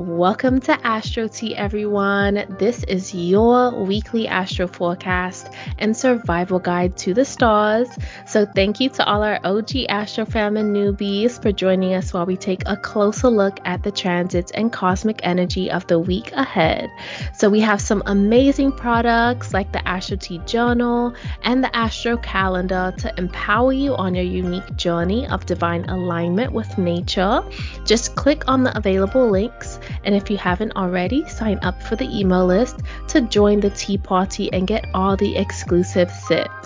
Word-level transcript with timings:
Welcome 0.00 0.60
to 0.60 0.86
Astro 0.86 1.28
Tea, 1.28 1.54
everyone. 1.54 2.56
This 2.58 2.84
is 2.84 3.14
your 3.14 3.84
weekly 3.84 4.26
astro 4.26 4.66
forecast 4.66 5.50
and 5.78 5.94
survival 5.94 6.58
guide 6.58 6.96
to 7.00 7.12
the 7.12 7.26
stars. 7.26 7.86
So, 8.26 8.46
thank 8.46 8.80
you 8.80 8.88
to 8.88 9.04
all 9.04 9.22
our 9.22 9.38
OG 9.44 9.72
Astro 9.90 10.24
fam 10.24 10.56
and 10.56 10.74
newbies 10.74 11.42
for 11.42 11.52
joining 11.52 11.92
us 11.92 12.14
while 12.14 12.24
we 12.24 12.38
take 12.38 12.62
a 12.64 12.78
closer 12.78 13.28
look 13.28 13.60
at 13.66 13.82
the 13.82 13.92
transits 13.92 14.50
and 14.52 14.72
cosmic 14.72 15.20
energy 15.22 15.70
of 15.70 15.86
the 15.86 15.98
week 15.98 16.32
ahead. 16.32 16.90
So, 17.34 17.50
we 17.50 17.60
have 17.60 17.82
some 17.82 18.02
amazing 18.06 18.72
products 18.72 19.52
like 19.52 19.70
the 19.72 19.86
Astro 19.86 20.16
Tea 20.16 20.38
Journal 20.46 21.14
and 21.42 21.62
the 21.62 21.76
Astro 21.76 22.16
Calendar 22.16 22.94
to 23.00 23.12
empower 23.18 23.74
you 23.74 23.94
on 23.96 24.14
your 24.14 24.24
unique 24.24 24.76
journey 24.76 25.28
of 25.28 25.44
divine 25.44 25.84
alignment 25.90 26.54
with 26.54 26.78
nature. 26.78 27.42
Just 27.84 28.16
click 28.16 28.48
on 28.48 28.62
the 28.62 28.74
available 28.74 29.28
links 29.28 29.69
and 30.04 30.14
if 30.14 30.30
you 30.30 30.36
haven't 30.36 30.76
already, 30.76 31.26
sign 31.28 31.58
up 31.62 31.82
for 31.82 31.96
the 31.96 32.08
email 32.18 32.46
list 32.46 32.80
to 33.08 33.20
join 33.22 33.60
the 33.60 33.70
tea 33.70 33.98
party 33.98 34.52
and 34.52 34.66
get 34.66 34.86
all 34.94 35.16
the 35.16 35.36
exclusive 35.36 36.10
sips. 36.10 36.59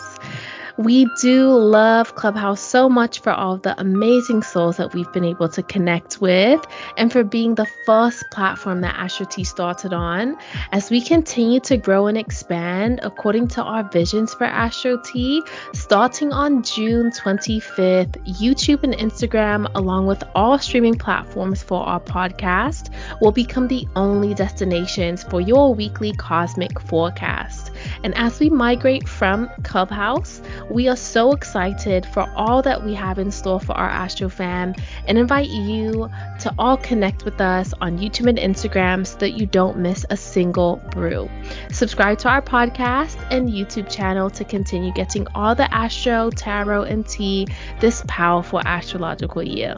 We 0.76 1.04
do 1.20 1.50
love 1.50 2.16
Clubhouse 2.16 2.60
so 2.60 2.88
much 2.88 3.20
for 3.20 3.30
all 3.30 3.58
the 3.58 3.80
amazing 3.80 4.42
souls 4.42 4.78
that 4.78 4.92
we've 4.92 5.10
been 5.12 5.24
able 5.24 5.48
to 5.50 5.62
connect 5.62 6.20
with 6.20 6.66
and 6.96 7.12
for 7.12 7.22
being 7.22 7.54
the 7.54 7.66
first 7.86 8.28
platform 8.32 8.80
that 8.80 8.96
Astro 8.96 9.24
Tea 9.26 9.44
started 9.44 9.92
on. 9.92 10.36
As 10.72 10.90
we 10.90 11.00
continue 11.00 11.60
to 11.60 11.76
grow 11.76 12.08
and 12.08 12.18
expand 12.18 12.98
according 13.04 13.48
to 13.48 13.62
our 13.62 13.88
visions 13.88 14.34
for 14.34 14.44
Astro 14.44 15.00
Tea, 15.04 15.44
starting 15.74 16.32
on 16.32 16.64
June 16.64 17.12
25th, 17.12 18.16
YouTube 18.26 18.82
and 18.82 18.94
Instagram, 18.94 19.70
along 19.76 20.06
with 20.06 20.24
all 20.34 20.58
streaming 20.58 20.96
platforms 20.96 21.62
for 21.62 21.84
our 21.84 22.00
podcast, 22.00 22.92
will 23.20 23.30
become 23.32 23.68
the 23.68 23.86
only 23.94 24.34
destinations 24.34 25.22
for 25.22 25.40
your 25.40 25.72
weekly 25.72 26.12
cosmic 26.14 26.80
forecast. 26.80 27.70
And 28.02 28.16
as 28.16 28.40
we 28.40 28.50
migrate 28.50 29.08
from 29.08 29.50
Clubhouse, 29.62 30.40
we 30.70 30.88
are 30.88 30.96
so 30.96 31.32
excited 31.32 32.06
for 32.06 32.28
all 32.34 32.62
that 32.62 32.84
we 32.84 32.94
have 32.94 33.18
in 33.18 33.30
store 33.30 33.60
for 33.60 33.72
our 33.72 33.88
Astro 33.88 34.28
fam 34.28 34.74
and 35.06 35.18
invite 35.18 35.48
you 35.48 36.10
to 36.40 36.54
all 36.58 36.76
connect 36.76 37.24
with 37.24 37.40
us 37.40 37.72
on 37.80 37.98
YouTube 37.98 38.28
and 38.28 38.38
Instagram 38.38 39.06
so 39.06 39.18
that 39.18 39.32
you 39.32 39.46
don't 39.46 39.78
miss 39.78 40.04
a 40.10 40.16
single 40.16 40.76
brew. 40.90 41.28
Subscribe 41.70 42.18
to 42.18 42.28
our 42.28 42.42
podcast 42.42 43.16
and 43.30 43.48
YouTube 43.48 43.90
channel 43.90 44.30
to 44.30 44.44
continue 44.44 44.92
getting 44.92 45.26
all 45.34 45.54
the 45.54 45.72
Astro, 45.74 46.30
Tarot, 46.30 46.84
and 46.84 47.06
Tea 47.06 47.46
this 47.80 48.02
powerful 48.08 48.60
astrological 48.64 49.42
year. 49.42 49.74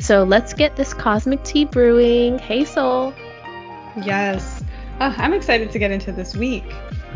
So 0.00 0.24
let's 0.24 0.54
get 0.54 0.76
this 0.76 0.94
cosmic 0.94 1.42
tea 1.44 1.64
brewing. 1.64 2.38
Hey, 2.38 2.64
Sol. 2.64 3.12
Yes. 3.96 4.62
Oh, 5.00 5.14
I'm 5.16 5.32
excited 5.32 5.70
to 5.72 5.78
get 5.78 5.90
into 5.90 6.12
this 6.12 6.36
week. 6.36 6.64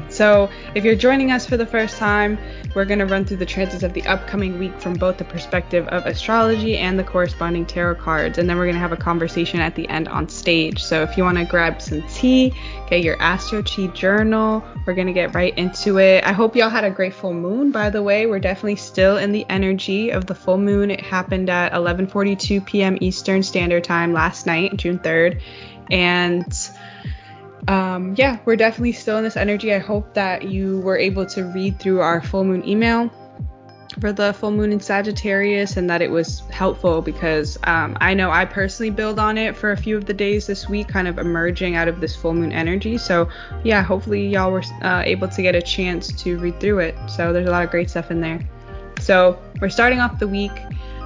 So, 0.08 0.50
if 0.74 0.84
you're 0.84 0.94
joining 0.94 1.32
us 1.32 1.46
for 1.46 1.56
the 1.56 1.64
first 1.64 1.96
time, 1.96 2.38
we're 2.74 2.84
going 2.84 2.98
to 2.98 3.06
run 3.06 3.24
through 3.24 3.38
the 3.38 3.46
transits 3.46 3.82
of 3.82 3.94
the 3.94 4.02
upcoming 4.06 4.58
week 4.58 4.78
from 4.80 4.94
both 4.94 5.16
the 5.16 5.24
perspective 5.24 5.88
of 5.88 6.04
astrology 6.04 6.76
and 6.76 6.98
the 6.98 7.04
corresponding 7.04 7.64
tarot 7.64 7.94
cards. 7.96 8.36
And 8.36 8.48
then 8.48 8.56
we're 8.58 8.64
going 8.64 8.74
to 8.74 8.80
have 8.80 8.92
a 8.92 8.96
conversation 8.96 9.60
at 9.60 9.74
the 9.74 9.88
end 9.88 10.08
on 10.08 10.28
stage. 10.28 10.82
So, 10.82 11.02
if 11.02 11.16
you 11.16 11.24
want 11.24 11.38
to 11.38 11.44
grab 11.44 11.80
some 11.80 12.02
tea, 12.08 12.52
get 12.90 13.02
your 13.02 13.20
Astro 13.22 13.62
Tea 13.62 13.88
journal, 13.88 14.62
we're 14.86 14.94
going 14.94 15.06
to 15.06 15.12
get 15.14 15.34
right 15.34 15.56
into 15.56 15.98
it. 15.98 16.24
I 16.24 16.32
hope 16.32 16.56
y'all 16.56 16.68
had 16.68 16.84
a 16.84 16.90
great 16.90 17.14
full 17.14 17.34
moon, 17.34 17.70
by 17.70 17.88
the 17.88 18.02
way. 18.02 18.26
We're 18.26 18.38
definitely 18.38 18.76
still 18.76 19.16
in 19.16 19.32
the 19.32 19.46
energy 19.48 20.10
of 20.10 20.26
the 20.26 20.34
full 20.34 20.58
moon. 20.58 20.90
It 20.90 21.00
happened 21.00 21.48
at 21.48 21.72
11:42 21.72 22.66
p.m. 22.66 22.98
Eastern 23.00 23.42
Standard 23.42 23.84
Time 23.84 24.12
last 24.12 24.46
night, 24.46 24.76
June 24.76 24.98
3rd. 24.98 25.40
And 25.90 26.70
um, 27.68 28.14
yeah, 28.16 28.38
we're 28.44 28.56
definitely 28.56 28.92
still 28.92 29.18
in 29.18 29.24
this 29.24 29.36
energy. 29.36 29.72
I 29.72 29.78
hope 29.78 30.14
that 30.14 30.44
you 30.44 30.80
were 30.80 30.98
able 30.98 31.26
to 31.26 31.44
read 31.44 31.78
through 31.78 32.00
our 32.00 32.20
full 32.20 32.44
moon 32.44 32.66
email 32.68 33.10
for 34.00 34.12
the 34.12 34.32
full 34.32 34.50
moon 34.50 34.72
in 34.72 34.80
Sagittarius 34.80 35.76
and 35.76 35.88
that 35.90 36.00
it 36.00 36.10
was 36.10 36.40
helpful 36.50 37.02
because 37.02 37.58
um, 37.64 37.96
I 38.00 38.14
know 38.14 38.30
I 38.30 38.44
personally 38.44 38.90
build 38.90 39.18
on 39.18 39.36
it 39.36 39.56
for 39.56 39.72
a 39.72 39.76
few 39.76 39.96
of 39.96 40.06
the 40.06 40.14
days 40.14 40.46
this 40.46 40.68
week, 40.68 40.88
kind 40.88 41.06
of 41.06 41.18
emerging 41.18 41.76
out 41.76 41.88
of 41.88 42.00
this 42.00 42.16
full 42.16 42.34
moon 42.34 42.52
energy. 42.52 42.98
So, 42.98 43.28
yeah, 43.64 43.82
hopefully 43.82 44.26
y'all 44.26 44.50
were 44.50 44.64
uh, 44.82 45.02
able 45.04 45.28
to 45.28 45.42
get 45.42 45.54
a 45.54 45.62
chance 45.62 46.12
to 46.22 46.38
read 46.38 46.58
through 46.58 46.80
it. 46.80 46.96
So, 47.06 47.32
there's 47.32 47.46
a 47.46 47.50
lot 47.50 47.64
of 47.64 47.70
great 47.70 47.90
stuff 47.90 48.10
in 48.10 48.20
there. 48.20 48.40
So, 49.00 49.38
we're 49.60 49.68
starting 49.68 50.00
off 50.00 50.18
the 50.18 50.28
week 50.28 50.52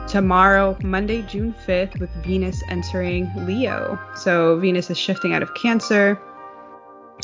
tomorrow, 0.07 0.79
Monday, 0.83 1.23
June 1.23 1.55
5th, 1.67 1.99
with 1.99 2.11
Venus 2.25 2.63
entering 2.69 3.31
Leo. 3.47 3.99
So, 4.15 4.59
Venus 4.59 4.91
is 4.91 4.99
shifting 4.99 5.35
out 5.35 5.43
of 5.43 5.53
Cancer 5.55 6.19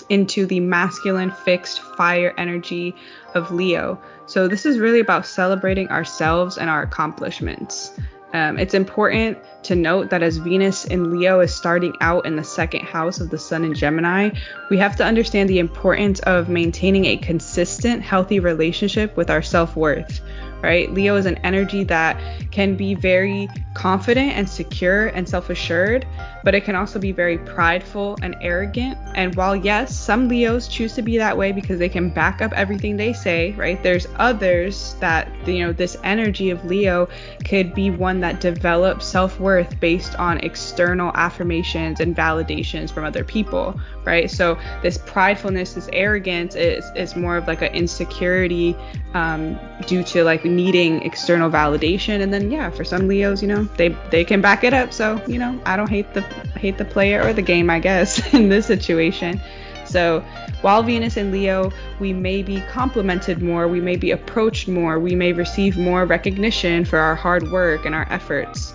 into 0.08 0.46
the 0.46 0.60
masculine 0.60 1.30
fixed 1.30 1.80
fire 1.80 2.34
energy 2.38 2.94
of 3.34 3.50
Leo. 3.50 4.00
So, 4.26 4.48
this 4.48 4.66
is 4.66 4.78
really 4.78 5.00
about 5.00 5.26
celebrating 5.26 5.88
ourselves 5.88 6.58
and 6.58 6.70
our 6.70 6.82
accomplishments. 6.82 7.92
Um, 8.34 8.58
it's 8.58 8.72
important 8.72 9.38
to 9.64 9.74
note 9.74 10.08
that 10.08 10.22
as 10.22 10.38
Venus 10.38 10.86
in 10.86 11.10
Leo 11.10 11.40
is 11.40 11.54
starting 11.54 11.94
out 12.00 12.24
in 12.24 12.36
the 12.36 12.44
second 12.44 12.86
house 12.86 13.20
of 13.20 13.28
the 13.28 13.36
Sun 13.36 13.64
in 13.64 13.74
Gemini, 13.74 14.30
we 14.70 14.78
have 14.78 14.96
to 14.96 15.04
understand 15.04 15.50
the 15.50 15.58
importance 15.58 16.18
of 16.20 16.48
maintaining 16.48 17.04
a 17.04 17.18
consistent, 17.18 18.02
healthy 18.02 18.40
relationship 18.40 19.16
with 19.18 19.28
our 19.28 19.42
self 19.42 19.76
worth 19.76 20.22
right? 20.62 20.92
Leo 20.92 21.16
is 21.16 21.26
an 21.26 21.36
energy 21.38 21.84
that 21.84 22.18
can 22.50 22.76
be 22.76 22.94
very 22.94 23.48
confident 23.74 24.32
and 24.32 24.48
secure 24.48 25.08
and 25.08 25.28
self 25.28 25.50
assured, 25.50 26.06
but 26.44 26.54
it 26.54 26.64
can 26.64 26.74
also 26.74 26.98
be 26.98 27.12
very 27.12 27.38
prideful 27.38 28.18
and 28.22 28.36
arrogant. 28.40 28.98
And 29.14 29.34
while, 29.34 29.54
yes, 29.54 29.94
some 29.96 30.28
Leos 30.28 30.68
choose 30.68 30.94
to 30.94 31.02
be 31.02 31.18
that 31.18 31.36
way 31.36 31.52
because 31.52 31.78
they 31.78 31.88
can 31.88 32.08
back 32.08 32.40
up 32.40 32.52
everything 32.54 32.96
they 32.96 33.12
say, 33.12 33.52
right? 33.52 33.82
There's 33.82 34.06
others 34.16 34.94
that, 35.00 35.28
you 35.46 35.64
know, 35.64 35.72
this 35.72 35.96
energy 36.04 36.50
of 36.50 36.64
Leo 36.64 37.08
could 37.44 37.74
be 37.74 37.90
one 37.90 38.20
that 38.20 38.40
develops 38.40 39.06
self 39.06 39.38
worth 39.38 39.78
based 39.80 40.14
on 40.16 40.38
external 40.38 41.12
affirmations 41.14 42.00
and 42.00 42.16
validations 42.16 42.92
from 42.92 43.04
other 43.04 43.24
people, 43.24 43.78
right? 44.04 44.30
So 44.30 44.58
this 44.82 44.98
pridefulness, 44.98 45.74
this 45.74 45.88
arrogance 45.92 46.54
is, 46.54 46.84
is 46.96 47.16
more 47.16 47.36
of 47.36 47.46
like 47.46 47.62
an 47.62 47.72
insecurity 47.74 48.76
um, 49.14 49.58
due 49.86 50.02
to 50.04 50.24
like 50.24 50.44
needing 50.44 51.02
external 51.02 51.50
validation. 51.50 52.22
And 52.22 52.32
then 52.32 52.50
yeah, 52.50 52.70
for 52.70 52.84
some 52.84 53.08
Leos, 53.08 53.42
you 53.42 53.48
know, 53.48 53.64
they 53.76 53.90
they 54.10 54.24
can 54.24 54.40
back 54.40 54.64
it 54.64 54.72
up. 54.72 54.92
So 54.92 55.22
you 55.26 55.38
know, 55.38 55.60
I 55.64 55.76
don't 55.76 55.90
hate 55.90 56.12
the 56.14 56.22
hate 56.56 56.78
the 56.78 56.84
player 56.84 57.22
or 57.22 57.32
the 57.32 57.42
game, 57.42 57.70
I 57.70 57.78
guess, 57.78 58.34
in 58.34 58.48
this 58.48 58.66
situation. 58.66 59.40
So 59.84 60.20
while 60.62 60.82
Venus 60.82 61.16
and 61.16 61.32
Leo, 61.32 61.72
we 62.00 62.12
may 62.12 62.42
be 62.42 62.60
complimented 62.62 63.42
more, 63.42 63.68
we 63.68 63.80
may 63.80 63.96
be 63.96 64.10
approached 64.10 64.68
more, 64.68 64.98
we 64.98 65.14
may 65.14 65.32
receive 65.32 65.76
more 65.76 66.06
recognition 66.06 66.84
for 66.84 66.98
our 66.98 67.14
hard 67.14 67.50
work 67.50 67.84
and 67.84 67.94
our 67.94 68.06
efforts 68.10 68.74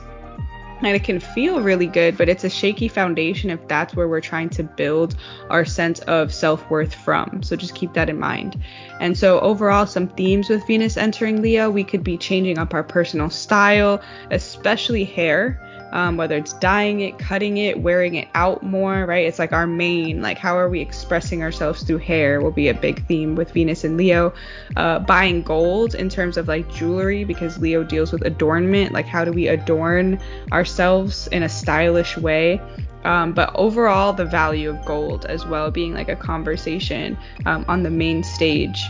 and 0.81 0.95
it 0.95 1.03
can 1.03 1.19
feel 1.19 1.61
really 1.61 1.87
good, 1.87 2.17
but 2.17 2.29
it's 2.29 2.43
a 2.43 2.49
shaky 2.49 2.87
foundation 2.87 3.49
if 3.49 3.67
that's 3.67 3.95
where 3.95 4.07
we're 4.07 4.21
trying 4.21 4.49
to 4.49 4.63
build 4.63 5.15
our 5.49 5.65
sense 5.65 5.99
of 6.01 6.33
self 6.33 6.69
worth 6.69 6.93
from. 6.93 7.41
So 7.43 7.55
just 7.55 7.75
keep 7.75 7.93
that 7.93 8.09
in 8.09 8.19
mind. 8.19 8.61
And 8.99 9.17
so, 9.17 9.39
overall, 9.39 9.87
some 9.87 10.07
themes 10.09 10.49
with 10.49 10.65
Venus 10.67 10.97
entering 10.97 11.41
Leo, 11.41 11.69
we 11.69 11.83
could 11.83 12.03
be 12.03 12.17
changing 12.17 12.57
up 12.57 12.73
our 12.73 12.83
personal 12.83 13.29
style, 13.29 14.01
especially 14.31 15.03
hair 15.03 15.61
um, 15.91 16.17
whether 16.17 16.35
it's 16.35 16.53
dyeing 16.53 17.01
it, 17.01 17.17
cutting 17.17 17.57
it, 17.57 17.79
wearing 17.79 18.15
it 18.15 18.27
out 18.35 18.63
more, 18.63 19.05
right? 19.05 19.25
It's 19.25 19.39
like 19.39 19.53
our 19.53 19.67
mane, 19.67 20.21
like, 20.21 20.37
how 20.37 20.57
are 20.57 20.69
we 20.69 20.81
expressing 20.81 21.43
ourselves 21.43 21.83
through 21.83 21.99
hair 21.99 22.41
will 22.41 22.51
be 22.51 22.67
a 22.67 22.73
big 22.73 23.05
theme 23.07 23.35
with 23.35 23.51
Venus 23.51 23.83
and 23.83 23.97
Leo. 23.97 24.33
Uh, 24.75 24.99
buying 24.99 25.41
gold 25.41 25.95
in 25.95 26.09
terms 26.09 26.37
of 26.37 26.47
like 26.47 26.69
jewelry, 26.71 27.23
because 27.23 27.57
Leo 27.57 27.83
deals 27.83 28.11
with 28.11 28.25
adornment, 28.25 28.91
like, 28.91 29.05
how 29.05 29.23
do 29.23 29.31
we 29.31 29.47
adorn 29.47 30.19
ourselves 30.51 31.27
in 31.27 31.43
a 31.43 31.49
stylish 31.49 32.17
way? 32.17 32.61
Um, 33.03 33.31
but 33.31 33.51
overall, 33.55 34.11
the 34.11 34.25
value 34.25 34.69
of 34.69 34.83
gold 34.83 35.25
as 35.25 35.45
well 35.45 35.71
being 35.71 35.93
like 35.93 36.09
a 36.09 36.15
conversation 36.15 37.17
um, 37.45 37.63
on 37.67 37.83
the 37.83 37.89
main 37.89 38.23
stage 38.23 38.83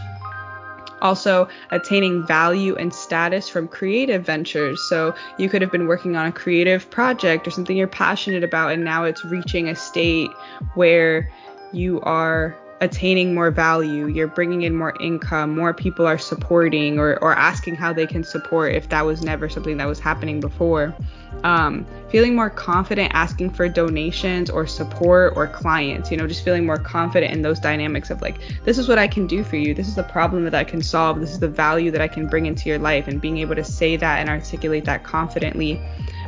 also 1.01 1.47
attaining 1.71 2.25
value 2.25 2.75
and 2.75 2.94
status 2.94 3.49
from 3.49 3.67
creative 3.67 4.25
ventures. 4.25 4.81
So 4.81 5.13
you 5.38 5.49
could 5.49 5.61
have 5.61 5.71
been 5.71 5.88
working 5.88 6.15
on 6.15 6.27
a 6.27 6.31
creative 6.31 6.89
project 6.89 7.47
or 7.47 7.51
something 7.51 7.77
you're 7.77 7.88
passionate 7.88 8.44
about, 8.44 8.71
and 8.71 8.83
now 8.83 9.03
it's 9.03 9.23
reaching 9.25 9.69
a 9.69 9.75
state 9.75 10.31
where 10.75 11.31
you 11.73 12.01
are 12.01 12.55
attaining 12.79 13.33
more 13.33 13.50
value, 13.50 14.07
you're 14.07 14.27
bringing 14.27 14.62
in 14.62 14.75
more 14.75 14.94
income, 15.01 15.56
more 15.56 15.74
people 15.74 16.06
are 16.06 16.18
supporting 16.18 17.00
or, 17.00 17.18
or 17.24 17.33
asking 17.33 17.75
how 17.75 17.91
they 17.91 18.06
can 18.06 18.24
support 18.24 18.74
if 18.74 18.89
that 18.89 19.06
was 19.06 19.24
never 19.24 19.50
something 19.50 19.77
that 19.77 19.85
was 19.85 20.00
happening 20.00 20.39
before. 20.39 20.95
Um, 21.44 21.85
feeling 22.09 22.35
more 22.35 22.50
confident 22.50 23.12
asking 23.13 23.51
for 23.51 23.68
donations 23.68 24.50
or 24.50 24.68
support 24.68 25.33
or 25.35 25.47
clients, 25.47 26.12
you 26.12 26.18
know, 26.18 26.27
just 26.27 26.44
feeling 26.44 26.65
more 26.65 26.77
confident 26.77 27.33
in 27.33 27.41
those 27.41 27.59
dynamics 27.59 28.09
of 28.09 28.21
like, 28.21 28.38
this 28.63 28.77
is 28.77 28.88
what 28.88 29.00
I 29.00 29.07
can 29.07 29.27
do 29.27 29.44
for 29.44 29.56
you, 29.56 29.74
this 29.74 29.88
is 29.88 29.95
the 29.95 30.03
problem 30.03 30.44
that 30.44 30.56
I 30.56 30.63
can 30.63 30.81
solve, 30.81 31.19
this 31.19 31.31
is 31.31 31.39
the 31.39 31.50
value 31.50 31.89
that 31.91 32.01
I 32.01 32.07
can 32.07 32.27
bring 32.27 32.45
into 32.45 32.69
your 32.69 32.79
life, 32.79 33.07
and 33.07 33.19
being 33.19 33.39
able 33.39 33.56
to 33.56 33.63
say 33.63 33.97
that 33.97 34.19
and 34.19 34.29
articulate 34.29 34.85
that 34.85 35.03
confidently. 35.03 35.81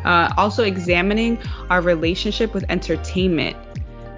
Uh, 0.06 0.32
also, 0.38 0.64
examining 0.64 1.38
our 1.70 1.82
relationship 1.82 2.54
with 2.54 2.64
entertainment 2.70 3.56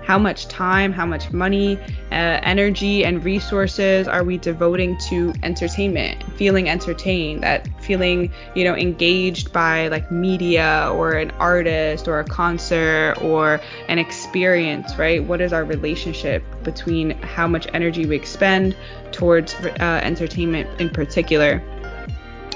how 0.04 0.18
much 0.18 0.48
time, 0.48 0.92
how 0.92 1.06
much 1.06 1.32
money, 1.32 1.78
uh, 2.12 2.40
energy, 2.44 3.06
and 3.06 3.24
resources 3.24 4.08
are 4.08 4.24
we 4.24 4.38
devoting 4.38 4.98
to 5.10 5.34
entertainment, 5.44 6.24
feeling 6.38 6.70
entertained, 6.70 7.44
that 7.44 7.68
feeling, 7.82 8.32
you 8.56 8.64
know, 8.64 8.76
engaged 8.76 9.54
by 9.54 9.88
like 9.90 10.12
media 10.12 10.90
or 10.94 11.14
an 11.14 11.32
artist 11.32 12.08
or 12.08 12.20
a 12.20 12.26
concert 12.26 13.16
or 13.22 13.62
an 13.88 14.00
experience, 14.00 14.98
right? 14.98 15.24
What 15.24 15.42
is 15.42 15.54
our 15.54 15.64
relationship 15.64 16.44
between 16.64 17.12
how 17.22 17.48
much 17.48 17.68
energy 17.74 18.06
we 18.06 18.16
expend 18.16 18.76
towards 19.12 19.54
uh, 19.54 20.02
entertainment 20.04 20.82
in 20.82 20.90
particular? 20.90 21.62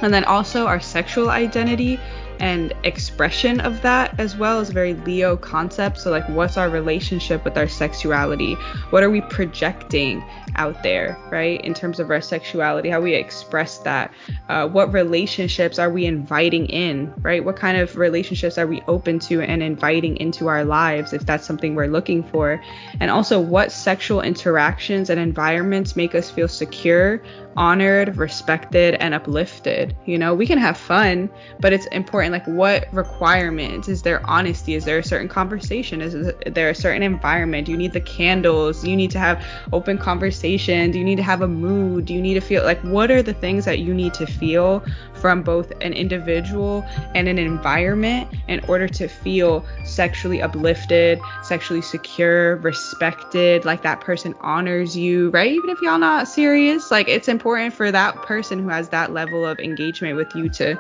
And 0.02 0.14
then 0.14 0.26
also 0.26 0.66
our 0.66 0.80
sexual 0.80 1.30
identity 1.30 2.00
and 2.40 2.74
expression 2.84 3.60
of 3.60 3.82
that 3.82 4.20
as 4.20 4.36
well 4.36 4.60
is 4.60 4.70
very 4.70 4.94
Leo 4.94 5.38
concept. 5.38 6.00
So, 6.00 6.12
like, 6.12 6.28
what's 6.30 6.58
our 6.58 6.70
relationship 6.70 7.44
with 7.44 7.58
our 7.58 7.68
sexuality? 7.68 8.56
What 8.90 9.04
are 9.04 9.10
we 9.10 9.22
projecting 9.22 10.24
out 10.58 10.84
there, 10.84 11.18
right? 11.32 11.60
In 11.62 11.74
terms 11.74 12.00
of 12.00 12.10
our 12.10 12.22
sexuality, 12.22 12.90
how 12.90 13.02
we 13.02 13.14
express 13.14 13.80
that. 13.80 14.14
Uh, 14.50 14.68
what 14.68 14.94
relationships 14.94 15.80
are 15.80 15.90
we 15.90 16.06
inviting 16.06 16.66
in, 16.68 17.14
right? 17.22 17.44
What 17.44 17.56
kind 17.58 17.78
of 17.78 17.98
relationships 17.98 18.58
are 18.58 18.68
we 18.68 18.82
open 18.88 19.20
to 19.20 19.42
and 19.42 19.62
inviting 19.62 20.18
into 20.18 20.48
our 20.48 20.64
lives 20.64 21.14
if 21.14 21.26
that's 21.26 21.46
something 21.46 21.76
we're 21.76 21.88
looking 21.88 22.24
for? 22.24 22.62
And 23.00 23.12
also, 23.12 23.40
what 23.40 23.72
sexual 23.72 24.22
interactions 24.22 25.10
and 25.10 25.20
environments 25.20 25.96
make 25.96 26.16
us 26.16 26.30
feel 26.30 26.48
secure, 26.48 27.22
honored, 27.58 28.18
respected, 28.18 28.96
and 28.96 29.14
uplifted. 29.14 29.96
You 30.06 30.18
know, 30.18 30.34
we 30.34 30.46
can 30.46 30.58
have 30.58 30.78
fun, 30.78 31.30
but 31.60 31.72
it's 31.72 31.86
important 31.88 32.34
like 32.34 32.46
what 32.48 32.92
requirements? 32.94 33.88
Is 33.88 34.02
there 34.02 34.26
honesty? 34.30 34.76
Is 34.76 34.86
there 34.86 35.00
a 35.00 35.04
certain 35.04 35.30
conversation? 35.30 36.02
Is 36.02 36.34
there 36.46 36.70
a 36.70 36.76
certain 36.76 37.02
environment? 37.02 37.66
Do 37.66 37.72
you 37.72 37.78
need 37.78 37.94
the 37.94 38.02
candles? 38.02 38.82
Do 38.82 38.90
you 38.90 38.98
need 38.98 39.12
to 39.12 39.20
have 39.20 39.44
open 39.72 39.98
conversation? 39.98 40.92
Do 40.92 41.00
you 41.00 41.06
need 41.06 41.16
to 41.16 41.24
have 41.24 41.42
a 41.42 41.48
mood? 41.48 42.06
Do 42.06 42.14
you 42.14 42.22
need 42.22 42.34
to 42.34 42.42
feel 42.42 42.64
like 42.64 42.82
what 42.82 43.10
are 43.10 43.24
the 43.24 43.34
things 43.34 43.66
that 43.66 43.80
you 43.80 43.94
need 43.94 44.14
to 44.16 44.26
feel 44.26 44.84
from 45.14 45.42
both 45.42 45.72
an 45.82 45.94
individual 45.94 46.86
and 47.16 47.28
an 47.28 47.40
environment 47.40 48.30
in 48.48 48.60
order 48.68 48.88
to 48.88 49.08
feel 49.08 49.66
sexually 49.86 50.42
uplifted, 50.42 51.20
sexually 51.42 51.82
secure, 51.82 52.58
respected, 52.58 53.64
like 53.66 53.82
that 53.82 54.02
person 54.02 54.36
honors 54.42 54.96
you, 54.96 55.30
right? 55.30 55.52
Even 55.52 55.70
if 55.70 55.82
y'all 55.82 55.98
not 55.98 56.28
serious, 56.28 56.92
like 56.92 57.08
it's 57.08 57.28
important 57.28 57.45
for 57.72 57.92
that 57.92 58.16
person 58.24 58.60
who 58.60 58.70
has 58.70 58.90
that 58.90 59.14
level 59.14 59.46
of 59.46 59.60
engagement 59.60 60.16
with 60.16 60.34
you 60.36 60.50
to 60.50 60.80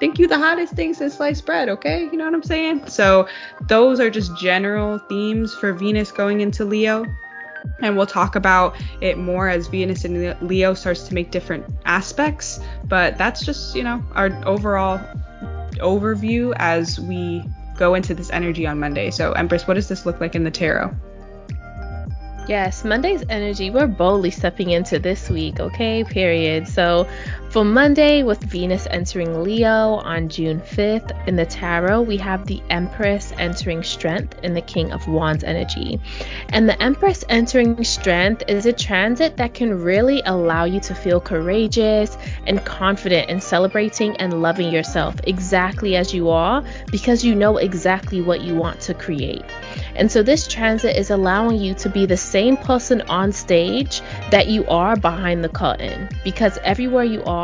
think 0.00 0.18
you 0.18 0.26
the 0.26 0.38
hottest 0.38 0.72
thing 0.72 0.94
since 0.94 1.14
sliced 1.14 1.44
bread, 1.44 1.68
okay? 1.68 2.04
You 2.04 2.16
know 2.16 2.24
what 2.24 2.32
I'm 2.34 2.42
saying? 2.42 2.86
So 2.86 3.28
those 3.68 4.00
are 4.00 4.08
just 4.08 4.34
general 4.38 4.98
themes 4.98 5.54
for 5.54 5.74
Venus 5.74 6.10
going 6.10 6.40
into 6.40 6.64
Leo. 6.64 7.04
And 7.80 7.98
we'll 7.98 8.06
talk 8.06 8.34
about 8.34 8.74
it 9.02 9.18
more 9.18 9.50
as 9.50 9.66
Venus 9.66 10.06
and 10.06 10.40
Leo 10.40 10.72
starts 10.72 11.06
to 11.08 11.14
make 11.14 11.30
different 11.30 11.66
aspects. 11.84 12.58
But 12.84 13.18
that's 13.18 13.44
just, 13.44 13.76
you 13.76 13.82
know, 13.82 14.02
our 14.12 14.28
overall 14.46 14.98
overview 15.74 16.54
as 16.56 16.98
we 16.98 17.44
go 17.76 17.94
into 17.94 18.14
this 18.14 18.30
energy 18.30 18.66
on 18.66 18.80
Monday. 18.80 19.10
So, 19.10 19.32
Empress, 19.32 19.68
what 19.68 19.74
does 19.74 19.88
this 19.88 20.06
look 20.06 20.18
like 20.18 20.34
in 20.34 20.44
the 20.44 20.50
tarot? 20.50 20.96
Yes, 22.48 22.84
Monday's 22.84 23.22
energy, 23.28 23.70
we're 23.70 23.86
boldly 23.86 24.30
stepping 24.30 24.70
into 24.70 24.98
this 24.98 25.28
week, 25.30 25.60
okay? 25.60 26.02
Period. 26.02 26.66
So, 26.66 27.06
for 27.50 27.64
Monday, 27.64 28.22
with 28.22 28.38
Venus 28.44 28.86
entering 28.88 29.42
Leo 29.42 29.94
on 29.96 30.28
June 30.28 30.60
5th, 30.60 31.26
in 31.26 31.34
the 31.34 31.44
tarot, 31.44 32.02
we 32.02 32.16
have 32.16 32.46
the 32.46 32.62
Empress 32.70 33.32
entering 33.38 33.82
Strength 33.82 34.38
in 34.44 34.54
the 34.54 34.60
King 34.60 34.92
of 34.92 35.08
Wands 35.08 35.42
energy. 35.42 35.98
And 36.50 36.68
the 36.68 36.80
Empress 36.80 37.24
entering 37.28 37.82
Strength 37.82 38.44
is 38.46 38.66
a 38.66 38.72
transit 38.72 39.36
that 39.38 39.52
can 39.52 39.82
really 39.82 40.22
allow 40.26 40.62
you 40.62 40.78
to 40.78 40.94
feel 40.94 41.20
courageous 41.20 42.16
and 42.46 42.64
confident 42.64 43.28
in 43.28 43.40
celebrating 43.40 44.16
and 44.18 44.40
loving 44.40 44.72
yourself 44.72 45.16
exactly 45.24 45.96
as 45.96 46.14
you 46.14 46.28
are 46.28 46.62
because 46.92 47.24
you 47.24 47.34
know 47.34 47.56
exactly 47.56 48.20
what 48.20 48.42
you 48.42 48.54
want 48.54 48.80
to 48.82 48.94
create. 48.94 49.42
And 49.96 50.10
so, 50.10 50.22
this 50.22 50.46
transit 50.46 50.96
is 50.96 51.10
allowing 51.10 51.58
you 51.58 51.74
to 51.74 51.88
be 51.88 52.06
the 52.06 52.16
same 52.16 52.56
person 52.56 53.02
on 53.02 53.32
stage 53.32 54.02
that 54.30 54.46
you 54.46 54.64
are 54.68 54.94
behind 54.94 55.42
the 55.42 55.48
curtain 55.48 56.08
because 56.22 56.58
everywhere 56.62 57.04
you 57.04 57.22
are, 57.24 57.39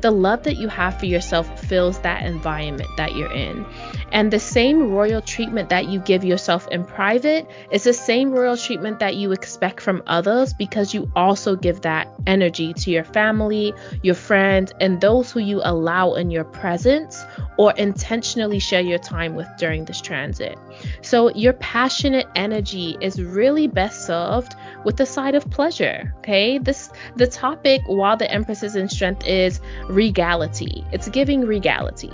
the 0.00 0.10
love 0.10 0.42
that 0.44 0.56
you 0.56 0.68
have 0.68 0.98
for 0.98 1.06
yourself 1.06 1.46
fills 1.66 1.98
that 2.00 2.24
environment 2.24 2.90
that 2.96 3.16
you're 3.16 3.32
in. 3.32 3.66
And 4.12 4.32
the 4.32 4.40
same 4.40 4.90
royal 4.90 5.20
treatment 5.20 5.68
that 5.70 5.88
you 5.88 6.00
give 6.00 6.24
yourself 6.24 6.68
in 6.68 6.84
private 6.84 7.50
is 7.70 7.84
the 7.84 7.92
same 7.92 8.30
royal 8.30 8.56
treatment 8.56 9.00
that 9.00 9.16
you 9.16 9.32
expect 9.32 9.80
from 9.80 10.02
others 10.06 10.54
because 10.54 10.94
you 10.94 11.10
also 11.16 11.56
give 11.56 11.82
that 11.82 12.08
energy 12.26 12.72
to 12.74 12.90
your 12.90 13.04
family, 13.04 13.74
your 14.02 14.14
friends, 14.14 14.72
and 14.80 15.00
those 15.00 15.30
who 15.30 15.40
you 15.40 15.60
allow 15.64 16.14
in 16.14 16.30
your 16.30 16.44
presence 16.44 17.24
or 17.58 17.72
intentionally 17.72 18.58
share 18.58 18.80
your 18.80 18.98
time 18.98 19.34
with 19.34 19.48
during 19.58 19.84
this 19.84 20.00
transit. 20.00 20.58
So, 21.02 21.30
your 21.30 21.54
passionate 21.54 22.26
energy 22.34 22.96
is 23.00 23.22
really 23.22 23.66
best 23.66 24.06
served 24.06 24.54
with 24.84 24.96
the 24.96 25.06
side 25.06 25.34
of 25.34 25.48
pleasure. 25.50 26.14
Okay, 26.18 26.58
this 26.58 26.90
the 27.16 27.26
topic 27.26 27.80
while 27.86 28.16
the 28.16 28.30
Empress 28.30 28.62
is 28.62 28.76
in 28.76 28.88
strength 28.88 29.26
is 29.36 29.60
regality. 29.88 30.84
It's 30.92 31.08
giving 31.08 31.42
regality. 31.42 32.12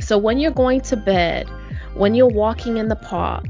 So 0.00 0.16
when 0.16 0.38
you're 0.38 0.52
going 0.52 0.80
to 0.82 0.96
bed, 0.96 1.48
when 1.94 2.14
you're 2.14 2.28
walking 2.28 2.76
in 2.76 2.88
the 2.88 2.96
park, 2.96 3.46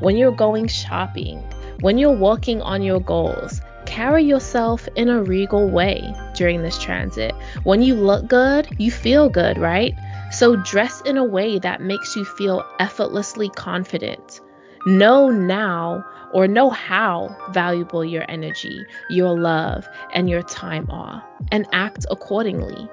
when 0.00 0.16
you're 0.16 0.32
going 0.32 0.66
shopping, 0.66 1.38
when 1.80 1.98
you're 1.98 2.16
working 2.16 2.60
on 2.60 2.82
your 2.82 3.00
goals, 3.00 3.60
carry 3.86 4.24
yourself 4.24 4.88
in 4.96 5.08
a 5.08 5.22
regal 5.22 5.68
way 5.68 6.14
during 6.34 6.62
this 6.62 6.78
transit. 6.78 7.34
When 7.64 7.82
you 7.82 7.94
look 7.94 8.26
good, 8.26 8.68
you 8.78 8.90
feel 8.90 9.28
good, 9.28 9.58
right? 9.58 9.94
So 10.32 10.56
dress 10.56 11.02
in 11.02 11.16
a 11.16 11.24
way 11.24 11.58
that 11.58 11.82
makes 11.82 12.16
you 12.16 12.24
feel 12.24 12.64
effortlessly 12.80 13.50
confident. 13.50 14.40
Know 14.86 15.28
now 15.28 16.04
or 16.32 16.48
know 16.48 16.70
how 16.70 17.36
valuable 17.50 18.04
your 18.04 18.24
energy, 18.28 18.84
your 19.10 19.38
love, 19.38 19.88
and 20.14 20.28
your 20.28 20.42
time 20.42 20.90
are, 20.90 21.22
and 21.50 21.66
act 21.72 22.06
accordingly. 22.10 22.88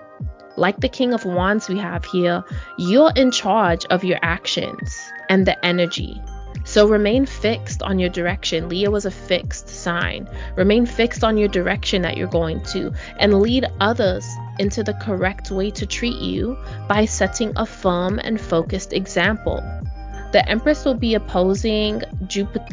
Like 0.57 0.81
the 0.81 0.89
King 0.89 1.13
of 1.13 1.25
Wands 1.25 1.69
we 1.69 1.77
have 1.77 2.03
here, 2.05 2.43
you're 2.77 3.13
in 3.15 3.31
charge 3.31 3.85
of 3.85 4.03
your 4.03 4.19
actions 4.21 4.99
and 5.29 5.45
the 5.45 5.63
energy. 5.65 6.21
So 6.65 6.87
remain 6.87 7.25
fixed 7.25 7.81
on 7.81 7.97
your 7.97 8.09
direction. 8.09 8.69
Leo 8.69 8.93
is 8.95 9.05
a 9.05 9.11
fixed 9.11 9.69
sign. 9.69 10.29
Remain 10.55 10.85
fixed 10.85 11.23
on 11.23 11.37
your 11.37 11.47
direction 11.47 12.01
that 12.01 12.17
you're 12.17 12.27
going 12.27 12.61
to 12.65 12.93
and 13.17 13.41
lead 13.41 13.65
others 13.79 14.25
into 14.59 14.83
the 14.83 14.93
correct 14.95 15.49
way 15.49 15.71
to 15.71 15.85
treat 15.85 16.17
you 16.17 16.57
by 16.87 17.05
setting 17.05 17.53
a 17.55 17.65
firm 17.65 18.19
and 18.19 18.39
focused 18.39 18.93
example. 18.93 19.63
The 20.31 20.47
Empress 20.47 20.85
will 20.85 20.95
be 20.95 21.15
opposing 21.15 22.03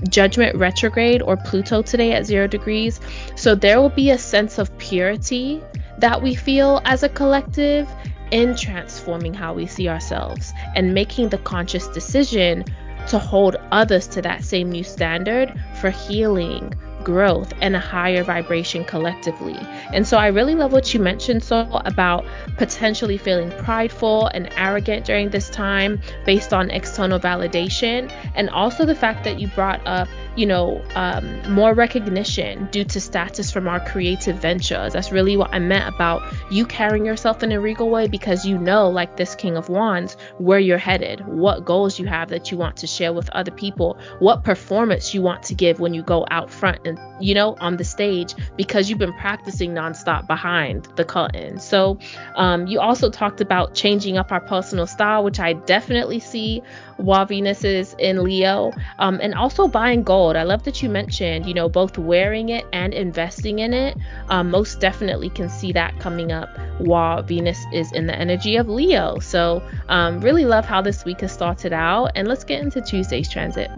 Judgment 0.08 0.56
retrograde 0.56 1.22
or 1.22 1.36
Pluto 1.36 1.82
today 1.82 2.12
at 2.12 2.26
zero 2.26 2.46
degrees. 2.46 3.00
So 3.34 3.54
there 3.54 3.80
will 3.80 3.90
be 3.90 4.10
a 4.10 4.18
sense 4.18 4.58
of 4.58 4.76
purity 4.78 5.62
that 5.98 6.22
we 6.22 6.34
feel 6.34 6.82
as 6.84 7.02
a 7.02 7.08
collective 7.08 7.88
in 8.30 8.56
transforming 8.56 9.32
how 9.32 9.54
we 9.54 9.66
see 9.66 9.88
ourselves 9.88 10.52
and 10.74 10.92
making 10.92 11.28
the 11.28 11.38
conscious 11.38 11.86
decision 11.88 12.64
to 13.08 13.18
hold 13.18 13.56
others 13.70 14.06
to 14.08 14.22
that 14.22 14.44
same 14.44 14.70
new 14.70 14.82
standard 14.82 15.54
for 15.80 15.90
healing, 15.90 16.74
growth, 17.06 17.52
and 17.60 17.76
a 17.76 17.78
higher 17.78 18.24
vibration 18.24 18.84
collectively. 18.84 19.56
And 19.92 20.04
so 20.04 20.18
I 20.18 20.26
really 20.26 20.56
love 20.56 20.72
what 20.72 20.92
you 20.92 20.98
mentioned, 20.98 21.44
so 21.44 21.60
about 21.84 22.26
potentially 22.56 23.16
feeling 23.16 23.52
prideful 23.62 24.26
and 24.34 24.52
arrogant 24.56 25.06
during 25.06 25.30
this 25.30 25.48
time 25.48 26.00
based 26.24 26.52
on 26.52 26.68
external 26.68 27.20
validation, 27.20 28.10
and 28.34 28.50
also 28.50 28.84
the 28.84 28.96
fact 28.96 29.22
that 29.22 29.38
you 29.38 29.46
brought 29.54 29.80
up 29.86 30.08
you 30.36 30.46
know, 30.46 30.82
um, 30.94 31.52
more 31.52 31.74
recognition 31.74 32.68
due 32.70 32.84
to 32.84 33.00
status 33.00 33.50
from 33.50 33.66
our 33.66 33.80
creative 33.80 34.36
ventures. 34.36 34.92
That's 34.92 35.10
really 35.10 35.36
what 35.36 35.54
I 35.54 35.58
meant 35.58 35.92
about 35.94 36.22
you 36.50 36.66
carrying 36.66 37.06
yourself 37.06 37.42
in 37.42 37.52
a 37.52 37.60
regal 37.60 37.88
way 37.88 38.06
because 38.06 38.44
you 38.44 38.58
know, 38.58 38.88
like 38.88 39.16
this 39.16 39.34
King 39.34 39.56
of 39.56 39.68
Wands, 39.68 40.16
where 40.38 40.58
you're 40.58 40.78
headed, 40.78 41.26
what 41.26 41.64
goals 41.64 41.98
you 41.98 42.06
have 42.06 42.28
that 42.28 42.50
you 42.50 42.58
want 42.58 42.76
to 42.78 42.86
share 42.86 43.12
with 43.12 43.30
other 43.30 43.50
people, 43.50 43.98
what 44.18 44.44
performance 44.44 45.14
you 45.14 45.22
want 45.22 45.42
to 45.44 45.54
give 45.54 45.80
when 45.80 45.94
you 45.94 46.02
go 46.02 46.26
out 46.30 46.50
front 46.50 46.86
and, 46.86 46.98
you 47.20 47.34
know, 47.34 47.56
on 47.60 47.76
the 47.76 47.84
stage 47.84 48.34
because 48.56 48.90
you've 48.90 48.98
been 48.98 49.14
practicing 49.14 49.72
nonstop 49.72 50.26
behind 50.26 50.86
the 50.96 51.04
curtain. 51.04 51.58
So, 51.58 51.98
um, 52.34 52.66
you 52.66 52.80
also 52.80 53.10
talked 53.10 53.40
about 53.40 53.74
changing 53.74 54.18
up 54.18 54.32
our 54.32 54.40
personal 54.40 54.86
style, 54.86 55.24
which 55.24 55.40
I 55.40 55.54
definitely 55.54 56.20
see 56.20 56.62
while 56.96 57.26
Venus 57.26 57.64
is 57.64 57.94
in 57.98 58.22
Leo, 58.22 58.72
um, 58.98 59.18
and 59.22 59.34
also 59.34 59.68
buying 59.68 60.02
gold. 60.02 60.36
I 60.36 60.42
love 60.42 60.62
that 60.64 60.82
you 60.82 60.88
mentioned, 60.88 61.46
you 61.46 61.54
know, 61.54 61.68
both 61.68 61.98
wearing 61.98 62.48
it 62.48 62.66
and 62.72 62.94
investing 62.94 63.58
in 63.58 63.72
it. 63.72 63.96
Um, 64.28 64.50
most 64.50 64.80
definitely 64.80 65.30
can 65.30 65.48
see 65.48 65.72
that 65.72 65.98
coming 66.00 66.32
up 66.32 66.48
while 66.78 67.22
Venus 67.22 67.64
is 67.72 67.92
in 67.92 68.06
the 68.06 68.14
energy 68.14 68.56
of 68.56 68.68
Leo. 68.68 69.18
So, 69.18 69.62
um, 69.88 70.20
really 70.20 70.44
love 70.44 70.64
how 70.64 70.82
this 70.82 71.04
week 71.04 71.20
has 71.20 71.32
started 71.32 71.72
out. 71.72 72.12
And 72.14 72.28
let's 72.28 72.44
get 72.44 72.62
into 72.62 72.80
Tuesday's 72.80 73.28
transit. 73.28 73.70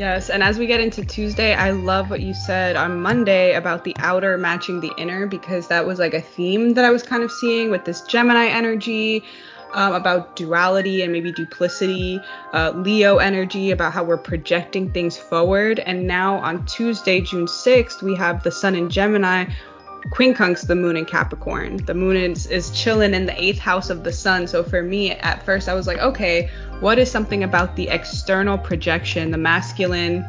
Yes, 0.00 0.30
and 0.30 0.42
as 0.42 0.58
we 0.58 0.66
get 0.66 0.80
into 0.80 1.04
Tuesday, 1.04 1.52
I 1.52 1.72
love 1.72 2.08
what 2.08 2.22
you 2.22 2.32
said 2.32 2.74
on 2.74 3.02
Monday 3.02 3.54
about 3.54 3.84
the 3.84 3.94
outer 3.98 4.38
matching 4.38 4.80
the 4.80 4.92
inner 4.96 5.26
because 5.26 5.68
that 5.68 5.84
was 5.86 5.98
like 5.98 6.14
a 6.14 6.22
theme 6.22 6.72
that 6.72 6.86
I 6.86 6.90
was 6.90 7.02
kind 7.02 7.22
of 7.22 7.30
seeing 7.30 7.70
with 7.70 7.84
this 7.84 8.00
Gemini 8.02 8.46
energy. 8.46 9.22
Um, 9.72 9.94
about 9.94 10.34
duality 10.34 11.02
and 11.02 11.12
maybe 11.12 11.30
duplicity, 11.30 12.20
uh, 12.52 12.72
Leo 12.74 13.18
energy, 13.18 13.70
about 13.70 13.92
how 13.92 14.02
we're 14.02 14.18
projecting 14.18 14.90
things 14.90 15.16
forward. 15.16 15.78
And 15.78 16.08
now 16.08 16.38
on 16.38 16.66
Tuesday, 16.66 17.20
June 17.20 17.46
6th, 17.46 18.02
we 18.02 18.16
have 18.16 18.42
the 18.42 18.50
Sun 18.50 18.74
in 18.74 18.90
Gemini, 18.90 19.44
quincunx 20.08 20.66
the 20.66 20.74
moon 20.74 20.96
in 20.96 21.04
Capricorn. 21.04 21.76
The 21.84 21.94
moon 21.94 22.16
is, 22.16 22.46
is 22.46 22.70
chilling 22.70 23.14
in 23.14 23.26
the 23.26 23.42
eighth 23.42 23.58
house 23.58 23.90
of 23.90 24.02
the 24.02 24.12
sun. 24.12 24.46
So 24.46 24.64
for 24.64 24.82
me, 24.82 25.12
at 25.12 25.44
first, 25.44 25.68
I 25.68 25.74
was 25.74 25.86
like, 25.86 25.98
okay, 25.98 26.50
what 26.80 26.98
is 26.98 27.10
something 27.10 27.44
about 27.44 27.76
the 27.76 27.88
external 27.88 28.58
projection, 28.58 29.30
the 29.30 29.38
masculine 29.38 30.24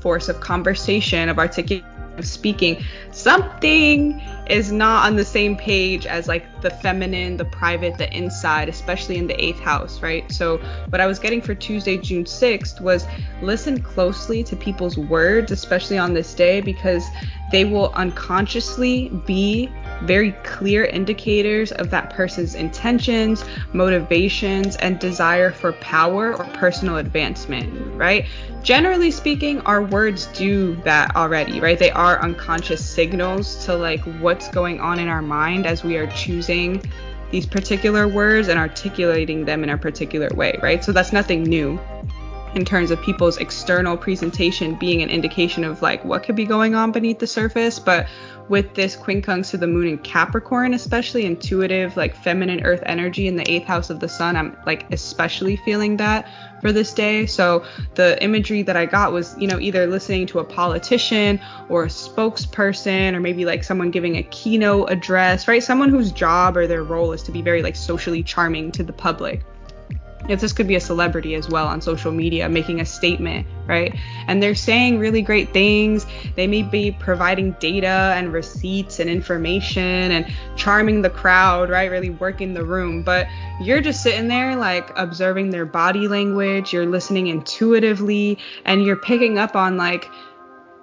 force 0.00 0.28
of 0.28 0.40
conversation, 0.40 1.28
of 1.28 1.38
articulation, 1.38 1.86
of 2.18 2.26
speaking? 2.26 2.84
Something 3.12 4.20
is 4.48 4.72
not 4.72 5.06
on 5.06 5.16
the 5.16 5.24
same 5.24 5.56
page 5.56 6.06
as 6.06 6.26
like 6.28 6.44
the 6.60 6.70
feminine, 6.70 7.36
the 7.36 7.44
private, 7.44 7.96
the 7.98 8.12
inside, 8.16 8.68
especially 8.68 9.16
in 9.16 9.26
the 9.26 9.42
eighth 9.42 9.60
house, 9.60 10.02
right? 10.02 10.30
So, 10.30 10.58
what 10.90 11.00
I 11.00 11.06
was 11.06 11.18
getting 11.18 11.40
for 11.40 11.54
Tuesday, 11.54 11.96
June 11.96 12.24
6th 12.24 12.80
was 12.80 13.06
listen 13.42 13.80
closely 13.80 14.42
to 14.44 14.56
people's 14.56 14.98
words, 14.98 15.52
especially 15.52 15.98
on 15.98 16.14
this 16.14 16.34
day, 16.34 16.60
because 16.60 17.06
they 17.50 17.64
will 17.64 17.90
unconsciously 17.94 19.08
be 19.26 19.70
very 20.02 20.32
clear 20.44 20.84
indicators 20.84 21.72
of 21.72 21.90
that 21.90 22.10
person's 22.10 22.54
intentions, 22.54 23.44
motivations, 23.72 24.76
and 24.76 24.98
desire 24.98 25.50
for 25.50 25.72
power 25.74 26.34
or 26.36 26.44
personal 26.54 26.96
advancement, 26.96 27.70
right? 27.96 28.26
Generally 28.62 29.10
speaking, 29.10 29.60
our 29.62 29.82
words 29.82 30.26
do 30.26 30.76
that 30.84 31.14
already, 31.16 31.60
right? 31.60 31.78
They 31.78 31.90
are 31.90 32.22
unconscious 32.22 32.84
signals 33.00 33.64
to 33.64 33.74
like 33.74 34.02
what's 34.20 34.48
going 34.48 34.78
on 34.78 34.98
in 34.98 35.08
our 35.08 35.22
mind 35.22 35.64
as 35.64 35.82
we 35.82 35.96
are 35.96 36.06
choosing 36.08 36.82
these 37.30 37.46
particular 37.46 38.06
words 38.06 38.48
and 38.48 38.58
articulating 38.58 39.46
them 39.46 39.64
in 39.64 39.70
a 39.70 39.78
particular 39.78 40.28
way, 40.34 40.58
right? 40.62 40.84
So 40.84 40.92
that's 40.92 41.10
nothing 41.10 41.42
new 41.42 41.80
in 42.54 42.62
terms 42.62 42.90
of 42.90 43.00
people's 43.00 43.38
external 43.38 43.96
presentation 43.96 44.74
being 44.74 45.00
an 45.00 45.08
indication 45.08 45.64
of 45.64 45.80
like 45.80 46.04
what 46.04 46.24
could 46.24 46.36
be 46.36 46.44
going 46.44 46.74
on 46.74 46.92
beneath 46.92 47.20
the 47.20 47.26
surface. 47.26 47.78
But 47.78 48.06
with 48.50 48.74
this 48.74 48.96
quincunx 48.96 49.48
to 49.52 49.56
the 49.56 49.66
moon 49.66 49.86
in 49.86 49.96
Capricorn, 49.98 50.74
especially 50.74 51.24
intuitive, 51.24 51.96
like 51.96 52.14
feminine 52.14 52.62
earth 52.64 52.82
energy 52.84 53.28
in 53.28 53.36
the 53.36 53.50
eighth 53.50 53.66
house 53.66 53.88
of 53.88 54.00
the 54.00 54.10
sun, 54.10 54.36
I'm 54.36 54.54
like 54.66 54.92
especially 54.92 55.56
feeling 55.56 55.96
that 55.96 56.28
for 56.60 56.72
this 56.72 56.92
day. 56.92 57.26
So 57.26 57.64
the 57.94 58.22
imagery 58.22 58.62
that 58.62 58.76
I 58.76 58.86
got 58.86 59.12
was, 59.12 59.36
you 59.38 59.46
know, 59.46 59.58
either 59.58 59.86
listening 59.86 60.26
to 60.28 60.38
a 60.38 60.44
politician 60.44 61.40
or 61.68 61.84
a 61.84 61.88
spokesperson 61.88 63.14
or 63.14 63.20
maybe 63.20 63.44
like 63.44 63.64
someone 63.64 63.90
giving 63.90 64.16
a 64.16 64.22
keynote 64.24 64.90
address, 64.90 65.48
right? 65.48 65.62
Someone 65.62 65.88
whose 65.88 66.12
job 66.12 66.56
or 66.56 66.66
their 66.66 66.82
role 66.82 67.12
is 67.12 67.22
to 67.24 67.32
be 67.32 67.42
very 67.42 67.62
like 67.62 67.76
socially 67.76 68.22
charming 68.22 68.72
to 68.72 68.82
the 68.82 68.92
public 68.92 69.42
if 70.30 70.40
this 70.40 70.52
could 70.52 70.68
be 70.68 70.76
a 70.76 70.80
celebrity 70.80 71.34
as 71.34 71.48
well 71.48 71.66
on 71.66 71.80
social 71.80 72.12
media 72.12 72.48
making 72.48 72.80
a 72.80 72.84
statement, 72.84 73.46
right? 73.66 73.94
And 74.26 74.42
they're 74.42 74.54
saying 74.54 74.98
really 74.98 75.22
great 75.22 75.52
things. 75.52 76.06
They 76.36 76.46
may 76.46 76.62
be 76.62 76.92
providing 76.92 77.52
data 77.60 78.14
and 78.16 78.32
receipts 78.32 79.00
and 79.00 79.10
information 79.10 79.82
and 79.82 80.26
charming 80.56 81.02
the 81.02 81.10
crowd, 81.10 81.70
right? 81.70 81.90
Really 81.90 82.10
working 82.10 82.54
the 82.54 82.64
room. 82.64 83.02
But 83.02 83.26
you're 83.60 83.80
just 83.80 84.02
sitting 84.02 84.28
there 84.28 84.56
like 84.56 84.90
observing 84.96 85.50
their 85.50 85.66
body 85.66 86.08
language, 86.08 86.72
you're 86.72 86.86
listening 86.86 87.26
intuitively, 87.26 88.38
and 88.64 88.84
you're 88.84 88.96
picking 88.96 89.38
up 89.38 89.56
on 89.56 89.76
like, 89.76 90.08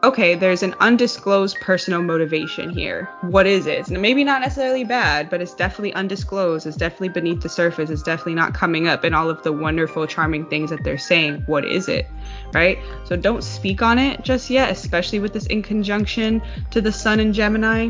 okay, 0.03 0.35
there's 0.35 0.61
an 0.61 0.75
undisclosed 0.79 1.59
personal 1.59 2.01
motivation 2.01 2.69
here. 2.69 3.09
What 3.21 3.47
is 3.47 3.65
it? 3.65 3.89
maybe 3.89 4.23
not 4.23 4.41
necessarily 4.41 4.83
bad, 4.83 5.29
but 5.29 5.41
it's 5.41 5.53
definitely 5.53 5.93
undisclosed. 5.93 6.67
It's 6.67 6.77
definitely 6.77 7.09
beneath 7.09 7.41
the 7.41 7.49
surface. 7.49 7.89
It's 7.89 8.03
definitely 8.03 8.35
not 8.35 8.53
coming 8.53 8.87
up 8.87 9.03
in 9.03 9.13
all 9.13 9.29
of 9.29 9.41
the 9.43 9.51
wonderful, 9.51 10.05
charming 10.05 10.45
things 10.45 10.69
that 10.69 10.83
they're 10.83 10.97
saying. 10.97 11.43
What 11.47 11.65
is 11.65 11.87
it? 11.87 12.07
Right? 12.53 12.77
So 13.05 13.15
don't 13.15 13.43
speak 13.43 13.81
on 13.81 13.97
it 13.97 14.23
just 14.23 14.49
yet, 14.49 14.71
especially 14.71 15.19
with 15.19 15.33
this 15.33 15.47
in 15.47 15.63
conjunction 15.63 16.41
to 16.71 16.79
the 16.79 16.91
sun 16.91 17.19
in 17.19 17.33
Gemini. 17.33 17.89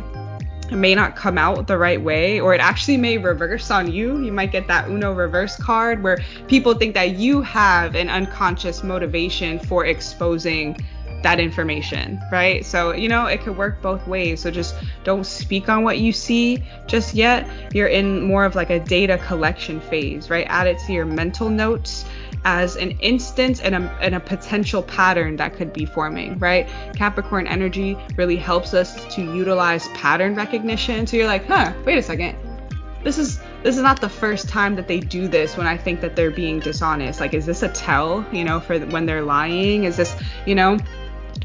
It 0.71 0.75
may 0.75 0.95
not 0.95 1.15
come 1.15 1.37
out 1.37 1.67
the 1.67 1.77
right 1.77 2.01
way, 2.01 2.41
or 2.41 2.53
it 2.53 2.59
actually 2.59 2.97
may 2.97 3.17
reverse 3.17 3.71
on 3.71 3.89
you. 3.89 4.21
You 4.21 4.33
might 4.33 4.51
get 4.51 4.67
that 4.67 4.89
Uno 4.89 5.13
reverse 5.13 5.55
card 5.55 6.03
where 6.03 6.17
people 6.47 6.73
think 6.73 6.93
that 6.93 7.15
you 7.15 7.41
have 7.41 7.95
an 7.95 8.09
unconscious 8.09 8.83
motivation 8.83 9.59
for 9.59 9.85
exposing 9.85 10.77
that 11.23 11.39
information, 11.39 12.21
right? 12.31 12.65
So, 12.65 12.91
you 12.93 13.09
know, 13.09 13.25
it 13.25 13.41
could 13.41 13.57
work 13.57 13.81
both 13.81 14.05
ways. 14.07 14.41
So 14.41 14.51
just 14.51 14.75
don't 15.03 15.25
speak 15.25 15.67
on 15.69 15.83
what 15.83 15.97
you 15.97 16.13
see 16.13 16.63
just 16.85 17.13
yet. 17.13 17.49
You're 17.73 17.87
in 17.87 18.21
more 18.21 18.45
of 18.45 18.55
like 18.55 18.69
a 18.69 18.79
data 18.79 19.17
collection 19.17 19.81
phase, 19.81 20.29
right? 20.29 20.45
Add 20.49 20.67
it 20.67 20.79
to 20.85 20.93
your 20.93 21.05
mental 21.05 21.49
notes 21.49 22.05
as 22.45 22.75
an 22.75 22.91
instance 22.99 23.59
and 23.59 23.75
a, 23.75 23.97
and 24.01 24.15
a 24.15 24.19
potential 24.19 24.83
pattern 24.83 25.35
that 25.37 25.55
could 25.55 25.73
be 25.73 25.85
forming, 25.85 26.37
right? 26.39 26.69
Capricorn 26.95 27.47
energy 27.47 27.97
really 28.15 28.37
helps 28.37 28.73
us 28.73 29.03
to 29.15 29.21
utilize 29.21 29.87
pattern 29.89 30.35
recognition. 30.35 31.07
So 31.07 31.17
you're 31.17 31.27
like, 31.27 31.45
huh, 31.45 31.73
wait 31.85 31.97
a 31.97 32.03
second. 32.03 32.37
This 33.03 33.17
is 33.17 33.39
this 33.63 33.75
is 33.75 33.81
not 33.81 33.99
the 33.99 34.09
first 34.09 34.47
time 34.47 34.75
that 34.75 34.87
they 34.87 34.99
do 34.99 35.27
this 35.27 35.57
when 35.57 35.67
I 35.67 35.77
think 35.77 35.99
that 36.01 36.15
they're 36.15 36.31
being 36.31 36.59
dishonest. 36.59 37.19
Like, 37.19 37.33
is 37.33 37.45
this 37.45 37.63
a 37.63 37.69
tell, 37.69 38.25
you 38.31 38.43
know, 38.43 38.59
for 38.59 38.79
when 38.79 39.05
they're 39.05 39.23
lying? 39.23 39.83
Is 39.83 39.97
this, 39.97 40.15
you 40.45 40.55
know, 40.55 40.77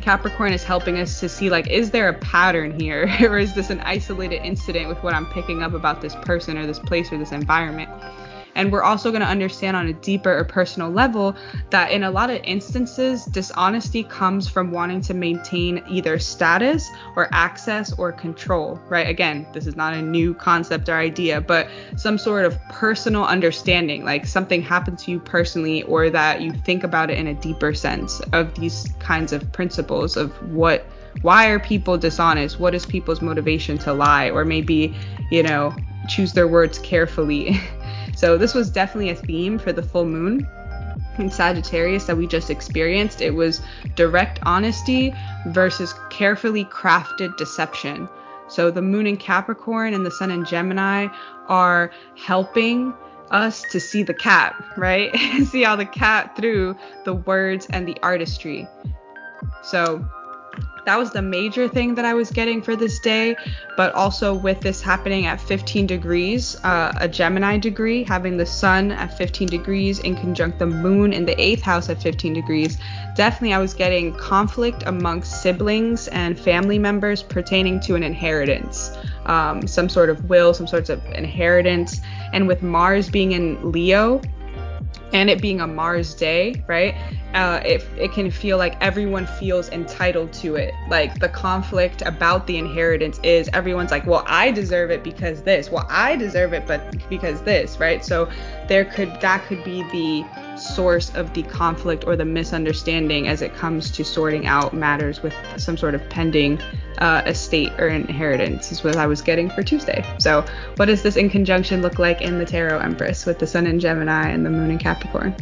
Capricorn 0.03 0.53
is 0.53 0.65
helping 0.65 0.99
us 0.99 1.21
to 1.21 1.29
see 1.29 1.49
like, 1.49 1.69
is 1.69 1.93
there 1.93 2.09
a 2.09 2.15
pattern 2.15 2.79
here? 2.79 3.09
or 3.21 3.39
is 3.39 3.55
this 3.55 3.71
an 3.71 3.81
isolated 3.81 4.45
incident 4.45 4.89
with 4.89 5.01
what 5.03 5.15
I'm 5.15 5.27
picking 5.27 5.63
up 5.63 5.75
about 5.75 6.01
this 6.01 6.17
person 6.17 6.59
or 6.59 6.67
this 6.67 6.81
place 6.81 7.13
or 7.13 7.19
this 7.19 7.31
environment? 7.31 7.89
And 8.55 8.71
we're 8.71 8.83
also 8.83 9.11
going 9.11 9.23
to 9.23 9.29
understand 9.29 9.77
on 9.77 9.89
a 9.89 9.93
deeper 9.93 10.37
or 10.37 10.45
personal 10.45 10.91
level 10.91 11.37
that 11.71 11.91
in 11.91 12.03
a 12.03 12.11
lot 12.11 12.31
of 12.31 12.41
instances, 12.45 13.25
dishonesty 13.25 14.05
comes 14.05 14.49
from 14.49 14.71
wanting 14.71 15.01
to 15.03 15.15
maintain 15.15 15.83
either 15.89 16.19
status 16.19 16.89
or 17.17 17.29
access 17.33 17.93
or 17.99 18.13
control, 18.13 18.81
right? 18.89 19.09
Again, 19.09 19.47
this 19.53 19.67
is 19.67 19.77
not 19.77 19.95
a 19.95 20.03
new 20.03 20.35
concept 20.35 20.89
or 20.89 20.97
idea, 20.97 21.41
but 21.41 21.69
some 21.97 22.19
sort 22.19 22.45
of 22.45 22.61
personal 22.69 23.25
understanding, 23.25 24.05
like 24.05 24.27
something 24.27 24.63
happened 24.63 24.99
to 25.01 25.11
you 25.11 25.21
personally, 25.21 25.83
or 25.85 26.11
that 26.11 26.41
you 26.43 26.53
think 26.53 26.85
about 26.85 27.11
it 27.11 27.19
in 27.19 27.27
a 27.27 27.35
deeper 27.35 27.73
sense 27.75 28.21
of 28.33 28.55
these 28.55 28.89
kinds 28.99 29.33
of 29.33 29.51
principles 29.53 30.17
of 30.17 30.31
what 30.53 30.87
why 31.21 31.49
are 31.49 31.61
people 31.61 31.99
dishonest? 31.99 32.59
What 32.59 32.75
is 32.75 32.87
people's 32.87 33.21
motivation 33.21 33.77
to 33.79 33.93
lie? 33.93 34.31
Or 34.31 34.47
maybe 34.47 34.95
you 35.31 35.43
know 35.43 35.75
choose 36.09 36.33
their 36.33 36.49
words 36.49 36.79
carefully 36.79 37.61
So 38.23 38.39
this 38.39 38.55
was 38.55 38.71
definitely 38.71 39.11
a 39.11 39.17
theme 39.17 39.59
for 39.59 39.73
the 39.73 39.83
full 39.83 40.05
moon 40.05 40.47
in 41.19 41.29
Sagittarius 41.29 42.05
that 42.05 42.17
we 42.17 42.29
just 42.29 42.51
experienced. 42.51 43.21
It 43.21 43.35
was 43.35 43.61
direct 43.97 44.39
honesty 44.45 45.13
versus 45.49 45.93
carefully 46.09 46.65
crafted 46.67 47.37
deception. 47.37 48.09
So 48.47 48.71
the 48.71 48.81
moon 48.81 49.09
in 49.09 49.17
Capricorn 49.17 49.93
and 49.93 50.07
the 50.07 50.11
sun 50.13 50.31
in 50.31 50.45
Gemini 50.45 51.09
are 51.49 51.91
helping 52.17 52.95
us 53.33 53.63
to 53.73 53.81
see 53.81 54.05
the 54.05 54.15
cat, 54.15 54.55
right? 54.77 55.13
see 55.47 55.65
all 55.65 55.77
the 55.77 55.85
cat 55.85 56.37
through 56.37 56.77
the 57.05 57.15
words 57.15 57.67
and 57.71 57.89
the 57.89 57.97
artistry. 58.05 58.69
So 59.65 60.09
that 60.85 60.99
was 60.99 61.13
the 61.13 61.23
major 61.23 61.69
thing 61.69 61.95
that 61.95 62.05
I 62.05 62.15
was 62.15 62.31
getting 62.31 62.61
for 62.61 62.75
this 62.75 62.99
day. 62.99 63.37
But 63.77 63.95
also 63.95 64.35
with 64.35 64.61
this 64.61 64.83
happening 64.83 65.27
at 65.27 65.41
15 65.41 65.87
degrees, 65.87 66.57
uh, 66.65 66.93
a 66.97 67.09
Gemini 67.09 67.59
degree, 67.59 68.05
having 68.05 68.37
the 68.37 68.47
sun 68.47 68.91
at 68.91 69.17
15 69.17 69.49
degrees 69.49 70.01
in 70.01 70.17
conjunct 70.17 70.59
the 70.59 70.67
moon 70.67 71.13
in 71.13 71.25
the 71.25 71.41
eighth 71.41 71.63
house 71.63 71.89
at 71.89 72.03
15 72.03 72.33
degrees, 72.33 72.79
definitely 73.15 73.55
I 73.55 73.59
was 73.59 73.75
getting 73.75 74.15
conflict 74.15 74.83
amongst 74.87 75.43
siblings 75.43 76.09
and 76.09 76.39
family 76.39 76.79
members 76.79 77.23
pertaining 77.23 77.81
to 77.81 77.95
an 77.95 78.03
inheritance, 78.03 78.91
um, 79.27 79.67
some 79.67 79.89
sort 79.89 80.11
of 80.11 80.29
will, 80.29 80.53
some 80.53 80.67
sorts 80.67 80.91
of 80.91 81.05
inheritance. 81.15 82.01
And 82.33 82.49
with 82.49 82.63
Mars 82.63 83.09
being 83.09 83.33
in 83.33 83.71
Leo, 83.71 84.21
and 85.13 85.31
it 85.31 85.41
being 85.41 85.61
a 85.61 85.67
Mars 85.67 86.15
day, 86.15 86.63
right? 86.67 86.95
uh, 87.35 87.61
it, 87.65 87.85
it 87.97 88.13
can 88.13 88.31
feel 88.31 88.59
like 88.59 88.77
everyone 88.81 89.27
feels 89.27 89.71
entitled 89.71 90.33
to 90.35 90.57
it. 90.57 90.75
Like 90.89 91.19
the 91.19 91.29
conflict 91.29 92.03
about 92.05 92.47
the 92.47 92.59
inheritance 92.59 93.19
is 93.23 93.49
everyone's 93.53 93.91
like, 93.91 94.07
well, 94.07 94.25
I 94.27 94.51
deserve 94.51 94.91
it 94.91 95.03
because 95.03 95.43
this. 95.43 95.71
Well, 95.71 95.87
I 95.89 96.17
deserve 96.17 96.53
it, 96.53 96.67
but 96.67 97.09
because 97.09 97.43
this, 97.43 97.79
right? 97.79 98.05
So 98.05 98.31
there 98.69 98.85
could 98.85 99.19
that 99.21 99.45
could 99.47 99.65
be 99.65 99.83
the 99.85 100.27
source 100.63 101.15
of 101.15 101.33
the 101.35 101.43
conflict 101.43 102.05
or 102.07 102.17
the 102.17 102.25
misunderstanding 102.25 103.29
as 103.29 103.43
it 103.43 103.55
comes 103.55 103.91
to 103.91 104.05
sorting 104.05 104.47
out 104.47 104.73
matters 104.73 105.23
with 105.23 105.35
some 105.57 105.77
sort 105.77 105.95
of 105.95 106.09
pending 106.09 106.61
uh, 106.99 107.23
estate 107.27 107.73
or 107.79 107.89
inheritance 107.89 108.71
is 108.71 108.85
what 108.85 108.97
I 108.97 109.07
was 109.07 109.21
getting 109.21 109.51
for 109.51 109.63
Tuesday. 109.63 110.05
So 110.19 110.45
what 110.77 110.87
does 110.87 111.03
this 111.03 111.17
in 111.17 111.31
conjunction 111.31 111.83
look 111.83 111.99
like 111.99 112.21
in 112.21 112.39
the 112.39 112.45
Tarot 112.45 112.79
Empress 112.79 113.27
with 113.27 113.39
the 113.39 113.47
Sun 113.47 113.67
in 113.67 113.81
Gemini 113.81 114.29
and 114.29 114.47
the 114.47 114.51
Moon 114.51 114.71
in 114.71 114.79
Capricorn? 114.79 115.35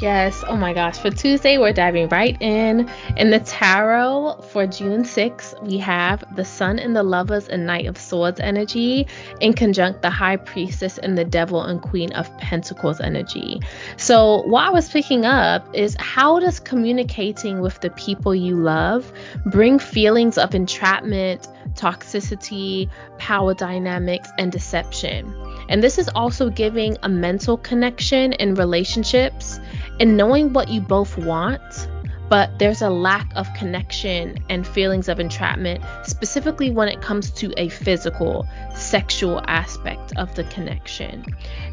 Yes. 0.00 0.42
Oh 0.48 0.56
my 0.56 0.72
gosh. 0.72 0.98
For 0.98 1.10
Tuesday, 1.10 1.56
we're 1.56 1.72
diving 1.72 2.08
right 2.08 2.36
in. 2.40 2.90
In 3.16 3.30
the 3.30 3.38
tarot 3.40 4.42
for 4.50 4.66
June 4.66 5.04
6th, 5.04 5.62
we 5.62 5.78
have 5.78 6.24
the 6.34 6.44
Sun 6.44 6.80
and 6.80 6.96
the 6.96 7.02
Lovers 7.02 7.48
and 7.48 7.64
Knight 7.64 7.86
of 7.86 7.96
Swords 7.96 8.40
energy 8.40 9.06
in 9.40 9.52
conjunct 9.52 10.02
the 10.02 10.10
High 10.10 10.36
Priestess 10.36 10.98
and 10.98 11.16
the 11.16 11.24
Devil 11.24 11.62
and 11.62 11.80
Queen 11.80 12.12
of 12.12 12.36
Pentacles 12.38 13.00
energy. 13.00 13.60
So, 13.96 14.42
what 14.42 14.66
I 14.66 14.70
was 14.70 14.88
picking 14.90 15.24
up 15.24 15.66
is 15.74 15.96
how 16.00 16.40
does 16.40 16.58
communicating 16.58 17.60
with 17.60 17.80
the 17.80 17.90
people 17.90 18.34
you 18.34 18.56
love 18.56 19.12
bring 19.46 19.78
feelings 19.78 20.38
of 20.38 20.54
entrapment, 20.54 21.46
toxicity, 21.70 22.88
power 23.18 23.54
dynamics, 23.54 24.28
and 24.38 24.52
deception? 24.52 25.34
And 25.68 25.82
this 25.82 25.98
is 25.98 26.08
also 26.14 26.50
giving 26.50 26.96
a 27.02 27.08
mental 27.08 27.56
connection 27.56 28.32
in 28.34 28.54
relationships 28.54 29.58
and 30.00 30.16
knowing 30.16 30.52
what 30.52 30.68
you 30.68 30.80
both 30.80 31.16
want, 31.16 31.88
but 32.28 32.58
there's 32.58 32.82
a 32.82 32.90
lack 32.90 33.30
of 33.36 33.52
connection 33.54 34.38
and 34.48 34.66
feelings 34.66 35.08
of 35.08 35.20
entrapment, 35.20 35.84
specifically 36.04 36.70
when 36.70 36.88
it 36.88 37.00
comes 37.00 37.30
to 37.30 37.52
a 37.56 37.68
physical, 37.68 38.46
sexual 38.74 39.42
aspect 39.46 40.12
of 40.16 40.34
the 40.34 40.44
connection. 40.44 41.24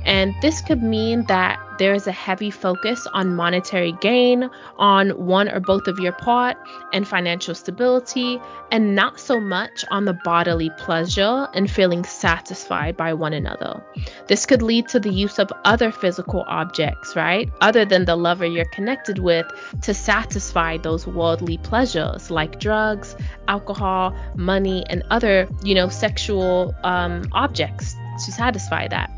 And 0.05 0.33
this 0.41 0.62
could 0.62 0.83
mean 0.83 1.25
that 1.25 1.60
there 1.82 1.96
is 1.96 2.06
a 2.06 2.12
heavy 2.12 2.52
focus 2.52 3.08
on 3.12 3.36
monetary 3.36 3.92
gain 4.02 4.48
on 4.78 5.10
one 5.10 5.50
or 5.50 5.60
both 5.60 5.88
of 5.88 5.98
your 5.98 6.12
part 6.12 6.56
and 6.94 7.08
financial 7.08 7.56
stability, 7.56 8.40
and 8.70 8.94
not 8.94 9.20
so 9.20 9.40
much 9.40 9.84
on 9.90 10.06
the 10.06 10.14
bodily 10.14 10.70
pleasure 10.78 11.48
and 11.56 11.72
feeling 11.72 12.04
satisfied 12.04 12.96
by 12.96 13.16
one 13.16 13.34
another. 13.34 13.84
This 14.28 14.46
could 14.46 14.62
lead 14.62 14.90
to 14.90 15.00
the 15.00 15.10
use 15.10 15.40
of 15.40 15.52
other 15.66 15.92
physical 15.92 16.46
objects, 16.48 17.16
right? 17.16 17.50
Other 17.62 17.84
than 17.84 18.06
the 18.06 18.16
lover 18.16 18.46
you're 18.46 18.66
connected 18.66 19.18
with 19.18 19.48
to 19.82 19.96
satisfy 19.96 20.78
those 20.78 21.08
worldly 21.08 21.58
pleasures 21.58 22.30
like 22.30 22.60
drugs, 22.60 23.16
alcohol, 23.48 24.16
money, 24.36 24.86
and 24.88 25.02
other, 25.10 25.50
you 25.64 25.74
know, 25.74 25.90
sexual 25.90 26.76
um, 26.84 27.24
objects 27.32 27.96
to 28.24 28.32
satisfy 28.32 28.88
that. 28.88 29.10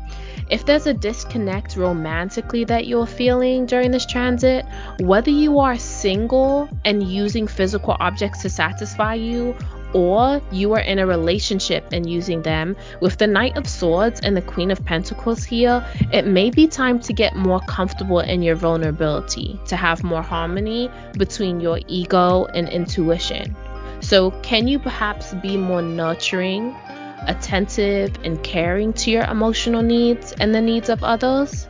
If 0.50 0.66
there's 0.66 0.86
a 0.86 0.92
disconnect 0.92 1.76
romantically 1.76 2.64
that 2.64 2.86
you're 2.86 3.06
feeling 3.06 3.64
during 3.64 3.90
this 3.90 4.04
transit, 4.04 4.66
whether 5.00 5.30
you 5.30 5.58
are 5.58 5.78
single 5.78 6.68
and 6.84 7.02
using 7.02 7.46
physical 7.46 7.96
objects 7.98 8.42
to 8.42 8.50
satisfy 8.50 9.14
you, 9.14 9.56
or 9.94 10.42
you 10.50 10.72
are 10.74 10.80
in 10.80 10.98
a 10.98 11.06
relationship 11.06 11.86
and 11.92 12.10
using 12.10 12.42
them, 12.42 12.76
with 13.00 13.16
the 13.16 13.26
Knight 13.26 13.56
of 13.56 13.66
Swords 13.66 14.20
and 14.20 14.36
the 14.36 14.42
Queen 14.42 14.70
of 14.70 14.84
Pentacles 14.84 15.44
here, 15.44 15.86
it 16.12 16.26
may 16.26 16.50
be 16.50 16.66
time 16.66 17.00
to 17.00 17.12
get 17.12 17.36
more 17.36 17.60
comfortable 17.60 18.20
in 18.20 18.42
your 18.42 18.56
vulnerability, 18.56 19.58
to 19.66 19.76
have 19.76 20.04
more 20.04 20.22
harmony 20.22 20.90
between 21.16 21.60
your 21.60 21.80
ego 21.86 22.44
and 22.46 22.68
intuition. 22.68 23.56
So, 24.00 24.32
can 24.42 24.68
you 24.68 24.78
perhaps 24.78 25.32
be 25.34 25.56
more 25.56 25.80
nurturing 25.80 26.76
attentive 27.26 28.16
and 28.24 28.42
caring 28.42 28.92
to 28.94 29.10
your 29.10 29.24
emotional 29.24 29.82
needs 29.82 30.32
and 30.32 30.54
the 30.54 30.60
needs 30.60 30.88
of 30.88 31.02
others. 31.02 31.68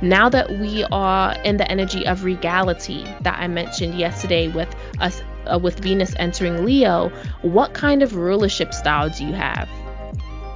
Now 0.00 0.28
that 0.28 0.48
we 0.50 0.84
are 0.84 1.34
in 1.42 1.56
the 1.56 1.68
energy 1.70 2.06
of 2.06 2.22
regality 2.22 3.04
that 3.22 3.38
I 3.38 3.48
mentioned 3.48 3.98
yesterday 3.98 4.48
with 4.48 4.74
us 5.00 5.20
uh, 5.50 5.58
with 5.58 5.80
Venus 5.80 6.14
entering 6.18 6.64
Leo, 6.64 7.08
what 7.42 7.74
kind 7.74 8.02
of 8.02 8.14
rulership 8.14 8.72
style 8.74 9.10
do 9.10 9.26
you 9.26 9.32
have? 9.32 9.68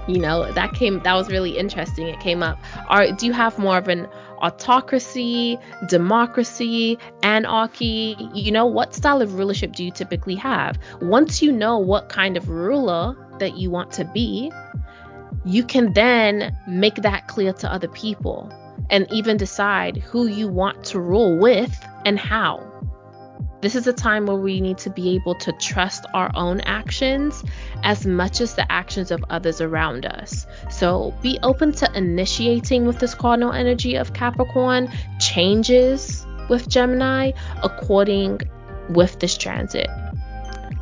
You 0.09 0.19
know, 0.19 0.51
that 0.53 0.75
came 0.75 1.01
that 1.03 1.15
was 1.15 1.29
really 1.29 1.57
interesting. 1.59 2.09
It 2.09 2.21
came 2.21 2.43
up. 2.43 2.59
Are 2.89 3.11
do 3.13 3.27
you 3.27 3.33
have 3.33 3.59
more 3.59 3.79
of 3.79 3.89
an 3.89 4.07
autocracy, 4.39 5.59
democracy, 5.89 6.99
anarchy? 7.23 8.17
You 8.35 8.51
know, 8.51 8.67
what 8.67 8.95
style 8.95 9.23
of 9.23 9.35
rulership 9.35 9.73
do 9.73 9.85
you 9.85 9.91
typically 9.91 10.35
have? 10.37 10.79
Once 11.01 11.41
you 11.41 11.53
know 11.53 11.79
what 11.79 12.09
kind 12.09 12.37
of 12.37 12.49
ruler 12.49 13.17
that 13.39 13.57
you 13.57 13.71
want 13.71 13.91
to 13.93 14.05
be, 14.05 14.53
you 15.45 15.65
can 15.65 15.93
then 15.93 16.57
make 16.67 16.97
that 16.97 17.27
clear 17.29 17.53
to 17.53 17.73
other 17.73 17.89
people 17.89 18.53
and 18.91 19.11
even 19.11 19.37
decide 19.37 19.97
who 19.97 20.27
you 20.27 20.49
want 20.49 20.85
to 20.85 21.01
rule 21.01 21.39
with 21.39 21.79
and 22.05 22.19
how. 22.19 22.69
This 23.61 23.77
is 23.77 23.87
a 23.87 23.93
time 23.93 24.27
where 24.27 24.37
we 24.37 24.61
need 24.61 24.79
to 24.79 24.91
be 24.91 25.15
able 25.15 25.37
to 25.37 25.53
trust 25.53 26.05
our 26.15 26.33
own 26.35 26.61
actions 26.63 27.45
as 27.85 28.05
much 28.05 28.41
as 28.41 28.57
the 28.57 28.71
actions 28.71 29.13
of 29.13 29.25
others 29.31 29.61
around 29.61 30.05
us. 30.05 30.47
So 30.69 31.15
be 31.23 31.39
open 31.45 31.71
to 31.73 31.89
initiating 31.97 32.87
with 32.87 32.99
this 32.99 33.15
cardinal 33.15 33.53
energy 33.53 33.95
of 33.95 34.15
Capricorn, 34.15 34.91
changes 35.21 36.27
with 36.49 36.69
Gemini 36.69 37.31
according 37.63 38.41
with 38.91 39.21
this 39.21 39.39
transit 39.39 39.89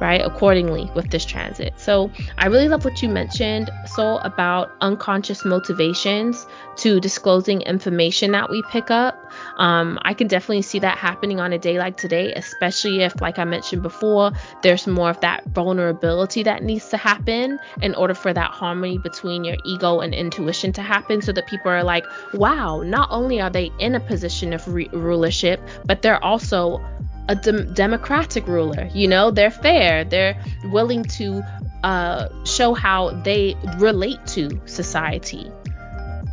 right, 0.00 0.20
accordingly 0.24 0.90
with 0.94 1.10
this 1.10 1.24
transit. 1.24 1.74
So 1.76 2.10
I 2.38 2.46
really 2.46 2.68
love 2.68 2.84
what 2.84 3.02
you 3.02 3.08
mentioned, 3.08 3.70
so 3.86 4.16
about 4.18 4.72
unconscious 4.80 5.44
motivations 5.44 6.46
to 6.76 6.98
disclosing 7.00 7.60
information 7.62 8.32
that 8.32 8.50
we 8.50 8.62
pick 8.70 8.90
up. 8.90 9.14
Um, 9.58 9.98
I 10.02 10.14
can 10.14 10.26
definitely 10.26 10.62
see 10.62 10.78
that 10.78 10.96
happening 10.96 11.38
on 11.38 11.52
a 11.52 11.58
day 11.58 11.78
like 11.78 11.96
today, 11.96 12.32
especially 12.32 13.02
if, 13.02 13.20
like 13.20 13.38
I 13.38 13.44
mentioned 13.44 13.82
before, 13.82 14.32
there's 14.62 14.86
more 14.86 15.10
of 15.10 15.20
that 15.20 15.44
vulnerability 15.48 16.42
that 16.44 16.62
needs 16.62 16.88
to 16.88 16.96
happen 16.96 17.58
in 17.82 17.94
order 17.94 18.14
for 18.14 18.32
that 18.32 18.50
harmony 18.50 18.98
between 18.98 19.44
your 19.44 19.56
ego 19.64 20.00
and 20.00 20.14
intuition 20.14 20.72
to 20.72 20.82
happen 20.82 21.20
so 21.20 21.32
that 21.32 21.46
people 21.46 21.70
are 21.70 21.84
like, 21.84 22.06
wow, 22.32 22.82
not 22.82 23.08
only 23.10 23.40
are 23.40 23.50
they 23.50 23.70
in 23.78 23.94
a 23.94 24.00
position 24.00 24.52
of 24.54 24.66
re- 24.66 24.88
rulership, 24.92 25.60
but 25.84 26.00
they're 26.02 26.22
also 26.24 26.82
a 27.28 27.36
democratic 27.36 28.46
ruler. 28.46 28.88
You 28.92 29.08
know, 29.08 29.30
they're 29.30 29.50
fair. 29.50 30.04
They're 30.04 30.42
willing 30.64 31.04
to 31.04 31.42
uh, 31.84 32.28
show 32.44 32.74
how 32.74 33.10
they 33.22 33.56
relate 33.78 34.24
to 34.28 34.60
society. 34.66 35.50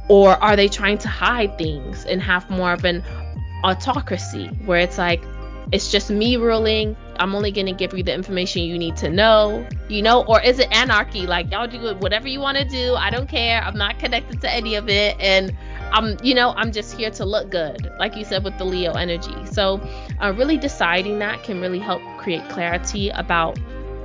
Or 0.10 0.32
are 0.42 0.56
they 0.56 0.68
trying 0.68 0.98
to 1.00 1.08
hide 1.08 1.58
things 1.58 2.06
and 2.06 2.22
have 2.22 2.50
more 2.50 2.74
of 2.74 2.86
an 2.86 3.04
autocracy 3.64 4.48
where 4.66 4.80
it's 4.80 4.98
like, 4.98 5.22
it's 5.72 5.92
just 5.92 6.10
me 6.10 6.38
ruling. 6.38 6.96
I'm 7.20 7.36
only 7.36 7.52
going 7.52 7.66
to 7.66 7.74
give 7.74 7.94
you 7.94 8.04
the 8.04 8.14
information 8.14 8.62
you 8.62 8.78
need 8.78 8.96
to 8.98 9.10
know, 9.10 9.68
you 9.90 10.02
know? 10.02 10.24
Or 10.24 10.42
is 10.42 10.60
it 10.60 10.70
anarchy? 10.72 11.28
Like, 11.28 11.52
y'all 11.52 11.68
do 11.68 11.94
whatever 11.96 12.28
you 12.28 12.40
want 12.40 12.58
to 12.58 12.64
do. 12.64 12.96
I 12.96 13.10
don't 13.10 13.28
care. 13.28 13.62
I'm 13.62 13.78
not 13.78 14.00
connected 14.00 14.40
to 14.42 14.50
any 14.50 14.76
of 14.76 14.88
it. 14.88 15.20
And 15.20 15.56
I'm, 15.92 16.18
you 16.22 16.34
know, 16.34 16.54
I'm 16.56 16.72
just 16.72 16.96
here 16.96 17.12
to 17.12 17.26
look 17.26 17.50
good, 17.50 17.92
like 18.00 18.16
you 18.16 18.26
said 18.26 18.44
with 18.44 18.58
the 18.58 18.66
Leo 18.66 18.94
energy. 18.94 19.46
So, 19.46 19.80
uh, 20.22 20.34
really 20.38 20.58
deciding 20.58 21.20
that 21.20 21.44
can 21.44 21.62
really 21.62 21.80
help 21.80 22.02
create 22.18 22.48
clarity 22.50 23.10
about 23.10 23.58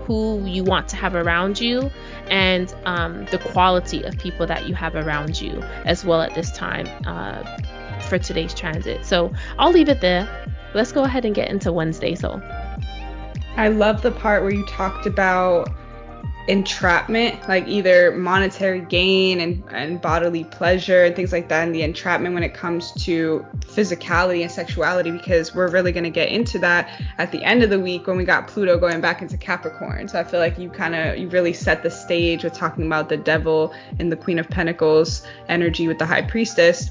who 0.07 0.45
you 0.45 0.65
want 0.65 0.89
to 0.89 0.97
have 0.97 1.15
around 1.15 1.61
you 1.61 1.91
and 2.27 2.75
um, 2.85 3.25
the 3.27 3.39
quality 3.39 4.03
of 4.03 4.19
people 4.19 4.47
that 4.47 4.69
you 4.69 4.75
have 4.75 4.95
around 4.95 5.41
you 5.41 5.63
as 5.85 6.05
well 6.05 6.21
at 6.21 6.35
this 6.35 6.51
time 6.53 6.89
uh, 7.07 7.43
for 8.09 8.19
today's 8.19 8.55
transit. 8.55 9.05
So, 9.05 9.33
I'll 9.59 9.73
leave 9.73 9.89
it 9.89 10.01
there. 10.01 10.29
Let's 10.75 10.93
go 10.93 11.05
ahead 11.05 11.25
and 11.25 11.35
get 11.35 11.51
into 11.51 11.73
Wednesday. 11.73 12.15
So, 12.15 12.41
I 13.57 13.69
love 13.69 14.03
the 14.03 14.11
part 14.11 14.43
where 14.43 14.53
you 14.53 14.65
talked 14.67 15.07
about 15.07 15.69
entrapment, 16.49 17.49
like 17.49 17.67
either 17.69 18.13
monetary 18.13 18.81
gain 18.81 19.41
and, 19.41 19.63
and 19.71 20.01
bodily 20.01 20.45
pleasure 20.45 21.05
and 21.05 21.15
things 21.15 21.33
like 21.33 21.49
that, 21.49 21.65
and 21.65 21.75
the 21.75 21.83
entrapment 21.83 22.35
when 22.35 22.43
it 22.43 22.53
comes 22.53 22.93
to 23.05 23.47
physicality 23.61 24.43
and 24.43 24.51
sexuality, 24.51 25.11
because 25.11 25.55
we're 25.55 25.71
really 25.71 25.93
going 25.93 26.05
to 26.05 26.11
get 26.11 26.29
into 26.29 26.59
that 26.59 27.01
at 27.19 27.31
the 27.31 27.43
end 27.45 27.63
of 27.63 27.71
the 27.71 27.79
week 27.79 28.07
when 28.07 28.17
we 28.17 28.25
got 28.25 28.49
Pluto 28.49 28.79
going 28.79 29.01
back 29.01 29.23
into 29.23 29.37
Capricorn. 29.37 30.09
So 30.09 30.19
I 30.19 30.25
feel 30.25 30.41
like 30.41 30.59
you 30.59 30.69
kind 30.69 30.95
of 30.95 31.19
you 31.19 31.29
really 31.29 31.53
set 31.53 31.83
the 31.83 31.91
stage 31.91 32.45
with 32.45 32.53
talking 32.53 32.87
about 32.87 33.09
the 33.09 33.17
devil 33.17 33.73
and 33.99 34.11
the 34.11 34.17
Queen 34.17 34.39
of 34.39 34.49
Pentacles 34.49 35.27
energy 35.49 35.87
with 35.87 35.99
the 35.99 36.07
High 36.07 36.23
Priestess. 36.23 36.91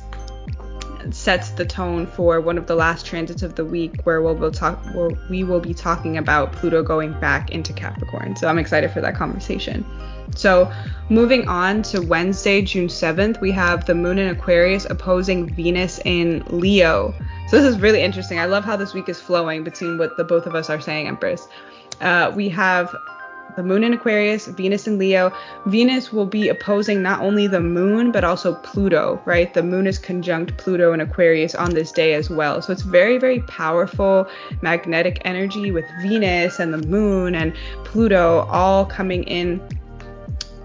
Sets 1.11 1.49
the 1.51 1.65
tone 1.65 2.07
for 2.07 2.39
one 2.39 2.57
of 2.57 2.67
the 2.67 2.75
last 2.75 3.05
transits 3.05 3.43
of 3.43 3.55
the 3.55 3.65
week 3.65 4.01
where 4.03 4.21
we'll, 4.21 4.35
we'll 4.35 4.51
talk 4.51 4.83
where 4.93 5.09
we 5.29 5.43
will 5.43 5.59
be 5.59 5.73
talking 5.73 6.17
about 6.17 6.53
Pluto 6.53 6.83
going 6.83 7.19
back 7.19 7.51
into 7.51 7.73
Capricorn. 7.73 8.35
So 8.35 8.47
I'm 8.47 8.59
excited 8.59 8.91
for 8.91 9.01
that 9.01 9.15
conversation. 9.15 9.85
So, 10.35 10.71
moving 11.09 11.47
on 11.47 11.81
to 11.83 11.99
Wednesday, 11.99 12.61
June 12.61 12.87
7th, 12.87 13.41
we 13.41 13.51
have 13.51 13.85
the 13.85 13.95
moon 13.95 14.17
in 14.17 14.29
Aquarius 14.29 14.85
opposing 14.89 15.53
Venus 15.53 15.99
in 16.05 16.43
Leo. 16.47 17.13
So, 17.47 17.61
this 17.61 17.65
is 17.65 17.81
really 17.81 18.01
interesting. 18.01 18.39
I 18.39 18.45
love 18.45 18.63
how 18.63 18.77
this 18.77 18.93
week 18.93 19.09
is 19.09 19.19
flowing 19.19 19.63
between 19.63 19.97
what 19.97 20.15
the 20.15 20.23
both 20.23 20.45
of 20.45 20.55
us 20.55 20.69
are 20.69 20.79
saying, 20.79 21.07
Empress. 21.07 21.47
Uh, 21.99 22.31
we 22.33 22.47
have 22.49 22.95
the 23.55 23.63
moon 23.63 23.83
in 23.83 23.93
Aquarius, 23.93 24.47
Venus 24.47 24.87
in 24.87 24.97
Leo. 24.97 25.33
Venus 25.65 26.11
will 26.11 26.25
be 26.25 26.49
opposing 26.49 27.01
not 27.01 27.21
only 27.21 27.47
the 27.47 27.59
moon, 27.59 28.11
but 28.11 28.23
also 28.23 28.55
Pluto, 28.55 29.21
right? 29.25 29.53
The 29.53 29.63
moon 29.63 29.87
is 29.87 29.97
conjunct 29.97 30.57
Pluto 30.57 30.93
in 30.93 31.01
Aquarius 31.01 31.55
on 31.55 31.73
this 31.73 31.91
day 31.91 32.13
as 32.13 32.29
well. 32.29 32.61
So 32.61 32.73
it's 32.73 32.81
very, 32.81 33.17
very 33.17 33.41
powerful 33.41 34.27
magnetic 34.61 35.21
energy 35.25 35.71
with 35.71 35.85
Venus 36.01 36.59
and 36.59 36.73
the 36.73 36.85
moon 36.87 37.35
and 37.35 37.53
Pluto 37.83 38.47
all 38.49 38.85
coming 38.85 39.23
in 39.23 39.61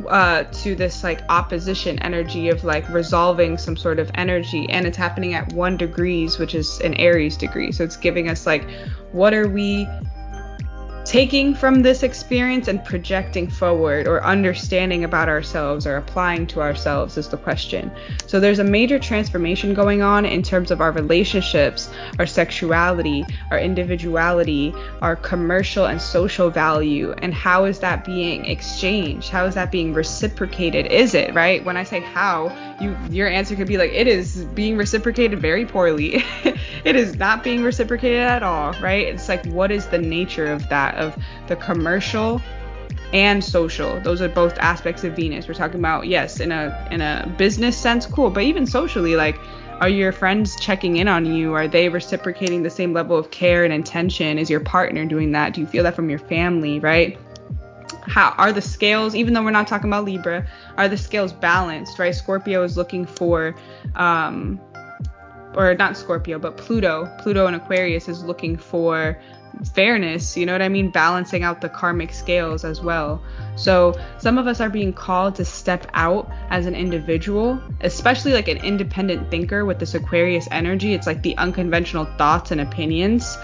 uh, 0.09 0.45
to 0.45 0.75
this 0.75 1.03
like 1.03 1.23
opposition 1.29 1.99
energy 2.01 2.49
of 2.49 2.65
like 2.65 2.89
resolving 2.91 3.59
some 3.59 3.77
sort 3.77 3.99
of 3.99 4.11
energy 4.15 4.67
and 4.69 4.87
it's 4.87 4.97
happening 4.97 5.35
at 5.35 5.53
one 5.53 5.77
degrees 5.77 6.39
which 6.39 6.55
is 6.55 6.81
an 6.81 6.95
aries 6.95 7.37
degree 7.37 7.73
so 7.73 7.83
it's 7.83 7.97
giving 7.97 8.29
us 8.29 8.47
like 8.47 8.69
what 9.13 9.33
are 9.33 9.49
we 9.49 9.89
taking 11.07 11.55
from 11.55 11.83
this 11.83 12.03
experience 12.03 12.67
and 12.67 12.85
projecting 12.85 13.49
forward 13.49 14.09
or 14.09 14.25
understanding 14.25 15.05
about 15.05 15.29
ourselves 15.29 15.87
or 15.87 15.97
applying 15.97 16.49
to 16.49 16.61
ourselves 16.61 17.17
is 17.17 17.29
the 17.29 17.37
question. 17.37 17.93
So 18.27 18.41
there's 18.41 18.59
a 18.59 18.65
major 18.65 18.99
transformation 18.99 19.73
going 19.73 20.03
on 20.03 20.27
in 20.27 20.43
terms 20.43 20.73
of 20.73 20.81
our 20.81 20.91
relationships, 20.91 21.89
our 22.19 22.27
sexuality, 22.27 23.25
our 23.53 23.59
individuality, 23.59 24.75
our 25.01 25.15
commercial 25.15 25.87
and 25.87 26.03
social 26.03 26.51
value, 26.51 27.13
and 27.19 27.33
how 27.33 27.67
is 27.67 27.79
that 27.79 28.05
being 28.05 28.45
exchanged? 28.45 29.29
How 29.29 29.45
is 29.45 29.55
that 29.55 29.71
being 29.71 29.95
reciprocated? 29.95 30.87
Is 30.87 31.15
it, 31.15 31.33
right? 31.35 31.65
When 31.65 31.77
I 31.77 31.85
say 31.85 32.01
how, 32.01 32.49
you 32.81 32.97
your 33.11 33.29
answer 33.29 33.57
could 33.57 33.67
be 33.67 33.77
like 33.77 33.93
it 33.93 34.07
is 34.07 34.45
being 34.55 34.77
reciprocated 34.77 35.41
very 35.41 35.65
poorly. 35.65 36.25
it 36.85 36.97
is 36.97 37.17
not 37.17 37.43
being 37.45 37.63
reciprocated 37.63 38.21
at 38.21 38.43
all, 38.43 38.73
right? 38.81 39.07
It's 39.07 39.29
like 39.29 39.45
what 39.47 39.71
is 39.71 39.87
the 39.87 39.99
nature 39.99 40.47
of 40.47 40.69
that? 40.69 40.97
of 40.97 41.17
the 41.49 41.57
commercial 41.57 42.41
and 43.13 43.43
social. 43.43 44.01
Those 44.01 44.21
are 44.21 44.29
both 44.29 44.59
aspects 44.59 45.05
of 45.05 45.15
Venus. 45.15 45.49
We're 45.49 45.55
talking 45.55 45.81
about 45.81 46.07
yes, 46.07 46.41
in 46.41 46.53
a 46.53 46.89
in 46.91 47.01
a 47.01 47.33
business 47.39 47.77
sense, 47.77 48.07
cool, 48.07 48.31
but 48.31 48.43
even 48.43 48.67
socially, 48.67 49.17
like 49.17 49.39
are 49.81 49.91
your 49.91 50.11
friends 50.11 50.57
checking 50.57 50.97
in 50.97 51.07
on 51.07 51.27
you? 51.27 51.53
Are 51.53 51.69
they 51.69 51.91
reciprocating 51.91 52.63
the 52.63 52.71
same 52.71 52.95
level 52.95 53.17
of 53.19 53.31
care 53.31 53.63
and 53.63 53.75
intention? 53.75 54.39
Is 54.39 54.49
your 54.49 54.61
partner 54.61 55.05
doing 55.05 55.33
that? 55.33 55.53
Do 55.53 55.61
you 55.61 55.67
feel 55.67 55.85
that 55.85 55.95
from 55.95 56.09
your 56.09 56.19
family, 56.19 56.81
right? 56.81 57.19
How 58.07 58.35
are 58.39 58.53
the 58.53 58.63
scales, 58.63 59.15
even 59.15 59.35
though 59.35 59.43
we're 59.43 59.51
not 59.51 59.67
talking 59.67 59.89
about 59.89 60.05
Libra, 60.05 60.47
are 60.77 60.89
the 60.89 60.97
scales 60.97 61.33
balanced, 61.33 61.99
right? 61.99 62.15
Scorpio 62.15 62.63
is 62.63 62.77
looking 62.77 63.07
for 63.07 63.55
um 63.95 64.61
or 65.55 65.75
not 65.75 65.97
Scorpio, 65.97 66.39
but 66.39 66.57
Pluto, 66.59 67.11
Pluto 67.19 67.47
and 67.47 67.57
Aquarius 67.57 68.09
is 68.09 68.23
looking 68.23 68.57
for 68.57 69.19
fairness, 69.75 70.37
you 70.37 70.45
know 70.45 70.53
what 70.53 70.63
I 70.63 70.69
mean? 70.69 70.91
Balancing 70.91 71.43
out 71.43 71.61
the 71.63 71.69
karmic 71.69 72.13
scales 72.13 72.65
as 72.65 72.83
well. 72.83 73.23
So 73.57 73.99
some 74.19 74.39
of 74.39 74.47
us 74.47 74.61
are 74.61 74.69
being 74.69 74.93
called 74.93 75.35
to 75.37 75.45
step 75.45 75.87
out 75.95 76.31
as 76.51 76.67
an 76.67 76.75
individual, 76.75 77.61
especially 77.81 78.33
like 78.33 78.49
an 78.49 78.59
independent 78.59 79.31
thinker 79.31 79.65
with 79.65 79.79
this 79.79 79.95
Aquarius 79.95 80.47
energy. 80.51 80.95
It's 80.95 81.07
like 81.07 81.23
the 81.23 81.37
unconventional 81.39 82.05
thoughts 82.19 82.51
and 82.51 82.61
opinions 82.61 83.37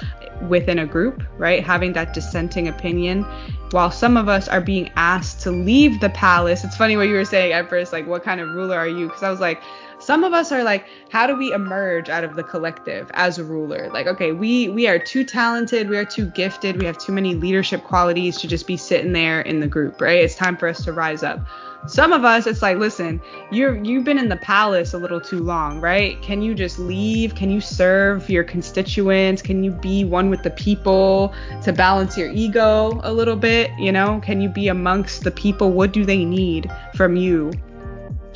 within 0.49 0.79
a 0.79 0.87
group, 0.87 1.23
right? 1.39 1.65
Having 1.65 1.95
that 1.95 2.15
dissenting 2.15 2.69
opinion. 2.69 3.25
While 3.71 3.91
some 3.91 4.17
of 4.17 4.29
us 4.29 4.49
are 4.49 4.61
being 4.61 4.91
asked 4.97 5.41
to 5.43 5.51
leave 5.51 6.01
the 6.01 6.11
palace. 6.11 6.65
It's 6.65 6.77
funny 6.77 6.97
what 6.97 7.09
you 7.09 7.15
were 7.15 7.25
saying 7.25 7.53
at 7.53 7.69
first, 7.69 7.93
like, 7.93 8.07
what 8.07 8.23
kind 8.23 8.41
of 8.41 8.51
ruler 8.51 8.77
are 8.77 8.89
you? 8.89 9.07
Because 9.07 9.23
I 9.23 9.31
was 9.31 9.41
like, 9.41 9.63
some 10.03 10.25
of 10.25 10.33
us 10.33 10.51
are 10.51 10.65
like 10.65 10.87
how 11.11 11.29
do 11.29 11.37
we 11.37 11.53
emerge 11.53 12.09
out 12.09 12.25
of 12.25 12.35
the 12.35 12.43
collective 12.43 13.09
as 13.15 13.39
a 13.39 13.45
ruler 13.45 13.89
like 13.93 14.09
okay 14.09 14.33
we 14.33 14.69
we 14.69 14.89
are 14.89 14.99
too 14.99 15.23
talented 15.23 15.89
we 15.89 15.97
are 15.97 16.05
too 16.05 16.27
gifted 16.27 16.77
we 16.77 16.85
have 16.85 16.99
too 16.99 17.13
many 17.13 17.37
leadership 17.37 17.85
qualities 17.85 18.37
to 18.41 18.49
just 18.49 18.67
be 18.67 18.77
sitting 18.77 19.13
there 19.13 19.41
in 19.43 19.61
the 19.61 19.67
group 19.69 20.01
right 20.03 20.23
it's 20.23 20.35
time 20.35 20.57
for 20.57 20.69
us 20.69 20.85
to 20.85 20.93
rise 20.93 21.23
up 21.23 21.47
some 21.87 22.13
of 22.13 22.25
us 22.25 22.47
it's 22.47 22.63
like 22.63 22.77
listen 22.77 23.21
you're 23.51 23.83
you've 23.83 24.05
been 24.05 24.19
in 24.19 24.29
the 24.29 24.37
palace 24.37 24.93
a 24.95 24.99
little 24.99 25.21
too 25.21 25.41
long 25.41 25.81
right 25.81 26.21
can 26.23 26.43
you 26.43 26.55
just 26.55 26.79
leave 26.79 27.35
can 27.35 27.51
you 27.51 27.61
serve 27.61 28.29
your 28.29 28.45
constituents 28.45 29.43
can 29.43 29.65
you 29.65 29.71
be 29.71 30.05
one 30.05 30.31
with 30.31 30.43
the 30.43 30.51
people 30.51 31.35
to 31.63 31.73
balance 31.73 32.17
your 32.17 32.31
ego 32.31 33.01
a 33.03 33.13
little 33.13 33.37
bit 33.37 33.71
you 33.79 33.91
know 33.91 34.21
can 34.23 34.41
you 34.41 34.49
be 34.49 34.69
amongst 34.69 35.25
the 35.25 35.31
people 35.31 35.73
what 35.73 35.93
do 35.93 36.05
they 36.05 36.25
need 36.25 36.71
from 36.95 37.17
you 37.17 37.51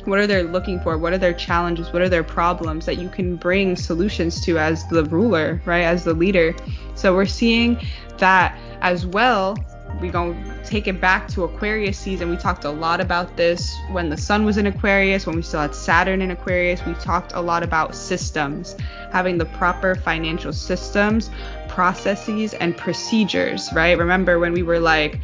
what 0.07 0.19
are 0.19 0.27
they 0.27 0.41
looking 0.41 0.79
for? 0.79 0.97
What 0.97 1.11
are 1.11 1.17
their 1.17 1.33
challenges? 1.33 1.91
What 1.91 2.01
are 2.01 2.07
their 2.07 2.23
problems 2.23 2.85
that 2.85 2.97
you 2.97 3.09
can 3.09 3.35
bring 3.35 3.75
solutions 3.75 4.39
to 4.45 4.57
as 4.57 4.87
the 4.87 5.03
ruler, 5.03 5.61
right? 5.65 5.81
As 5.81 6.05
the 6.05 6.13
leader. 6.13 6.55
So 6.95 7.13
we're 7.13 7.25
seeing 7.25 7.77
that 8.17 8.57
as 8.79 9.05
well. 9.05 9.57
We 10.01 10.09
gonna 10.09 10.63
take 10.63 10.87
it 10.87 11.01
back 11.01 11.27
to 11.29 11.43
Aquarius 11.43 11.97
season. 11.97 12.29
We 12.29 12.37
talked 12.37 12.65
a 12.65 12.69
lot 12.69 13.01
about 13.01 13.35
this 13.35 13.75
when 13.91 14.09
the 14.09 14.17
sun 14.17 14.45
was 14.45 14.57
in 14.57 14.67
Aquarius, 14.67 15.25
when 15.25 15.35
we 15.35 15.41
still 15.41 15.61
had 15.61 15.73
Saturn 15.73 16.21
in 16.21 16.29
Aquarius. 16.29 16.85
We 16.85 16.93
talked 16.95 17.33
a 17.33 17.41
lot 17.41 17.63
about 17.63 17.95
systems, 17.95 18.75
having 19.11 19.37
the 19.37 19.45
proper 19.45 19.95
financial 19.95 20.53
systems, 20.53 21.31
processes, 21.67 22.53
and 22.53 22.77
procedures, 22.77 23.71
right? 23.73 23.97
Remember 23.97 24.37
when 24.39 24.53
we 24.53 24.63
were 24.63 24.79
like, 24.79 25.19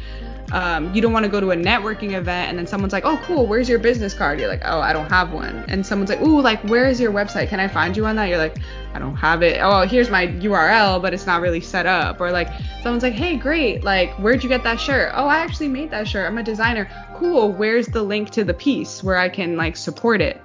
um, 0.52 0.94
you 0.94 1.00
don't 1.00 1.12
want 1.12 1.24
to 1.24 1.30
go 1.30 1.40
to 1.40 1.50
a 1.50 1.56
networking 1.56 2.12
event 2.12 2.50
and 2.50 2.58
then 2.58 2.66
someone's 2.66 2.92
like, 2.92 3.04
oh, 3.04 3.20
cool, 3.24 3.46
where's 3.46 3.68
your 3.68 3.78
business 3.78 4.14
card? 4.14 4.38
You're 4.38 4.48
like, 4.48 4.62
oh, 4.64 4.80
I 4.80 4.92
don't 4.92 5.08
have 5.10 5.32
one. 5.32 5.64
And 5.68 5.84
someone's 5.84 6.10
like, 6.10 6.20
ooh, 6.20 6.40
like, 6.40 6.62
where 6.64 6.86
is 6.86 7.00
your 7.00 7.12
website? 7.12 7.48
Can 7.48 7.60
I 7.60 7.68
find 7.68 7.96
you 7.96 8.06
on 8.06 8.16
that? 8.16 8.26
You're 8.26 8.38
like, 8.38 8.58
I 8.92 8.98
don't 8.98 9.16
have 9.16 9.42
it. 9.42 9.58
Oh, 9.60 9.86
here's 9.86 10.10
my 10.10 10.26
URL, 10.26 11.00
but 11.00 11.14
it's 11.14 11.26
not 11.26 11.40
really 11.40 11.60
set 11.60 11.86
up. 11.86 12.20
Or 12.20 12.30
like, 12.30 12.48
someone's 12.82 13.02
like, 13.02 13.14
hey, 13.14 13.36
great, 13.36 13.84
like, 13.84 14.12
where'd 14.18 14.42
you 14.42 14.48
get 14.48 14.62
that 14.64 14.78
shirt? 14.78 15.12
Oh, 15.14 15.26
I 15.26 15.38
actually 15.38 15.68
made 15.68 15.90
that 15.90 16.06
shirt. 16.06 16.26
I'm 16.26 16.38
a 16.38 16.42
designer. 16.42 16.88
Cool, 17.16 17.52
where's 17.52 17.86
the 17.86 18.02
link 18.02 18.30
to 18.30 18.44
the 18.44 18.54
piece 18.54 19.02
where 19.02 19.16
I 19.16 19.28
can 19.28 19.56
like 19.56 19.76
support 19.76 20.20
it? 20.20 20.40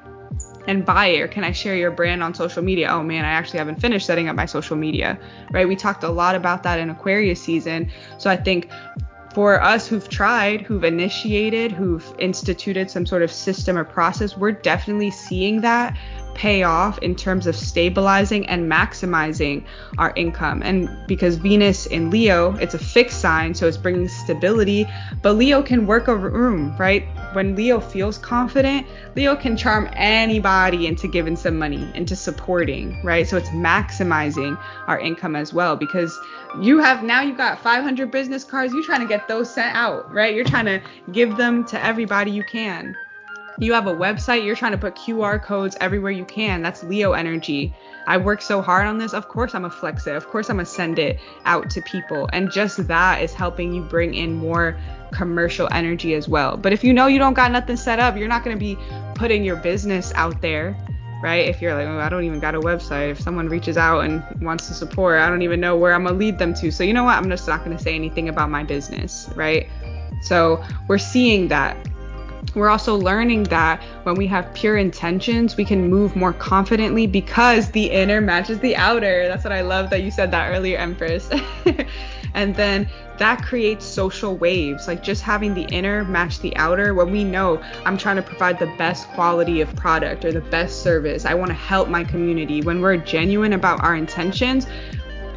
and 0.67 0.85
buy 0.85 1.07
it 1.07 1.21
or 1.21 1.27
can 1.27 1.43
I 1.43 1.51
share 1.51 1.75
your 1.75 1.89
brand 1.89 2.21
on 2.21 2.35
social 2.35 2.61
media? 2.61 2.89
Oh 2.89 3.01
man, 3.01 3.25
I 3.25 3.29
actually 3.29 3.57
haven't 3.57 3.81
finished 3.81 4.05
setting 4.05 4.27
up 4.27 4.35
my 4.35 4.45
social 4.45 4.75
media, 4.75 5.19
right? 5.49 5.67
We 5.67 5.75
talked 5.75 6.03
a 6.03 6.09
lot 6.09 6.35
about 6.35 6.61
that 6.61 6.79
in 6.79 6.91
Aquarius 6.91 7.41
season. 7.41 7.89
So 8.19 8.29
I 8.29 8.37
think 8.37 8.69
for 9.39 9.63
us 9.63 9.87
who've 9.87 10.09
tried, 10.09 10.59
who've 10.59 10.83
initiated, 10.83 11.71
who've 11.71 12.13
instituted 12.19 12.91
some 12.91 13.05
sort 13.05 13.21
of 13.21 13.31
system 13.31 13.77
or 13.77 13.85
process, 13.85 14.35
we're 14.35 14.51
definitely 14.51 15.09
seeing 15.09 15.61
that 15.61 15.97
pay 16.39 16.63
off 16.63 16.97
in 16.99 17.13
terms 17.13 17.47
of 17.47 17.55
stabilizing 17.55 18.47
and 18.47 18.71
maximizing 18.71 19.61
our 19.97 20.13
income. 20.15 20.61
And 20.63 20.89
because 21.05 21.35
Venus 21.35 21.85
in 21.85 22.09
Leo, 22.09 22.55
it's 22.55 22.73
a 22.73 22.79
fixed 22.79 23.19
sign, 23.19 23.53
so 23.53 23.67
it's 23.67 23.75
bringing 23.75 24.07
stability, 24.07 24.87
but 25.21 25.33
Leo 25.33 25.61
can 25.61 25.85
work 25.85 26.07
a 26.07 26.15
room, 26.15 26.73
right? 26.77 27.05
When 27.33 27.57
Leo 27.57 27.81
feels 27.81 28.17
confident, 28.17 28.87
Leo 29.17 29.35
can 29.35 29.57
charm 29.57 29.89
anybody 29.91 30.87
into 30.87 31.09
giving 31.09 31.35
some 31.35 31.57
money, 31.57 31.91
into 31.93 32.15
supporting, 32.15 33.03
right? 33.03 33.27
So 33.27 33.35
it's 33.35 33.49
maximizing 33.49 34.57
our 34.87 34.97
income 34.97 35.35
as 35.35 35.53
well 35.53 35.75
because 35.75 36.17
you 36.61 36.79
have 36.79 37.03
now 37.03 37.19
you've 37.19 37.35
got 37.35 37.61
500 37.61 38.11
business 38.11 38.45
cards, 38.45 38.73
you're 38.73 38.85
trying 38.85 39.01
to 39.01 39.07
get 39.07 39.27
those 39.27 39.53
sent 39.53 39.75
out, 39.75 40.09
right? 40.13 40.33
You're 40.33 40.45
trying 40.45 40.67
to 40.67 40.81
give 41.11 41.35
them 41.35 41.65
to 41.65 41.83
everybody 41.83 42.31
you 42.31 42.45
can 42.45 42.95
you 43.59 43.73
have 43.73 43.87
a 43.87 43.93
website, 43.93 44.45
you're 44.45 44.55
trying 44.55 44.71
to 44.71 44.77
put 44.77 44.95
QR 44.95 45.41
codes 45.43 45.75
everywhere 45.81 46.11
you 46.11 46.25
can. 46.25 46.61
That's 46.61 46.83
Leo 46.83 47.11
energy. 47.11 47.73
I 48.07 48.17
work 48.17 48.41
so 48.41 48.61
hard 48.61 48.87
on 48.87 48.97
this. 48.97 49.13
Of 49.13 49.27
course, 49.27 49.53
I'm 49.53 49.65
a 49.65 49.69
flex 49.69 50.07
it. 50.07 50.15
Of 50.15 50.27
course, 50.27 50.49
I'm 50.49 50.57
gonna 50.57 50.65
send 50.65 50.97
it 50.97 51.19
out 51.45 51.69
to 51.71 51.81
people. 51.81 52.29
And 52.31 52.49
just 52.49 52.87
that 52.87 53.21
is 53.21 53.33
helping 53.33 53.73
you 53.73 53.83
bring 53.83 54.13
in 54.13 54.33
more 54.35 54.77
commercial 55.11 55.67
energy 55.71 56.13
as 56.13 56.29
well. 56.29 56.55
But 56.55 56.71
if 56.71 56.83
you 56.83 56.93
know 56.93 57.07
you 57.07 57.19
don't 57.19 57.33
got 57.33 57.51
nothing 57.51 57.75
set 57.75 57.99
up, 57.99 58.15
you're 58.15 58.27
not 58.27 58.43
gonna 58.43 58.57
be 58.57 58.77
putting 59.15 59.43
your 59.43 59.57
business 59.57 60.13
out 60.15 60.41
there 60.41 60.77
right? 61.21 61.49
If 61.49 61.61
you're 61.61 61.75
like, 61.75 61.85
oh, 61.85 61.99
I 61.99 62.07
don't 62.07 62.23
even 62.23 62.39
got 62.39 62.55
a 62.55 62.59
website. 62.61 63.11
If 63.11 63.19
someone 63.19 63.49
reaches 63.49 63.75
out 63.75 64.05
and 64.05 64.23
wants 64.41 64.67
to 64.69 64.73
support, 64.73 65.19
I 65.19 65.27
don't 65.29 65.41
even 65.41 65.59
know 65.59 65.75
where 65.75 65.93
I'm 65.93 66.05
gonna 66.05 66.15
lead 66.15 66.39
them 66.39 66.53
to. 66.55 66.71
So 66.71 66.83
you 66.83 66.93
know 66.93 67.03
what? 67.03 67.17
I'm 67.17 67.29
just 67.29 67.45
not 67.45 67.63
gonna 67.63 67.77
say 67.77 67.93
anything 67.93 68.29
about 68.29 68.49
my 68.49 68.63
business, 68.63 69.29
right? 69.35 69.67
So 70.21 70.63
we're 70.87 70.97
seeing 70.97 71.47
that 71.49 71.75
we're 72.55 72.69
also 72.69 72.95
learning 72.95 73.43
that 73.45 73.81
when 74.03 74.15
we 74.15 74.27
have 74.27 74.53
pure 74.53 74.77
intentions, 74.77 75.55
we 75.57 75.65
can 75.65 75.89
move 75.89 76.15
more 76.15 76.33
confidently 76.33 77.07
because 77.07 77.71
the 77.71 77.91
inner 77.91 78.21
matches 78.21 78.59
the 78.59 78.75
outer. 78.75 79.27
That's 79.27 79.43
what 79.43 79.53
I 79.53 79.61
love 79.61 79.89
that 79.91 80.03
you 80.03 80.11
said 80.11 80.31
that 80.31 80.49
earlier, 80.49 80.77
Empress. 80.77 81.29
And 82.33 82.55
then 82.55 82.89
that 83.17 83.43
creates 83.43 83.85
social 83.85 84.37
waves, 84.37 84.87
like 84.87 85.03
just 85.03 85.21
having 85.21 85.53
the 85.53 85.63
inner 85.63 86.03
match 86.05 86.39
the 86.39 86.55
outer. 86.55 86.93
When 86.93 87.11
we 87.11 87.23
know 87.23 87.61
I'm 87.85 87.97
trying 87.97 88.15
to 88.15 88.21
provide 88.21 88.59
the 88.59 88.73
best 88.77 89.07
quality 89.09 89.61
of 89.61 89.75
product 89.75 90.25
or 90.25 90.31
the 90.31 90.41
best 90.41 90.81
service, 90.81 91.25
I 91.25 91.33
want 91.33 91.49
to 91.49 91.55
help 91.55 91.89
my 91.89 92.03
community. 92.03 92.61
When 92.61 92.81
we're 92.81 92.97
genuine 92.97 93.53
about 93.53 93.83
our 93.83 93.95
intentions, 93.95 94.67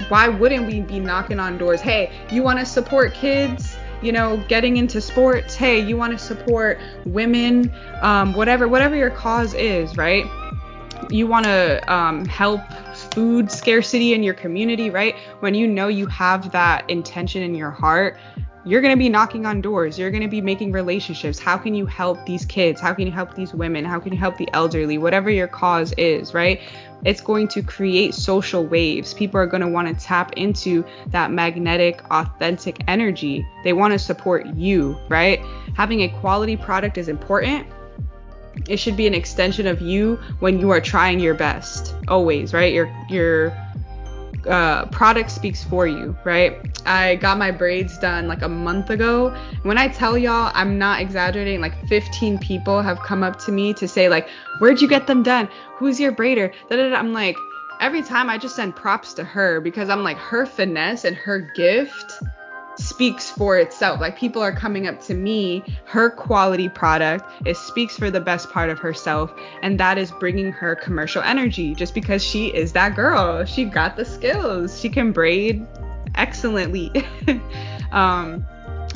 why 0.09 0.29
wouldn't 0.29 0.67
we 0.67 0.81
be 0.81 1.01
knocking 1.01 1.39
on 1.39 1.59
doors? 1.59 1.81
Hey, 1.81 2.13
you 2.31 2.43
want 2.43 2.59
to 2.59 2.67
support 2.67 3.15
kids? 3.15 3.72
You 4.03 4.13
know, 4.13 4.43
getting 4.49 4.77
into 4.77 5.01
sports. 5.01 5.55
Hey, 5.55 5.81
you 5.81 5.97
want 5.97 6.13
to 6.13 6.19
support 6.19 6.79
women, 7.07 7.73
um, 8.01 8.35
whatever, 8.35 8.69
whatever 8.69 8.97
your 8.97 9.11
cause 9.11 9.55
is, 9.55 9.97
right? 9.97 10.25
You 11.11 11.27
want 11.27 11.47
to 11.47 11.93
um, 11.93 12.25
help 12.27 12.61
food 13.15 13.51
scarcity 13.51 14.13
in 14.15 14.23
your 14.23 14.35
community, 14.35 14.91
right? 14.91 15.17
When 15.41 15.55
you 15.55 15.67
know 15.67 15.89
you 15.89 16.07
have 16.07 16.53
that 16.53 16.89
intention 16.89 17.43
in 17.43 17.55
your 17.55 17.71
heart, 17.71 18.19
you're 18.65 18.81
going 18.81 18.95
to 18.95 18.99
be 18.99 19.09
knocking 19.09 19.45
on 19.45 19.61
doors. 19.61 19.99
You're 19.99 20.13
going 20.13 20.23
to 20.23 20.29
be 20.29 20.41
making 20.41 20.71
relationships. 20.71 21.39
How 21.39 21.57
can 21.57 21.75
you 21.75 21.85
help 21.85 22.25
these 22.27 22.45
kids? 22.45 22.81
How 22.81 22.95
can 22.95 23.07
you 23.07 23.13
help 23.13 23.35
these 23.35 23.53
women? 23.53 23.85
How 23.85 23.99
can 23.99 24.13
you 24.13 24.19
help 24.19 24.37
the 24.37 24.49
elderly? 24.53 24.99
Whatever 24.99 25.31
your 25.31 25.49
cause 25.49 25.93
is, 25.99 26.33
right? 26.33 26.61
It's 27.05 27.21
going 27.21 27.49
to 27.49 27.63
create 27.63 28.15
social 28.15 28.65
waves. 28.65 29.15
People 29.15 29.41
are 29.41 29.47
going 29.47 29.63
to 29.63 29.69
want 29.69 29.89
to 29.89 30.05
tap 30.05 30.33
into 30.35 30.85
that 31.09 31.31
magnetic, 31.31 32.03
authentic 32.11 32.83
energy. 32.89 33.47
They 33.65 33.73
want 33.73 33.93
to 33.93 33.99
support 33.99 34.47
you, 34.55 34.97
right? 35.09 35.41
Having 35.75 36.03
a 36.03 36.09
quality 36.21 36.57
product 36.57 36.99
is 36.99 37.09
important. 37.09 37.67
It 38.69 38.77
should 38.77 38.97
be 38.97 39.07
an 39.07 39.15
extension 39.15 39.67
of 39.67 39.81
you 39.81 40.17
when 40.41 40.61
you 40.61 40.71
are 40.71 40.81
trying 40.81 41.21
your 41.21 41.35
best. 41.35 41.95
Always, 42.09 42.53
right? 42.53 42.73
Your 42.73 42.95
your 43.09 43.57
uh, 44.47 44.87
product 44.87 45.31
speaks 45.31 45.63
for 45.63 45.87
you, 45.87 46.17
right? 46.25 46.59
I 46.87 47.17
got 47.17 47.39
my 47.39 47.51
braids 47.51 47.99
done 47.99 48.29
like 48.29 48.43
a 48.43 48.49
month 48.49 48.91
ago. 48.91 49.31
When 49.63 49.79
I 49.79 49.89
tell 49.89 50.19
y'all, 50.19 50.51
I'm 50.55 50.79
not 50.79 51.01
exaggerating. 51.01 51.61
Like 51.61 51.75
15 51.89 52.39
people 52.39 52.83
have 52.83 53.01
come 53.01 53.23
up 53.23 53.39
to 53.41 53.53
me 53.53 53.73
to 53.75 53.87
say 53.87 54.09
like, 54.09 54.29
"Where'd 54.59 54.81
you 54.81 54.89
get 54.89 55.07
them 55.07 55.23
done? 55.23 55.49
Who's 55.77 56.01
your 56.01 56.13
braider?" 56.13 56.53
I'm 56.71 57.13
like, 57.13 57.37
every 57.81 58.03
time 58.03 58.31
I 58.31 58.39
just 58.39 58.57
send 58.57 58.77
props 58.77 59.13
to 59.15 59.25
her 59.25 59.61
because 59.61 59.89
I'm 59.89 60.03
like 60.03 60.17
her 60.19 60.47
finesse 60.47 61.05
and 61.05 61.17
her 61.17 61.41
gift 61.41 62.23
speaks 62.77 63.31
for 63.31 63.59
itself. 63.59 64.01
Like 64.01 64.17
people 64.17 64.43
are 64.43 64.53
coming 64.53 64.87
up 64.87 65.01
to 65.03 65.15
me, 65.15 65.63
her 65.87 66.11
quality 66.11 66.69
product, 66.69 67.31
it 67.47 67.57
speaks 67.57 67.97
for 67.97 68.11
the 68.11 68.21
best 68.21 68.51
part 68.51 68.71
of 68.71 68.79
herself, 68.79 69.33
and 69.63 69.79
that 69.81 69.99
is 69.99 70.11
bringing 70.13 70.53
her 70.53 70.75
commercial 70.77 71.23
energy 71.23 71.75
just 71.75 71.95
because 71.95 72.23
she 72.25 72.49
is 72.49 72.73
that 72.73 72.95
girl. 72.97 73.45
She 73.45 73.65
got 73.65 73.97
the 73.97 74.05
skills. 74.05 74.81
She 74.81 74.89
can 74.89 75.13
braid 75.13 75.67
excellently. 76.15 76.91
um 77.93 78.47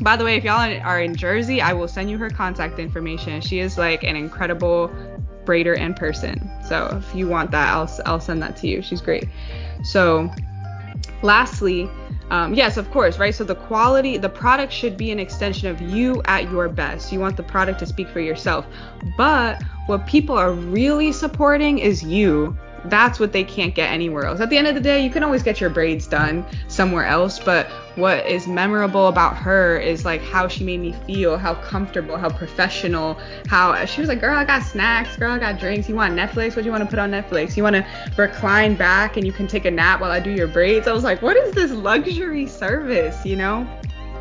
by 0.03 0.15
the 0.17 0.25
way, 0.25 0.37
if 0.37 0.45
y'all 0.45 0.61
are 0.83 1.01
in 1.01 1.15
Jersey, 1.15 1.63
I 1.63 1.73
will 1.73 1.89
send 1.89 2.11
you 2.11 2.19
her 2.19 2.29
contact 2.29 2.79
information. 2.79 3.41
She 3.41 3.61
is 3.61 3.79
like 3.79 4.05
an 4.05 4.15
incredible 4.15 4.91
braider 5.45 5.77
in 5.77 5.95
person. 5.95 6.51
So 6.69 7.01
if 7.03 7.15
you 7.15 7.29
want 7.29 7.51
that, 7.53 7.73
I'll 7.73 7.91
I'll 8.05 8.21
send 8.21 8.43
that 8.43 8.57
to 8.59 8.69
you. 8.69 8.83
She's 8.83 9.01
great. 9.01 9.27
So 9.85 10.31
lastly, 11.23 11.89
um, 12.31 12.55
yes, 12.55 12.77
of 12.77 12.91
course, 12.91 13.19
right? 13.19 13.35
So 13.35 13.45
the 13.45 13.55
quality, 13.55 14.19
the 14.19 14.29
product 14.29 14.73
should 14.73 14.97
be 14.97 15.11
an 15.13 15.19
extension 15.21 15.69
of 15.69 15.81
you 15.81 16.23
at 16.25 16.51
your 16.51 16.69
best. 16.69 17.13
You 17.13 17.21
want 17.21 17.37
the 17.37 17.43
product 17.43 17.79
to 17.81 17.87
speak 17.87 18.09
for 18.09 18.21
yourself. 18.21 18.67
But 19.17 19.63
what 19.87 20.07
people 20.07 20.37
are 20.37 20.53
really 20.53 21.13
supporting 21.13 21.79
is 21.79 22.03
you 22.03 22.57
that's 22.91 23.19
what 23.19 23.33
they 23.33 23.45
can't 23.45 23.75
get 23.75 23.91
anywhere 23.91 24.25
else. 24.25 24.41
At 24.41 24.51
the 24.51 24.57
end 24.57 24.67
of 24.67 24.75
the 24.75 24.81
day, 24.81 25.03
you 25.03 25.11
can 25.11 25.23
always 25.23 25.43
get 25.43 25.61
your 25.61 25.71
braids 25.71 26.07
done 26.07 26.45
somewhere 26.69 27.05
else, 27.05 27.39
but 27.39 27.67
what 27.97 28.27
is 28.27 28.47
memorable 28.47 29.09
about 29.09 29.37
her 29.37 29.79
is 29.79 30.05
like 30.05 30.23
how 30.23 30.49
she 30.49 30.65
made 30.65 30.81
me 30.81 30.93
feel, 31.07 31.39
how 31.39 31.55
comfortable, 31.55 32.17
how 32.17 32.29
professional, 32.29 33.19
how 33.49 33.85
she 33.87 34.01
was 34.01 34.09
like, 34.09 34.21
"Girl, 34.21 34.37
I 34.37 34.45
got 34.45 34.63
snacks, 34.63 35.17
girl, 35.17 35.33
I 35.33 35.39
got 35.39 35.59
drinks. 35.59 35.89
You 35.89 35.95
want 35.95 36.15
Netflix? 36.15 36.57
What 36.57 36.63
do 36.63 36.65
you 36.65 36.73
want 36.73 36.85
to 36.85 36.91
put 36.91 36.99
on 36.99 37.11
Netflix? 37.11 37.57
You 37.57 37.63
want 37.63 37.77
to 37.77 37.87
recline 38.17 38.75
back 38.75 39.17
and 39.17 39.27
you 39.27 39.33
can 39.33 39.47
take 39.47 39.65
a 39.65 39.71
nap 39.71 40.01
while 40.01 40.11
I 40.11 40.21
do 40.21 40.31
your 40.31 40.49
braids?" 40.49 40.87
I 40.87 40.93
was 40.93 41.05
like, 41.05 41.23
"What 41.23 41.37
is 41.37 41.53
this 41.55 41.71
luxury 41.71 42.47
service, 42.47 43.25
you 43.25 43.37
know?" 43.37 43.67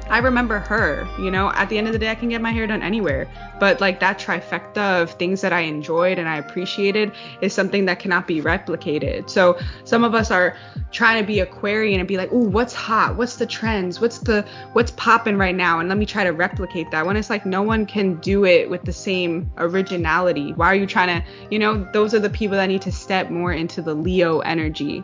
I 0.07 0.19
remember 0.19 0.59
her, 0.59 1.07
you 1.17 1.31
know, 1.31 1.51
at 1.51 1.67
the 1.69 1.77
end 1.77 1.87
of 1.87 1.93
the 1.93 1.99
day, 1.99 2.09
I 2.09 2.15
can 2.15 2.29
get 2.29 2.41
my 2.41 2.51
hair 2.51 2.67
done 2.67 2.83
anywhere. 2.83 3.27
But 3.59 3.81
like 3.81 3.99
that 4.01 4.19
trifecta 4.19 5.01
of 5.01 5.11
things 5.11 5.41
that 5.41 5.51
I 5.51 5.61
enjoyed 5.61 6.19
and 6.19 6.29
I 6.29 6.37
appreciated 6.37 7.11
is 7.41 7.53
something 7.53 7.85
that 7.85 7.99
cannot 7.99 8.27
be 8.27 8.41
replicated. 8.41 9.29
So 9.29 9.57
some 9.83 10.03
of 10.03 10.13
us 10.13 10.29
are 10.29 10.55
trying 10.91 11.21
to 11.21 11.25
be 11.25 11.39
Aquarian 11.39 11.99
and 11.99 12.07
be 12.07 12.17
like, 12.17 12.29
oh, 12.31 12.47
what's 12.47 12.73
hot? 12.73 13.15
What's 13.15 13.37
the 13.37 13.47
trends? 13.47 13.99
What's 13.99 14.19
the 14.19 14.45
what's 14.73 14.91
popping 14.91 15.37
right 15.37 15.55
now? 15.55 15.79
And 15.79 15.89
let 15.89 15.97
me 15.97 16.05
try 16.05 16.23
to 16.23 16.31
replicate 16.31 16.91
that. 16.91 17.05
When 17.05 17.17
it's 17.17 17.29
like 17.29 17.45
no 17.45 17.63
one 17.63 17.85
can 17.85 18.15
do 18.15 18.45
it 18.45 18.69
with 18.69 18.83
the 18.83 18.93
same 18.93 19.51
originality. 19.57 20.53
Why 20.53 20.67
are 20.67 20.75
you 20.75 20.85
trying 20.85 21.21
to, 21.21 21.27
you 21.49 21.57
know, 21.57 21.89
those 21.93 22.13
are 22.13 22.19
the 22.19 22.29
people 22.29 22.57
that 22.57 22.67
need 22.67 22.83
to 22.83 22.91
step 22.91 23.31
more 23.31 23.53
into 23.53 23.81
the 23.81 23.95
Leo 23.95 24.39
energy. 24.39 25.03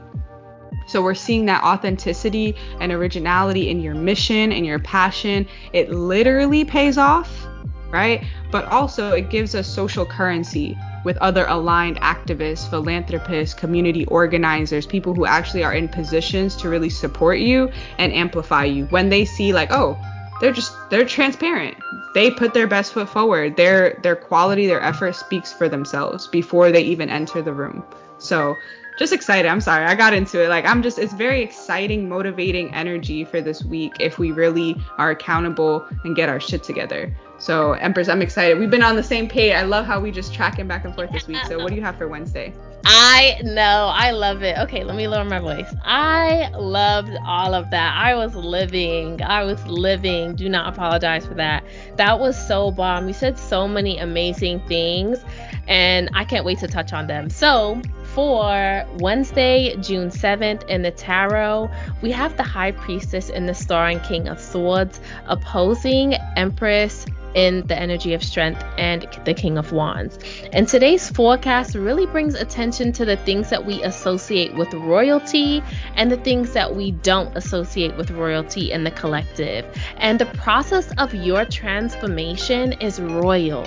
So 0.88 1.02
we're 1.02 1.16
seeing 1.16 1.46
that 1.46 1.64
authenticity 1.64 2.56
and 2.80 2.92
originality 2.92 3.70
in 3.70 3.80
your 3.80 3.96
mission 3.96 4.52
and 4.52 4.66
your 4.66 4.80
passion. 4.80 5.48
It 5.74 5.90
literally 5.92 6.66
pays 6.66 6.98
off, 6.98 7.48
right? 7.92 8.24
But 8.52 8.66
also 8.66 9.12
it 9.12 9.30
gives 9.30 9.56
us 9.56 9.68
social 9.68 10.06
currency 10.06 10.78
with 11.04 11.18
other 11.18 11.46
aligned 11.48 12.00
activists, 12.02 12.70
philanthropists, 12.70 13.56
community 13.56 14.06
organizers, 14.06 14.86
people 14.86 15.16
who 15.16 15.26
actually 15.26 15.64
are 15.64 15.74
in 15.74 15.88
positions 15.88 16.56
to 16.58 16.70
really 16.70 16.90
support 16.90 17.40
you 17.40 17.72
and 17.98 18.14
amplify 18.14 18.66
you 18.66 18.86
when 18.88 19.10
they 19.10 19.26
see 19.26 19.54
like, 19.54 19.70
oh, 19.72 19.98
they're 20.42 20.52
just 20.52 20.74
they're 20.90 21.06
transparent. 21.06 21.78
They 22.14 22.32
put 22.32 22.54
their 22.54 22.68
best 22.68 22.94
foot 22.94 23.08
forward. 23.08 23.56
Their 23.56 24.00
their 24.02 24.16
quality, 24.16 24.68
their 24.68 24.82
effort 24.82 25.16
speaks 25.16 25.54
for 25.54 25.70
themselves 25.70 26.28
before 26.28 26.72
they 26.72 26.82
even 26.82 27.10
enter 27.10 27.42
the 27.42 27.54
room. 27.54 27.84
So 28.18 28.58
just 29.02 29.14
excited. 29.14 29.50
I'm 29.50 29.62
sorry, 29.62 29.86
I 29.86 29.96
got 29.96 30.14
into 30.14 30.44
it. 30.44 30.50
Like 30.50 30.64
I'm 30.66 30.84
just 30.84 31.00
it's 31.00 31.14
very 31.14 31.42
exciting, 31.42 32.08
motivating 32.08 32.72
energy 32.74 33.26
for 33.26 33.42
this 33.42 33.64
week 33.64 33.94
if 34.00 34.20
we 34.20 34.32
really 34.32 34.76
are 35.00 35.10
accountable 35.10 35.84
and 36.04 36.16
get 36.16 36.30
our 36.30 36.40
shit 36.40 36.64
together. 36.64 37.12
So 37.40 37.74
Empress, 37.74 38.08
I'm 38.08 38.22
excited. 38.22 38.60
We've 38.60 38.70
been 38.70 38.84
on 38.84 38.96
the 38.96 39.02
same 39.02 39.28
page. 39.28 39.54
I 39.54 39.64
love 39.64 39.88
how 39.88 40.00
we 40.00 40.12
just 40.12 40.36
tracking 40.36 40.68
back 40.68 40.86
and 40.86 40.94
forth 40.94 41.12
this 41.12 41.28
week. 41.28 41.44
So 41.48 41.58
what 41.58 41.70
do 41.70 41.76
you 41.76 41.82
have 41.82 41.98
for 41.98 42.08
Wednesday? 42.08 42.54
I 42.86 43.42
know. 43.44 43.92
I 43.94 44.12
love 44.12 44.44
it. 44.44 44.58
Okay, 44.60 44.84
let 44.84 44.96
me 44.96 45.08
lower 45.08 45.26
my 45.26 45.40
voice. 45.40 45.74
I 45.84 46.50
loved 46.56 47.16
all 47.26 47.56
of 47.56 47.72
that. 47.72 47.96
I 47.98 48.14
was 48.14 48.36
living. 48.36 49.22
I 49.24 49.44
was 49.44 49.66
living. 49.66 50.36
Do 50.36 50.50
not 50.50 50.72
apologize 50.72 51.26
for 51.26 51.34
that. 51.36 51.64
That 51.98 52.20
was 52.20 52.38
so 52.48 52.70
bomb. 52.70 53.08
You 53.08 53.14
said 53.14 53.40
so 53.40 53.68
many 53.68 53.98
amazing 53.98 54.60
things, 54.68 55.24
and 55.68 56.10
I 56.14 56.26
can't 56.26 56.46
wait 56.46 56.60
to 56.60 56.68
touch 56.68 56.94
on 56.94 57.08
them. 57.08 57.30
So, 57.30 57.82
for 58.14 58.86
Wednesday, 59.00 59.76
June 59.78 60.10
7th 60.10 60.68
in 60.68 60.82
the 60.82 60.92
tarot, 60.92 61.72
we 62.02 62.12
have 62.12 62.36
the 62.36 62.44
High 62.44 62.72
Priestess 62.72 63.30
and 63.30 63.48
the 63.48 63.54
Star 63.54 63.88
and 63.88 64.04
King 64.04 64.28
of 64.28 64.40
Swords 64.40 65.00
opposing 65.28 66.16
Empress 66.36 67.06
in 67.36 67.66
the 67.68 67.80
energy 67.80 68.14
of 68.14 68.22
strength 68.22 68.62
and 68.78 69.08
the 69.24 69.34
King 69.34 69.58
of 69.58 69.72
Wands. 69.72 70.20
And 70.52 70.68
today's 70.68 71.10
forecast 71.10 71.76
really 71.76 72.06
brings 72.06 72.36
attention 72.36 72.92
to 72.94 73.06
the 73.06 73.16
things 73.16 73.50
that 73.50 73.66
we 73.66 73.82
associate 73.84 74.56
with 74.56 74.74
royalty 74.74 75.64
and 75.96 76.12
the 76.12 76.18
things 76.18 76.52
that 76.52 76.76
we 76.76 76.92
don't 76.92 77.36
associate 77.38 77.96
with 77.96 78.12
royalty 78.12 78.74
in 78.74 78.84
the 78.84 78.92
collective. 78.92 79.66
And 79.96 80.20
the 80.20 80.26
process 80.26 80.92
of 80.98 81.14
your 81.16 81.46
transformation 81.46 82.74
is 82.74 83.00
royal, 83.00 83.66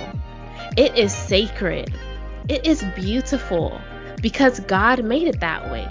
it 0.77 0.95
is 0.95 1.11
sacred, 1.13 1.91
it 2.47 2.67
is 2.67 2.83
beautiful 2.95 3.81
because 4.25 4.59
God 4.61 5.05
made 5.05 5.27
it 5.27 5.39
that 5.41 5.69
way. 5.71 5.87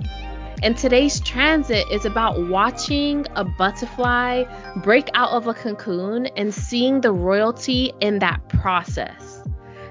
And 0.61 0.77
today's 0.77 1.20
transit 1.20 1.87
is 1.88 2.05
about 2.05 2.49
watching 2.49 3.25
a 3.37 3.44
butterfly 3.44 4.42
break 4.83 5.09
out 5.14 5.31
of 5.31 5.47
a 5.47 5.55
cocoon 5.55 6.27
and 6.37 6.53
seeing 6.53 7.01
the 7.01 7.12
royalty 7.12 7.92
in 8.01 8.18
that 8.18 8.49
process. 8.49 9.44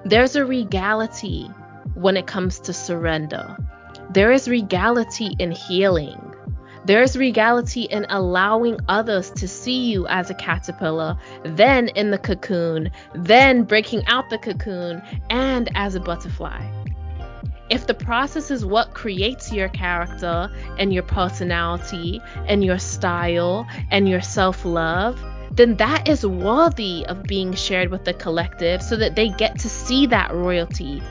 There's 0.04 0.36
a 0.36 0.44
regality 0.44 1.46
when 1.94 2.18
it 2.18 2.28
comes 2.28 2.60
to 2.60 2.74
surrender. 2.74 3.56
There 4.10 4.34
is 4.34 4.50
regality 4.50 5.38
in 5.40 5.52
healing. 5.52 6.36
There's 6.84 7.16
regality 7.16 7.84
in 7.84 8.06
allowing 8.10 8.78
others 8.90 9.32
to 9.38 9.48
see 9.48 9.90
you 9.90 10.06
as 10.08 10.30
a 10.30 10.34
caterpillar, 10.34 11.18
then 11.46 11.88
in 11.88 12.12
the 12.12 12.18
cocoon, 12.18 12.92
then 13.16 13.64
breaking 13.64 14.06
out 14.08 14.30
the 14.30 14.38
cocoon, 14.38 15.02
and 15.30 15.70
as 15.76 15.96
a 15.96 16.02
butterfly 16.02 16.83
if 17.74 17.88
the 17.88 17.94
process 17.96 18.52
is 18.52 18.64
what 18.64 18.94
creates 18.94 19.52
your 19.52 19.68
character 19.70 20.48
and 20.78 20.94
your 20.94 21.02
personality 21.02 22.22
and 22.46 22.64
your 22.64 22.78
style 22.78 23.66
and 23.90 24.08
your 24.08 24.22
self 24.22 24.64
love, 24.64 25.20
then 25.52 25.76
that 25.78 26.08
is 26.08 26.24
worthy 26.24 27.04
of 27.08 27.24
being 27.24 27.52
shared 27.52 27.90
with 27.90 28.06
the 28.06 28.14
collective 28.14 28.80
so 28.84 28.96
that 28.96 29.16
they 29.16 29.30
get 29.30 29.58
to 29.58 29.70
see 29.70 30.06
that 30.06 30.32
royalty 30.32 31.02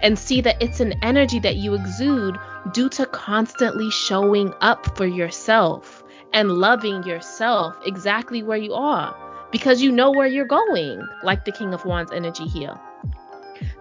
and 0.00 0.16
see 0.16 0.40
that 0.40 0.62
it's 0.62 0.78
an 0.78 0.94
energy 1.02 1.40
that 1.40 1.56
you 1.56 1.74
exude 1.74 2.38
due 2.72 2.88
to 2.88 3.04
constantly 3.06 3.90
showing 3.90 4.54
up 4.60 4.96
for 4.96 5.06
yourself 5.06 6.04
and 6.32 6.52
loving 6.52 7.02
yourself 7.02 7.76
exactly 7.84 8.44
where 8.44 8.58
you 8.58 8.74
are 8.74 9.12
because 9.50 9.82
you 9.82 9.90
know 9.90 10.12
where 10.12 10.28
you're 10.28 10.44
going, 10.44 11.04
like 11.24 11.44
the 11.44 11.52
King 11.52 11.74
of 11.74 11.84
Wands 11.84 12.12
energy 12.12 12.44
here. 12.44 12.78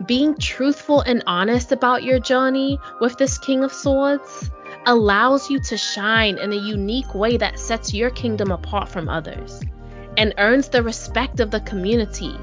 Being 0.06 0.38
truthful 0.38 1.02
and 1.02 1.24
honest 1.28 1.72
about 1.72 2.04
your 2.04 2.20
journey 2.20 2.80
with 3.00 3.17
this 3.17 3.38
King 3.38 3.63
of 3.63 3.74
Swords 3.74 4.52
allows 4.86 5.50
you 5.50 5.60
to 5.62 5.78
shine 5.78 6.38
in 6.38 6.52
a 6.52 6.56
unique 6.56 7.13
way 7.13 7.38
that 7.38 7.60
sets 7.60 7.94
your 7.94 8.10
kingdom 8.10 8.52
apart 8.52 8.89
from 8.89 9.10
others 9.10 9.62
and 10.17 10.34
earns 10.38 10.70
the 10.70 10.84
respect 10.84 11.39
of 11.39 11.52
the 11.52 11.62
community. 11.62 12.36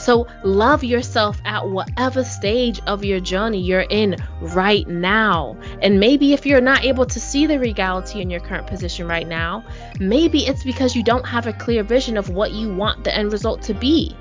So, 0.00 0.26
love 0.44 0.82
yourself 0.82 1.42
at 1.44 1.68
whatever 1.68 2.24
stage 2.24 2.80
of 2.86 3.04
your 3.04 3.20
journey 3.20 3.60
you're 3.60 3.82
in 3.90 4.16
right 4.40 4.88
now. 4.88 5.58
And 5.82 6.00
maybe 6.00 6.32
if 6.32 6.46
you're 6.46 6.62
not 6.62 6.86
able 6.86 7.04
to 7.04 7.20
see 7.20 7.44
the 7.44 7.58
regality 7.58 8.22
in 8.22 8.30
your 8.30 8.40
current 8.40 8.66
position 8.66 9.06
right 9.06 9.28
now, 9.28 9.62
maybe 9.98 10.46
it's 10.46 10.64
because 10.64 10.96
you 10.96 11.02
don't 11.02 11.26
have 11.26 11.46
a 11.46 11.52
clear 11.52 11.82
vision 11.82 12.16
of 12.16 12.30
what 12.30 12.52
you 12.52 12.74
want 12.74 13.04
the 13.04 13.14
end 13.14 13.30
result 13.30 13.60
to 13.62 13.74
be. 13.74 14.16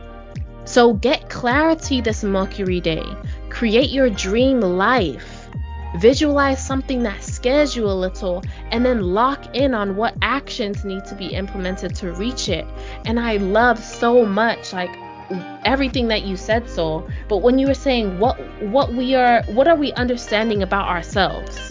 So, 0.70 0.94
get 0.94 1.30
clarity 1.30 2.00
this 2.00 2.24
Mercury 2.24 2.80
day. 2.80 3.04
Create 3.50 3.90
your 3.90 4.10
dream 4.10 4.62
life 4.62 5.40
Visualize 5.96 6.64
something 6.64 7.02
that 7.04 7.24
scares 7.24 7.76
you 7.76 7.86
a 7.86 7.92
little 7.92 8.44
and 8.72 8.86
then 8.86 9.02
lock 9.02 9.56
in 9.56 9.74
on 9.74 9.96
what 9.96 10.14
actions 10.22 10.86
need 10.86 11.04
to 11.06 11.16
be 11.16 11.28
implemented 11.28 11.96
to 11.96 12.12
reach 12.14 12.48
it. 12.48 12.66
And 13.06 13.20
I 13.20 13.38
love 13.38 13.80
so 13.80 14.24
much 14.24 14.72
like 14.72 14.92
everything 15.66 16.08
that 16.08 16.24
you 16.24 16.36
said 16.36 16.68
so 16.68 17.08
but 17.28 17.38
when 17.38 17.60
you 17.60 17.68
were 17.68 17.74
saying 17.76 18.18
what 18.18 18.36
what 18.64 18.92
we 18.96 19.14
are 19.14 19.44
what 19.50 19.68
are 19.68 19.76
we 19.76 19.94
understanding 19.94 20.64
about 20.64 20.88
ourselves 20.88 21.69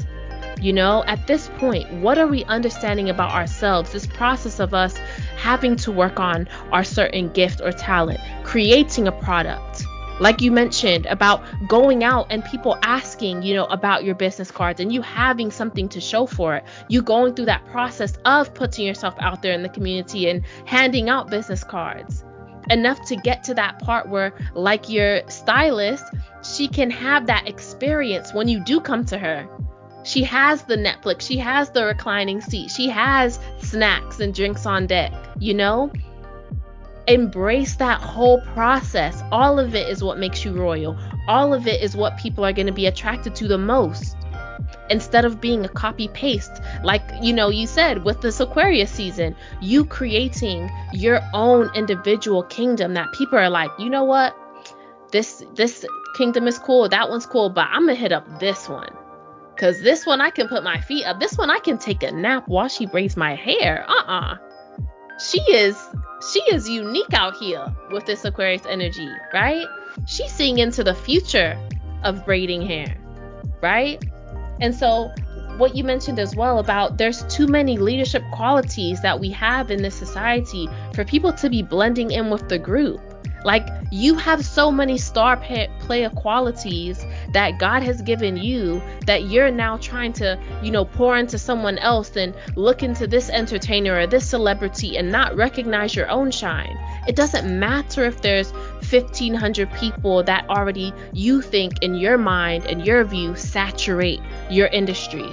you 0.61 0.73
know 0.73 1.05
at 1.07 1.27
this 1.27 1.49
point 1.59 1.91
what 1.95 2.19
are 2.19 2.27
we 2.27 2.45
understanding 2.45 3.09
about 3.09 3.33
ourselves 3.33 3.93
this 3.93 4.07
process 4.07 4.61
of 4.61 4.75
us 4.75 4.97
having 5.37 5.77
to 5.77 5.93
work 5.93 6.19
on 6.19 6.49
our 6.73 6.85
certain 6.85 7.29
gift 7.33 7.61
or 7.61 7.73
talent 7.73 8.21
creating 8.45 9.07
a 9.09 9.13
product 9.13 9.85
like 10.21 10.41
you 10.41 10.51
mentioned 10.51 11.07
about 11.07 11.45
going 11.69 12.03
out 12.03 12.27
and 12.31 12.45
people 12.45 12.77
asking, 12.83 13.43
you 13.43 13.55
know, 13.55 13.67
about 13.67 14.05
your 14.05 14.17
business 14.17 14.51
cards 14.51 14.81
and 14.81 14.93
you 14.93 15.01
having 15.01 15.51
something 15.51 15.89
to 15.91 16.01
show 16.01 16.27
for 16.27 16.57
it. 16.57 16.65
You 16.89 17.03
going 17.03 17.35
through 17.35 17.45
that 17.47 17.65
process 17.67 18.19
of 18.25 18.53
putting 18.53 18.87
yourself 18.87 19.15
out 19.21 19.43
there 19.43 19.53
in 19.53 19.63
the 19.63 19.69
community 19.69 20.29
and 20.29 20.45
handing 20.65 21.09
out 21.09 21.31
business 21.31 21.63
cards. 21.63 22.25
Enough 22.71 23.07
to 23.07 23.17
get 23.17 23.45
to 23.45 23.55
that 23.55 23.79
part 23.79 24.09
where, 24.09 24.35
like 24.55 24.89
your 24.89 25.23
stylist, 25.29 26.05
she 26.43 26.69
can 26.69 26.91
have 26.91 27.27
that 27.27 27.49
experience 27.49 28.35
when 28.35 28.49
you 28.49 28.63
do 28.63 28.81
come 28.81 29.05
to 29.07 29.19
her. 29.19 29.49
She 30.09 30.25
has 30.25 30.63
the 30.63 30.77
Netflix, 30.77 31.21
she 31.21 31.37
has 31.37 31.71
the 31.71 31.85
reclining 31.85 32.41
seat, 32.41 32.71
she 32.71 32.89
has 32.89 33.39
snacks 33.59 34.21
and 34.21 34.35
drinks 34.35 34.65
on 34.65 34.87
deck, 34.87 35.13
you 35.39 35.53
know? 35.53 35.93
embrace 37.09 37.77
that 37.77 38.01
whole 38.01 38.41
process. 38.53 39.23
All 39.33 39.59
of 39.59 39.75
it 39.75 39.89
is 39.89 40.05
what 40.05 40.19
makes 40.19 40.45
you 40.45 40.53
royal. 40.53 40.97
All 41.27 41.55
of 41.55 41.67
it 41.67 41.83
is 41.83 41.97
what 41.97 42.19
people 42.19 42.45
are 42.45 42.53
going 42.53 42.67
to 42.67 42.73
be 42.73 42.87
attracted 42.87 43.35
to 43.37 43.49
the 43.49 43.59
most. 43.59 44.17
Instead 44.91 45.25
of 45.25 45.41
being 45.41 45.65
a 45.65 45.69
copy 45.69 46.09
paste, 46.09 46.63
like 46.83 47.03
you 47.23 47.33
know, 47.33 47.49
you 47.49 47.67
said 47.67 48.05
with 48.05 48.21
this 48.21 48.41
Aquarius 48.41 48.91
season, 48.91 49.35
you 49.61 49.85
creating 49.85 50.71
your 50.93 51.21
own 51.33 51.71
individual 51.75 52.43
kingdom 52.45 52.95
that 52.95 53.13
people 53.13 53.39
are 53.39 53.51
like, 53.51 53.71
you 53.79 53.89
know 53.89 54.05
what? 54.05 54.37
This 55.11 55.43
this 55.55 55.85
kingdom 56.17 56.47
is 56.47 56.59
cool, 56.59 56.89
that 56.89 57.09
one's 57.09 57.27
cool, 57.27 57.49
but 57.51 57.69
I'm 57.71 57.87
gonna 57.87 57.95
hit 57.95 58.13
up 58.13 58.39
this 58.39 58.69
one. 58.69 58.93
Cause 59.59 59.81
this 59.81 60.07
one 60.07 60.21
I 60.21 60.31
can 60.31 60.47
put 60.47 60.63
my 60.63 60.81
feet 60.81 61.05
up. 61.05 61.19
This 61.19 61.37
one 61.37 61.51
I 61.51 61.59
can 61.59 61.79
take 61.79 62.05
a 62.05 62.13
nap 62.13 62.47
while 62.47 62.69
she 62.69 62.87
braids 62.87 63.17
my 63.17 63.35
hair. 63.35 63.85
Uh-uh. 63.89 64.37
She 65.19 65.41
is 65.51 65.77
she 66.33 66.41
is 66.51 66.69
unique 66.69 67.13
out 67.13 67.37
here 67.37 67.67
with 67.91 68.07
this 68.07 68.25
Aquarius 68.25 68.67
energy, 68.67 69.09
right? 69.33 69.67
She's 70.07 70.31
seeing 70.31 70.59
into 70.59 70.85
the 70.85 70.95
future 70.95 71.59
of 72.05 72.25
braiding 72.25 72.63
hair, 72.63 72.97
right? 73.61 74.03
And 74.61 74.75
so, 74.75 75.13
what 75.57 75.75
you 75.75 75.83
mentioned 75.83 76.19
as 76.19 76.37
well 76.37 76.61
about 76.61 76.99
there's 76.99 77.25
too 77.25 77.47
many 77.49 77.79
leadership 77.79 78.23
qualities 78.33 79.01
that 79.03 79.19
we 79.19 79.31
have 79.31 79.71
in 79.71 79.83
this 79.83 79.95
society 79.95 80.69
for 80.95 81.05
people 81.05 81.33
to 81.33 81.51
be 81.51 81.63
blending 81.63 82.13
in 82.13 82.31
with 82.31 82.49
the 82.49 82.59
group. 82.59 83.01
Like 83.45 83.69
you 83.91 84.17
have 84.17 84.45
so 84.45 84.71
many 84.71 84.99
star 84.99 85.37
player 85.37 86.11
qualities 86.11 87.05
that 87.33 87.59
God 87.59 87.83
has 87.83 88.03
given 88.03 88.37
you 88.37 88.83
that 89.07 89.25
you're 89.25 89.51
now 89.51 89.77
trying 89.79 90.13
to, 90.15 90.39
you 90.63 90.71
know, 90.71 90.85
pour 90.85 91.17
into 91.17 91.39
someone 91.39 91.79
else 91.79 92.17
and 92.17 92.35
look 92.57 92.83
into 92.83 93.07
this 93.07 93.31
entertainer 93.31 93.99
or 93.99 94.07
this 94.07 94.29
celebrity 94.29 94.97
and 94.97 95.11
not 95.11 95.37
recognize 95.37 95.95
your 95.95 96.11
own 96.11 96.31
shine. 96.31 96.77
It 97.07 97.17
doesn't 97.17 97.59
matter 97.59 98.05
if 98.05 98.21
there's 98.21 98.53
1500 98.53 99.73
people 99.75 100.23
that 100.25 100.49
already 100.49 100.93
you 101.13 101.41
think 101.41 101.83
in 101.83 101.95
your 101.95 102.19
mind 102.19 102.67
and 102.67 102.85
your 102.85 103.05
view 103.05 103.37
saturate 103.37 104.21
your 104.51 104.67
industry. 104.67 105.29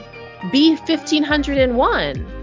Be 0.52 0.76
1501 0.76 2.35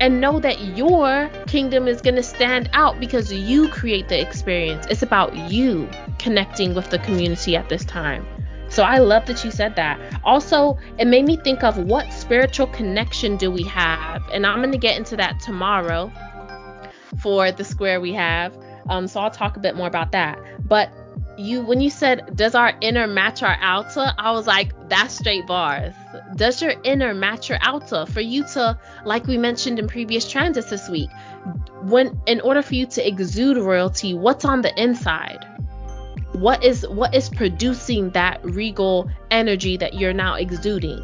and 0.00 0.20
know 0.20 0.40
that 0.40 0.60
your 0.60 1.30
kingdom 1.46 1.88
is 1.88 2.00
going 2.00 2.14
to 2.14 2.22
stand 2.22 2.70
out 2.72 3.00
because 3.00 3.32
you 3.32 3.68
create 3.68 4.08
the 4.08 4.20
experience. 4.20 4.86
It's 4.90 5.02
about 5.02 5.34
you 5.50 5.88
connecting 6.18 6.74
with 6.74 6.90
the 6.90 6.98
community 6.98 7.56
at 7.56 7.68
this 7.68 7.84
time. 7.84 8.26
So 8.70 8.82
I 8.82 8.98
love 8.98 9.26
that 9.26 9.44
you 9.44 9.50
said 9.50 9.76
that. 9.76 10.20
Also, 10.24 10.78
it 10.98 11.06
made 11.06 11.24
me 11.24 11.36
think 11.36 11.62
of 11.64 11.78
what 11.78 12.12
spiritual 12.12 12.66
connection 12.66 13.36
do 13.36 13.50
we 13.50 13.62
have? 13.64 14.22
And 14.32 14.46
I'm 14.46 14.58
going 14.58 14.72
to 14.72 14.78
get 14.78 14.96
into 14.96 15.16
that 15.16 15.40
tomorrow 15.40 16.12
for 17.18 17.50
the 17.50 17.64
square 17.64 18.00
we 18.00 18.12
have. 18.12 18.56
Um, 18.90 19.08
so 19.08 19.20
I'll 19.20 19.30
talk 19.30 19.56
a 19.56 19.60
bit 19.60 19.74
more 19.74 19.86
about 19.86 20.12
that. 20.12 20.38
But 20.66 20.90
you 21.38 21.62
when 21.62 21.80
you 21.80 21.90
said 21.90 22.36
does 22.36 22.54
our 22.54 22.72
inner 22.80 23.06
match 23.06 23.42
our 23.42 23.56
outer? 23.60 24.12
I 24.18 24.32
was 24.32 24.46
like 24.46 24.72
that's 24.88 25.18
straight 25.18 25.46
bars. 25.46 25.94
Does 26.36 26.60
your 26.60 26.74
inner 26.84 27.14
match 27.14 27.48
your 27.48 27.58
outer? 27.60 28.06
For 28.06 28.20
you 28.20 28.44
to 28.54 28.78
like 29.04 29.26
we 29.26 29.38
mentioned 29.38 29.78
in 29.78 29.88
previous 29.88 30.30
transits 30.30 30.70
this 30.70 30.88
week 30.88 31.10
when 31.82 32.20
in 32.26 32.40
order 32.40 32.62
for 32.62 32.74
you 32.74 32.86
to 32.86 33.06
exude 33.06 33.56
royalty 33.56 34.14
what's 34.14 34.44
on 34.44 34.62
the 34.62 34.80
inside? 34.80 35.44
What 36.32 36.64
is 36.64 36.86
what 36.88 37.14
is 37.14 37.28
producing 37.28 38.10
that 38.10 38.44
regal 38.44 39.10
energy 39.30 39.76
that 39.76 39.94
you're 39.94 40.12
now 40.12 40.34
exuding? 40.34 41.00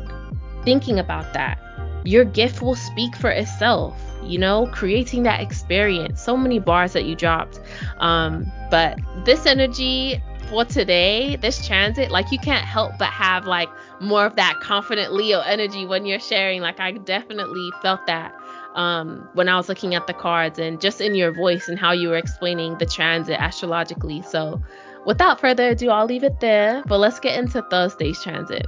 Thinking 0.64 0.98
about 0.98 1.32
that. 1.34 1.58
Your 2.04 2.24
gift 2.24 2.60
will 2.60 2.74
speak 2.74 3.16
for 3.16 3.30
itself 3.30 3.98
you 4.26 4.38
know? 4.38 4.66
Creating 4.72 5.24
that 5.24 5.40
experience. 5.40 6.22
So 6.22 6.36
many 6.36 6.58
bars 6.58 6.92
that 6.94 7.04
you 7.04 7.14
dropped 7.14 7.60
um 7.98 8.50
but 8.74 8.98
this 9.24 9.46
energy 9.46 10.20
for 10.48 10.64
today 10.64 11.36
this 11.36 11.64
transit 11.64 12.10
like 12.10 12.32
you 12.32 12.38
can't 12.40 12.64
help 12.64 12.90
but 12.98 13.06
have 13.06 13.46
like 13.46 13.68
more 14.00 14.26
of 14.26 14.34
that 14.34 14.58
confident 14.60 15.12
leo 15.12 15.38
energy 15.42 15.86
when 15.86 16.04
you're 16.04 16.18
sharing 16.18 16.60
like 16.60 16.80
i 16.80 16.90
definitely 16.90 17.70
felt 17.82 18.04
that 18.08 18.34
um, 18.74 19.28
when 19.34 19.48
I 19.48 19.56
was 19.56 19.68
looking 19.68 19.94
at 19.94 20.08
the 20.08 20.12
cards 20.12 20.58
and 20.58 20.80
just 20.80 21.00
in 21.00 21.14
your 21.14 21.30
voice 21.30 21.68
and 21.68 21.78
how 21.78 21.92
you 21.92 22.08
were 22.08 22.16
explaining 22.16 22.76
the 22.78 22.86
transit 22.86 23.36
astrologically. 23.40 24.20
So, 24.22 24.60
without 25.06 25.38
further 25.38 25.68
ado, 25.68 25.90
I'll 25.90 26.06
leave 26.06 26.24
it 26.24 26.40
there. 26.40 26.82
But 26.84 26.98
let's 26.98 27.20
get 27.20 27.38
into 27.38 27.62
Thursday's 27.62 28.20
transit. 28.20 28.66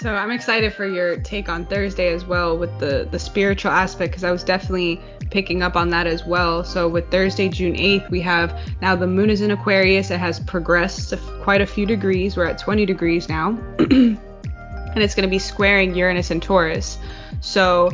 So 0.00 0.14
I'm 0.14 0.32
excited 0.32 0.72
for 0.72 0.86
your 0.86 1.16
take 1.18 1.48
on 1.48 1.64
Thursday 1.66 2.12
as 2.12 2.24
well 2.24 2.58
with 2.58 2.78
the 2.78 3.08
the 3.10 3.18
spiritual 3.18 3.70
aspect 3.70 4.10
because 4.10 4.24
I 4.24 4.32
was 4.32 4.42
definitely 4.42 5.00
picking 5.30 5.62
up 5.62 5.76
on 5.76 5.90
that 5.90 6.06
as 6.06 6.24
well. 6.24 6.64
So 6.64 6.88
with 6.88 7.10
Thursday, 7.10 7.48
June 7.48 7.74
8th, 7.74 8.10
we 8.10 8.20
have 8.20 8.58
now 8.82 8.96
the 8.96 9.06
moon 9.06 9.30
is 9.30 9.40
in 9.40 9.50
Aquarius. 9.50 10.10
It 10.10 10.18
has 10.18 10.40
progressed 10.40 11.14
quite 11.42 11.60
a 11.60 11.66
few 11.66 11.86
degrees. 11.86 12.36
We're 12.36 12.46
at 12.46 12.58
20 12.58 12.84
degrees 12.86 13.28
now, 13.28 13.50
and 13.78 14.18
it's 14.96 15.14
going 15.14 15.26
to 15.26 15.30
be 15.30 15.38
squaring 15.38 15.94
Uranus 15.94 16.30
and 16.30 16.42
Taurus. 16.42 16.98
So 17.40 17.90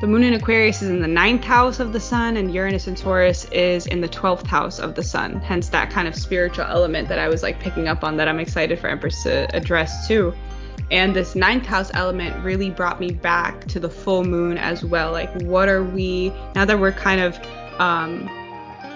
the 0.00 0.06
moon 0.06 0.22
in 0.22 0.32
Aquarius 0.32 0.80
is 0.80 0.88
in 0.88 1.02
the 1.02 1.08
ninth 1.08 1.44
house 1.44 1.78
of 1.78 1.92
the 1.92 2.00
sun, 2.00 2.36
and 2.36 2.54
Uranus 2.54 2.86
and 2.86 2.96
Taurus 2.96 3.44
is 3.46 3.86
in 3.86 4.00
the 4.00 4.08
12th 4.08 4.46
house 4.46 4.78
of 4.78 4.94
the 4.94 5.02
sun. 5.02 5.40
Hence, 5.40 5.68
that 5.70 5.90
kind 5.90 6.08
of 6.08 6.14
spiritual 6.14 6.64
element 6.64 7.08
that 7.08 7.18
I 7.18 7.28
was 7.28 7.42
like 7.42 7.60
picking 7.60 7.86
up 7.86 8.02
on 8.02 8.16
that 8.16 8.28
I'm 8.28 8.40
excited 8.40 8.78
for 8.78 8.88
Empress 8.88 9.22
to 9.24 9.54
address 9.54 10.08
too. 10.08 10.32
And 10.90 11.14
this 11.14 11.34
ninth 11.34 11.66
house 11.66 11.90
element 11.94 12.42
really 12.42 12.70
brought 12.70 12.98
me 12.98 13.10
back 13.10 13.66
to 13.66 13.80
the 13.80 13.90
full 13.90 14.24
moon 14.24 14.56
as 14.56 14.84
well. 14.84 15.12
Like, 15.12 15.30
what 15.42 15.68
are 15.68 15.84
we, 15.84 16.30
now 16.54 16.64
that 16.64 16.78
we're 16.78 16.92
kind 16.92 17.20
of, 17.20 17.38
um, 17.78 18.28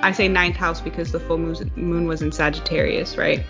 I 0.02 0.12
say 0.12 0.26
ninth 0.26 0.56
house 0.56 0.80
because 0.80 1.12
the 1.12 1.20
full 1.20 1.38
moon 1.38 2.06
was 2.08 2.22
in 2.22 2.32
Sagittarius, 2.32 3.16
right? 3.16 3.44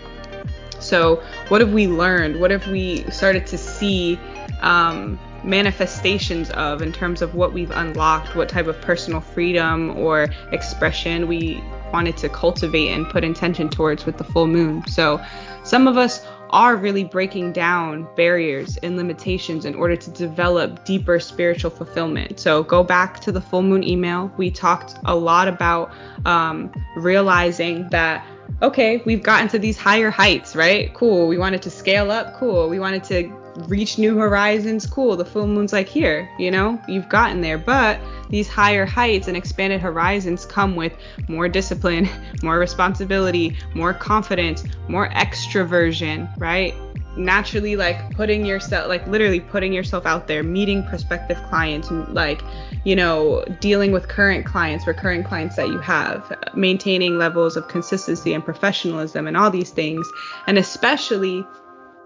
So, 0.79 1.23
what 1.47 1.61
have 1.61 1.71
we 1.71 1.87
learned? 1.87 2.41
What 2.41 2.51
have 2.51 2.67
we 2.67 3.09
started 3.09 3.47
to 3.47 3.57
see 3.57 4.19
um, 4.61 5.17
manifestations 5.43 6.49
of 6.51 6.81
in 6.81 6.91
terms 6.91 7.21
of 7.21 7.35
what 7.35 7.53
we've 7.53 7.71
unlocked, 7.71 8.35
what 8.35 8.49
type 8.49 8.67
of 8.67 8.79
personal 8.81 9.21
freedom 9.21 9.97
or 9.97 10.27
expression 10.51 11.27
we 11.27 11.63
wanted 11.93 12.17
to 12.17 12.29
cultivate 12.29 12.89
and 12.89 13.07
put 13.09 13.23
intention 13.23 13.69
towards 13.69 14.05
with 14.05 14.17
the 14.17 14.23
full 14.25 14.47
moon? 14.47 14.85
So, 14.87 15.23
some 15.63 15.87
of 15.87 15.97
us 15.97 16.25
are 16.53 16.75
really 16.75 17.03
breaking 17.03 17.51
down 17.51 18.07
barriers 18.15 18.77
and 18.77 18.95
limitations 18.95 19.65
in 19.65 19.73
order 19.75 19.95
to 19.95 20.11
develop 20.11 20.85
deeper 20.85 21.19
spiritual 21.19 21.71
fulfillment. 21.71 22.39
So 22.39 22.63
go 22.63 22.83
back 22.83 23.19
to 23.21 23.31
the 23.31 23.41
full 23.41 23.63
moon 23.63 23.83
email. 23.83 24.31
We 24.37 24.51
talked 24.51 24.95
a 25.05 25.15
lot 25.15 25.47
about 25.47 25.91
um, 26.25 26.71
realizing 26.95 27.89
that 27.89 28.25
okay, 28.61 29.01
we've 29.05 29.23
gotten 29.23 29.47
to 29.49 29.59
these 29.59 29.77
higher 29.77 30.09
heights, 30.09 30.55
right? 30.55 30.93
Cool. 30.93 31.27
We 31.27 31.37
wanted 31.37 31.61
to 31.63 31.69
scale 31.69 32.11
up. 32.11 32.35
Cool. 32.35 32.69
We 32.69 32.79
wanted 32.79 33.03
to 33.05 33.42
reach 33.67 33.97
new 33.97 34.17
horizons. 34.17 34.85
Cool. 34.85 35.15
The 35.15 35.25
full 35.25 35.47
moon's 35.47 35.73
like 35.73 35.87
here, 35.87 36.29
you 36.37 36.51
know, 36.51 36.81
you've 36.87 37.09
gotten 37.09 37.41
there. 37.41 37.57
But 37.57 37.99
these 38.29 38.47
higher 38.47 38.85
heights 38.85 39.27
and 39.27 39.37
expanded 39.37 39.81
horizons 39.81 40.45
come 40.45 40.75
with 40.75 40.93
more 41.27 41.47
discipline, 41.47 42.09
more 42.43 42.59
responsibility, 42.59 43.57
more 43.75 43.93
confidence, 43.93 44.63
more 44.87 45.09
extroversion, 45.09 46.29
right? 46.39 46.73
naturally 47.15 47.75
like 47.75 48.11
putting 48.15 48.45
yourself 48.45 48.87
like 48.87 49.05
literally 49.07 49.39
putting 49.39 49.71
yourself 49.71 50.05
out 50.05 50.27
there 50.27 50.41
meeting 50.41 50.83
prospective 50.85 51.37
clients 51.43 51.91
like 51.91 52.41
you 52.85 52.95
know 52.95 53.43
dealing 53.59 53.91
with 53.91 54.07
current 54.07 54.45
clients 54.45 54.87
recurring 54.87 55.23
clients 55.23 55.55
that 55.55 55.67
you 55.67 55.77
have 55.77 56.35
maintaining 56.55 57.17
levels 57.17 57.55
of 57.55 57.67
consistency 57.67 58.33
and 58.33 58.43
professionalism 58.43 59.27
and 59.27 59.37
all 59.37 59.51
these 59.51 59.69
things 59.69 60.09
and 60.47 60.57
especially 60.57 61.45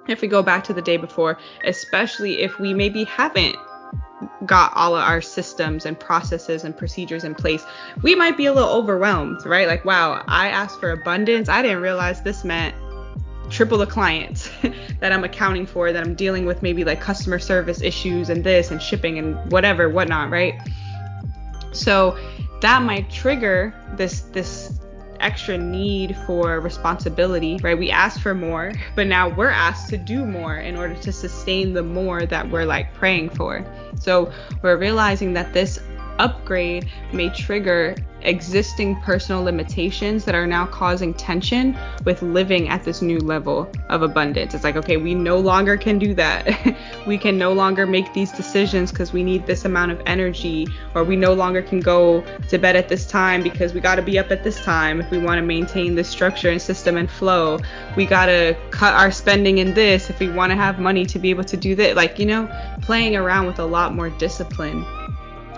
if 0.07 0.21
we 0.21 0.27
go 0.27 0.41
back 0.41 0.63
to 0.63 0.73
the 0.73 0.81
day 0.81 0.97
before 0.97 1.37
especially 1.63 2.41
if 2.41 2.59
we 2.59 2.73
maybe 2.73 3.03
haven't 3.05 3.55
got 4.45 4.71
all 4.75 4.95
of 4.95 5.03
our 5.03 5.21
systems 5.21 5.85
and 5.85 5.99
processes 5.99 6.63
and 6.63 6.75
procedures 6.75 7.23
in 7.23 7.35
place, 7.35 7.63
we 8.01 8.15
might 8.15 8.37
be 8.37 8.45
a 8.47 8.53
little 8.53 8.69
overwhelmed, 8.69 9.45
right? 9.45 9.67
Like, 9.67 9.85
wow, 9.85 10.23
I 10.27 10.49
asked 10.49 10.79
for 10.79 10.91
abundance. 10.91 11.49
I 11.49 11.61
didn't 11.61 11.81
realize 11.81 12.21
this 12.21 12.43
meant 12.43 12.75
triple 13.49 13.77
the 13.77 13.85
clients 13.85 14.49
that 14.99 15.11
I'm 15.11 15.23
accounting 15.23 15.65
for, 15.65 15.91
that 15.91 16.03
I'm 16.03 16.15
dealing 16.15 16.45
with 16.45 16.61
maybe 16.61 16.83
like 16.83 16.99
customer 16.99 17.39
service 17.39 17.81
issues 17.81 18.29
and 18.29 18.43
this 18.43 18.71
and 18.71 18.81
shipping 18.81 19.17
and 19.17 19.51
whatever, 19.51 19.89
whatnot, 19.89 20.29
right? 20.29 20.55
So 21.71 22.17
that 22.61 22.81
might 22.81 23.09
trigger 23.09 23.73
this 23.93 24.21
this 24.21 24.79
extra 25.19 25.57
need 25.57 26.17
for 26.25 26.59
responsibility, 26.59 27.59
right? 27.63 27.77
We 27.77 27.91
ask 27.91 28.19
for 28.19 28.33
more, 28.33 28.71
but 28.95 29.07
now 29.07 29.29
we're 29.29 29.49
asked 29.49 29.89
to 29.89 29.97
do 29.97 30.25
more 30.25 30.57
in 30.57 30.75
order 30.75 30.95
to 30.95 31.11
sustain 31.11 31.73
the 31.73 31.83
more 31.83 32.25
that 32.25 32.49
we're 32.49 32.65
like 32.65 32.93
praying 32.93 33.29
for. 33.31 33.65
So 33.99 34.31
we're 34.61 34.77
realizing 34.77 35.33
that 35.33 35.53
this 35.53 35.79
upgrade 36.19 36.89
may 37.13 37.29
trigger 37.29 37.95
existing 38.21 38.99
personal 39.01 39.43
limitations 39.43 40.25
that 40.25 40.35
are 40.35 40.47
now 40.47 40.65
causing 40.65 41.13
tension 41.13 41.77
with 42.03 42.21
living 42.21 42.67
at 42.67 42.83
this 42.83 43.01
new 43.01 43.19
level 43.19 43.71
of 43.89 44.01
abundance. 44.01 44.53
It's 44.53 44.63
like, 44.63 44.75
okay, 44.75 44.97
we 44.97 45.13
no 45.15 45.37
longer 45.37 45.77
can 45.77 45.99
do 45.99 46.13
that. 46.15 46.75
we 47.07 47.17
can 47.17 47.37
no 47.37 47.53
longer 47.53 47.85
make 47.85 48.13
these 48.13 48.31
decisions 48.31 48.91
because 48.91 49.13
we 49.13 49.23
need 49.23 49.45
this 49.45 49.65
amount 49.65 49.91
of 49.91 50.01
energy, 50.05 50.67
or 50.95 51.03
we 51.03 51.15
no 51.15 51.33
longer 51.33 51.61
can 51.61 51.79
go 51.79 52.23
to 52.49 52.57
bed 52.57 52.75
at 52.75 52.89
this 52.89 53.05
time 53.07 53.43
because 53.43 53.73
we 53.73 53.79
got 53.79 53.95
to 53.95 54.01
be 54.01 54.19
up 54.19 54.31
at 54.31 54.43
this 54.43 54.59
time 54.63 54.99
if 54.99 55.09
we 55.11 55.17
want 55.17 55.39
to 55.39 55.45
maintain 55.45 55.95
this 55.95 56.09
structure 56.09 56.49
and 56.49 56.61
system 56.61 56.97
and 56.97 57.09
flow. 57.09 57.59
We 57.95 58.05
got 58.05 58.25
to 58.25 58.57
cut 58.71 58.93
our 58.93 59.11
spending 59.11 59.59
in 59.59 59.73
this 59.73 60.09
if 60.09 60.19
we 60.19 60.29
want 60.29 60.51
to 60.51 60.55
have 60.55 60.79
money 60.79 61.05
to 61.05 61.19
be 61.19 61.29
able 61.29 61.45
to 61.45 61.57
do 61.57 61.75
that. 61.75 61.95
Like, 61.95 62.19
you 62.19 62.25
know, 62.25 62.49
playing 62.81 63.15
around 63.15 63.47
with 63.47 63.59
a 63.59 63.65
lot 63.65 63.93
more 63.93 64.09
discipline 64.09 64.85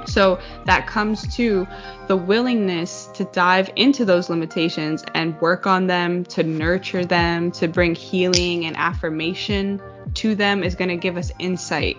so 0.10 0.40
that 0.66 0.88
comes 0.88 1.36
to 1.36 1.68
the 2.08 2.18
willingness 2.18 3.08
to 3.14 3.26
dive 3.26 3.70
into 3.76 4.06
those 4.06 4.30
limitations 4.30 5.04
and 5.14 5.40
work 5.42 5.68
on 5.68 5.88
them, 5.88 6.24
to 6.26 6.44
nurture 6.44 7.06
them, 7.06 7.52
to 7.52 7.68
bring 7.68 7.96
healing 7.96 8.66
and 8.66 8.76
affirmation 8.78 9.82
to 10.16 10.36
them 10.36 10.64
is 10.64 10.76
going 10.76 10.90
to 10.90 10.98
give 10.98 11.18
us 11.18 11.32
insight, 11.40 11.98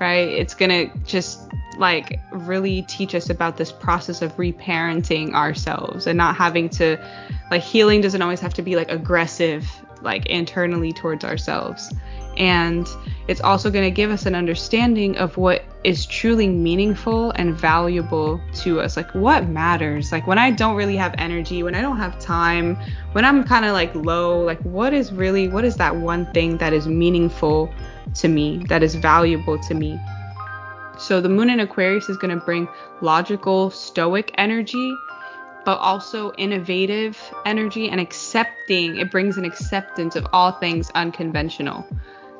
right? 0.00 0.28
It's 0.28 0.54
going 0.54 0.70
to 0.70 0.98
just 1.04 1.40
like 1.78 2.20
really 2.32 2.82
teach 2.82 3.14
us 3.14 3.30
about 3.30 3.56
this 3.56 3.72
process 3.72 4.22
of 4.22 4.36
reparenting 4.36 5.34
ourselves 5.34 6.06
and 6.06 6.16
not 6.16 6.36
having 6.36 6.68
to 6.68 6.96
like 7.50 7.62
healing 7.62 8.00
doesn't 8.00 8.22
always 8.22 8.40
have 8.40 8.54
to 8.54 8.62
be 8.62 8.76
like 8.76 8.90
aggressive 8.90 9.66
like 10.04 10.26
internally 10.26 10.92
towards 10.92 11.24
ourselves 11.24 11.92
and 12.36 12.88
it's 13.28 13.40
also 13.40 13.70
going 13.70 13.84
to 13.84 13.90
give 13.90 14.10
us 14.10 14.26
an 14.26 14.34
understanding 14.34 15.16
of 15.16 15.36
what 15.36 15.64
is 15.84 16.06
truly 16.06 16.48
meaningful 16.48 17.30
and 17.32 17.54
valuable 17.54 18.40
to 18.54 18.80
us. 18.80 18.96
Like 18.96 19.14
what 19.14 19.48
matters? 19.48 20.12
Like 20.12 20.26
when 20.26 20.38
I 20.38 20.50
don't 20.50 20.74
really 20.74 20.96
have 20.96 21.14
energy, 21.18 21.62
when 21.62 21.74
I 21.74 21.80
don't 21.80 21.96
have 21.96 22.18
time, 22.18 22.76
when 23.12 23.24
I'm 23.24 23.44
kind 23.44 23.64
of 23.64 23.72
like 23.72 23.94
low, 23.94 24.40
like 24.40 24.60
what 24.62 24.92
is 24.92 25.12
really 25.12 25.48
what 25.48 25.64
is 25.64 25.76
that 25.76 25.94
one 25.94 26.30
thing 26.32 26.58
that 26.58 26.72
is 26.72 26.86
meaningful 26.86 27.72
to 28.16 28.28
me, 28.28 28.64
that 28.68 28.82
is 28.82 28.94
valuable 28.94 29.58
to 29.60 29.74
me? 29.74 29.98
So 30.98 31.20
the 31.20 31.28
moon 31.28 31.50
in 31.50 31.60
Aquarius 31.60 32.08
is 32.08 32.16
going 32.16 32.38
to 32.38 32.44
bring 32.44 32.68
logical, 33.00 33.70
stoic 33.70 34.30
energy, 34.38 34.94
but 35.64 35.78
also 35.78 36.32
innovative 36.34 37.18
energy 37.46 37.88
and 37.88 38.00
accepting. 38.00 38.96
It 38.96 39.10
brings 39.10 39.38
an 39.38 39.44
acceptance 39.44 40.16
of 40.16 40.26
all 40.32 40.52
things 40.52 40.90
unconventional. 40.94 41.86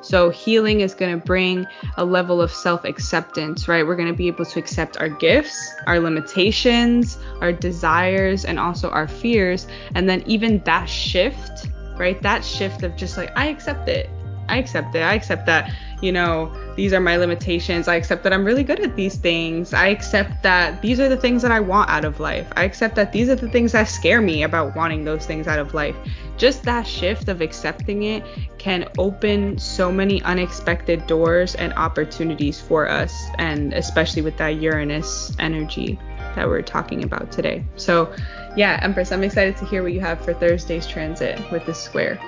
So 0.01 0.29
healing 0.29 0.81
is 0.81 0.93
going 0.93 1.19
to 1.19 1.25
bring 1.25 1.65
a 1.97 2.05
level 2.05 2.39
of 2.39 2.51
self-acceptance, 2.51 3.67
right? 3.67 3.83
We're 3.85 3.95
going 3.95 4.07
to 4.07 4.13
be 4.13 4.27
able 4.27 4.45
to 4.45 4.59
accept 4.59 4.97
our 4.97 5.09
gifts, 5.09 5.73
our 5.87 5.99
limitations, 5.99 7.17
our 7.41 7.51
desires, 7.51 8.45
and 8.45 8.59
also 8.59 8.91
our 8.91 9.07
fears. 9.07 9.65
And 9.95 10.07
then 10.07 10.21
even 10.27 10.59
that 10.65 10.85
shift, 10.85 11.71
right? 11.97 12.21
That 12.21 12.45
shift 12.45 12.83
of 12.83 12.95
just 12.95 13.17
like, 13.17 13.31
I 13.35 13.47
accept 13.47 13.89
it. 13.89 14.07
I 14.47 14.59
accept 14.59 14.93
it. 14.93 15.01
I 15.01 15.15
accept 15.15 15.47
that, 15.47 15.71
you 16.05 16.11
know, 16.11 16.53
these 16.75 16.93
are 16.93 16.99
my 16.99 17.17
limitations. 17.17 17.87
I 17.87 17.95
accept 17.95 18.23
that 18.23 18.31
I'm 18.31 18.45
really 18.45 18.63
good 18.63 18.79
at 18.79 18.95
these 18.95 19.15
things. 19.15 19.73
I 19.73 19.87
accept 19.87 20.43
that 20.43 20.81
these 20.81 20.99
are 20.99 21.09
the 21.09 21.17
things 21.17 21.41
that 21.41 21.51
I 21.51 21.59
want 21.59 21.89
out 21.89 22.05
of 22.05 22.19
life. 22.19 22.47
I 22.55 22.63
accept 22.63 22.95
that 22.95 23.11
these 23.11 23.27
are 23.27 23.35
the 23.35 23.49
things 23.49 23.71
that 23.71 23.85
scare 23.85 24.21
me 24.21 24.43
about 24.43 24.75
wanting 24.75 25.03
those 25.03 25.25
things 25.25 25.47
out 25.47 25.59
of 25.59 25.73
life 25.73 25.95
just 26.37 26.63
that 26.63 26.85
shift 26.85 27.29
of 27.29 27.41
accepting 27.41 28.03
it 28.03 28.23
can 28.57 28.89
open 28.97 29.57
so 29.57 29.91
many 29.91 30.21
unexpected 30.23 31.07
doors 31.07 31.55
and 31.55 31.73
opportunities 31.73 32.59
for 32.59 32.89
us, 32.89 33.13
and 33.37 33.73
especially 33.73 34.21
with 34.21 34.37
that 34.37 34.61
Uranus 34.61 35.33
energy 35.39 35.97
that 36.35 36.47
we're 36.47 36.61
talking 36.61 37.03
about 37.03 37.31
today. 37.31 37.63
So, 37.77 38.13
yeah, 38.57 38.79
Empress, 38.81 39.11
I'm 39.11 39.23
excited 39.23 39.55
to 39.57 39.65
hear 39.65 39.83
what 39.83 39.93
you 39.93 40.01
have 40.01 40.23
for 40.23 40.33
Thursday's 40.33 40.85
transit 40.85 41.39
with 41.51 41.65
this 41.65 41.81
square. 41.81 42.19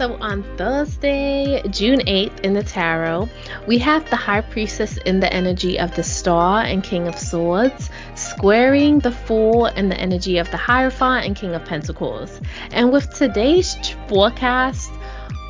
So 0.00 0.16
on 0.18 0.42
Thursday, 0.56 1.60
June 1.68 2.00
8th 2.06 2.40
in 2.40 2.54
the 2.54 2.62
tarot, 2.62 3.28
we 3.66 3.76
have 3.80 4.08
the 4.08 4.16
High 4.16 4.40
Priestess 4.40 4.96
in 4.96 5.20
the 5.20 5.30
energy 5.30 5.78
of 5.78 5.94
the 5.94 6.02
Star 6.02 6.62
and 6.62 6.82
King 6.82 7.06
of 7.06 7.18
Swords, 7.18 7.90
squaring 8.14 9.00
the 9.00 9.12
Fool 9.12 9.66
in 9.66 9.90
the 9.90 10.00
energy 10.00 10.38
of 10.38 10.50
the 10.50 10.56
Hierophant 10.56 11.26
and 11.26 11.36
King 11.36 11.54
of 11.54 11.66
Pentacles. 11.66 12.40
And 12.70 12.90
with 12.90 13.12
today's 13.12 13.76
forecast, 14.08 14.90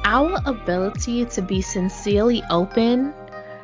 our 0.03 0.40
ability 0.44 1.26
to 1.26 1.42
be 1.42 1.62
sincerely 1.62 2.42
open 2.51 3.14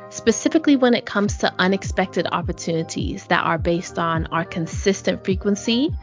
specifically 0.09 0.77
when 0.77 0.93
it 0.93 1.05
comes 1.05 1.35
to 1.39 1.53
unexpected 1.59 2.27
opportunities 2.31 3.25
that 3.25 3.43
are 3.43 3.57
based 3.57 3.99
on 3.99 4.25
our 4.27 4.45
consistent 4.45 5.25
frequency, 5.25 5.93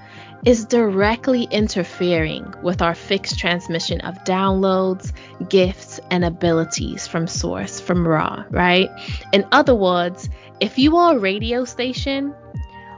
is 0.45 0.67
directly 0.67 1.45
interfering 1.51 2.53
with 2.63 2.83
our 2.83 2.95
fixed 2.95 3.39
transmission 3.39 4.01
of 4.03 4.15
downloads, 4.25 5.13
gifts, 5.49 6.01
and 6.11 6.25
abilities 6.25 7.07
from 7.07 7.27
source, 7.27 7.81
from 7.81 8.07
raw, 8.07 8.45
right? 8.51 8.91
In 9.33 9.47
other 9.53 9.75
words, 9.75 10.29
if 10.61 10.79
you 10.79 10.97
are 10.97 11.17
a 11.17 11.19
radio 11.19 11.65
station, 11.65 12.35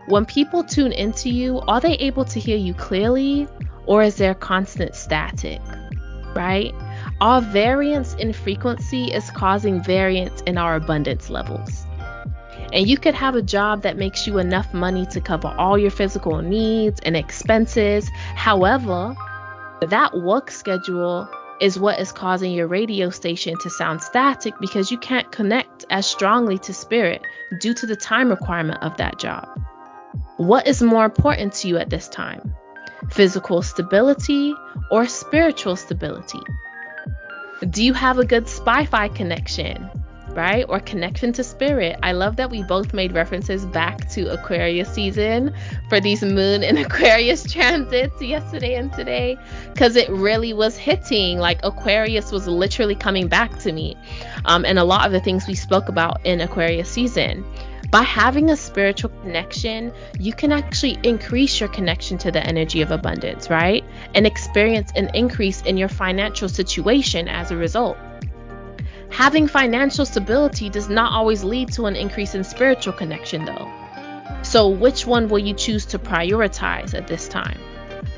when 0.09 0.25
people 0.25 0.65
tune 0.65 0.93
into 0.93 1.31
you, 1.31 1.61
are 1.69 1.81
they 1.81 1.95
able 1.95 2.25
to 2.27 2.41
hear 2.41 2.57
you 2.57 2.75
clearly 2.75 3.49
or 3.87 4.03
is 4.03 4.17
there 4.17 4.35
constant 4.35 4.95
static, 4.95 5.61
right? 6.35 6.75
Our 7.21 7.41
variance 7.41 8.15
in 8.15 8.33
frequency 8.33 9.13
is 9.13 9.31
causing 9.31 9.83
variance 9.83 10.43
in 10.43 10.59
our 10.59 10.75
abundance 10.75 11.31
levels. 11.31 11.86
And 12.73 12.87
you 12.87 12.99
could 12.99 13.14
have 13.14 13.35
a 13.35 13.43
job 13.43 13.83
that 13.83 13.97
makes 13.97 14.27
you 14.27 14.39
enough 14.39 14.73
money 14.75 15.07
to 15.07 15.21
cover 15.21 15.49
all 15.59 15.79
your 15.79 15.91
physical 15.91 16.43
needs 16.43 17.01
and 17.01 17.17
expenses. 17.17 18.09
However, 18.35 19.14
that 19.83 20.17
work 20.17 20.51
schedule 20.51 21.29
is 21.61 21.79
what 21.79 21.99
is 21.99 22.12
causing 22.12 22.53
your 22.53 22.67
radio 22.67 23.11
station 23.11 23.57
to 23.59 23.71
sound 23.71 24.03
static 24.03 24.55
because 24.61 24.91
you 24.91 24.99
can't 24.99 25.31
connect 25.33 25.85
as 25.91 26.07
strongly 26.07 26.59
to 26.59 26.75
spirit 26.75 27.23
due 27.61 27.75
to 27.75 27.87
the 27.87 27.97
time 27.97 28.29
requirement 28.29 28.83
of 28.83 28.97
that 28.99 29.19
job. 29.19 29.49
What 30.37 30.67
is 30.67 30.83
more 30.83 31.05
important 31.05 31.55
to 31.55 31.69
you 31.69 31.79
at 31.79 31.89
this 31.89 32.09
time? 32.09 32.55
Physical 33.11 33.62
stability 33.62 34.55
or 34.91 35.07
spiritual 35.07 35.77
stability? 35.77 36.41
Do 37.71 37.83
you 37.83 37.95
have 37.95 38.19
a 38.19 38.27
good 38.27 38.49
Fi 38.49 39.09
connection? 39.09 39.91
Right? 40.37 40.64
Or 40.68 40.78
connection 40.78 41.32
to 41.32 41.45
spirit. 41.45 41.99
I 42.03 42.12
love 42.12 42.37
that 42.37 42.51
we 42.51 42.62
both 42.62 42.93
made 42.93 43.12
references 43.12 43.64
back 43.66 44.09
to 44.11 44.30
Aquarius 44.32 44.93
season 44.93 45.55
for 45.89 45.99
these 45.99 46.22
moon 46.22 46.62
and 46.62 46.78
Aquarius 46.87 47.51
transits 47.51 48.20
yesterday 48.20 48.74
and 48.74 48.93
today 48.93 49.37
because 49.72 49.97
it 49.97 50.09
really 50.11 50.53
was 50.53 50.76
hitting. 50.76 51.39
Like 51.39 51.61
Aquarius 51.64 52.30
was 52.30 52.47
literally 52.47 52.95
coming 52.95 53.28
back 53.28 53.59
to 53.61 53.72
me. 53.72 53.97
Um, 54.45 54.64
and 54.64 54.78
a 54.78 54.84
lot 54.84 55.07
of 55.07 55.12
the 55.12 55.20
things 55.20 55.47
we 55.47 55.55
spoke 55.55 55.89
about 55.89 56.24
in 56.24 56.41
Aquarius 56.41 56.89
season. 56.89 57.45
By 57.91 58.03
having 58.03 58.51
a 58.51 58.57
spiritual 58.57 59.11
connection, 59.22 59.93
you 60.18 60.32
can 60.32 60.51
actually 60.51 60.99
increase 61.05 61.61
your 61.61 61.68
connection 61.68 62.18
to 62.18 62.32
the 62.32 62.45
energy 62.45 62.82
of 62.82 62.91
abundance, 62.91 63.49
right? 63.49 63.84
And 64.14 64.26
experience 64.26 64.91
an 64.97 65.11
increase 65.14 65.62
in 65.62 65.76
your 65.76 65.89
financial 65.89 66.49
situation 66.49 67.28
as 67.28 67.53
a 67.53 67.57
result. 67.57 67.97
Having 69.11 69.49
financial 69.49 70.05
stability 70.05 70.69
does 70.69 70.89
not 70.89 71.13
always 71.13 71.43
lead 71.43 71.73
to 71.73 71.87
an 71.87 71.97
increase 71.97 72.35
in 72.35 72.45
spiritual 72.45 72.93
connection, 72.93 73.45
though. 73.45 73.71
So, 74.43 74.69
which 74.69 75.07
one 75.07 75.29
will 75.29 75.39
you 75.39 75.55
choose 75.55 75.87
to 75.87 75.99
prioritize 75.99 76.95
at 76.95 77.07
this 77.07 77.29
time? 77.29 77.59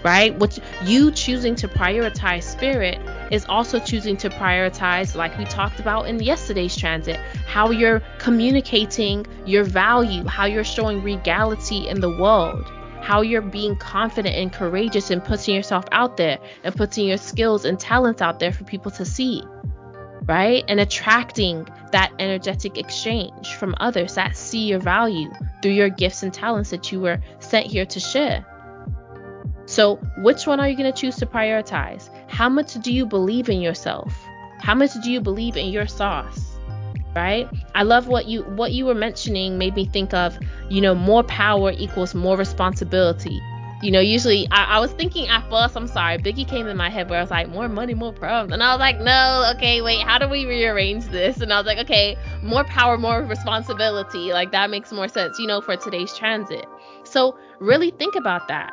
Right? 0.05 0.35
What 0.39 0.59
you 0.85 1.11
choosing 1.11 1.55
to 1.57 1.69
prioritize 1.69 2.43
spirit 2.43 2.99
is 3.31 3.45
also 3.47 3.79
choosing 3.79 4.17
to 4.19 4.31
prioritize, 4.31 5.15
like 5.15 5.37
we 5.39 5.45
talked 5.45 5.81
about 5.81 6.07
in 6.07 6.19
yesterday's 6.21 6.77
transit, 6.77 7.19
how 7.47 7.71
you're 7.71 8.03
communicating 8.19 9.27
your 9.47 9.65
value, 9.65 10.25
how 10.25 10.47
you're 10.47 10.65
showing 10.65 11.03
regality 11.03 11.89
in 11.89 12.01
the 12.01 12.11
world, 12.11 12.71
how 13.01 13.23
you're 13.23 13.43
being 13.43 13.77
confident 13.77 14.35
and 14.35 14.53
courageous 14.53 15.11
and 15.11 15.25
putting 15.25 15.55
yourself 15.55 15.85
out 15.93 16.17
there 16.17 16.39
and 16.65 16.75
putting 16.75 17.07
your 17.07 17.19
skills 17.19 17.65
and 17.65 17.79
talents 17.79 18.21
out 18.21 18.39
there 18.39 18.53
for 18.53 18.65
people 18.65 18.91
to 18.91 19.05
see 19.05 19.43
right? 20.29 20.63
And 20.69 20.79
attracting 20.79 21.67
that 21.91 22.13
energetic 22.19 22.77
exchange 22.77 23.55
from 23.55 23.75
others 23.81 24.15
that 24.15 24.37
see 24.37 24.67
your 24.69 24.79
value 24.79 25.33
through 25.63 25.73
your 25.73 25.89
gifts 25.89 26.23
and 26.23 26.33
talents 26.33 26.71
that 26.71 26.93
you 26.93 27.01
were 27.01 27.19
sent 27.41 27.67
here 27.67 27.87
to 27.87 27.99
share. 27.99 28.45
So, 29.65 29.97
which 30.19 30.47
one 30.47 30.61
are 30.61 30.69
you 30.69 30.77
going 30.77 30.93
to 30.93 30.99
choose 30.99 31.17
to 31.17 31.27
prioritize? 31.27 32.11
How 32.29 32.49
much 32.49 32.75
do 32.75 32.93
you 32.93 33.07
believe 33.07 33.49
in 33.49 33.61
yourself? 33.61 34.15
How 34.61 34.75
much 34.75 34.93
do 35.03 35.11
you 35.11 35.21
believe 35.21 35.57
in 35.57 35.69
your 35.71 35.87
sauce? 35.87 36.59
Right? 37.17 37.49
I 37.75 37.83
love 37.83 38.07
what 38.07 38.27
you 38.27 38.43
what 38.43 38.73
you 38.73 38.85
were 38.85 38.95
mentioning 38.95 39.59
made 39.59 39.75
me 39.75 39.87
think 39.87 40.15
of, 40.15 40.39
you 40.69 40.81
know, 40.81 40.95
more 40.95 41.23
power 41.25 41.73
equals 41.77 42.15
more 42.15 42.37
responsibility 42.37 43.41
you 43.81 43.93
know, 43.93 44.01
usually 44.01 44.49
I, 44.51 44.65
I, 44.65 44.81
was 44.81 44.91
thinking 44.93 45.29
at 45.29 45.49
first, 45.49 45.77
I'm 45.77 45.87
sorry, 45.87 46.19
Biggie 46.19 46.49
came 46.49 46.67
in 46.67 46.77
my 46.77 46.91
head 46.91 47.09
where 47.09 47.21
I 47.21 47.23
was 47.23 47.31
like, 47.31 47.49
more 47.49 47.69
money, 47.69 47.95
more 47.95 48.13
problems. 48.13 48.53
And 48.53 48.63
I 48.63 48.73
was 48.73 48.81
like, 48.81 48.99
no, 49.01 49.53
okay, 49.57 49.83
wait, 49.83 50.03
how 50.03 50.19
do 50.19 50.29
we 50.29 50.47
rearrange 50.47 51.07
this? 51.07 51.41
And 51.41 51.53
I 51.53 51.59
was 51.59 51.67
like, 51.67 51.79
okay, 51.79 52.17
more 52.43 52.65
power, 52.65 52.99
more 52.99 53.23
responsibility. 53.23 54.33
Like 54.33 54.51
that 54.51 54.71
makes 54.71 54.91
more 54.91 55.07
sense, 55.07 55.39
you 55.39 55.47
know, 55.47 55.61
for 55.61 55.77
today's 55.77 56.13
transit. 56.17 56.67
So 57.05 57.39
really 57.61 57.93
think 57.93 58.17
about 58.17 58.49
that. 58.49 58.73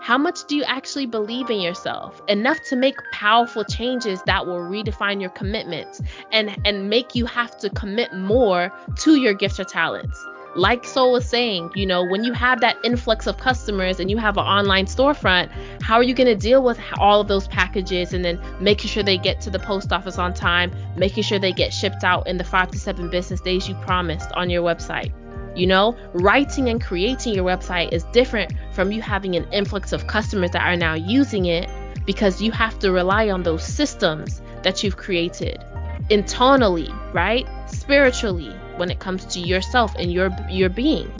How 0.00 0.16
much 0.16 0.44
do 0.46 0.56
you 0.56 0.62
actually 0.64 1.06
believe 1.06 1.50
in 1.50 1.60
yourself? 1.60 2.22
Enough 2.28 2.58
to 2.68 2.76
make 2.76 2.96
powerful 3.12 3.64
changes 3.64 4.22
that 4.26 4.46
will 4.46 4.60
redefine 4.60 5.20
your 5.20 5.30
commitments 5.30 6.00
and, 6.32 6.56
and 6.64 6.88
make 6.88 7.14
you 7.14 7.26
have 7.26 7.58
to 7.58 7.70
commit 7.70 8.14
more 8.14 8.72
to 9.00 9.16
your 9.16 9.34
gifts 9.34 9.58
or 9.58 9.64
talents 9.64 10.24
like 10.56 10.84
Sol 10.84 11.12
was 11.12 11.28
saying, 11.28 11.70
you 11.74 11.86
know, 11.86 12.04
when 12.04 12.24
you 12.24 12.32
have 12.32 12.60
that 12.60 12.76
influx 12.82 13.26
of 13.26 13.36
customers 13.38 14.00
and 14.00 14.10
you 14.10 14.16
have 14.16 14.38
an 14.38 14.44
online 14.44 14.86
storefront, 14.86 15.50
how 15.82 15.96
are 15.96 16.02
you 16.02 16.14
going 16.14 16.26
to 16.26 16.34
deal 16.34 16.62
with 16.62 16.80
all 16.98 17.20
of 17.20 17.28
those 17.28 17.46
packages 17.48 18.12
and 18.12 18.24
then 18.24 18.40
making 18.60 18.88
sure 18.88 19.02
they 19.02 19.18
get 19.18 19.40
to 19.42 19.50
the 19.50 19.58
post 19.58 19.92
office 19.92 20.18
on 20.18 20.32
time, 20.32 20.72
making 20.96 21.22
sure 21.22 21.38
they 21.38 21.52
get 21.52 21.72
shipped 21.72 22.04
out 22.04 22.26
in 22.26 22.38
the 22.38 22.44
five 22.44 22.70
to 22.70 22.78
seven 22.78 23.10
business 23.10 23.40
days 23.40 23.68
you 23.68 23.74
promised 23.76 24.32
on 24.32 24.48
your 24.48 24.62
website? 24.62 25.12
You 25.56 25.66
know, 25.66 25.96
writing 26.12 26.68
and 26.68 26.82
creating 26.82 27.34
your 27.34 27.44
website 27.44 27.92
is 27.92 28.04
different 28.12 28.52
from 28.72 28.92
you 28.92 29.00
having 29.00 29.36
an 29.36 29.50
influx 29.52 29.92
of 29.92 30.06
customers 30.06 30.50
that 30.52 30.62
are 30.62 30.76
now 30.76 30.94
using 30.94 31.46
it 31.46 31.68
because 32.04 32.40
you 32.40 32.52
have 32.52 32.78
to 32.78 32.92
rely 32.92 33.30
on 33.30 33.42
those 33.42 33.64
systems 33.64 34.40
that 34.62 34.82
you've 34.82 34.96
created 34.96 35.62
internally, 36.10 36.88
right? 37.12 37.46
Spiritually, 37.68 38.54
when 38.76 38.90
it 38.90 38.98
comes 38.98 39.24
to 39.26 39.40
yourself 39.40 39.94
and 39.96 40.12
your 40.12 40.30
your 40.50 40.68
being. 40.68 41.10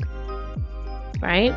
Right? 1.20 1.54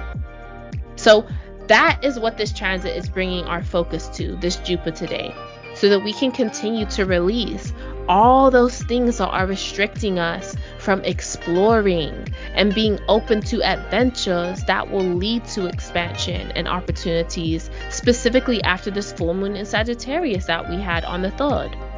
So 0.95 1.27
that 1.67 2.03
is 2.03 2.19
what 2.19 2.37
this 2.37 2.51
transit 2.51 2.95
is 2.97 3.07
bringing 3.07 3.45
our 3.45 3.63
focus 3.63 4.07
to, 4.09 4.35
this 4.37 4.57
Jupiter 4.57 5.05
day 5.05 5.33
so 5.75 5.87
that 5.89 6.03
we 6.03 6.11
can 6.13 6.31
continue 6.31 6.85
to 6.87 7.05
release 7.05 7.73
all 8.09 8.49
those 8.49 8.81
things 8.83 9.19
that 9.19 9.29
are 9.29 9.45
restricting 9.45 10.17
us 10.17 10.55
from 10.79 11.01
exploring 11.03 12.27
and 12.55 12.73
being 12.73 12.99
open 13.07 13.39
to 13.39 13.61
adventures 13.61 14.63
that 14.63 14.89
will 14.89 15.03
lead 15.03 15.45
to 15.45 15.67
expansion 15.67 16.51
and 16.51 16.67
opportunities, 16.67 17.69
specifically 17.91 18.61
after 18.63 18.89
this 18.89 19.13
full 19.13 19.35
moon 19.35 19.55
in 19.55 19.65
Sagittarius 19.65 20.45
that 20.45 20.67
we 20.67 20.81
had 20.81 21.05
on 21.05 21.21
the 21.21 21.31
3rd. 21.31 21.88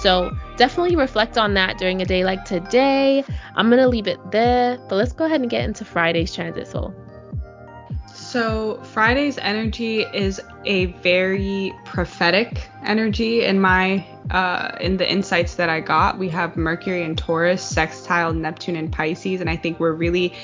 So 0.00 0.36
definitely 0.56 0.96
reflect 0.96 1.36
on 1.36 1.54
that 1.54 1.78
during 1.78 2.00
a 2.02 2.04
day 2.04 2.24
like 2.24 2.44
today. 2.44 3.24
I'm 3.56 3.68
going 3.68 3.82
to 3.82 3.88
leave 3.88 4.06
it 4.06 4.18
there, 4.30 4.78
but 4.88 4.96
let's 4.96 5.12
go 5.12 5.24
ahead 5.24 5.40
and 5.40 5.50
get 5.50 5.64
into 5.64 5.84
Friday's 5.84 6.34
transit 6.34 6.68
Sol. 6.68 6.94
So 8.14 8.80
Friday's 8.82 9.38
energy 9.38 10.02
is 10.02 10.40
a 10.64 10.86
very 10.86 11.72
prophetic 11.84 12.68
energy 12.84 13.44
in 13.44 13.60
my 13.60 14.06
uh, 14.30 14.76
in 14.80 14.98
the 14.98 15.10
insights 15.10 15.54
that 15.54 15.70
I 15.70 15.80
got. 15.80 16.18
We 16.18 16.28
have 16.28 16.56
Mercury 16.56 17.02
and 17.02 17.16
Taurus, 17.16 17.62
sextile 17.62 18.34
Neptune 18.34 18.76
and 18.76 18.92
Pisces, 18.92 19.40
and 19.40 19.48
I 19.48 19.56
think 19.56 19.80
we're 19.80 19.94
really 19.94 20.34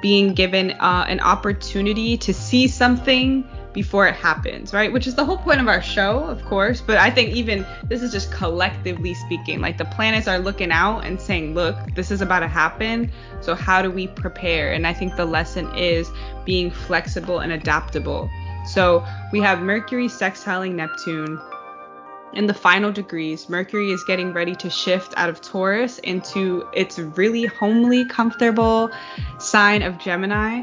being 0.00 0.32
given 0.32 0.70
uh, 0.72 1.04
an 1.06 1.20
opportunity 1.20 2.16
to 2.18 2.32
see 2.32 2.66
something 2.66 3.46
before 3.74 4.06
it 4.06 4.14
happens, 4.14 4.72
right? 4.72 4.90
Which 4.90 5.06
is 5.06 5.16
the 5.16 5.24
whole 5.24 5.36
point 5.36 5.60
of 5.60 5.68
our 5.68 5.82
show, 5.82 6.20
of 6.20 6.42
course. 6.44 6.80
But 6.80 6.96
I 6.96 7.10
think 7.10 7.34
even 7.34 7.66
this 7.84 8.02
is 8.02 8.12
just 8.12 8.32
collectively 8.32 9.12
speaking, 9.14 9.60
like 9.60 9.76
the 9.76 9.84
planets 9.84 10.28
are 10.28 10.38
looking 10.38 10.70
out 10.70 11.00
and 11.00 11.20
saying, 11.20 11.54
look, 11.54 11.76
this 11.94 12.10
is 12.10 12.22
about 12.22 12.40
to 12.40 12.48
happen. 12.48 13.10
So 13.40 13.54
how 13.54 13.82
do 13.82 13.90
we 13.90 14.06
prepare? 14.06 14.72
And 14.72 14.86
I 14.86 14.94
think 14.94 15.16
the 15.16 15.26
lesson 15.26 15.70
is 15.76 16.08
being 16.46 16.70
flexible 16.70 17.40
and 17.40 17.52
adaptable. 17.52 18.30
So 18.64 19.04
we 19.32 19.40
have 19.40 19.60
Mercury 19.60 20.06
sextiling 20.06 20.74
Neptune. 20.74 21.38
In 22.32 22.46
the 22.46 22.54
final 22.54 22.90
degrees, 22.90 23.48
Mercury 23.48 23.92
is 23.92 24.02
getting 24.04 24.32
ready 24.32 24.56
to 24.56 24.70
shift 24.70 25.14
out 25.16 25.28
of 25.28 25.40
Taurus 25.40 25.98
into 26.00 26.66
its 26.72 26.98
really 26.98 27.44
homely, 27.44 28.04
comfortable 28.06 28.90
sign 29.38 29.82
of 29.82 29.98
Gemini 29.98 30.62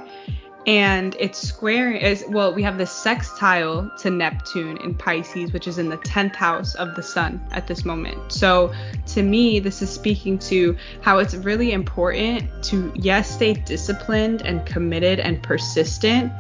and 0.68 1.16
it's 1.20 1.40
square 1.40 1.92
is 1.92 2.24
well 2.30 2.54
we 2.54 2.62
have 2.62 2.78
the 2.78 2.86
sextile 2.86 3.92
to 3.98 4.10
neptune 4.10 4.78
in 4.78 4.94
pisces 4.94 5.52
which 5.54 5.68
is 5.68 5.80
in 5.80 5.90
the 5.90 5.98
10th 5.98 6.36
house 6.36 6.76
of 6.76 6.96
the 6.96 7.02
sun 7.02 7.44
at 7.52 7.68
this 7.68 7.84
moment. 7.84 8.32
So 8.32 8.74
to 9.08 9.24
me 9.24 9.60
this 9.60 9.82
is 9.82 9.90
speaking 9.90 10.38
to 10.40 10.78
how 11.02 11.18
it's 11.18 11.34
really 11.34 11.72
important 11.72 12.64
to 12.66 12.92
yes 12.96 13.32
stay 13.32 13.54
disciplined 13.54 14.42
and 14.44 14.66
committed 14.66 15.20
and 15.20 15.42
persistent 15.42 16.32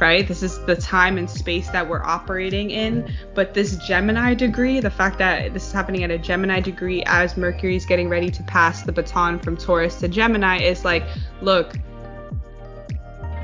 right? 0.00 0.26
This 0.26 0.42
is 0.42 0.58
the 0.64 0.76
time 0.76 1.18
and 1.18 1.28
space 1.28 1.68
that 1.68 1.86
we're 1.86 2.02
operating 2.02 2.70
in. 2.70 3.12
But 3.34 3.52
this 3.52 3.76
gemini 3.86 4.34
degree 4.34 4.80
the 4.80 4.90
fact 4.90 5.18
that 5.18 5.54
this 5.54 5.66
is 5.66 5.72
happening 5.72 6.04
at 6.04 6.10
a 6.10 6.18
gemini 6.18 6.60
degree 6.60 7.02
as 7.06 7.36
mercury 7.36 7.76
is 7.76 7.86
getting 7.86 8.08
ready 8.08 8.30
to 8.30 8.42
pass 8.42 8.82
the 8.82 8.92
baton 8.92 9.38
from 9.38 9.56
taurus 9.56 9.96
to 9.96 10.08
gemini 10.08 10.58
is 10.58 10.84
like 10.84 11.04
look 11.42 11.76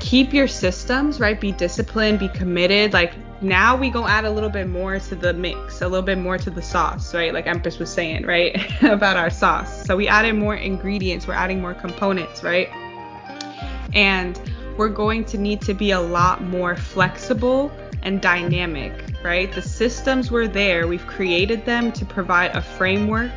keep 0.07 0.33
your 0.33 0.47
systems, 0.47 1.19
right? 1.19 1.39
Be 1.41 1.51
disciplined, 1.51 2.17
be 2.17 2.29
committed. 2.29 2.93
Like 2.93 3.13
now 3.41 3.75
we 3.75 3.89
go 3.89 4.07
add 4.07 4.23
a 4.23 4.31
little 4.31 4.49
bit 4.49 4.69
more 4.69 4.99
to 4.99 5.15
the 5.15 5.33
mix, 5.33 5.81
a 5.81 5.87
little 5.87 6.05
bit 6.05 6.17
more 6.17 6.37
to 6.37 6.49
the 6.49 6.61
sauce, 6.61 7.13
right? 7.13 7.33
Like 7.33 7.45
Empress 7.45 7.77
was 7.77 7.91
saying, 7.91 8.25
right? 8.25 8.55
About 8.83 9.17
our 9.17 9.29
sauce. 9.29 9.85
So 9.85 9.97
we 9.97 10.07
added 10.07 10.35
more 10.35 10.55
ingredients, 10.55 11.27
we're 11.27 11.33
adding 11.33 11.59
more 11.59 11.73
components, 11.73 12.41
right? 12.41 12.69
And 13.93 14.39
we're 14.77 14.87
going 14.87 15.25
to 15.25 15.37
need 15.37 15.59
to 15.63 15.73
be 15.73 15.91
a 15.91 15.99
lot 15.99 16.41
more 16.41 16.77
flexible 16.77 17.69
and 18.01 18.21
dynamic, 18.21 18.93
right? 19.25 19.51
The 19.51 19.61
systems 19.61 20.31
were 20.31 20.47
there. 20.47 20.87
We've 20.87 21.05
created 21.05 21.65
them 21.65 21.91
to 21.91 22.05
provide 22.05 22.55
a 22.55 22.61
framework 22.61 23.33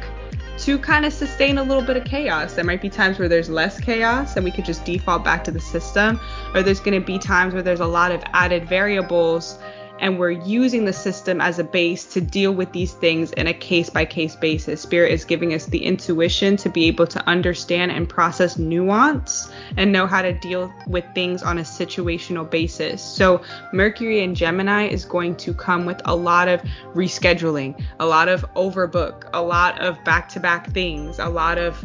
to 0.60 0.78
kind 0.78 1.06
of 1.06 1.12
sustain 1.12 1.58
a 1.58 1.62
little 1.62 1.82
bit 1.82 1.96
of 1.96 2.04
chaos. 2.04 2.54
There 2.54 2.64
might 2.64 2.82
be 2.82 2.90
times 2.90 3.18
where 3.18 3.28
there's 3.28 3.48
less 3.48 3.80
chaos 3.80 4.36
and 4.36 4.44
we 4.44 4.50
could 4.50 4.64
just 4.64 4.84
default 4.84 5.24
back 5.24 5.42
to 5.44 5.50
the 5.50 5.60
system, 5.60 6.20
or 6.54 6.62
there's 6.62 6.80
going 6.80 7.00
to 7.00 7.04
be 7.04 7.18
times 7.18 7.54
where 7.54 7.62
there's 7.62 7.80
a 7.80 7.86
lot 7.86 8.12
of 8.12 8.22
added 8.32 8.68
variables 8.68 9.58
and 10.00 10.18
we're 10.18 10.30
using 10.30 10.84
the 10.86 10.92
system 10.92 11.40
as 11.40 11.58
a 11.58 11.64
base 11.64 12.04
to 12.06 12.20
deal 12.20 12.52
with 12.52 12.72
these 12.72 12.92
things 12.92 13.32
in 13.32 13.46
a 13.46 13.52
case 13.52 13.90
by 13.90 14.04
case 14.04 14.34
basis. 14.34 14.80
Spirit 14.80 15.12
is 15.12 15.24
giving 15.24 15.54
us 15.54 15.66
the 15.66 15.84
intuition 15.84 16.56
to 16.56 16.68
be 16.68 16.86
able 16.86 17.06
to 17.06 17.26
understand 17.28 17.92
and 17.92 18.08
process 18.08 18.58
nuance 18.58 19.50
and 19.76 19.92
know 19.92 20.06
how 20.06 20.22
to 20.22 20.32
deal 20.32 20.72
with 20.86 21.04
things 21.14 21.42
on 21.42 21.58
a 21.58 21.62
situational 21.62 22.48
basis. 22.48 23.02
So, 23.02 23.42
Mercury 23.72 24.22
and 24.24 24.36
Gemini 24.36 24.88
is 24.88 25.04
going 25.04 25.36
to 25.36 25.54
come 25.54 25.86
with 25.86 26.00
a 26.04 26.14
lot 26.14 26.48
of 26.48 26.60
rescheduling, 26.94 27.82
a 27.98 28.06
lot 28.06 28.28
of 28.28 28.42
overbook, 28.54 29.28
a 29.32 29.42
lot 29.42 29.80
of 29.80 30.02
back 30.04 30.28
to 30.30 30.40
back 30.40 30.70
things, 30.72 31.18
a 31.18 31.28
lot 31.28 31.58
of 31.58 31.84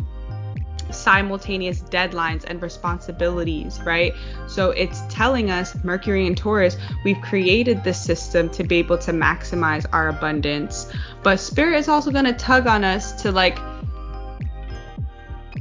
simultaneous 0.92 1.82
deadlines 1.82 2.44
and 2.46 2.62
responsibilities, 2.62 3.80
right? 3.84 4.14
So 4.48 4.72
it's 4.72 5.02
telling 5.10 5.52
us, 5.52 5.76
Mercury 5.84 6.28
and 6.28 6.38
Taurus, 6.38 6.78
we've 7.04 7.20
created 7.22 7.84
this 7.84 8.02
system 8.02 8.50
to 8.52 8.64
be 8.64 8.78
able 8.78 8.98
to 9.00 9.12
maximize 9.12 9.86
our 9.92 10.10
abundance. 10.10 10.92
But 11.24 11.40
Spirit 11.40 11.78
is 11.78 11.90
also 11.90 12.12
going 12.12 12.26
to 12.26 12.34
tug 12.34 12.68
on 12.68 12.84
us 12.84 13.22
to 13.24 13.32
like 13.32 13.58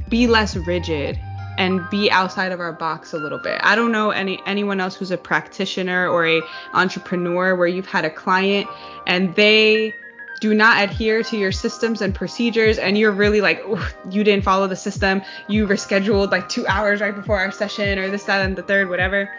be 0.09 0.27
less 0.27 0.55
rigid 0.55 1.19
and 1.57 1.87
be 1.89 2.11
outside 2.11 2.51
of 2.51 2.59
our 2.59 2.73
box 2.73 3.13
a 3.13 3.17
little 3.17 3.39
bit. 3.39 3.59
I 3.63 3.75
don't 3.75 3.91
know 3.91 4.11
any 4.11 4.41
anyone 4.45 4.79
else 4.79 4.95
who's 4.95 5.11
a 5.11 5.17
practitioner 5.17 6.07
or 6.07 6.27
a 6.27 6.41
entrepreneur 6.73 7.55
where 7.55 7.67
you've 7.67 7.87
had 7.87 8.05
a 8.05 8.09
client 8.09 8.67
and 9.07 9.33
they 9.35 9.95
do 10.41 10.53
not 10.53 10.83
adhere 10.83 11.23
to 11.23 11.37
your 11.37 11.51
systems 11.51 12.01
and 12.01 12.13
procedures 12.13 12.77
and 12.77 12.97
you're 12.97 13.11
really 13.11 13.41
like 13.41 13.63
you 14.09 14.23
didn't 14.23 14.43
follow 14.43 14.67
the 14.67 14.75
system. 14.75 15.21
You 15.47 15.67
rescheduled 15.67 16.31
like 16.31 16.49
two 16.49 16.67
hours 16.67 17.01
right 17.01 17.15
before 17.15 17.39
our 17.39 17.51
session 17.51 17.97
or 17.99 18.09
this 18.09 18.23
that 18.25 18.45
and 18.45 18.55
the 18.55 18.63
third 18.63 18.89
whatever. 18.89 19.29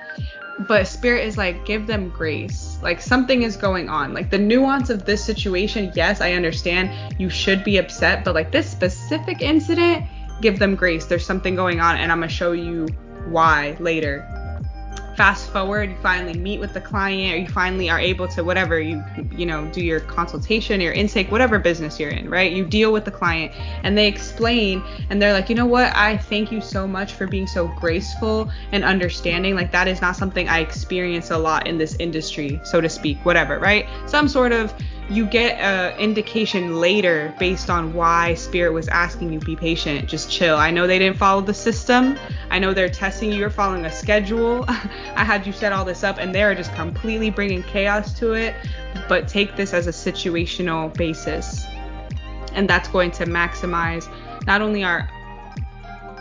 But 0.58 0.88
spirit 0.88 1.26
is 1.26 1.36
like 1.36 1.66
give 1.66 1.86
them 1.86 2.08
grace. 2.08 2.78
Like 2.80 3.02
something 3.02 3.42
is 3.42 3.58
going 3.58 3.90
on. 3.90 4.14
Like 4.14 4.30
the 4.30 4.38
nuance 4.38 4.88
of 4.88 5.04
this 5.04 5.22
situation 5.24 5.92
yes 5.94 6.20
i 6.20 6.32
understand 6.32 7.14
you 7.20 7.28
should 7.28 7.62
be 7.62 7.76
upset 7.78 8.24
but 8.24 8.34
like 8.34 8.50
this 8.52 8.68
specific 8.68 9.42
incident 9.42 10.04
give 10.40 10.58
them 10.58 10.74
grace. 10.74 11.06
There's 11.06 11.24
something 11.24 11.54
going 11.54 11.80
on 11.80 11.96
and 11.96 12.12
i'm 12.12 12.20
gonna 12.20 12.30
show 12.30 12.52
you 12.52 12.86
why 13.28 13.76
later. 13.80 14.26
Fast 15.16 15.50
forward 15.50 15.88
you 15.88 15.96
finally 16.02 16.38
meet 16.38 16.60
with 16.60 16.74
the 16.74 16.80
client 16.80 17.34
or 17.34 17.38
you 17.38 17.48
finally 17.48 17.88
are 17.88 17.98
able 17.98 18.28
to 18.28 18.44
whatever 18.44 18.78
you 18.78 19.02
you 19.32 19.46
know 19.46 19.64
do 19.72 19.82
your 19.82 20.00
consultation 20.00 20.78
your 20.78 20.92
intake 20.92 21.30
whatever 21.32 21.58
business 21.58 21.98
you're 21.98 22.10
in 22.10 22.28
right? 22.28 22.52
You 22.52 22.66
deal 22.66 22.92
with 22.92 23.06
the 23.06 23.10
client 23.10 23.52
and 23.82 23.96
they 23.96 24.06
explain 24.06 24.82
and 25.08 25.20
they're 25.20 25.32
like 25.32 25.48
you 25.48 25.54
know 25.54 25.64
what? 25.64 25.96
I 25.96 26.18
thank 26.18 26.52
you 26.52 26.60
so 26.60 26.86
much 26.86 27.14
for 27.14 27.26
being 27.26 27.46
so 27.46 27.68
graceful 27.68 28.50
and 28.72 28.84
understanding. 28.84 29.54
Like 29.54 29.72
that 29.72 29.88
is 29.88 30.02
not 30.02 30.16
something 30.16 30.48
i 30.50 30.60
experience 30.60 31.30
a 31.30 31.38
lot 31.38 31.66
in 31.66 31.78
this 31.78 31.96
industry 31.98 32.60
so 32.62 32.82
to 32.82 32.88
speak 32.88 33.16
whatever 33.24 33.58
right? 33.58 33.86
Some 34.06 34.28
sort 34.28 34.52
of 34.52 34.74
you 35.08 35.24
get 35.24 35.58
a 35.60 35.96
indication 36.00 36.80
later 36.80 37.32
based 37.38 37.70
on 37.70 37.94
why 37.94 38.34
spirit 38.34 38.72
was 38.72 38.88
asking 38.88 39.32
you 39.32 39.38
be 39.38 39.54
patient 39.54 40.08
just 40.08 40.30
chill. 40.30 40.56
I 40.56 40.70
know 40.70 40.86
they 40.86 40.98
didn't 40.98 41.16
follow 41.16 41.40
the 41.40 41.54
system. 41.54 42.18
I 42.50 42.58
know 42.58 42.74
they're 42.74 42.88
testing 42.88 43.30
you 43.30 43.38
you're 43.38 43.50
following 43.50 43.84
a 43.84 43.92
schedule. 43.92 44.64
I 44.68 45.24
had 45.24 45.46
you 45.46 45.52
set 45.52 45.72
all 45.72 45.84
this 45.84 46.02
up 46.02 46.18
and 46.18 46.34
they're 46.34 46.54
just 46.54 46.74
completely 46.74 47.30
bringing 47.30 47.62
chaos 47.62 48.18
to 48.18 48.32
it. 48.32 48.54
But 49.08 49.28
take 49.28 49.54
this 49.54 49.72
as 49.72 49.86
a 49.86 49.90
situational 49.90 50.92
basis. 50.94 51.64
And 52.52 52.68
that's 52.68 52.88
going 52.88 53.12
to 53.12 53.26
maximize 53.26 54.10
not 54.46 54.60
only 54.60 54.82
our 54.82 55.08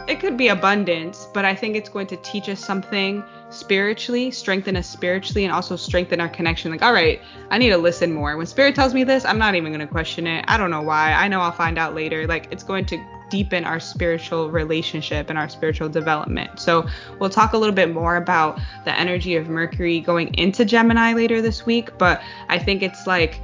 it 0.08 0.20
could 0.20 0.38
be 0.38 0.50
abundance 0.50 1.28
but 1.34 1.46
i 1.46 1.56
think 1.56 1.76
it's 1.76 1.90
going 1.90 2.06
to 2.06 2.18
teach 2.18 2.48
us 2.50 2.64
something 2.64 3.24
spiritually, 3.56 4.32
strengthen 4.32 4.76
us 4.76 4.88
spiritually, 4.88 5.46
and 5.46 5.54
also 5.54 5.76
strengthen 5.76 6.20
our 6.22 6.30
connection. 6.30 6.72
Like, 6.72 6.82
all 6.82 6.94
right, 6.94 7.22
I 7.50 7.58
need 7.58 7.70
to 7.70 7.78
listen 7.78 8.14
more. 8.14 8.36
When 8.38 8.46
spirit 8.46 8.76
tells 8.76 8.94
me 8.94 9.04
this, 9.04 9.26
I'm 9.26 9.38
not 9.38 9.56
even 9.56 9.72
going 9.72 9.86
to 9.86 9.88
question 9.88 10.28
it. 10.28 10.46
I 10.48 10.58
don't 10.58 10.72
know 10.72 10.82
why. 10.82 11.14
I 11.14 11.28
know 11.28 11.40
I'll 11.40 11.52
find 11.52 11.78
out 11.78 11.96
later. 11.96 12.28
Like, 12.28 12.48
it's 12.52 12.64
going 12.64 12.86
to 12.88 13.04
deepen 13.30 13.66
our 13.66 13.80
spiritual 13.80 14.52
relationship 14.52 15.30
and 15.30 15.40
our 15.40 15.50
spiritual 15.50 15.90
development. 15.90 16.60
So, 16.60 16.88
we'll 17.20 17.30
talk 17.30 17.54
a 17.54 17.58
little 17.58 17.76
bit 17.76 17.92
more 17.92 18.18
about 18.18 18.60
the 18.84 18.98
energy 19.00 19.36
of 19.36 19.50
Mercury 19.50 20.00
going 20.00 20.34
into 20.36 20.66
Gemini 20.66 21.14
later 21.14 21.42
this 21.42 21.66
week, 21.66 21.98
but 21.98 22.22
I 22.50 22.60
think 22.60 22.84
it's 22.84 23.08
like 23.08 23.42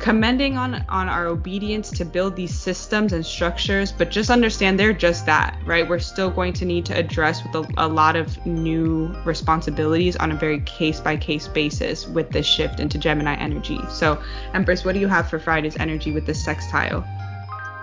commending 0.00 0.56
on 0.56 0.74
on 0.88 1.08
our 1.08 1.26
obedience 1.26 1.90
to 1.90 2.04
build 2.04 2.34
these 2.34 2.58
systems 2.58 3.12
and 3.12 3.24
structures 3.24 3.92
but 3.92 4.10
just 4.10 4.30
understand 4.30 4.80
they're 4.80 4.94
just 4.94 5.26
that 5.26 5.58
right? 5.66 5.88
We're 5.88 5.98
still 5.98 6.30
going 6.30 6.54
to 6.54 6.64
need 6.64 6.86
to 6.86 6.96
address 6.96 7.42
with 7.44 7.54
a, 7.54 7.86
a 7.86 7.86
lot 7.86 8.16
of 8.16 8.44
new 8.46 9.14
responsibilities 9.24 10.16
on 10.16 10.32
a 10.32 10.34
very 10.34 10.60
case 10.60 11.00
by 11.00 11.16
case 11.16 11.46
basis 11.48 12.08
with 12.08 12.30
this 12.30 12.46
shift 12.46 12.80
into 12.80 12.98
gemini 12.98 13.34
energy. 13.34 13.78
So 13.90 14.20
empress 14.54 14.84
what 14.84 14.94
do 14.94 15.00
you 15.00 15.08
have 15.08 15.28
for 15.28 15.38
friday's 15.38 15.76
energy 15.76 16.12
with 16.12 16.24
this 16.26 16.42
sextile? 16.42 17.04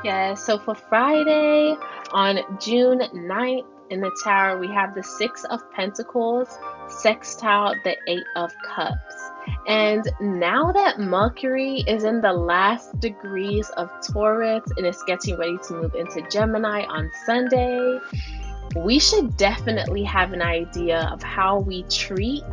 Yeah 0.04 0.34
so 0.34 0.58
for 0.58 0.76
friday 0.76 1.76
on 2.12 2.40
june 2.60 3.00
9th 3.00 3.66
in 3.90 4.02
the 4.02 4.12
tarot 4.24 4.60
we 4.60 4.68
have 4.68 4.96
the 4.96 5.04
six 5.04 5.44
of 5.46 5.60
pentacles 5.72 6.58
sextile 6.88 7.74
the 7.84 7.96
eight 8.08 8.24
of 8.36 8.52
cups 8.64 9.17
and 9.68 10.10
now 10.22 10.72
that 10.72 11.00
Mercury 11.00 11.84
is 11.88 12.04
in 12.04 12.22
the 12.22 12.32
last 12.32 13.00
degrees 13.00 13.70
of 13.72 13.90
Taurus 14.08 14.64
and 14.78 14.86
is 14.86 15.02
getting 15.08 15.38
ready 15.38 15.58
to 15.68 15.74
move 15.74 15.96
into 15.96 16.22
Gemini 16.30 16.84
on 16.84 17.12
Sunday, 17.26 18.00
we 18.76 19.00
should 19.00 19.36
definitely 19.38 20.04
have 20.04 20.34
an 20.34 20.42
idea 20.42 21.10
of 21.12 21.22
how 21.22 21.60
we 21.60 21.84
treat 21.84 22.44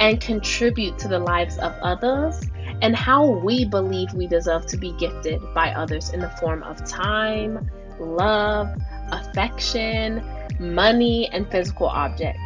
and 0.00 0.20
contribute 0.20 0.98
to 0.98 1.08
the 1.08 1.18
lives 1.18 1.58
of 1.58 1.72
others 1.82 2.40
and 2.82 2.94
how 2.94 3.24
we 3.24 3.64
believe 3.64 4.12
we 4.12 4.26
deserve 4.26 4.66
to 4.66 4.76
be 4.76 4.92
gifted 4.98 5.40
by 5.54 5.72
others 5.72 6.10
in 6.10 6.20
the 6.20 6.30
form 6.30 6.62
of 6.62 6.84
time, 6.86 7.70
love, 7.98 8.68
affection, 9.10 10.24
money, 10.60 11.28
and 11.32 11.50
physical 11.50 11.86
objects. 11.86 12.45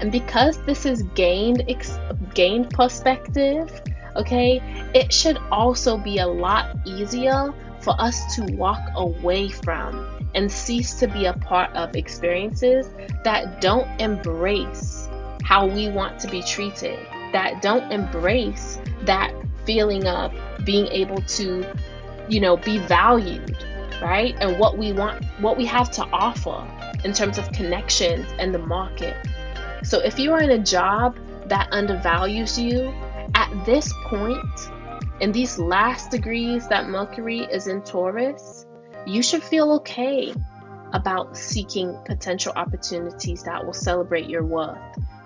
And 0.00 0.10
because 0.10 0.58
this 0.64 0.86
is 0.86 1.02
gained 1.14 1.64
ex- 1.68 1.98
gained 2.34 2.70
perspective, 2.70 3.82
okay, 4.16 4.60
it 4.94 5.12
should 5.12 5.38
also 5.50 5.98
be 5.98 6.18
a 6.18 6.26
lot 6.26 6.76
easier 6.86 7.52
for 7.80 7.94
us 8.00 8.34
to 8.36 8.44
walk 8.54 8.80
away 8.94 9.48
from 9.48 10.06
and 10.34 10.50
cease 10.50 10.94
to 10.94 11.08
be 11.08 11.26
a 11.26 11.32
part 11.32 11.74
of 11.74 11.96
experiences 11.96 12.90
that 13.24 13.60
don't 13.60 13.88
embrace 14.00 15.08
how 15.42 15.66
we 15.66 15.88
want 15.88 16.18
to 16.20 16.28
be 16.28 16.42
treated, 16.42 16.98
that 17.32 17.60
don't 17.60 17.90
embrace 17.90 18.78
that 19.02 19.32
feeling 19.64 20.06
of 20.06 20.32
being 20.64 20.86
able 20.88 21.20
to, 21.22 21.66
you 22.28 22.40
know, 22.40 22.56
be 22.56 22.78
valued, 22.78 23.56
right? 24.00 24.36
And 24.40 24.58
what 24.58 24.78
we 24.78 24.92
want, 24.92 25.24
what 25.40 25.56
we 25.56 25.66
have 25.66 25.90
to 25.92 26.04
offer 26.12 26.66
in 27.04 27.12
terms 27.12 27.38
of 27.38 27.50
connections 27.52 28.26
and 28.38 28.54
the 28.54 28.58
market. 28.58 29.16
So 29.82 29.98
if 30.00 30.18
you 30.18 30.32
are 30.32 30.42
in 30.42 30.50
a 30.50 30.58
job 30.58 31.16
that 31.46 31.68
undervalues 31.72 32.58
you, 32.58 32.92
at 33.34 33.50
this 33.64 33.92
point, 34.06 34.70
in 35.20 35.32
these 35.32 35.58
last 35.58 36.10
degrees 36.10 36.68
that 36.68 36.88
Mercury 36.88 37.40
is 37.40 37.66
in 37.66 37.82
Taurus, 37.82 38.66
you 39.06 39.22
should 39.22 39.42
feel 39.42 39.72
okay 39.72 40.34
about 40.92 41.36
seeking 41.36 41.96
potential 42.04 42.52
opportunities 42.56 43.42
that 43.44 43.64
will 43.64 43.72
celebrate 43.72 44.28
your 44.28 44.44
worth 44.44 44.78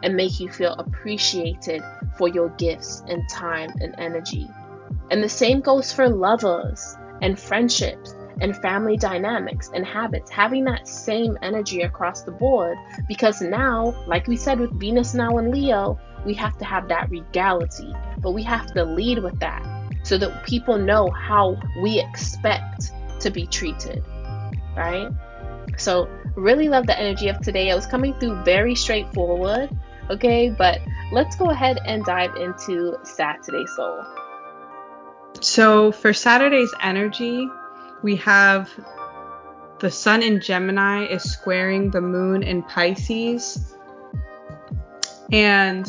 and 0.02 0.14
make 0.14 0.38
you 0.38 0.48
feel 0.48 0.74
appreciated 0.74 1.82
for 2.16 2.28
your 2.28 2.50
gifts 2.50 3.02
and 3.09 3.22
time 3.28 3.70
and 3.80 3.94
energy. 3.98 4.48
And 5.11 5.22
the 5.22 5.28
same 5.28 5.61
goes 5.61 5.92
for 5.92 6.09
lovers 6.09 6.96
and 7.22 7.38
friendships 7.38 8.14
and 8.41 8.57
family 8.57 8.97
dynamics 8.97 9.70
and 9.74 9.85
habits, 9.85 10.30
having 10.30 10.64
that 10.64 10.89
same 10.89 11.39
energy 11.43 11.82
across 11.82 12.22
the 12.22 12.32
board. 12.32 12.76
Because 13.09 13.41
now, 13.41 13.95
like 14.07 14.26
we 14.26 14.37
said 14.37 14.59
with 14.61 14.72
Venus 14.78 15.14
now 15.14 15.39
in 15.39 15.51
Leo, 15.51 15.99
we 16.24 16.35
have 16.35 16.57
to 16.59 16.64
have 16.64 16.89
that 16.89 17.11
regality, 17.11 17.93
but 18.18 18.32
we 18.32 18.43
have 18.43 18.66
to 18.74 18.85
lead 18.85 19.22
with 19.22 19.39
that 19.41 19.62
so 20.03 20.18
that 20.18 20.45
people 20.45 20.78
know 20.78 21.11
how 21.11 21.57
we 21.82 22.01
expect 22.01 22.93
to 23.20 23.30
be 23.30 23.47
treated, 23.47 24.05
right? 24.76 25.09
So, 25.76 26.09
really 26.37 26.68
love 26.68 26.87
the 26.87 26.99
energy 26.99 27.28
of 27.28 27.41
today. 27.41 27.70
It 27.70 27.74
was 27.74 27.87
coming 27.87 28.14
through 28.14 28.43
very 28.45 28.74
straightforward, 28.74 29.70
okay? 30.11 30.51
But 30.51 30.80
let's 31.11 31.37
go 31.37 31.51
ahead 31.51 31.78
and 31.85 32.05
dive 32.05 32.37
into 32.37 32.97
Saturday 33.03 33.64
Sol. 33.74 34.05
So, 35.41 35.93
for 35.93 36.12
Saturday's 36.12 36.72
energy, 36.80 37.49
we 38.05 38.14
have 38.16 38.70
the 39.80 39.90
sun 39.90 40.22
in 40.22 40.38
Gemini 40.38 41.07
is 41.07 41.22
squaring 41.22 41.90
the 41.90 42.02
moon 42.02 42.42
in 42.42 42.62
Pisces. 42.62 43.74
And 45.32 45.88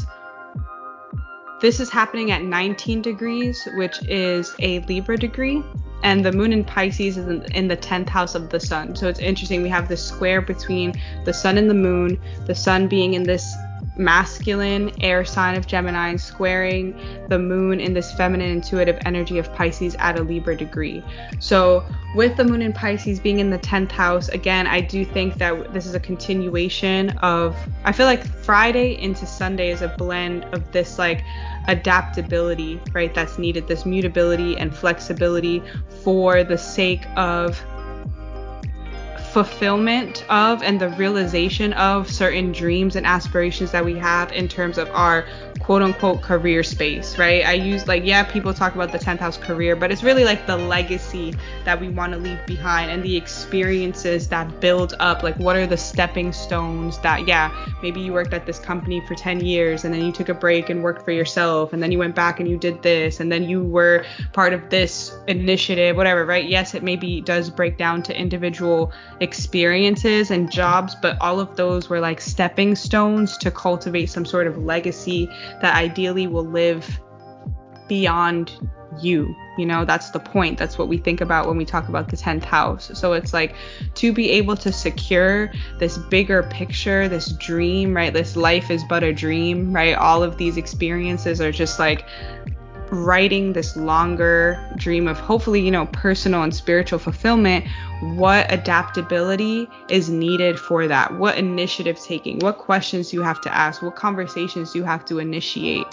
this 1.61 1.82
is 1.82 1.89
happening 1.89 2.32
at 2.32 2.41
19 2.41 3.01
degrees, 3.01 3.68
which 3.76 4.01
is 4.07 4.55
a 4.59 4.80
Libra 4.86 5.18
degree. 5.18 5.61
And 6.03 6.26
the 6.26 6.32
moon 6.32 6.53
in 6.53 6.63
Pisces 6.63 7.18
is 7.18 7.28
in, 7.51 7.68
the 7.68 7.76
10th 7.78 8.07
house 8.07 8.34
of 8.34 8.49
the 8.49 8.61
sun. 8.61 8.95
So 8.95 9.09
it's 9.09 9.20
interesting. 9.20 9.61
We 9.61 9.70
have 9.70 9.89
this 9.89 10.01
square 10.01 10.41
between 10.41 10.93
the 11.26 11.34
sun 11.34 11.57
and 11.57 11.70
the 11.70 11.74
moon, 11.74 12.18
the 12.45 12.55
sun 12.55 12.88
being 12.88 13.13
in 13.16 13.24
this 13.24 13.53
masculine 13.98 14.91
air 15.02 15.24
sign 15.24 15.56
of 15.56 15.68
Gemini 15.68 16.16
squaring 16.16 17.00
the 17.30 17.39
moon 17.39 17.80
in 17.80 17.93
this 17.93 18.14
feminine 18.14 18.52
intuitive 18.52 18.98
energy 19.06 19.38
of 19.38 19.54
Pisces 19.54 19.96
at 20.00 20.20
a 20.20 20.24
Libra 20.24 20.56
degree. 20.56 21.04
So, 21.39 21.86
with 22.16 22.38
the 22.38 22.46
moon 22.46 22.62
in 22.62 22.72
Pisces 22.72 23.20
being 23.20 23.39
in 23.39 23.50
the 23.50 23.60
10th 23.60 23.91
house, 23.91 24.30
again, 24.30 24.68
I 24.68 24.80
do 24.80 25.04
think 25.04 25.36
that 25.36 25.74
this 25.74 25.86
is 25.86 25.96
a 25.96 26.00
continuation 26.00 27.10
of, 27.18 27.58
I 27.84 27.91
feel 27.91 28.06
like 28.06 28.26
Friday 28.26 29.02
into 29.02 29.26
Sunday 29.26 29.70
is 29.70 29.82
a 29.82 29.89
blend 29.89 30.46
of 30.46 30.72
this 30.72 30.98
like 30.98 31.24
adaptability, 31.68 32.80
right? 32.93 33.14
That's 33.14 33.38
needed, 33.38 33.68
this 33.68 33.86
mutability 33.86 34.58
and 34.58 34.74
flexibility 34.74 35.62
for 36.04 36.43
the 36.43 36.58
sake 36.58 37.06
of 37.18 37.62
fulfillment 39.36 40.24
of 40.30 40.64
and 40.64 40.80
the 40.80 40.88
realization 40.92 41.74
of 41.74 42.10
certain 42.10 42.54
dreams 42.54 42.96
and 42.96 43.06
aspirations 43.06 43.70
that 43.70 43.84
we 43.84 43.94
have 43.94 44.32
in 44.32 44.48
terms 44.48 44.78
of 44.78 44.90
our 44.92 45.26
quote 45.66 45.82
unquote 45.82 46.22
career 46.22 46.61
space, 46.61 47.18
right? 47.18 47.43
I 47.43 47.53
use 47.53 47.88
like, 47.88 48.05
yeah, 48.05 48.22
people 48.22 48.53
talk 48.53 48.76
about 48.76 48.91
the 48.91 48.99
10th 48.99 49.18
house 49.18 49.36
career, 49.36 49.76
but 49.76 49.91
it's 49.91 50.03
really 50.03 50.24
like 50.24 50.45
the 50.45 50.55
legacy 50.55 51.34
that 51.63 51.82
we 51.82 51.89
want 51.89 52.13
to 52.13 52.20
leave 52.20 52.38
behind 52.45 52.91
and 52.91 53.01
the 53.01 53.18
experiences 53.18 54.28
that 54.28 54.61
build 54.61 54.93
up. 54.99 55.24
Like, 55.24 55.36
what 55.38 55.55
are 55.55 55.66
the 55.66 55.76
stepping 55.76 56.32
stones 56.34 56.99
that, 56.99 57.28
yeah, 57.28 57.51
maybe 57.82 57.99
you 57.99 58.13
worked 58.13 58.32
at 58.32 58.45
this 58.45 58.59
company 58.59 59.01
for 59.07 59.16
10 59.16 59.43
years 59.43 59.86
and 59.86 59.91
then 59.91 60.05
you 60.05 60.11
took 60.11 60.30
a 60.30 60.36
break 60.36 60.70
and 60.70 60.84
worked 60.84 61.03
for 61.03 61.11
yourself 61.11 61.74
and 61.74 61.82
then 61.82 61.91
you 61.91 61.97
went 61.97 62.13
back 62.13 62.39
and 62.39 62.47
you 62.47 62.57
did 62.57 62.84
this 62.84 63.20
and 63.20 63.32
then 63.32 63.41
you 63.41 63.63
were 63.63 64.05
part 64.34 64.53
of 64.53 64.70
this 64.70 65.18
initiative, 65.28 65.95
whatever, 65.95 66.28
right? 66.28 66.47
Yes, 66.47 66.76
it 66.76 66.84
maybe 66.84 67.22
does 67.22 67.49
break 67.49 67.76
down 67.76 68.03
to 68.03 68.16
individual 68.16 68.91
experiences 69.20 70.30
and 70.30 70.51
jobs, 70.51 70.93
but 70.93 71.20
all 71.22 71.39
of 71.39 71.55
those 71.55 71.89
were 71.89 71.99
like 71.99 72.22
stepping 72.22 72.76
stones 72.76 73.36
to 73.39 73.49
cultivate 73.49 74.11
some 74.11 74.26
sort 74.26 74.45
of 74.45 74.59
legacy 74.59 75.28
that 75.62 75.76
ideally 75.76 76.28
will 76.28 76.45
live 76.45 76.99
beyond 77.88 78.51
you. 79.01 79.36
You 79.58 79.66
know, 79.66 79.86
that's 79.86 80.10
the 80.10 80.20
point. 80.20 80.58
That's 80.58 80.78
what 80.78 80.88
we 80.88 80.97
think 80.97 81.22
about 81.22 81.47
when 81.47 81.58
we 81.58 81.66
talk 81.66 81.88
about 81.88 82.10
the 82.10 82.18
10th 82.18 82.43
house. 82.43 82.91
So 82.93 83.14
it's 83.14 83.34
like 83.34 83.56
to 83.95 84.12
be 84.12 84.30
able 84.32 84.56
to 84.58 84.72
secure 84.72 85.51
this 85.80 85.97
bigger 85.97 86.43
picture, 86.43 87.08
this 87.08 87.32
dream, 87.34 87.95
right? 87.95 88.14
This 88.14 88.36
life 88.36 88.70
is 88.70 88.84
but 88.84 89.03
a 89.03 89.14
dream, 89.14 89.74
right? 89.74 89.95
All 89.95 90.24
of 90.24 90.38
these 90.38 90.58
experiences 90.58 91.39
are 91.39 91.51
just 91.51 91.80
like 91.80 92.06
writing 92.92 93.54
this 93.54 93.76
longer 93.76 94.60
dream 94.78 95.08
of 95.08 95.20
hopefully, 95.20 95.62
you 95.62 95.72
know, 95.72 95.86
personal 95.88 96.44
and 96.44 96.56
spiritual 96.56 97.00
fulfillment, 97.00 97.66
what 98.16 98.52
adaptability 98.52 99.70
is 99.90 100.10
needed 100.10 100.60
for 100.60 100.88
that? 100.88 101.18
What 101.18 101.38
initiative 101.38 102.00
taking? 102.00 102.40
What 102.40 102.58
questions 102.58 103.14
you 103.14 103.22
have 103.22 103.42
to 103.42 103.54
ask? 103.54 103.82
What 103.82 103.96
conversations 103.96 104.76
you 104.76 104.84
have 104.84 105.06
to 105.06 105.20
initiate? 105.20 105.88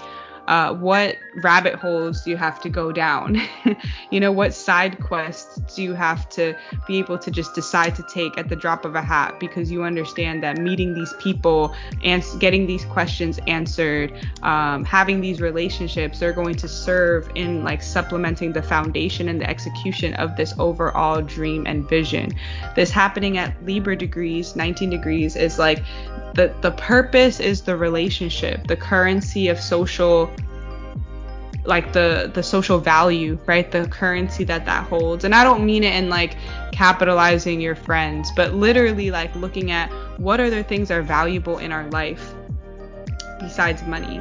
uh, 0.48 0.74
what 0.74 1.16
rabbit 1.36 1.74
holes 1.74 2.22
do 2.22 2.30
you 2.30 2.36
have 2.36 2.60
to 2.60 2.68
go 2.68 2.92
down? 2.92 3.40
you 4.10 4.20
know, 4.20 4.32
what 4.32 4.54
side 4.54 5.00
quests 5.00 5.74
do 5.74 5.82
you 5.82 5.94
have 5.94 6.28
to 6.30 6.54
be 6.86 6.98
able 6.98 7.18
to 7.18 7.30
just 7.30 7.54
decide 7.54 7.94
to 7.96 8.02
take 8.04 8.36
at 8.38 8.48
the 8.48 8.56
drop 8.56 8.84
of 8.84 8.94
a 8.94 9.02
hat 9.02 9.38
because 9.40 9.70
you 9.70 9.82
understand 9.82 10.42
that 10.42 10.58
meeting 10.58 10.94
these 10.94 11.12
people 11.14 11.74
and 12.02 12.22
getting 12.38 12.66
these 12.66 12.84
questions 12.86 13.38
answered, 13.46 14.12
um, 14.42 14.84
having 14.84 15.20
these 15.20 15.40
relationships 15.40 16.22
are 16.22 16.32
going 16.32 16.54
to 16.54 16.68
serve 16.68 17.30
in 17.34 17.64
like 17.64 17.82
supplementing 17.82 18.52
the 18.52 18.62
foundation 18.62 19.28
and 19.28 19.40
the 19.40 19.48
execution 19.48 20.14
of 20.14 20.36
this 20.36 20.54
overall 20.58 21.22
dream 21.22 21.66
and 21.66 21.88
vision. 21.88 22.30
This 22.76 22.90
happening 22.90 23.38
at 23.38 23.64
Libra 23.64 23.96
degrees, 23.96 24.54
19 24.56 24.90
degrees, 24.90 25.36
is 25.36 25.58
like 25.58 25.82
the 26.34 26.54
the 26.60 26.70
purpose 26.72 27.40
is 27.40 27.62
the 27.62 27.76
relationship, 27.76 28.66
the 28.66 28.76
currency 28.76 29.48
of 29.48 29.60
social 29.60 30.30
like 31.64 31.92
the 31.92 32.30
the 32.34 32.42
social 32.42 32.78
value, 32.78 33.38
right? 33.46 33.70
The 33.70 33.86
currency 33.86 34.44
that 34.44 34.66
that 34.66 34.84
holds. 34.84 35.24
And 35.24 35.34
I 35.34 35.44
don't 35.44 35.64
mean 35.64 35.84
it 35.84 35.94
in 35.94 36.08
like 36.08 36.36
capitalizing 36.72 37.60
your 37.60 37.76
friends, 37.76 38.30
but 38.34 38.54
literally 38.54 39.10
like 39.10 39.34
looking 39.36 39.70
at 39.70 39.90
what 40.18 40.40
other 40.40 40.62
things 40.62 40.90
are 40.90 41.02
valuable 41.02 41.58
in 41.58 41.72
our 41.72 41.88
life 41.90 42.34
besides 43.40 43.82
money. 43.84 44.20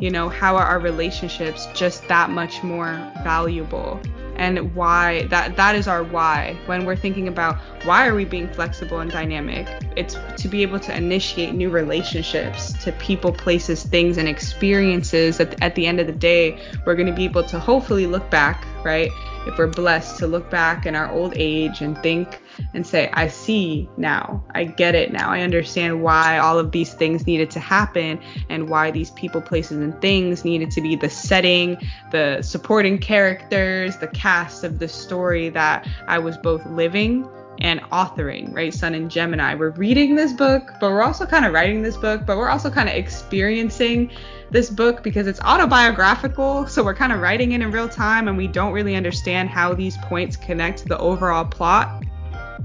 You 0.00 0.10
know, 0.10 0.28
how 0.28 0.56
are 0.56 0.64
our 0.64 0.80
relationships 0.80 1.66
just 1.74 2.08
that 2.08 2.30
much 2.30 2.62
more 2.62 2.94
valuable? 3.22 4.00
And 4.36 4.74
why 4.74 5.26
that 5.28 5.56
that 5.56 5.74
is 5.74 5.88
our 5.88 6.02
why. 6.02 6.56
When 6.66 6.84
we're 6.84 6.96
thinking 6.96 7.28
about 7.28 7.58
why 7.84 8.06
are 8.06 8.14
we 8.14 8.24
being 8.24 8.48
flexible 8.52 9.00
and 9.00 9.10
dynamic 9.10 9.68
it's 9.96 10.16
to 10.36 10.48
be 10.48 10.62
able 10.62 10.80
to 10.80 10.96
initiate 10.96 11.54
new 11.54 11.70
relationships 11.70 12.72
to 12.84 12.92
people 12.92 13.32
places 13.32 13.84
things 13.84 14.18
and 14.18 14.28
experiences. 14.28 15.40
At, 15.40 15.60
at 15.62 15.74
the 15.74 15.86
end 15.86 16.00
of 16.00 16.06
the 16.06 16.12
day 16.12 16.58
we're 16.84 16.94
going 16.94 17.08
to 17.08 17.12
be 17.12 17.24
able 17.24 17.44
to 17.44 17.58
hopefully 17.58 18.06
look 18.06 18.28
back 18.30 18.64
right? 18.84 19.10
If 19.46 19.58
we're 19.58 19.66
blessed 19.66 20.18
to 20.18 20.26
look 20.26 20.50
back 20.50 20.86
in 20.86 20.94
our 20.94 21.10
old 21.10 21.34
age 21.36 21.80
and 21.80 21.98
think 21.98 22.41
and 22.74 22.86
say, 22.86 23.10
I 23.12 23.28
see 23.28 23.88
now, 23.96 24.44
I 24.54 24.64
get 24.64 24.94
it 24.94 25.12
now, 25.12 25.30
I 25.30 25.40
understand 25.40 26.02
why 26.02 26.38
all 26.38 26.58
of 26.58 26.72
these 26.72 26.94
things 26.94 27.26
needed 27.26 27.50
to 27.52 27.60
happen 27.60 28.20
and 28.48 28.68
why 28.68 28.90
these 28.90 29.10
people, 29.12 29.40
places, 29.40 29.78
and 29.78 30.00
things 30.00 30.44
needed 30.44 30.70
to 30.72 30.80
be 30.80 30.96
the 30.96 31.10
setting, 31.10 31.76
the 32.10 32.42
supporting 32.42 32.98
characters, 32.98 33.96
the 33.98 34.08
cast 34.08 34.64
of 34.64 34.78
the 34.78 34.88
story 34.88 35.48
that 35.50 35.88
I 36.06 36.18
was 36.18 36.36
both 36.36 36.64
living 36.66 37.28
and 37.60 37.80
authoring, 37.92 38.52
right? 38.54 38.72
Sun 38.72 38.94
and 38.94 39.10
Gemini. 39.10 39.54
We're 39.54 39.70
reading 39.70 40.14
this 40.16 40.32
book, 40.32 40.72
but 40.80 40.90
we're 40.90 41.02
also 41.02 41.26
kind 41.26 41.44
of 41.44 41.52
writing 41.52 41.82
this 41.82 41.96
book, 41.96 42.26
but 42.26 42.36
we're 42.36 42.48
also 42.48 42.70
kind 42.70 42.88
of 42.88 42.94
experiencing 42.94 44.10
this 44.50 44.68
book 44.68 45.02
because 45.02 45.26
it's 45.26 45.40
autobiographical. 45.40 46.66
So 46.66 46.82
we're 46.82 46.94
kind 46.94 47.12
of 47.12 47.20
writing 47.20 47.52
it 47.52 47.62
in 47.62 47.70
real 47.70 47.88
time 47.88 48.28
and 48.28 48.36
we 48.36 48.48
don't 48.48 48.72
really 48.72 48.96
understand 48.96 49.48
how 49.48 49.74
these 49.74 49.96
points 49.98 50.36
connect 50.36 50.78
to 50.80 50.88
the 50.88 50.98
overall 50.98 51.44
plot. 51.44 52.02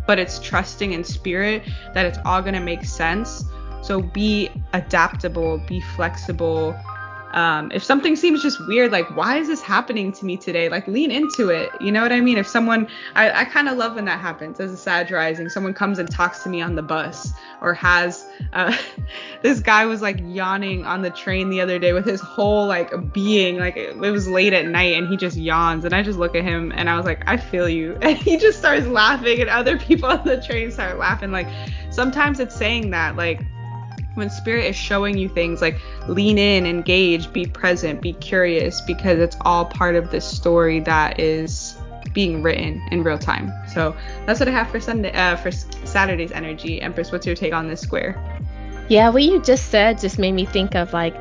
But 0.06 0.20
it's 0.20 0.40
trusting 0.40 0.94
in 0.94 1.04
spirit 1.04 1.64
that 1.94 2.06
it's 2.06 2.18
all 2.26 2.42
going 2.42 2.54
to 2.54 2.60
make 2.60 2.86
sense. 2.86 3.44
So 3.82 4.02
be 4.02 4.50
adaptable, 4.74 5.60
be 5.68 5.82
flexible, 5.96 6.76
um, 7.38 7.72
if 7.72 7.84
something 7.84 8.16
seems 8.16 8.42
just 8.42 8.60
weird, 8.68 8.92
like 8.92 9.16
why 9.16 9.38
is 9.38 9.48
this 9.48 9.62
happening 9.62 10.12
to 10.14 10.26
me 10.26 10.38
today? 10.38 10.70
Like 10.70 10.88
lean 10.88 11.12
into 11.12 11.50
it. 11.50 11.70
You 11.80 11.92
know 11.92 12.02
what 12.02 12.12
I 12.12 12.20
mean? 12.20 12.36
If 12.36 12.48
someone, 12.48 12.88
I, 13.14 13.30
I 13.42 13.46
kind 13.46 13.70
of 13.70 13.78
love 13.78 13.94
when 13.94 14.06
that 14.06 14.20
happens 14.20 14.60
as 14.60 14.72
a 14.72 14.78
Sag 14.78 15.12
rising. 15.12 15.48
Someone 15.48 15.76
comes 15.76 16.00
and 16.00 16.10
talks 16.10 16.42
to 16.44 16.50
me 16.50 16.64
on 16.64 16.74
the 16.74 16.82
bus 16.82 17.32
or 17.62 17.76
has. 17.76 18.26
Uh, 18.54 18.76
this 19.44 19.60
guy 19.60 19.86
was 19.86 20.02
like 20.02 20.18
yawning 20.24 20.84
on 20.84 21.04
the 21.04 21.12
train 21.12 21.52
the 21.52 21.62
other 21.62 21.78
day 21.78 21.94
with 21.94 22.06
his 22.06 22.22
whole 22.22 22.66
like 22.66 23.14
being. 23.14 23.60
Like 23.60 23.78
it, 23.78 23.96
it 23.96 24.12
was 24.12 24.28
late 24.28 24.54
at 24.54 24.66
night 24.66 24.96
and 24.96 25.08
he 25.08 25.16
just 25.16 25.38
yawns 25.38 25.86
and 25.86 25.94
I 25.94 26.02
just 26.02 26.18
look 26.18 26.36
at 26.36 26.44
him 26.44 26.72
and 26.76 26.90
I 26.90 26.98
was 26.98 27.06
like, 27.06 27.22
I 27.28 27.38
feel 27.38 27.70
you. 27.70 28.00
And 28.08 28.18
he 28.18 28.38
just 28.38 28.58
starts 28.58 28.88
laughing 28.88 29.42
and 29.42 29.50
other 29.50 29.78
people 29.78 30.10
on 30.10 30.24
the 30.24 30.42
train 30.42 30.72
start 30.72 30.98
laughing. 30.98 31.30
Like 31.30 31.48
sometimes 31.92 32.40
it's 32.40 32.56
saying 32.56 32.90
that 32.92 33.16
like 33.16 33.42
when 34.18 34.30
spirit 34.30 34.66
is 34.66 34.76
showing 34.76 35.18
you 35.18 35.30
things 35.30 35.62
like 35.62 35.80
lean 36.08 36.38
in 36.38 36.66
engage 36.66 37.32
be 37.32 37.46
present 37.46 38.02
be 38.02 38.14
curious 38.14 38.82
because 38.82 39.20
it's 39.20 39.38
all 39.42 39.66
part 39.66 39.96
of 39.96 40.12
this 40.12 40.26
story 40.26 40.80
that 40.80 41.20
is 41.20 41.78
being 42.18 42.42
written 42.42 42.82
in 42.92 43.04
real 43.04 43.20
time. 43.20 43.54
So 43.68 43.96
that's 44.26 44.40
what 44.40 44.50
i 44.50 44.52
have 44.52 44.72
for 44.72 44.80
sunday 44.80 45.12
uh, 45.12 45.36
for 45.36 45.52
saturday's 45.52 46.32
energy. 46.32 46.82
Empress 46.82 47.12
what's 47.12 47.28
your 47.28 47.36
take 47.36 47.54
on 47.54 47.68
this 47.68 47.80
square? 47.80 48.20
Yeah 48.90 49.10
what 49.10 49.22
you 49.22 49.40
just 49.44 49.68
said 49.68 50.00
just 50.00 50.18
made 50.18 50.32
me 50.32 50.46
think 50.46 50.74
of 50.74 50.94
like 50.94 51.16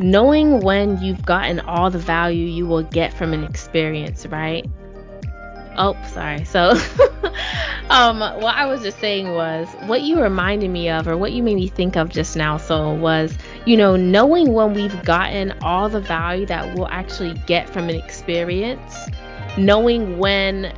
knowing 0.00 0.58
when 0.58 1.00
you've 1.00 1.24
gotten 1.24 1.60
all 1.60 1.88
the 1.88 2.00
value 2.00 2.46
you 2.46 2.66
will 2.66 2.82
get 2.82 3.12
from 3.12 3.32
an 3.32 3.44
experience 3.44 4.26
right 4.26 4.66
Oh, 5.76 5.96
sorry. 6.12 6.44
So, 6.44 6.70
um, 7.90 8.20
what 8.20 8.54
I 8.54 8.66
was 8.66 8.82
just 8.82 8.98
saying 9.00 9.32
was 9.32 9.68
what 9.86 10.02
you 10.02 10.20
reminded 10.20 10.70
me 10.70 10.88
of, 10.88 11.08
or 11.08 11.16
what 11.16 11.32
you 11.32 11.42
made 11.42 11.56
me 11.56 11.68
think 11.68 11.96
of 11.96 12.08
just 12.08 12.36
now. 12.36 12.56
So, 12.56 12.94
was 12.94 13.36
you 13.66 13.76
know, 13.76 13.96
knowing 13.96 14.52
when 14.52 14.74
we've 14.74 15.02
gotten 15.04 15.52
all 15.62 15.88
the 15.88 16.00
value 16.00 16.46
that 16.46 16.74
we'll 16.74 16.88
actually 16.88 17.34
get 17.46 17.68
from 17.68 17.88
an 17.88 17.96
experience, 17.96 18.94
knowing 19.56 20.18
when 20.18 20.72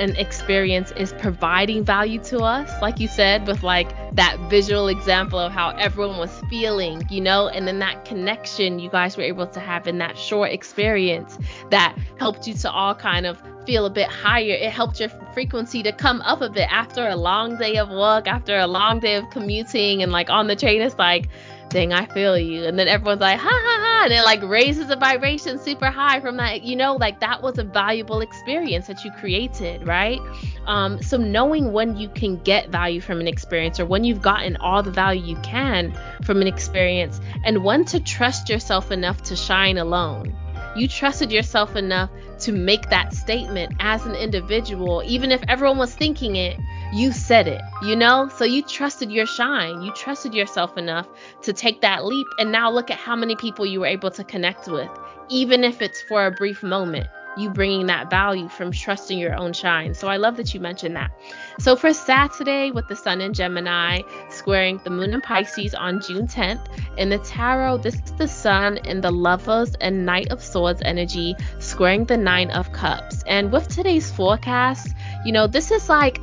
an 0.00 0.16
experience 0.16 0.92
is 0.96 1.12
providing 1.14 1.84
value 1.84 2.18
to 2.18 2.38
us, 2.40 2.70
like 2.82 2.98
you 2.98 3.08
said, 3.08 3.46
with 3.46 3.62
like 3.62 3.88
that 4.16 4.38
visual 4.50 4.88
example 4.88 5.38
of 5.38 5.52
how 5.52 5.70
everyone 5.70 6.18
was 6.18 6.42
feeling, 6.50 7.02
you 7.10 7.20
know, 7.20 7.48
and 7.48 7.66
then 7.66 7.78
that 7.78 8.04
connection 8.04 8.78
you 8.78 8.90
guys 8.90 9.16
were 9.16 9.22
able 9.22 9.46
to 9.46 9.60
have 9.60 9.86
in 9.86 9.98
that 9.98 10.18
short 10.18 10.50
experience 10.50 11.38
that 11.70 11.96
helped 12.18 12.46
you 12.46 12.54
to 12.54 12.70
all 12.70 12.94
kind 12.94 13.26
of 13.26 13.40
feel 13.66 13.86
a 13.86 13.90
bit 13.90 14.08
higher. 14.08 14.54
It 14.54 14.70
helped 14.70 15.00
your 15.00 15.08
frequency 15.32 15.82
to 15.82 15.92
come 15.92 16.20
up 16.22 16.40
a 16.40 16.48
bit 16.48 16.68
after 16.70 17.08
a 17.08 17.16
long 17.16 17.56
day 17.56 17.76
of 17.76 17.88
work, 17.90 18.26
after 18.26 18.58
a 18.58 18.66
long 18.66 19.00
day 19.00 19.16
of 19.16 19.28
commuting, 19.30 20.02
and 20.02 20.12
like 20.12 20.30
on 20.30 20.46
the 20.46 20.56
train, 20.56 20.82
it's 20.82 20.98
like, 20.98 21.28
dang, 21.74 21.92
I 21.92 22.06
feel 22.06 22.38
you. 22.38 22.64
And 22.64 22.78
then 22.78 22.88
everyone's 22.88 23.20
like, 23.20 23.38
ha 23.38 23.48
ha 23.50 23.80
ha. 23.80 24.02
And 24.04 24.12
it 24.12 24.22
like 24.22 24.42
raises 24.42 24.86
the 24.86 24.96
vibration 24.96 25.58
super 25.58 25.90
high 25.90 26.20
from 26.20 26.36
that, 26.36 26.62
you 26.62 26.76
know, 26.76 26.94
like 26.94 27.20
that 27.20 27.42
was 27.42 27.58
a 27.58 27.64
valuable 27.64 28.20
experience 28.20 28.86
that 28.86 29.04
you 29.04 29.10
created, 29.12 29.86
right? 29.86 30.20
Um, 30.66 31.02
so 31.02 31.16
knowing 31.16 31.72
when 31.72 31.96
you 31.96 32.08
can 32.08 32.36
get 32.42 32.68
value 32.68 33.00
from 33.00 33.20
an 33.20 33.26
experience 33.26 33.80
or 33.80 33.86
when 33.86 34.04
you've 34.04 34.22
gotten 34.22 34.56
all 34.58 34.82
the 34.82 34.92
value 34.92 35.24
you 35.24 35.36
can 35.42 35.92
from 36.22 36.40
an 36.40 36.46
experience 36.46 37.20
and 37.44 37.64
when 37.64 37.84
to 37.86 38.00
trust 38.00 38.48
yourself 38.48 38.92
enough 38.92 39.22
to 39.24 39.36
shine 39.36 39.78
alone. 39.78 40.36
You 40.76 40.88
trusted 40.88 41.30
yourself 41.30 41.76
enough 41.76 42.10
to 42.40 42.52
make 42.52 42.90
that 42.90 43.14
statement 43.14 43.74
as 43.78 44.04
an 44.06 44.14
individual, 44.16 45.02
even 45.06 45.30
if 45.30 45.42
everyone 45.46 45.78
was 45.78 45.94
thinking 45.94 46.34
it, 46.36 46.58
you 46.92 47.12
said 47.12 47.46
it, 47.46 47.60
you 47.82 47.94
know? 47.94 48.28
So 48.36 48.44
you 48.44 48.62
trusted 48.62 49.10
your 49.10 49.26
shine. 49.26 49.82
You 49.82 49.92
trusted 49.92 50.34
yourself 50.34 50.76
enough 50.76 51.08
to 51.42 51.52
take 51.52 51.80
that 51.82 52.04
leap. 52.04 52.26
And 52.38 52.50
now 52.50 52.70
look 52.70 52.90
at 52.90 52.98
how 52.98 53.14
many 53.14 53.36
people 53.36 53.66
you 53.66 53.80
were 53.80 53.86
able 53.86 54.10
to 54.12 54.24
connect 54.24 54.66
with, 54.68 54.90
even 55.28 55.62
if 55.64 55.80
it's 55.80 56.00
for 56.02 56.26
a 56.26 56.30
brief 56.30 56.62
moment. 56.62 57.06
You 57.36 57.50
bringing 57.50 57.86
that 57.86 58.10
value 58.10 58.48
from 58.48 58.70
trusting 58.72 59.18
your 59.18 59.34
own 59.34 59.52
shine. 59.52 59.94
So 59.94 60.08
I 60.08 60.16
love 60.16 60.36
that 60.36 60.54
you 60.54 60.60
mentioned 60.60 60.96
that. 60.96 61.10
So 61.58 61.76
for 61.76 61.92
Saturday, 61.92 62.70
with 62.70 62.88
the 62.88 62.96
Sun 62.96 63.20
in 63.20 63.32
Gemini 63.32 64.00
squaring 64.30 64.80
the 64.84 64.90
Moon 64.90 65.12
in 65.12 65.20
Pisces 65.20 65.74
on 65.74 66.00
June 66.00 66.26
10th, 66.26 66.66
in 66.96 67.10
the 67.10 67.18
tarot, 67.18 67.78
this 67.78 67.94
is 67.94 68.12
the 68.12 68.28
Sun 68.28 68.78
in 68.78 69.00
the 69.00 69.10
Lovers 69.10 69.74
and 69.80 70.06
Knight 70.06 70.30
of 70.30 70.42
Swords 70.42 70.82
energy 70.84 71.34
squaring 71.58 72.04
the 72.04 72.16
Nine 72.16 72.50
of 72.50 72.72
Cups. 72.72 73.22
And 73.26 73.52
with 73.52 73.68
today's 73.68 74.10
forecast, 74.10 74.94
you 75.24 75.32
know, 75.32 75.46
this 75.46 75.70
is 75.70 75.88
like 75.88 76.20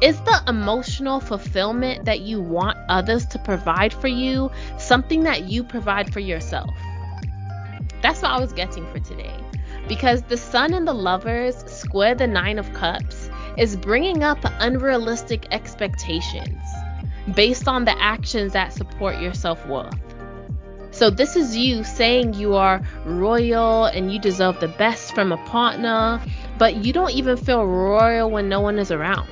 is 0.00 0.20
the 0.20 0.42
emotional 0.46 1.18
fulfillment 1.18 2.04
that 2.04 2.20
you 2.20 2.40
want 2.40 2.78
others 2.88 3.26
to 3.26 3.38
provide 3.40 3.92
for 3.92 4.06
you 4.06 4.48
something 4.78 5.24
that 5.24 5.48
you 5.48 5.64
provide 5.64 6.12
for 6.12 6.20
yourself? 6.20 6.70
That's 8.00 8.22
what 8.22 8.30
I 8.30 8.38
was 8.38 8.52
getting 8.52 8.86
for 8.92 9.00
today. 9.00 9.37
Because 9.88 10.22
the 10.22 10.36
sun 10.36 10.74
and 10.74 10.86
the 10.86 10.92
lovers 10.92 11.56
square 11.66 12.14
the 12.14 12.26
nine 12.26 12.58
of 12.58 12.72
cups 12.74 13.30
is 13.56 13.76
bringing 13.76 14.22
up 14.22 14.38
unrealistic 14.60 15.46
expectations 15.50 16.62
based 17.34 17.66
on 17.66 17.84
the 17.84 18.00
actions 18.00 18.52
that 18.52 18.72
support 18.72 19.20
your 19.20 19.34
self 19.34 19.66
worth. 19.66 19.98
So, 20.90 21.10
this 21.10 21.36
is 21.36 21.56
you 21.56 21.84
saying 21.84 22.34
you 22.34 22.54
are 22.54 22.82
royal 23.04 23.84
and 23.86 24.12
you 24.12 24.18
deserve 24.18 24.58
the 24.60 24.68
best 24.68 25.14
from 25.14 25.32
a 25.32 25.36
partner, 25.44 26.20
but 26.58 26.76
you 26.76 26.92
don't 26.92 27.12
even 27.12 27.36
feel 27.36 27.64
royal 27.64 28.30
when 28.30 28.48
no 28.48 28.60
one 28.60 28.78
is 28.78 28.90
around. 28.90 29.28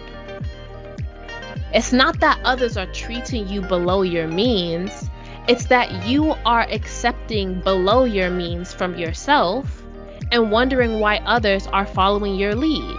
It's 1.72 1.92
not 1.92 2.20
that 2.20 2.38
others 2.44 2.76
are 2.76 2.86
treating 2.92 3.48
you 3.48 3.62
below 3.62 4.02
your 4.02 4.28
means, 4.28 5.10
it's 5.48 5.66
that 5.66 6.06
you 6.06 6.34
are 6.44 6.66
accepting 6.70 7.60
below 7.60 8.04
your 8.04 8.30
means 8.30 8.72
from 8.72 8.96
yourself 8.96 9.85
and 10.32 10.50
wondering 10.50 11.00
why 11.00 11.18
others 11.18 11.66
are 11.68 11.86
following 11.86 12.36
your 12.36 12.54
lead. 12.54 12.96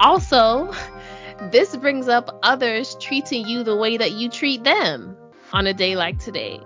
Also, 0.00 0.72
this 1.50 1.76
brings 1.76 2.08
up 2.08 2.38
others 2.42 2.96
treating 3.00 3.46
you 3.46 3.62
the 3.62 3.76
way 3.76 3.96
that 3.96 4.12
you 4.12 4.28
treat 4.28 4.64
them 4.64 5.16
on 5.52 5.66
a 5.66 5.74
day 5.74 5.96
like 5.96 6.18
today. 6.18 6.60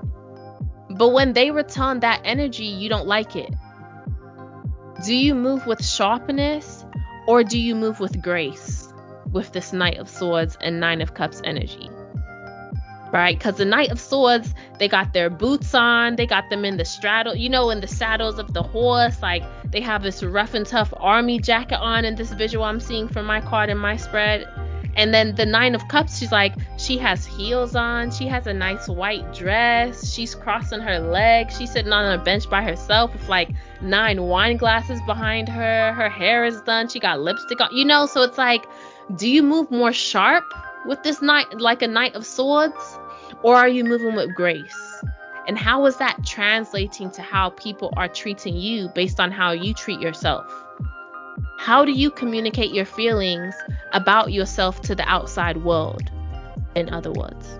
But 0.90 1.10
when 1.10 1.32
they 1.32 1.50
return 1.50 2.00
that 2.00 2.20
energy, 2.24 2.66
you 2.66 2.88
don't 2.88 3.06
like 3.06 3.36
it. 3.36 3.52
Do 5.04 5.14
you 5.14 5.34
move 5.34 5.66
with 5.66 5.84
sharpness 5.84 6.84
or 7.26 7.42
do 7.42 7.58
you 7.58 7.74
move 7.74 8.00
with 8.00 8.22
grace 8.22 8.92
with 9.32 9.52
this 9.52 9.72
Knight 9.72 9.98
of 9.98 10.08
Swords 10.08 10.56
and 10.60 10.78
Nine 10.78 11.00
of 11.00 11.14
Cups 11.14 11.40
energy? 11.44 11.90
Right? 13.14 13.38
Because 13.38 13.56
the 13.56 13.64
Knight 13.64 13.90
of 13.90 14.00
Swords, 14.00 14.52
they 14.80 14.88
got 14.88 15.12
their 15.12 15.30
boots 15.30 15.72
on, 15.72 16.16
they 16.16 16.26
got 16.26 16.50
them 16.50 16.64
in 16.64 16.76
the 16.76 16.84
straddle, 16.84 17.34
you 17.36 17.48
know, 17.48 17.70
in 17.70 17.80
the 17.80 17.86
saddles 17.86 18.40
of 18.40 18.52
the 18.52 18.62
horse. 18.62 19.22
Like 19.22 19.44
they 19.70 19.80
have 19.80 20.02
this 20.02 20.22
rough 20.22 20.52
and 20.52 20.66
tough 20.66 20.92
army 20.96 21.38
jacket 21.38 21.78
on 21.78 22.04
in 22.04 22.16
this 22.16 22.32
visual 22.32 22.64
I'm 22.64 22.80
seeing 22.80 23.08
from 23.08 23.24
my 23.24 23.40
card 23.40 23.70
and 23.70 23.78
my 23.78 23.96
spread. 23.96 24.46
And 24.96 25.12
then 25.12 25.34
the 25.34 25.46
Nine 25.46 25.74
of 25.74 25.86
Cups, 25.88 26.18
she's 26.18 26.30
like, 26.30 26.54
she 26.76 26.98
has 26.98 27.24
heels 27.24 27.74
on, 27.74 28.10
she 28.10 28.26
has 28.26 28.46
a 28.46 28.54
nice 28.54 28.88
white 28.88 29.32
dress, 29.32 30.12
she's 30.12 30.36
crossing 30.36 30.80
her 30.80 31.00
legs, 31.00 31.58
she's 31.58 31.72
sitting 31.72 31.92
on 31.92 32.12
a 32.12 32.22
bench 32.22 32.48
by 32.48 32.62
herself 32.62 33.12
with 33.12 33.28
like 33.28 33.50
nine 33.80 34.22
wine 34.22 34.56
glasses 34.56 35.00
behind 35.04 35.48
her, 35.48 35.92
her 35.94 36.08
hair 36.08 36.44
is 36.44 36.60
done, 36.60 36.88
she 36.88 37.00
got 37.00 37.20
lipstick 37.20 37.60
on, 37.60 37.76
you 37.76 37.84
know, 37.84 38.06
so 38.06 38.22
it's 38.22 38.38
like, 38.38 38.66
do 39.16 39.28
you 39.28 39.42
move 39.42 39.68
more 39.72 39.92
sharp 39.92 40.44
with 40.86 41.02
this 41.02 41.20
knight, 41.20 41.58
like 41.58 41.82
a 41.82 41.88
Knight 41.88 42.14
of 42.14 42.24
Swords? 42.24 42.98
Or 43.44 43.56
are 43.56 43.68
you 43.68 43.84
moving 43.84 44.14
with 44.14 44.34
grace? 44.34 45.02
And 45.46 45.58
how 45.58 45.84
is 45.84 45.98
that 45.98 46.24
translating 46.24 47.10
to 47.10 47.20
how 47.20 47.50
people 47.50 47.92
are 47.94 48.08
treating 48.08 48.56
you 48.56 48.88
based 48.94 49.20
on 49.20 49.30
how 49.30 49.52
you 49.52 49.74
treat 49.74 50.00
yourself? 50.00 50.50
How 51.58 51.84
do 51.84 51.92
you 51.92 52.10
communicate 52.10 52.72
your 52.72 52.86
feelings 52.86 53.54
about 53.92 54.32
yourself 54.32 54.80
to 54.80 54.94
the 54.94 55.06
outside 55.06 55.58
world? 55.58 56.10
In 56.74 56.88
other 56.88 57.12
words, 57.12 57.58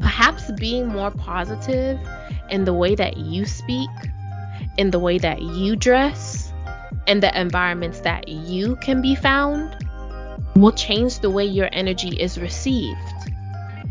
perhaps 0.00 0.50
being 0.52 0.88
more 0.88 1.10
positive 1.10 2.00
in 2.48 2.64
the 2.64 2.72
way 2.72 2.94
that 2.94 3.18
you 3.18 3.44
speak, 3.44 3.90
in 4.78 4.90
the 4.90 4.98
way 4.98 5.18
that 5.18 5.42
you 5.42 5.76
dress, 5.76 6.50
in 7.06 7.20
the 7.20 7.38
environments 7.38 8.00
that 8.00 8.26
you 8.28 8.76
can 8.76 9.02
be 9.02 9.16
found 9.16 9.86
will 10.54 10.72
change 10.72 11.18
the 11.18 11.28
way 11.28 11.44
your 11.44 11.68
energy 11.72 12.16
is 12.18 12.38
received 12.38 13.15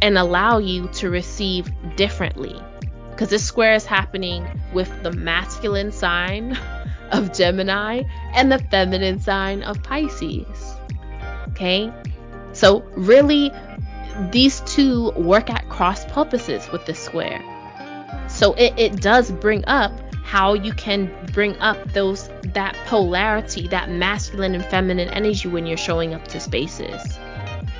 and 0.06 0.20
allow 0.20 0.60
you 0.60 0.88
to 0.89 1.10
receive 1.10 1.68
differently. 1.95 2.56
Because 3.10 3.30
this 3.30 3.43
square 3.43 3.74
is 3.74 3.86
happening 3.86 4.45
with 4.72 4.91
the 5.01 5.12
masculine 5.12 5.91
sign 5.91 6.56
of 7.12 7.34
Gemini 7.34 8.03
and 8.36 8.51
the 8.51 8.60
feminine 8.60 9.20
sign 9.20 9.64
of 9.64 9.82
Pisces. 9.82 10.76
Okay? 11.49 11.91
So, 12.53 12.84
really, 12.95 13.51
these 14.32 14.62
two 14.62 15.10
work 15.14 15.49
at 15.49 15.68
cross 15.70 16.06
purposes 16.06 16.70
with 16.72 16.86
this 16.86 16.99
square. 16.99 17.41
So, 18.28 18.53
it, 18.53 18.76
it 18.78 19.01
does 19.01 19.32
bring 19.32 19.66
up 19.66 19.91
how 20.24 20.53
you 20.53 20.72
can 20.74 21.12
bring 21.34 21.58
up 21.58 21.84
those 21.93 22.30
that 22.53 22.76
polarity, 22.86 23.68
that 23.70 23.89
masculine 23.89 24.53
and 24.53 24.66
feminine 24.66 25.10
energy 25.10 25.47
when 25.47 25.66
you're 25.66 25.78
showing 25.78 26.14
up 26.14 26.28
to 26.28 26.39
spaces 26.39 27.18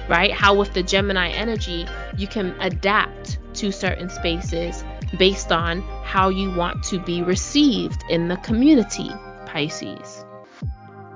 right? 0.08 0.32
How 0.32 0.54
with 0.54 0.74
the 0.74 0.84
Gemini 0.84 1.30
energy, 1.30 1.88
you 2.18 2.28
can 2.28 2.56
adapt 2.60 3.40
to 3.56 3.72
certain 3.72 4.10
spaces 4.10 4.84
based 5.18 5.52
on 5.52 5.82
how 6.04 6.30
you 6.30 6.54
want 6.56 6.84
to 6.84 7.00
be 7.00 7.22
received 7.22 8.04
in 8.10 8.28
the 8.28 8.38
community, 8.38 9.10
Pisces. 9.46 10.26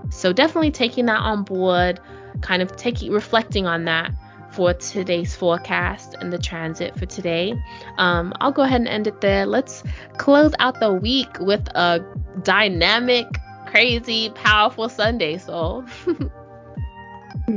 So 0.09 0.33
definitely 0.33 0.71
taking 0.71 1.05
that 1.05 1.19
on 1.19 1.43
board, 1.43 1.99
kind 2.41 2.61
of 2.61 2.75
taking 2.75 3.11
reflecting 3.11 3.65
on 3.65 3.85
that 3.85 4.11
for 4.51 4.73
today's 4.73 5.35
forecast 5.35 6.15
and 6.19 6.33
the 6.33 6.37
transit 6.37 6.97
for 6.97 7.05
today. 7.05 7.53
Um, 7.97 8.33
I'll 8.41 8.51
go 8.51 8.63
ahead 8.63 8.81
and 8.81 8.87
end 8.87 9.07
it 9.07 9.21
there. 9.21 9.45
Let's 9.45 9.83
close 10.17 10.53
out 10.59 10.79
the 10.79 10.91
week 10.91 11.29
with 11.39 11.67
a 11.75 12.03
dynamic, 12.43 13.27
crazy, 13.67 14.31
powerful 14.31 14.89
Sunday. 14.89 15.37
So 15.37 15.85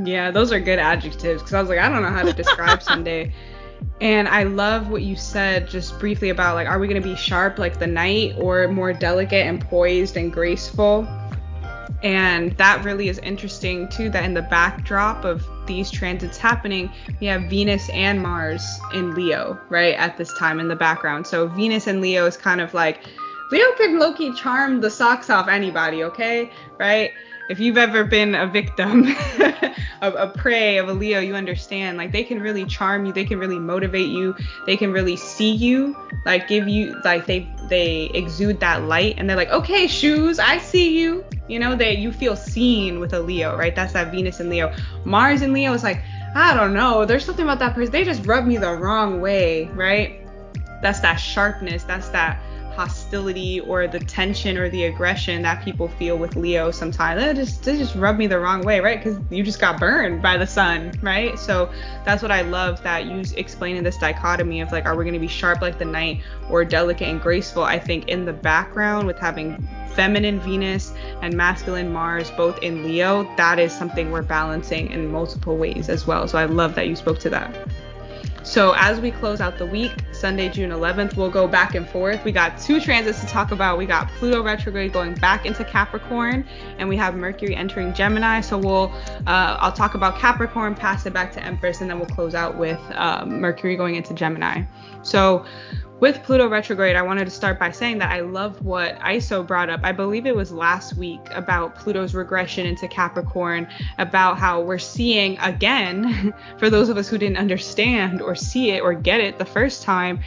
Yeah, 0.04 0.30
those 0.30 0.52
are 0.52 0.60
good 0.60 0.78
adjectives 0.78 1.42
because 1.42 1.54
I 1.54 1.60
was 1.60 1.68
like, 1.68 1.78
I 1.78 1.88
don't 1.88 2.02
know 2.02 2.10
how 2.10 2.22
to 2.22 2.32
describe 2.32 2.82
Sunday. 2.82 3.32
And 4.00 4.28
I 4.28 4.44
love 4.44 4.88
what 4.88 5.02
you 5.02 5.16
said 5.16 5.68
just 5.68 5.98
briefly 5.98 6.30
about 6.30 6.54
like, 6.54 6.68
are 6.68 6.78
we 6.78 6.88
going 6.88 7.00
to 7.00 7.06
be 7.06 7.16
sharp 7.16 7.58
like 7.58 7.78
the 7.78 7.86
knight 7.86 8.34
or 8.38 8.68
more 8.68 8.92
delicate 8.92 9.46
and 9.46 9.60
poised 9.60 10.16
and 10.16 10.32
graceful? 10.32 11.06
And 12.02 12.56
that 12.56 12.84
really 12.84 13.08
is 13.08 13.18
interesting 13.18 13.88
too, 13.88 14.10
that 14.10 14.24
in 14.24 14.34
the 14.34 14.42
backdrop 14.42 15.24
of 15.24 15.46
these 15.66 15.90
transits 15.90 16.36
happening, 16.36 16.90
we 17.20 17.28
have 17.28 17.42
Venus 17.42 17.88
and 17.90 18.20
Mars 18.20 18.64
in 18.92 19.14
Leo, 19.14 19.60
right, 19.68 19.94
at 19.94 20.16
this 20.16 20.32
time 20.36 20.58
in 20.58 20.66
the 20.66 20.76
background. 20.76 21.26
So 21.26 21.46
Venus 21.48 21.86
and 21.86 22.00
Leo 22.00 22.26
is 22.26 22.36
kind 22.36 22.60
of 22.60 22.74
like, 22.74 23.04
Leo 23.52 23.70
can 23.76 23.98
low-key 23.98 24.34
charm 24.34 24.80
the 24.80 24.90
socks 24.90 25.30
off 25.30 25.46
anybody, 25.46 26.02
okay? 26.02 26.50
Right? 26.78 27.12
If 27.52 27.60
you've 27.60 27.76
ever 27.76 28.02
been 28.02 28.34
a 28.34 28.46
victim, 28.46 29.04
a, 29.38 29.74
a 30.00 30.28
prey 30.28 30.78
of 30.78 30.88
a 30.88 30.92
Leo, 30.94 31.20
you 31.20 31.34
understand. 31.34 31.98
Like 31.98 32.10
they 32.10 32.24
can 32.24 32.40
really 32.40 32.64
charm 32.64 33.04
you, 33.04 33.12
they 33.12 33.26
can 33.26 33.38
really 33.38 33.58
motivate 33.58 34.08
you, 34.08 34.34
they 34.64 34.74
can 34.74 34.90
really 34.90 35.16
see 35.16 35.52
you, 35.52 35.94
like 36.24 36.48
give 36.48 36.66
you 36.66 36.98
like 37.04 37.26
they 37.26 37.46
they 37.68 38.04
exude 38.14 38.58
that 38.60 38.84
light, 38.84 39.16
and 39.18 39.28
they're 39.28 39.36
like, 39.36 39.50
okay, 39.50 39.86
shoes, 39.86 40.38
I 40.38 40.56
see 40.56 40.98
you. 40.98 41.26
You 41.46 41.58
know, 41.58 41.76
that 41.76 41.98
you 41.98 42.10
feel 42.10 42.36
seen 42.36 43.00
with 43.00 43.12
a 43.12 43.20
Leo, 43.20 43.54
right? 43.54 43.76
That's 43.76 43.92
that 43.92 44.10
Venus 44.10 44.40
and 44.40 44.48
Leo. 44.48 44.74
Mars 45.04 45.42
and 45.42 45.52
Leo 45.52 45.74
is 45.74 45.82
like, 45.82 46.00
I 46.34 46.54
don't 46.54 46.72
know, 46.72 47.04
there's 47.04 47.26
something 47.26 47.44
about 47.44 47.58
that 47.58 47.74
person. 47.74 47.92
They 47.92 48.04
just 48.04 48.24
rub 48.24 48.46
me 48.46 48.56
the 48.56 48.72
wrong 48.72 49.20
way, 49.20 49.66
right? 49.74 50.26
That's 50.80 51.00
that 51.00 51.16
sharpness. 51.16 51.84
That's 51.84 52.08
that 52.08 52.40
hostility 52.74 53.60
or 53.60 53.86
the 53.86 53.98
tension 54.00 54.56
or 54.56 54.68
the 54.68 54.84
aggression 54.84 55.42
that 55.42 55.64
people 55.64 55.88
feel 55.88 56.16
with 56.16 56.36
Leo 56.36 56.70
sometimes. 56.70 57.22
It 57.22 57.36
just 57.36 57.66
it 57.66 57.78
just 57.78 57.94
rub 57.94 58.16
me 58.16 58.26
the 58.26 58.38
wrong 58.38 58.62
way, 58.62 58.80
right? 58.80 59.02
Because 59.02 59.18
you 59.30 59.42
just 59.42 59.60
got 59.60 59.78
burned 59.78 60.22
by 60.22 60.36
the 60.36 60.46
sun, 60.46 60.92
right? 61.02 61.38
So 61.38 61.70
that's 62.04 62.22
what 62.22 62.30
I 62.30 62.42
love 62.42 62.82
that 62.82 63.06
you 63.06 63.22
explaining 63.36 63.82
this 63.82 63.98
dichotomy 63.98 64.60
of 64.60 64.72
like, 64.72 64.86
are 64.86 64.96
we 64.96 65.04
going 65.04 65.14
to 65.14 65.20
be 65.20 65.28
sharp 65.28 65.60
like 65.60 65.78
the 65.78 65.84
knight 65.84 66.22
or 66.50 66.64
delicate 66.64 67.08
and 67.08 67.20
graceful? 67.20 67.62
I 67.62 67.78
think 67.78 68.08
in 68.08 68.24
the 68.24 68.32
background 68.32 69.06
with 69.06 69.18
having 69.18 69.66
feminine 69.94 70.40
Venus 70.40 70.92
and 71.20 71.36
masculine 71.36 71.92
Mars 71.92 72.30
both 72.32 72.58
in 72.62 72.84
Leo, 72.84 73.24
that 73.36 73.58
is 73.58 73.72
something 73.72 74.10
we're 74.10 74.22
balancing 74.22 74.90
in 74.90 75.10
multiple 75.10 75.56
ways 75.56 75.88
as 75.88 76.06
well. 76.06 76.26
So 76.26 76.38
I 76.38 76.46
love 76.46 76.74
that 76.74 76.88
you 76.88 76.96
spoke 76.96 77.18
to 77.20 77.30
that. 77.30 77.54
So 78.44 78.74
as 78.76 78.98
we 78.98 79.12
close 79.12 79.40
out 79.40 79.56
the 79.56 79.66
week, 79.66 79.92
Sunday, 80.10 80.48
June 80.48 80.70
11th, 80.70 81.16
we'll 81.16 81.30
go 81.30 81.46
back 81.46 81.74
and 81.76 81.88
forth. 81.88 82.24
We 82.24 82.32
got 82.32 82.58
two 82.58 82.80
transits 82.80 83.20
to 83.20 83.26
talk 83.26 83.52
about. 83.52 83.78
We 83.78 83.86
got 83.86 84.08
Pluto 84.08 84.42
retrograde 84.42 84.92
going 84.92 85.14
back 85.14 85.46
into 85.46 85.64
Capricorn, 85.64 86.44
and 86.78 86.88
we 86.88 86.96
have 86.96 87.14
Mercury 87.14 87.54
entering 87.54 87.94
Gemini. 87.94 88.40
So 88.40 88.58
we'll, 88.58 88.92
uh, 89.26 89.56
I'll 89.60 89.72
talk 89.72 89.94
about 89.94 90.18
Capricorn, 90.18 90.74
pass 90.74 91.06
it 91.06 91.12
back 91.12 91.32
to 91.32 91.44
Empress, 91.44 91.80
and 91.80 91.88
then 91.88 91.98
we'll 91.98 92.08
close 92.08 92.34
out 92.34 92.58
with 92.58 92.80
uh, 92.94 93.24
Mercury 93.26 93.76
going 93.76 93.94
into 93.94 94.12
Gemini. 94.12 94.64
So 95.02 95.44
with 96.02 96.20
Pluto 96.24 96.48
retrograde, 96.48 96.96
I 96.96 97.02
wanted 97.02 97.26
to 97.26 97.30
start 97.30 97.60
by 97.60 97.70
saying 97.70 97.98
that 97.98 98.10
I 98.10 98.22
love 98.22 98.64
what 98.64 98.98
ISO 98.98 99.46
brought 99.46 99.70
up. 99.70 99.82
I 99.84 99.92
believe 99.92 100.26
it 100.26 100.34
was 100.34 100.50
last 100.50 100.96
week 100.96 101.20
about 101.30 101.76
Pluto's 101.76 102.12
regression 102.12 102.66
into 102.66 102.88
Capricorn, 102.88 103.68
about 103.98 104.36
how 104.36 104.60
we're 104.62 104.80
seeing 104.80 105.38
again, 105.38 106.34
for 106.58 106.68
those 106.68 106.88
of 106.88 106.96
us 106.96 107.06
who 107.06 107.18
didn't 107.18 107.36
understand 107.36 108.20
or 108.20 108.34
see 108.34 108.72
it 108.72 108.80
or 108.80 108.94
get 108.94 109.20
it 109.20 109.38
the 109.38 109.44
first 109.44 109.84
time, 109.84 110.18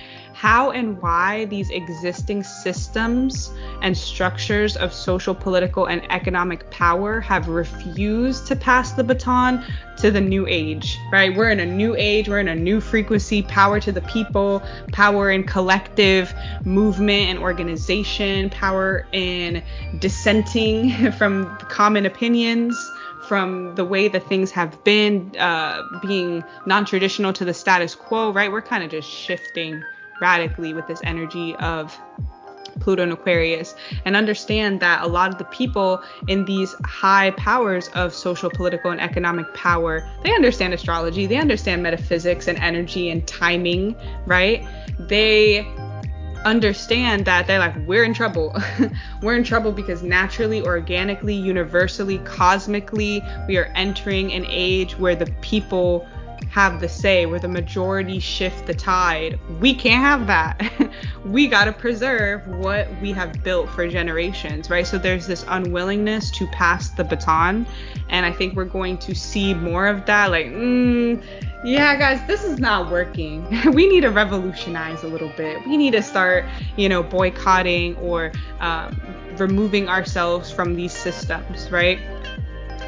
how 0.45 0.69
and 0.69 1.01
why 1.01 1.45
these 1.45 1.71
existing 1.71 2.43
systems 2.43 3.51
and 3.81 3.97
structures 3.97 4.77
of 4.77 4.93
social, 4.93 5.33
political, 5.33 5.87
and 5.87 6.03
economic 6.11 6.69
power 6.69 7.19
have 7.19 7.47
refused 7.47 8.45
to 8.45 8.55
pass 8.55 8.91
the 8.91 9.03
baton 9.03 9.65
to 9.97 10.11
the 10.11 10.21
new 10.21 10.45
age, 10.45 10.99
right? 11.11 11.35
We're 11.35 11.49
in 11.49 11.59
a 11.59 11.65
new 11.65 11.95
age, 11.97 12.29
we're 12.29 12.41
in 12.41 12.47
a 12.47 12.53
new 12.53 12.79
frequency, 12.79 13.41
power 13.41 13.79
to 13.79 13.91
the 13.91 14.01
people, 14.01 14.61
power 14.91 15.31
in 15.31 15.45
collective 15.45 16.31
movement 16.63 17.27
and 17.31 17.39
organization, 17.39 18.51
power 18.51 19.07
in 19.13 19.63
dissenting 19.97 21.11
from 21.17 21.57
common 21.57 22.05
opinions 22.05 22.77
from 23.27 23.73
the 23.73 23.83
way 23.83 24.07
that 24.07 24.23
things 24.29 24.51
have 24.51 24.83
been 24.83 25.35
uh, 25.39 25.81
being 26.03 26.43
non-traditional 26.67 27.33
to 27.33 27.43
the 27.43 27.55
status 27.55 27.95
quo 27.95 28.31
right 28.31 28.51
we're 28.51 28.61
kind 28.61 28.83
of 28.83 28.91
just 28.91 29.09
shifting 29.09 29.83
radically 30.21 30.73
with 30.73 30.87
this 30.87 31.01
energy 31.03 31.55
of 31.55 31.97
Pluto 32.79 33.03
and 33.03 33.13
Aquarius 33.13 33.75
and 34.05 34.15
understand 34.15 34.79
that 34.81 35.03
a 35.03 35.07
lot 35.07 35.31
of 35.31 35.37
the 35.37 35.45
people 35.45 36.03
in 36.27 36.45
these 36.45 36.73
high 36.83 37.31
powers 37.31 37.89
of 37.89 38.13
social, 38.13 38.49
political, 38.49 38.91
and 38.91 39.01
economic 39.01 39.51
power, 39.53 40.07
they 40.23 40.33
understand 40.33 40.73
astrology, 40.73 41.25
they 41.25 41.37
understand 41.37 41.83
metaphysics 41.83 42.47
and 42.47 42.57
energy 42.59 43.09
and 43.09 43.27
timing, 43.27 43.95
right? 44.25 44.65
They 44.99 45.65
understand 46.45 47.25
that 47.25 47.47
they're 47.47 47.59
like, 47.59 47.75
we're 47.87 48.03
in 48.03 48.13
trouble. 48.13 48.55
we're 49.21 49.35
in 49.35 49.43
trouble 49.43 49.71
because 49.71 50.03
naturally, 50.03 50.61
organically, 50.61 51.33
universally, 51.33 52.19
cosmically, 52.19 53.23
we 53.47 53.57
are 53.57 53.71
entering 53.75 54.31
an 54.31 54.45
age 54.47 54.97
where 54.99 55.15
the 55.15 55.25
people 55.41 56.07
have 56.49 56.79
the 56.79 56.87
say, 56.87 57.25
where 57.25 57.39
the 57.39 57.47
majority 57.47 58.19
shift 58.19 58.65
the 58.65 58.73
tide. 58.73 59.39
We 59.59 59.73
can't 59.73 60.01
have 60.01 60.27
that. 60.27 60.91
we 61.25 61.47
got 61.47 61.65
to 61.65 61.73
preserve 61.73 62.47
what 62.47 62.87
we 63.01 63.11
have 63.11 63.43
built 63.43 63.69
for 63.69 63.87
generations, 63.87 64.69
right? 64.69 64.87
So 64.87 64.97
there's 64.97 65.27
this 65.27 65.45
unwillingness 65.47 66.31
to 66.31 66.47
pass 66.47 66.89
the 66.89 67.03
baton. 67.03 67.67
And 68.09 68.25
I 68.25 68.31
think 68.31 68.55
we're 68.55 68.65
going 68.65 68.97
to 68.99 69.13
see 69.13 69.53
more 69.53 69.87
of 69.87 70.05
that. 70.05 70.31
Like, 70.31 70.47
mm, 70.47 71.21
yeah, 71.63 71.97
guys, 71.97 72.25
this 72.27 72.43
is 72.43 72.59
not 72.59 72.91
working. 72.91 73.45
we 73.73 73.87
need 73.87 74.01
to 74.01 74.11
revolutionize 74.11 75.03
a 75.03 75.07
little 75.07 75.31
bit. 75.35 75.65
We 75.65 75.77
need 75.77 75.91
to 75.91 76.03
start, 76.03 76.45
you 76.77 76.87
know, 76.87 77.03
boycotting 77.03 77.95
or 77.97 78.31
um, 78.59 78.99
removing 79.37 79.89
ourselves 79.89 80.51
from 80.51 80.75
these 80.75 80.93
systems, 80.93 81.71
right? 81.71 81.99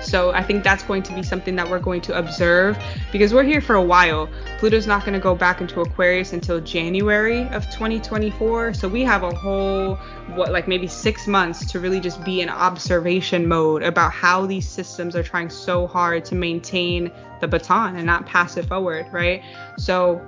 So 0.07 0.31
I 0.31 0.41
think 0.41 0.63
that's 0.63 0.83
going 0.83 1.03
to 1.03 1.13
be 1.13 1.21
something 1.21 1.55
that 1.57 1.69
we're 1.69 1.79
going 1.79 2.01
to 2.01 2.17
observe 2.17 2.77
because 3.11 3.33
we're 3.33 3.43
here 3.43 3.59
for 3.59 3.75
a 3.75 3.81
while. 3.81 4.29
Pluto's 4.57 4.87
not 4.87 5.01
going 5.01 5.13
to 5.13 5.19
go 5.19 5.35
back 5.35 5.59
into 5.59 5.81
Aquarius 5.81 6.31
until 6.31 6.61
January 6.61 7.41
of 7.49 7.65
2024. 7.65 8.73
So 8.73 8.87
we 8.87 9.03
have 9.03 9.23
a 9.23 9.33
whole, 9.33 9.95
what, 10.35 10.51
like 10.51 10.67
maybe 10.67 10.87
six 10.87 11.27
months 11.27 11.69
to 11.71 11.79
really 11.79 11.99
just 11.99 12.23
be 12.23 12.41
in 12.41 12.49
observation 12.49 13.47
mode 13.47 13.83
about 13.83 14.13
how 14.13 14.45
these 14.45 14.67
systems 14.67 15.15
are 15.15 15.23
trying 15.23 15.49
so 15.49 15.85
hard 15.87 16.23
to 16.25 16.35
maintain 16.35 17.11
the 17.41 17.47
baton 17.47 17.97
and 17.97 18.05
not 18.05 18.25
pass 18.25 18.57
it 18.57 18.65
forward, 18.65 19.05
right? 19.11 19.43
So 19.77 20.21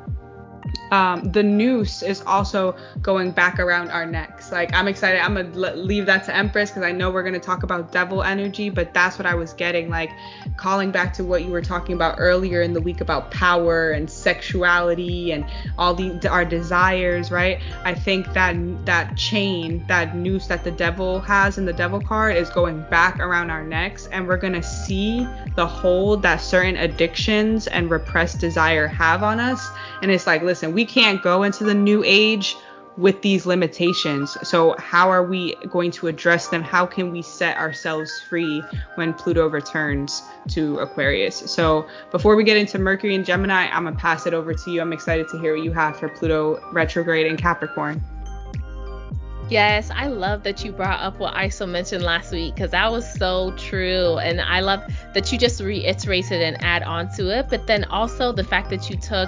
um, 0.92 1.32
the 1.32 1.44
noose 1.44 2.02
is 2.02 2.22
also 2.26 2.76
going 3.02 3.32
back 3.32 3.60
around 3.60 3.92
our 3.92 4.06
necks. 4.06 4.52
Like 4.52 4.74
I'm 4.74 4.88
excited. 4.88 5.20
I'm 5.22 5.36
gonna 5.36 5.76
leave 5.76 6.06
that 6.08 6.26
to 6.26 6.36
Empress 6.36 6.72
because 6.72 6.84
I 6.84 6.92
know 6.92 7.12
we're 7.12 7.24
gonna 7.24 7.40
talk 7.40 7.64
about 7.64 7.92
devil 7.92 8.24
energy, 8.24 8.70
but 8.70 8.94
that's 8.94 9.18
what 9.18 9.26
I 9.26 9.36
was 9.36 9.54
getting. 9.54 9.90
Like 9.90 10.10
calling 10.58 10.92
back 10.92 11.14
to 11.14 11.24
what 11.24 11.44
you 11.44 11.52
were 11.52 11.62
talking 11.62 11.96
about 11.96 12.16
earlier 12.18 12.62
in 12.62 12.74
the 12.74 12.82
week 12.82 13.02
about 13.02 13.30
power 13.30 13.92
and 13.92 14.10
sexuality 14.10 15.32
and 15.32 15.46
all 15.78 15.94
the 15.94 16.28
our 16.28 16.46
desires, 16.46 17.32
right? 17.32 17.62
I 17.84 17.94
think 17.94 18.34
that 18.34 18.56
that 18.86 19.16
chain, 19.16 19.86
that 19.88 20.16
noose 20.16 20.48
that 20.48 20.64
the 20.64 20.72
devil 20.72 21.20
has 21.22 21.58
in 21.58 21.66
the 21.66 21.74
devil 21.74 22.02
card 22.02 22.36
is 22.36 22.50
going 22.50 22.82
back 22.90 23.20
around 23.20 23.52
our 23.52 23.64
necks, 23.64 24.08
and 24.08 24.28
we're 24.28 24.38
gonna 24.38 24.64
see 24.64 25.28
the 25.56 25.68
hold 25.68 26.24
that 26.24 26.38
certain 26.38 26.78
addictions 26.78 27.68
and 27.68 27.92
repressed 27.92 28.40
desire 28.40 28.88
have 28.88 29.22
on 29.22 29.40
us. 29.40 29.70
And 30.02 30.10
it's 30.10 30.26
like, 30.26 30.42
listen, 30.42 30.59
we 30.68 30.86
can't 30.86 31.22
go 31.22 31.44
into 31.44 31.64
the 31.64 31.74
new 31.74 32.04
age 32.06 32.56
with 32.98 33.22
these 33.22 33.46
limitations. 33.46 34.38
So, 34.48 34.76
how 34.78 35.10
are 35.10 35.24
we 35.24 35.56
going 35.70 35.92
to 35.92 36.08
address 36.08 36.50
them? 36.50 36.62
How 36.62 36.86
can 36.86 37.12
we 37.12 37.22
set 37.22 37.58
ourselves 37.58 38.12
free 38.28 38.62
when 38.96 39.14
Pluto 39.14 39.48
returns 39.48 40.22
to 40.50 40.80
Aquarius? 40.80 41.38
So, 41.52 41.88
before 42.12 42.36
we 42.36 42.44
get 42.44 42.58
into 42.58 42.78
Mercury 42.78 43.16
and 43.16 43.26
Gemini, 43.26 43.68
I'm 43.68 43.84
going 43.84 43.96
to 43.96 44.00
pass 44.00 44.26
it 44.26 44.34
over 44.34 44.54
to 44.54 44.72
you. 44.72 44.82
I'm 44.82 44.94
excited 44.94 45.30
to 45.30 45.40
hear 45.40 45.56
what 45.56 45.64
you 45.64 45.72
have 45.72 45.98
for 45.98 46.10
Pluto 46.10 46.60
retrograde 46.74 47.26
in 47.26 47.38
Capricorn. 47.38 48.04
Yes, 49.50 49.90
I 49.90 50.08
love 50.08 50.44
that 50.44 50.64
you 50.64 50.72
brought 50.72 51.00
up 51.00 51.18
what 51.18 51.34
ISO 51.34 51.68
mentioned 51.68 52.04
last 52.04 52.32
week 52.32 52.54
because 52.54 52.70
that 52.70 52.92
was 52.92 53.12
so 53.12 53.52
true. 53.58 54.18
And 54.20 54.40
I 54.40 54.60
love 54.60 54.84
that 55.16 55.32
you 55.32 55.40
just 55.40 55.60
reiterated 55.60 56.40
and 56.44 56.64
add 56.64 56.84
on 56.84 57.10
to 57.16 57.36
it. 57.36 57.48
But 57.50 57.66
then 57.66 57.86
also 57.86 58.32
the 58.32 58.44
fact 58.44 58.70
that 58.70 58.92
you 58.92 58.96
took 58.96 59.28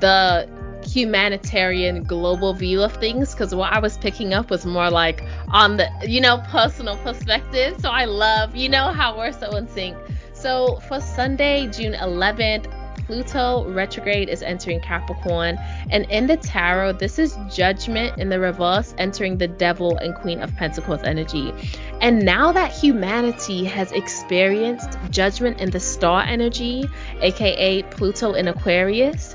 the 0.00 0.48
humanitarian 0.84 2.02
global 2.04 2.54
view 2.54 2.82
of 2.82 2.92
things 2.96 3.32
because 3.32 3.54
what 3.54 3.72
I 3.72 3.78
was 3.78 3.98
picking 3.98 4.34
up 4.34 4.50
was 4.50 4.66
more 4.66 4.90
like 4.90 5.22
on 5.48 5.76
the 5.76 5.88
you 6.06 6.20
know 6.20 6.38
personal 6.48 6.96
perspective. 6.98 7.80
So 7.80 7.90
I 7.90 8.04
love 8.04 8.56
you 8.56 8.68
know 8.68 8.92
how 8.92 9.16
we're 9.16 9.32
so 9.32 9.50
in 9.56 9.68
sync. 9.68 9.96
So 10.32 10.80
for 10.88 11.00
Sunday, 11.00 11.66
June 11.66 11.92
11th, 11.92 12.66
Pluto 13.10 13.68
retrograde 13.68 14.28
is 14.28 14.40
entering 14.40 14.80
Capricorn, 14.80 15.58
and 15.90 16.06
in 16.10 16.28
the 16.28 16.36
tarot, 16.36 16.92
this 16.92 17.18
is 17.18 17.36
judgment 17.52 18.16
in 18.18 18.28
the 18.28 18.38
reverse 18.38 18.94
entering 18.98 19.36
the 19.36 19.48
devil 19.48 19.96
and 19.96 20.14
Queen 20.14 20.40
of 20.40 20.54
Pentacles 20.54 21.02
energy. 21.02 21.52
And 22.00 22.24
now 22.24 22.52
that 22.52 22.70
humanity 22.70 23.64
has 23.64 23.90
experienced 23.90 24.96
judgment 25.10 25.60
in 25.60 25.70
the 25.70 25.80
star 25.80 26.22
energy, 26.22 26.88
aka 27.20 27.82
Pluto 27.82 28.34
in 28.34 28.46
Aquarius, 28.46 29.34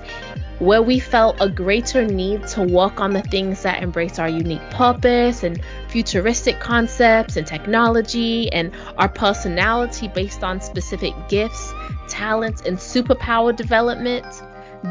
where 0.59 0.81
we 0.81 0.99
felt 0.99 1.35
a 1.41 1.49
greater 1.49 2.05
need 2.05 2.47
to 2.47 2.61
work 2.61 2.99
on 2.99 3.13
the 3.13 3.21
things 3.23 3.63
that 3.63 3.83
embrace 3.83 4.19
our 4.19 4.29
unique 4.29 4.61
purpose 4.71 5.43
and 5.43 5.61
futuristic 5.89 6.59
concepts 6.59 7.35
and 7.35 7.45
technology 7.45 8.51
and 8.53 8.71
our 8.97 9.09
personality 9.09 10.07
based 10.07 10.43
on 10.43 10.61
specific 10.61 11.13
gifts, 11.27 11.73
talents, 12.07 12.61
and 12.61 12.77
superpower 12.77 13.55
development. 13.55 14.25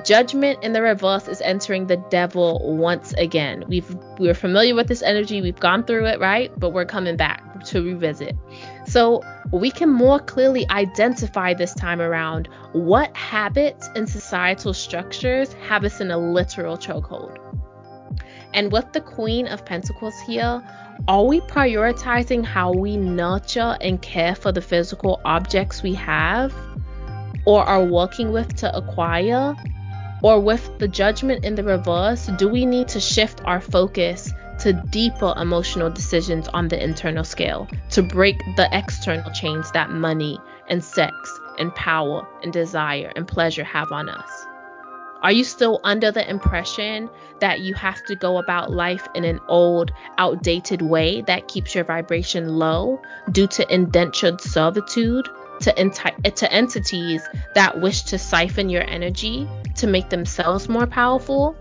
Judgment 0.04 0.62
in 0.62 0.72
the 0.72 0.82
reverse 0.82 1.28
is 1.28 1.40
entering 1.40 1.86
the 1.86 1.96
devil 1.96 2.76
once 2.76 3.12
again. 3.14 3.64
We've 3.68 3.96
we're 4.18 4.34
familiar 4.34 4.74
with 4.74 4.88
this 4.88 5.02
energy, 5.02 5.40
we've 5.40 5.60
gone 5.60 5.84
through 5.84 6.06
it, 6.06 6.20
right? 6.20 6.52
But 6.58 6.70
we're 6.70 6.84
coming 6.84 7.16
back 7.16 7.64
to 7.66 7.82
revisit. 7.82 8.36
So 8.86 9.22
we 9.50 9.70
can 9.70 9.88
more 9.88 10.18
clearly 10.18 10.68
identify 10.70 11.54
this 11.54 11.74
time 11.74 12.00
around 12.00 12.48
what 12.72 13.14
habits 13.16 13.88
and 13.94 14.08
societal 14.08 14.74
structures 14.74 15.52
have 15.68 15.84
us 15.84 16.00
in 16.00 16.10
a 16.10 16.18
literal 16.18 16.76
chokehold. 16.76 17.38
And 18.52 18.70
with 18.70 18.92
the 18.92 19.00
Queen 19.00 19.48
of 19.48 19.64
Pentacles 19.64 20.14
here, 20.26 20.62
are 21.08 21.24
we 21.24 21.40
prioritizing 21.40 22.44
how 22.44 22.72
we 22.72 22.96
nurture 22.96 23.76
and 23.80 24.00
care 24.00 24.34
for 24.34 24.52
the 24.52 24.62
physical 24.62 25.20
objects 25.24 25.82
we 25.82 25.94
have 25.94 26.54
or 27.46 27.64
are 27.64 27.84
working 27.84 28.32
with 28.32 28.54
to 28.56 28.76
acquire? 28.76 29.56
Or 30.22 30.40
with 30.40 30.78
the 30.78 30.88
judgment 30.88 31.44
in 31.44 31.54
the 31.54 31.64
reverse, 31.64 32.30
do 32.38 32.48
we 32.48 32.64
need 32.64 32.88
to 32.88 33.00
shift 33.00 33.42
our 33.44 33.60
focus 33.60 34.32
to 34.64 34.72
deeper 34.72 35.34
emotional 35.36 35.90
decisions 35.90 36.48
on 36.48 36.68
the 36.68 36.82
internal 36.82 37.22
scale 37.22 37.68
to 37.90 38.02
break 38.02 38.38
the 38.56 38.66
external 38.72 39.30
chains 39.32 39.70
that 39.72 39.90
money 39.90 40.38
and 40.68 40.82
sex 40.82 41.14
and 41.58 41.74
power 41.74 42.26
and 42.42 42.50
desire 42.50 43.12
and 43.14 43.28
pleasure 43.28 43.62
have 43.62 43.92
on 43.92 44.08
us? 44.08 44.46
Are 45.20 45.32
you 45.32 45.44
still 45.44 45.80
under 45.84 46.10
the 46.10 46.26
impression 46.26 47.10
that 47.40 47.60
you 47.60 47.74
have 47.74 48.02
to 48.04 48.16
go 48.16 48.38
about 48.38 48.70
life 48.70 49.06
in 49.14 49.24
an 49.24 49.38
old, 49.48 49.92
outdated 50.16 50.80
way 50.80 51.20
that 51.26 51.46
keeps 51.46 51.74
your 51.74 51.84
vibration 51.84 52.48
low 52.48 53.02
due 53.32 53.46
to 53.48 53.70
indentured 53.72 54.40
servitude 54.40 55.28
to, 55.60 55.74
enti- 55.74 56.34
to 56.36 56.50
entities 56.50 57.22
that 57.54 57.82
wish 57.82 58.02
to 58.04 58.18
siphon 58.18 58.70
your 58.70 58.88
energy 58.88 59.46
to 59.76 59.86
make 59.86 60.08
themselves 60.08 60.70
more 60.70 60.86
powerful? 60.86 61.54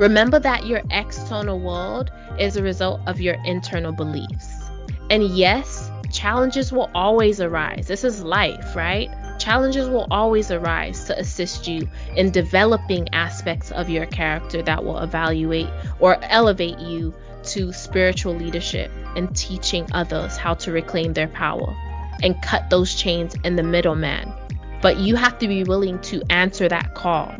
Remember 0.00 0.38
that 0.38 0.64
your 0.64 0.80
external 0.90 1.60
world 1.60 2.10
is 2.38 2.56
a 2.56 2.62
result 2.62 3.02
of 3.06 3.20
your 3.20 3.36
internal 3.44 3.92
beliefs. 3.92 4.70
And 5.10 5.24
yes, 5.24 5.90
challenges 6.10 6.72
will 6.72 6.90
always 6.94 7.38
arise. 7.38 7.86
This 7.86 8.02
is 8.02 8.24
life, 8.24 8.74
right? 8.74 9.10
Challenges 9.38 9.90
will 9.90 10.06
always 10.10 10.50
arise 10.50 11.04
to 11.04 11.18
assist 11.18 11.68
you 11.68 11.86
in 12.16 12.30
developing 12.30 13.10
aspects 13.12 13.72
of 13.72 13.90
your 13.90 14.06
character 14.06 14.62
that 14.62 14.82
will 14.82 15.00
evaluate 15.00 15.68
or 15.98 16.16
elevate 16.22 16.78
you 16.78 17.14
to 17.42 17.70
spiritual 17.70 18.34
leadership 18.34 18.90
and 19.16 19.36
teaching 19.36 19.86
others 19.92 20.38
how 20.38 20.54
to 20.54 20.72
reclaim 20.72 21.12
their 21.12 21.28
power 21.28 21.76
and 22.22 22.40
cut 22.40 22.70
those 22.70 22.94
chains 22.94 23.34
in 23.44 23.54
the 23.54 23.62
middleman. 23.62 24.32
But 24.80 24.96
you 24.96 25.16
have 25.16 25.38
to 25.40 25.46
be 25.46 25.62
willing 25.62 25.98
to 26.02 26.22
answer 26.30 26.70
that 26.70 26.94
call. 26.94 27.34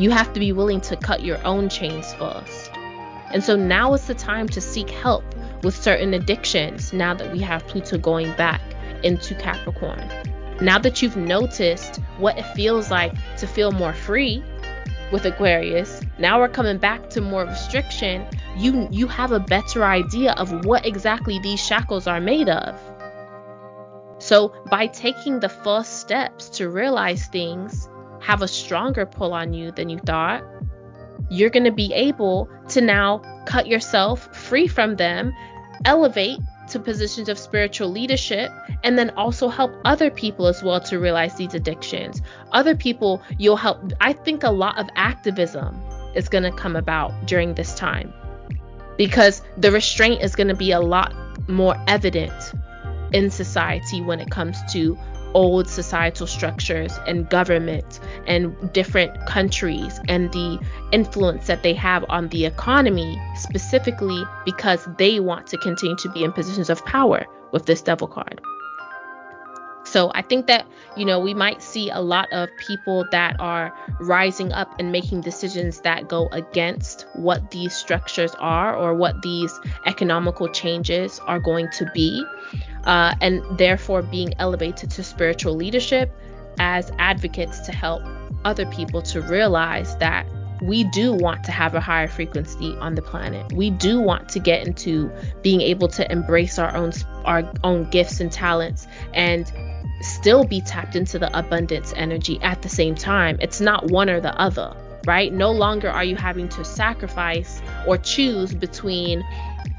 You 0.00 0.10
have 0.12 0.32
to 0.32 0.40
be 0.40 0.50
willing 0.52 0.80
to 0.80 0.96
cut 0.96 1.22
your 1.22 1.46
own 1.46 1.68
chains 1.68 2.14
first. 2.14 2.70
And 3.34 3.44
so 3.44 3.54
now 3.54 3.92
is 3.92 4.06
the 4.06 4.14
time 4.14 4.48
to 4.48 4.58
seek 4.58 4.88
help 4.88 5.22
with 5.62 5.76
certain 5.76 6.14
addictions 6.14 6.94
now 6.94 7.12
that 7.12 7.30
we 7.30 7.40
have 7.40 7.66
Pluto 7.66 7.98
going 7.98 8.32
back 8.32 8.62
into 9.02 9.34
Capricorn. 9.34 10.02
Now 10.62 10.78
that 10.78 11.02
you've 11.02 11.18
noticed 11.18 12.00
what 12.16 12.38
it 12.38 12.46
feels 12.54 12.90
like 12.90 13.12
to 13.36 13.46
feel 13.46 13.72
more 13.72 13.92
free 13.92 14.42
with 15.12 15.26
Aquarius, 15.26 16.00
now 16.18 16.40
we're 16.40 16.48
coming 16.48 16.78
back 16.78 17.10
to 17.10 17.20
more 17.20 17.44
restriction. 17.44 18.26
You 18.56 18.88
you 18.90 19.06
have 19.06 19.32
a 19.32 19.40
better 19.40 19.84
idea 19.84 20.32
of 20.32 20.64
what 20.64 20.86
exactly 20.86 21.38
these 21.40 21.60
shackles 21.60 22.06
are 22.06 22.22
made 22.22 22.48
of. 22.48 22.80
So, 24.16 24.54
by 24.70 24.86
taking 24.86 25.40
the 25.40 25.50
first 25.50 26.00
steps 26.00 26.48
to 26.56 26.70
realize 26.70 27.26
things 27.26 27.90
have 28.20 28.42
a 28.42 28.48
stronger 28.48 29.06
pull 29.06 29.32
on 29.32 29.52
you 29.52 29.72
than 29.72 29.88
you 29.88 29.98
thought, 29.98 30.44
you're 31.30 31.50
going 31.50 31.64
to 31.64 31.72
be 31.72 31.92
able 31.92 32.48
to 32.68 32.80
now 32.80 33.18
cut 33.46 33.66
yourself 33.66 34.34
free 34.34 34.66
from 34.66 34.96
them, 34.96 35.32
elevate 35.84 36.38
to 36.68 36.78
positions 36.78 37.28
of 37.28 37.38
spiritual 37.38 37.88
leadership 37.88 38.50
and 38.84 38.98
then 38.98 39.10
also 39.10 39.48
help 39.48 39.72
other 39.84 40.10
people 40.10 40.46
as 40.46 40.62
well 40.62 40.80
to 40.80 40.98
realize 40.98 41.34
these 41.34 41.54
addictions. 41.54 42.22
Other 42.52 42.76
people 42.76 43.22
you'll 43.38 43.56
help. 43.56 43.92
I 44.00 44.12
think 44.12 44.42
a 44.42 44.50
lot 44.50 44.78
of 44.78 44.88
activism 44.94 45.80
is 46.14 46.28
going 46.28 46.44
to 46.44 46.52
come 46.52 46.76
about 46.76 47.26
during 47.26 47.54
this 47.54 47.74
time 47.74 48.12
because 48.96 49.42
the 49.56 49.72
restraint 49.72 50.22
is 50.22 50.34
going 50.34 50.48
to 50.48 50.54
be 50.54 50.72
a 50.72 50.80
lot 50.80 51.14
more 51.48 51.76
evident 51.88 52.52
in 53.12 53.30
society 53.30 54.00
when 54.00 54.20
it 54.20 54.30
comes 54.30 54.58
to 54.72 54.96
old 55.34 55.68
societal 55.68 56.26
structures 56.26 56.92
and 57.06 57.28
government 57.28 58.00
and 58.26 58.72
different 58.72 59.26
countries 59.26 60.00
and 60.08 60.32
the 60.32 60.58
influence 60.92 61.46
that 61.46 61.62
they 61.62 61.74
have 61.74 62.04
on 62.08 62.28
the 62.28 62.44
economy, 62.44 63.20
specifically 63.36 64.22
because 64.44 64.88
they 64.98 65.20
want 65.20 65.46
to 65.48 65.58
continue 65.58 65.96
to 65.96 66.08
be 66.10 66.24
in 66.24 66.32
positions 66.32 66.70
of 66.70 66.84
power 66.84 67.26
with 67.52 67.66
this 67.66 67.82
devil 67.82 68.06
card. 68.06 68.40
So 69.84 70.12
I 70.14 70.22
think 70.22 70.46
that, 70.46 70.66
you 70.96 71.04
know, 71.04 71.18
we 71.18 71.34
might 71.34 71.62
see 71.62 71.90
a 71.90 72.00
lot 72.00 72.32
of 72.32 72.48
people 72.58 73.04
that 73.10 73.34
are 73.40 73.74
rising 73.98 74.52
up 74.52 74.72
and 74.78 74.92
making 74.92 75.22
decisions 75.22 75.80
that 75.80 76.06
go 76.06 76.28
against 76.28 77.06
what 77.14 77.50
these 77.50 77.74
structures 77.74 78.32
are 78.38 78.76
or 78.76 78.94
what 78.94 79.20
these 79.22 79.58
economical 79.86 80.48
changes 80.48 81.18
are 81.26 81.40
going 81.40 81.68
to 81.72 81.90
be 81.92 82.24
uh, 82.84 83.14
and 83.20 83.42
therefore 83.58 84.02
being 84.02 84.34
elevated 84.38 84.90
to 84.90 85.02
spiritual 85.02 85.54
leadership 85.54 86.12
as 86.58 86.90
advocates 86.98 87.60
to 87.60 87.72
help 87.72 88.02
other 88.44 88.66
people 88.66 89.02
to 89.02 89.20
realize 89.22 89.96
that 89.96 90.26
we 90.62 90.84
do 90.84 91.12
want 91.12 91.42
to 91.44 91.52
have 91.52 91.74
a 91.74 91.80
higher 91.80 92.08
frequency 92.08 92.76
on 92.80 92.94
the 92.94 93.02
planet. 93.02 93.52
We 93.52 93.70
do 93.70 94.00
want 94.00 94.28
to 94.30 94.38
get 94.38 94.66
into 94.66 95.10
being 95.42 95.60
able 95.62 95.88
to 95.88 96.10
embrace 96.12 96.58
our 96.58 96.76
own 96.76 96.92
our 97.24 97.50
own 97.64 97.88
gifts 97.90 98.20
and 98.20 98.30
talents 98.30 98.86
and 99.14 99.50
still 100.02 100.44
be 100.44 100.60
tapped 100.60 100.96
into 100.96 101.18
the 101.18 101.36
abundance 101.38 101.92
energy 101.96 102.38
at 102.42 102.62
the 102.62 102.68
same 102.68 102.94
time. 102.94 103.38
It's 103.40 103.60
not 103.60 103.90
one 103.90 104.10
or 104.10 104.20
the 104.20 104.38
other, 104.38 104.74
right? 105.06 105.32
No 105.32 105.50
longer 105.50 105.88
are 105.88 106.04
you 106.04 106.16
having 106.16 106.48
to 106.50 106.64
sacrifice 106.64 107.60
or 107.86 107.96
choose 107.98 108.54
between 108.54 109.24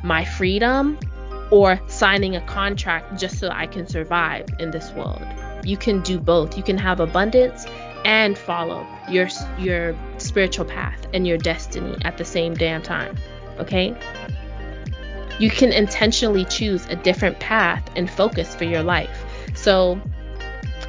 my 0.04 0.26
freedom 0.26 0.98
or 1.52 1.80
signing 1.88 2.36
a 2.36 2.42
contract 2.42 3.20
just 3.20 3.38
so 3.38 3.50
I 3.50 3.68
can 3.68 3.88
survive 3.88 4.48
in 4.60 4.72
this 4.72 4.92
world. 4.94 5.22
You 5.64 5.78
can 5.78 6.02
do 6.02 6.20
both. 6.20 6.58
You 6.58 6.64
can 6.64 6.78
have 6.78 7.00
abundance 7.00 7.66
and 8.04 8.38
follow 8.38 8.86
your 9.10 9.28
your 9.60 9.96
spiritual 10.18 10.66
path 10.66 11.06
and 11.14 11.28
your 11.28 11.38
destiny 11.38 11.96
at 12.04 12.18
the 12.18 12.26
same 12.26 12.56
damn 12.56 12.82
time. 12.82 13.16
Okay? 13.60 13.96
You 15.40 15.50
can 15.50 15.72
intentionally 15.72 16.46
choose 16.46 16.86
a 16.88 16.96
different 16.96 17.40
path 17.40 17.84
and 17.96 18.10
focus 18.10 18.56
for 18.56 18.64
your 18.64 18.84
life. 18.84 19.26
So 19.54 20.00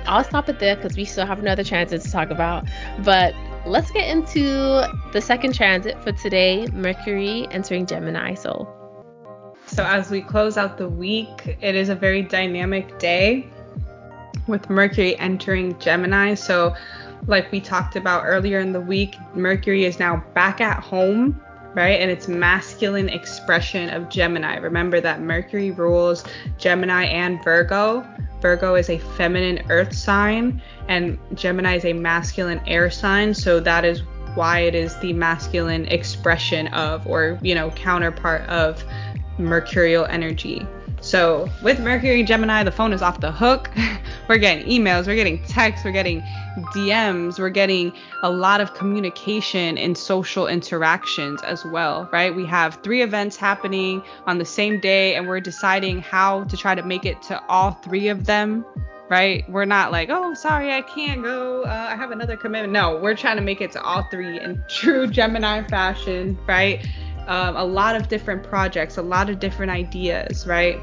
I'll 0.07 0.25
stop 0.25 0.49
it 0.49 0.59
there 0.59 0.77
because 0.77 0.97
we 0.97 1.05
still 1.05 1.27
have 1.27 1.39
another 1.39 1.65
transit 1.65 2.03
to 2.03 2.11
talk 2.11 2.31
about. 2.31 2.67
But 3.01 3.35
let's 3.67 3.91
get 3.91 4.09
into 4.09 4.87
the 5.13 5.21
second 5.21 5.55
transit 5.55 6.03
for 6.03 6.13
today 6.13 6.67
Mercury 6.73 7.47
entering 7.51 7.87
Gemini. 7.87 8.35
So 8.35 8.82
so, 9.73 9.85
as 9.85 10.11
we 10.11 10.21
close 10.21 10.59
out 10.59 10.77
the 10.77 10.89
week, 10.89 11.57
it 11.63 11.75
is 11.75 11.89
a 11.89 11.95
very 11.95 12.21
dynamic 12.21 12.99
day 12.99 13.47
with 14.47 14.69
Mercury 14.69 15.19
entering 15.19 15.79
Gemini. 15.79 16.35
So, 16.35 16.77
like 17.27 17.51
we 17.51 17.59
talked 17.59 17.97
about 17.97 18.25
earlier 18.27 18.61
in 18.61 18.73
the 18.73 18.81
week, 18.83 19.17
Mercury 19.35 19.87
is 19.87 19.99
now 19.99 20.23
back 20.35 20.61
at 20.61 20.83
home, 20.83 21.41
right? 21.75 21.99
And 22.01 22.11
it's 22.11 22.29
masculine 22.29 23.09
expression 23.09 23.89
of 23.89 24.11
Gemini. 24.11 24.57
Remember 24.57 25.01
that 25.01 25.23
Mercury 25.23 25.71
rules 25.71 26.23
Gemini 26.59 27.05
and 27.05 27.43
Virgo. 27.43 28.07
Virgo 28.43 28.75
is 28.75 28.91
a 28.91 28.99
feminine 28.99 29.65
earth 29.71 29.95
sign, 29.95 30.61
and 30.89 31.19
Gemini 31.33 31.77
is 31.77 31.87
a 31.87 31.95
masculine 31.95 32.61
air 32.67 32.91
sign. 32.91 33.33
So, 33.33 33.59
that 33.61 33.87
is 33.87 34.03
why 34.35 34.61
it 34.61 34.75
is 34.75 34.99
the 35.01 35.15
masculine 35.15 35.87
expression 35.87 36.67
of, 36.69 37.07
or, 37.07 37.39
you 37.43 37.55
know, 37.55 37.71
counterpart 37.71 38.43
of 38.49 38.85
mercurial 39.39 40.05
energy. 40.07 40.67
So 41.03 41.49
with 41.65 41.81
Mercury 41.81 42.23
Gemini, 42.23 42.63
the 42.63 42.71
phone 42.71 42.93
is 42.93 43.03
off 43.03 43.21
the 43.21 43.33
hook. 43.33 43.71
we're 44.29 44.39
getting 44.39 44.65
emails, 44.67 45.09
we're 45.09 45.17
getting 45.17 45.43
texts, 45.47 45.85
we're 45.85 45.91
getting 45.91 46.23
DMs, 46.73 47.41
we're 47.41 47.51
getting 47.51 47.93
a 48.23 48.31
lot 48.31 48.61
of 48.61 48.73
communication 48.75 49.77
and 49.79 49.99
social 49.99 50.47
interactions 50.47 51.43
as 51.43 51.65
well, 51.65 52.09
right? 52.13 52.33
We 52.33 52.47
have 52.47 52.79
three 52.85 53.03
events 53.03 53.37
happening 53.37 54.01
on 54.27 54.39
the 54.39 54.45
same 54.45 54.79
day, 54.79 55.17
and 55.17 55.27
we're 55.27 55.41
deciding 55.41 56.03
how 56.03 56.45
to 56.45 56.57
try 56.57 56.77
to 56.77 56.85
make 56.85 57.05
it 57.05 57.21
to 57.23 57.43
all 57.49 57.73
three 57.73 58.07
of 58.09 58.25
them. 58.25 58.65
Right? 59.09 59.45
We're 59.51 59.67
not 59.67 59.93
like, 59.93 60.09
oh, 60.09 60.33
sorry, 60.33 60.73
I 60.73 60.81
can't 60.81 61.23
go. 61.23 61.65
Uh, 61.65 61.89
I 61.91 61.97
have 61.97 62.13
another 62.13 62.35
commitment. 62.35 62.73
No, 62.73 62.97
we're 62.97 63.15
trying 63.15 63.37
to 63.37 63.43
make 63.43 63.61
it 63.61 63.71
to 63.73 63.83
all 63.83 64.05
three 64.05 64.41
in 64.41 64.65
true 64.71 65.07
Gemini 65.07 65.65
fashion, 65.65 66.39
right? 66.47 66.87
Um, 67.27 67.57
a 67.57 67.65
lot 67.65 67.97
of 67.97 68.09
different 68.09 68.43
projects, 68.43 68.97
a 68.97 69.03
lot 69.03 69.31
of 69.31 69.39
different 69.39 69.71
ideas, 69.71 70.47
right? 70.47 70.79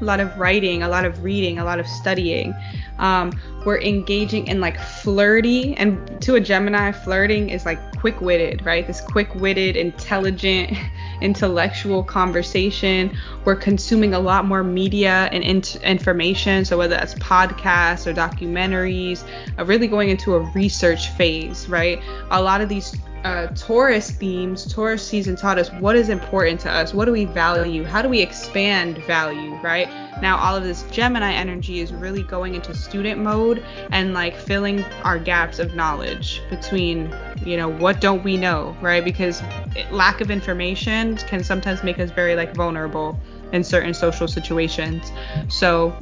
A 0.00 0.04
lot 0.04 0.18
of 0.18 0.36
writing, 0.38 0.82
a 0.82 0.88
lot 0.88 1.04
of 1.04 1.22
reading, 1.22 1.58
a 1.58 1.64
lot 1.64 1.78
of 1.78 1.86
studying. 1.86 2.54
Um, 2.98 3.32
we're 3.64 3.80
engaging 3.80 4.48
in 4.48 4.60
like 4.60 4.78
flirty, 4.80 5.74
and 5.74 6.20
to 6.22 6.34
a 6.34 6.40
Gemini, 6.40 6.90
flirting 6.90 7.50
is 7.50 7.64
like 7.64 7.78
quick 7.96 8.20
witted, 8.20 8.66
right? 8.66 8.84
This 8.84 9.00
quick 9.00 9.32
witted, 9.36 9.76
intelligent, 9.76 10.76
intellectual 11.20 12.02
conversation. 12.02 13.16
We're 13.44 13.56
consuming 13.56 14.14
a 14.14 14.18
lot 14.18 14.44
more 14.44 14.64
media 14.64 15.28
and 15.30 15.44
in- 15.44 15.82
information. 15.84 16.64
So, 16.64 16.76
whether 16.78 16.96
that's 16.96 17.14
podcasts 17.14 18.06
or 18.06 18.12
documentaries, 18.12 19.24
uh, 19.58 19.64
really 19.64 19.86
going 19.86 20.10
into 20.10 20.34
a 20.34 20.40
research 20.50 21.10
phase, 21.10 21.68
right? 21.68 22.00
A 22.32 22.42
lot 22.42 22.60
of 22.60 22.68
these 22.68 22.96
uh, 23.24 23.46
Taurus 23.54 24.10
themes, 24.10 24.72
Taurus 24.72 25.06
season 25.06 25.36
taught 25.36 25.58
us 25.58 25.70
what 25.74 25.96
is 25.96 26.08
important 26.08 26.60
to 26.60 26.70
us, 26.70 26.92
what 26.92 27.04
do 27.04 27.12
we 27.12 27.24
value, 27.24 27.84
how 27.84 28.02
do 28.02 28.08
we 28.08 28.20
expand 28.20 28.98
value, 28.98 29.54
right? 29.62 29.88
Now, 30.20 30.36
all 30.36 30.56
of 30.56 30.62
this 30.62 30.82
Gemini 30.90 31.32
energy 31.32 31.80
is 31.80 31.92
really 31.92 32.22
going 32.22 32.54
into 32.54 32.74
student 32.74 33.20
mode 33.20 33.64
and 33.90 34.14
like 34.14 34.36
filling 34.36 34.82
our 35.04 35.18
gaps 35.18 35.58
of 35.58 35.74
knowledge 35.74 36.40
between, 36.50 37.14
you 37.44 37.56
know, 37.56 37.68
what 37.68 38.00
don't 38.00 38.22
we 38.22 38.36
know, 38.36 38.76
right? 38.80 39.04
Because 39.04 39.42
lack 39.90 40.20
of 40.20 40.30
information 40.30 41.16
can 41.16 41.42
sometimes 41.42 41.82
make 41.82 41.98
us 41.98 42.10
very 42.10 42.36
like 42.36 42.54
vulnerable 42.54 43.18
in 43.52 43.62
certain 43.64 43.94
social 43.94 44.28
situations. 44.28 45.12
So, 45.48 45.96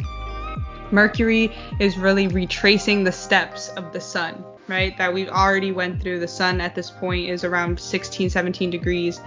Mercury 0.90 1.54
is 1.78 1.96
really 1.96 2.26
retracing 2.28 3.04
the 3.04 3.12
steps 3.12 3.68
of 3.70 3.92
the 3.92 4.00
sun, 4.00 4.44
right? 4.70 4.96
That 4.96 5.12
we've 5.12 5.28
already 5.28 5.72
went 5.72 6.00
through. 6.00 6.20
The 6.20 6.28
sun 6.28 6.60
at 6.60 6.74
this 6.74 6.90
point 6.90 7.28
is 7.28 7.44
around 7.44 7.78
16, 7.78 8.30
17 8.30 8.70
degrees 8.70 9.20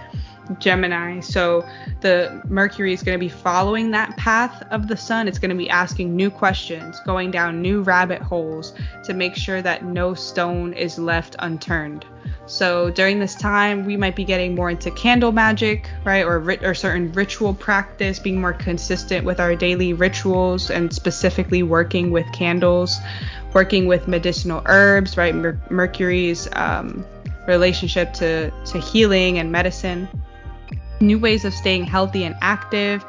Gemini. 0.58 1.20
So 1.20 1.66
the 2.00 2.42
Mercury 2.48 2.92
is 2.92 3.02
going 3.02 3.18
to 3.18 3.20
be 3.20 3.28
following 3.28 3.90
that 3.92 4.16
path 4.16 4.62
of 4.70 4.88
the 4.88 4.96
sun. 4.96 5.28
It's 5.28 5.38
going 5.38 5.50
to 5.50 5.56
be 5.56 5.70
asking 5.70 6.14
new 6.14 6.30
questions, 6.30 7.00
going 7.06 7.30
down 7.30 7.62
new 7.62 7.82
rabbit 7.82 8.20
holes 8.20 8.74
to 9.04 9.14
make 9.14 9.36
sure 9.36 9.62
that 9.62 9.84
no 9.84 10.14
stone 10.14 10.72
is 10.72 10.98
left 10.98 11.36
unturned. 11.38 12.04
So 12.46 12.90
during 12.90 13.20
this 13.20 13.34
time, 13.34 13.84
we 13.86 13.96
might 13.96 14.14
be 14.14 14.24
getting 14.24 14.54
more 14.54 14.68
into 14.68 14.90
candle 14.90 15.32
magic, 15.32 15.88
right, 16.04 16.24
or 16.24 16.56
or 16.62 16.74
certain 16.74 17.10
ritual 17.12 17.54
practice, 17.54 18.18
being 18.18 18.40
more 18.40 18.52
consistent 18.52 19.24
with 19.24 19.40
our 19.40 19.56
daily 19.56 19.92
rituals, 19.92 20.70
and 20.70 20.92
specifically 20.92 21.62
working 21.62 22.10
with 22.10 22.30
candles, 22.32 22.98
working 23.54 23.86
with 23.86 24.06
medicinal 24.08 24.62
herbs, 24.66 25.16
right, 25.16 25.34
Mer- 25.34 25.60
Mercury's 25.70 26.48
um, 26.52 27.04
relationship 27.48 28.12
to 28.14 28.50
to 28.50 28.78
healing 28.78 29.38
and 29.38 29.50
medicine, 29.50 30.06
new 31.00 31.18
ways 31.18 31.44
of 31.44 31.54
staying 31.54 31.84
healthy 31.84 32.24
and 32.24 32.36
active, 32.42 33.04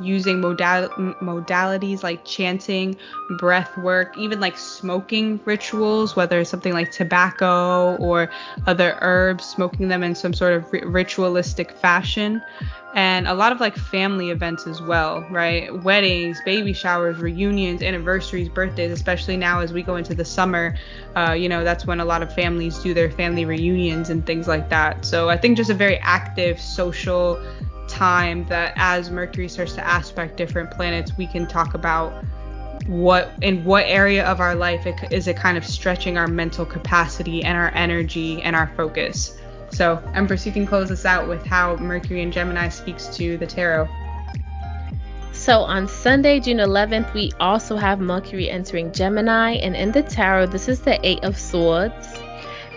using 0.00 0.40
modal- 0.40 0.88
modalities 1.20 2.02
like 2.02 2.24
chanting, 2.24 2.96
breath 3.38 3.76
work, 3.78 4.16
even 4.18 4.40
like 4.40 4.56
smoking 4.56 5.40
rituals, 5.44 6.16
whether 6.16 6.40
it's 6.40 6.50
something 6.50 6.72
like 6.72 6.90
tobacco 6.90 7.96
or 7.96 8.28
other 8.66 8.98
herbs, 9.00 9.44
smoking 9.44 9.88
them 9.88 10.02
in 10.02 10.14
some 10.14 10.34
sort 10.34 10.52
of 10.52 10.72
ritualistic 10.72 11.72
fashion. 11.72 12.42
And 12.94 13.28
a 13.28 13.34
lot 13.34 13.52
of 13.52 13.60
like 13.60 13.76
family 13.76 14.30
events 14.30 14.66
as 14.66 14.80
well, 14.80 15.20
right? 15.30 15.82
Weddings, 15.82 16.40
baby 16.46 16.72
showers, 16.72 17.18
reunions, 17.18 17.82
anniversaries, 17.82 18.48
birthdays, 18.48 18.90
especially 18.90 19.36
now 19.36 19.60
as 19.60 19.70
we 19.70 19.82
go 19.82 19.96
into 19.96 20.14
the 20.14 20.24
summer. 20.24 20.74
Uh, 21.14 21.32
you 21.32 21.46
know, 21.46 21.62
that's 21.62 21.84
when 21.84 22.00
a 22.00 22.06
lot 22.06 22.22
of 22.22 22.32
families 22.32 22.78
do 22.78 22.94
their 22.94 23.10
family 23.10 23.44
reunions 23.44 24.08
and 24.08 24.24
things 24.24 24.48
like 24.48 24.70
that. 24.70 25.04
So 25.04 25.28
I 25.28 25.36
think 25.36 25.58
just 25.58 25.68
a 25.68 25.74
very 25.74 25.98
active 25.98 26.58
social 26.58 27.38
time 27.96 28.44
that 28.46 28.74
as 28.76 29.10
Mercury 29.10 29.48
starts 29.48 29.74
to 29.74 29.86
aspect 29.86 30.36
different 30.36 30.70
planets, 30.70 31.16
we 31.16 31.26
can 31.26 31.46
talk 31.46 31.74
about 31.74 32.24
what 32.86 33.32
in 33.42 33.64
what 33.64 33.84
area 33.86 34.24
of 34.24 34.38
our 34.40 34.54
life 34.54 34.86
it, 34.86 35.12
is 35.12 35.26
it 35.26 35.36
kind 35.36 35.56
of 35.56 35.64
stretching 35.64 36.18
our 36.18 36.28
mental 36.28 36.66
capacity 36.66 37.42
and 37.42 37.56
our 37.56 37.72
energy 37.74 38.42
and 38.42 38.54
our 38.54 38.70
focus. 38.76 39.38
So, 39.70 40.02
Empress, 40.14 40.46
you 40.46 40.52
can 40.52 40.66
close 40.66 40.90
us 40.90 41.04
out 41.04 41.28
with 41.28 41.44
how 41.44 41.76
Mercury 41.76 42.22
in 42.22 42.30
Gemini 42.30 42.68
speaks 42.68 43.08
to 43.16 43.36
the 43.38 43.46
tarot. 43.46 43.88
So 45.32 45.60
on 45.60 45.86
Sunday, 45.86 46.40
June 46.40 46.58
11th, 46.58 47.12
we 47.14 47.30
also 47.40 47.76
have 47.76 48.00
Mercury 48.00 48.50
entering 48.50 48.92
Gemini, 48.92 49.54
and 49.54 49.76
in 49.76 49.92
the 49.92 50.02
tarot, 50.02 50.46
this 50.46 50.68
is 50.68 50.80
the 50.80 50.98
Eight 51.06 51.22
of 51.24 51.38
Swords. 51.38 52.15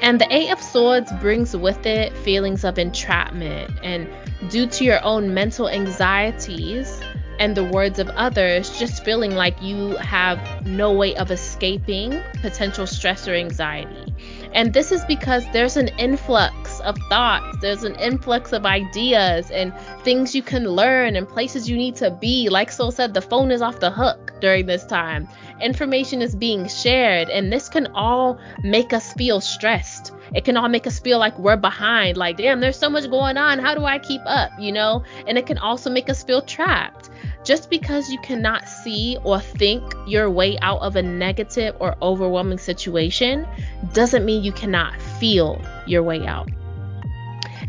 And 0.01 0.19
the 0.19 0.33
Eight 0.33 0.49
of 0.49 0.61
Swords 0.61 1.11
brings 1.19 1.55
with 1.55 1.85
it 1.85 2.15
feelings 2.17 2.63
of 2.63 2.79
entrapment 2.79 3.69
and 3.83 4.07
due 4.49 4.65
to 4.67 4.85
your 4.85 5.03
own 5.03 5.33
mental 5.33 5.67
anxieties 5.67 7.01
and 7.37 7.55
the 7.55 7.63
words 7.63 7.99
of 7.99 8.09
others, 8.11 8.77
just 8.79 9.03
feeling 9.03 9.31
like 9.31 9.61
you 9.61 9.95
have 9.97 10.39
no 10.65 10.91
way 10.93 11.15
of 11.15 11.31
escaping 11.31 12.21
potential 12.41 12.87
stress 12.87 13.27
or 13.27 13.33
anxiety. 13.33 14.13
And 14.53 14.73
this 14.73 14.91
is 14.91 15.05
because 15.05 15.45
there's 15.53 15.77
an 15.77 15.89
influx 15.99 16.79
of 16.81 16.97
thoughts, 17.09 17.57
there's 17.61 17.83
an 17.83 17.95
influx 17.95 18.51
of 18.51 18.65
ideas 18.65 19.51
and 19.51 19.73
things 20.03 20.33
you 20.33 20.41
can 20.41 20.63
learn 20.63 21.15
and 21.15 21.27
places 21.27 21.69
you 21.69 21.77
need 21.77 21.95
to 21.97 22.11
be. 22.11 22.49
Like 22.49 22.71
Sol 22.71 22.91
said, 22.91 23.13
the 23.13 23.21
phone 23.21 23.51
is 23.51 23.61
off 23.61 23.79
the 23.79 23.91
hook 23.91 24.33
during 24.41 24.65
this 24.65 24.85
time. 24.85 25.27
Information 25.61 26.21
is 26.21 26.35
being 26.35 26.67
shared, 26.67 27.29
and 27.29 27.51
this 27.51 27.67
can 27.67 27.87
all 27.87 28.39
make 28.63 28.93
us 28.93 29.13
feel 29.13 29.41
stressed. 29.41 30.13
It 30.33 30.45
can 30.45 30.57
all 30.57 30.69
make 30.69 30.87
us 30.87 30.99
feel 30.99 31.19
like 31.19 31.37
we're 31.39 31.57
behind 31.57 32.15
like 32.15 32.37
damn 32.37 32.59
there's 32.59 32.77
so 32.77 32.89
much 32.89 33.09
going 33.09 33.37
on. 33.37 33.59
How 33.59 33.75
do 33.75 33.83
i 33.83 33.97
keep 33.97 34.21
up? 34.25 34.51
You 34.59 34.71
know? 34.71 35.03
And 35.27 35.37
it 35.37 35.45
can 35.45 35.57
also 35.57 35.89
make 35.89 36.09
us 36.09 36.23
feel 36.23 36.41
trapped 36.41 37.09
just 37.43 37.69
because 37.69 38.09
you 38.09 38.19
cannot 38.19 38.67
see 38.67 39.17
or 39.23 39.39
think 39.39 39.83
your 40.07 40.29
way 40.29 40.57
out 40.61 40.81
of 40.81 40.95
a 40.95 41.01
negative 41.01 41.75
or 41.79 41.95
overwhelming 42.01 42.57
situation 42.57 43.47
doesn't 43.93 44.25
mean 44.25 44.43
you 44.43 44.51
cannot 44.51 44.99
feel 45.01 45.61
your 45.87 46.03
way 46.03 46.25
out. 46.25 46.49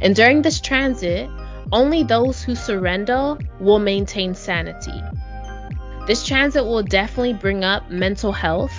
And 0.00 0.14
during 0.16 0.42
this 0.42 0.60
transit 0.60 1.30
only 1.72 2.02
those 2.02 2.42
who 2.42 2.54
surrender 2.54 3.38
will 3.60 3.78
maintain 3.78 4.34
sanity. 4.34 5.02
This 6.06 6.26
transit 6.26 6.64
will 6.64 6.82
definitely 6.82 7.34
bring 7.34 7.62
up 7.62 7.88
mental 7.90 8.32
health 8.32 8.74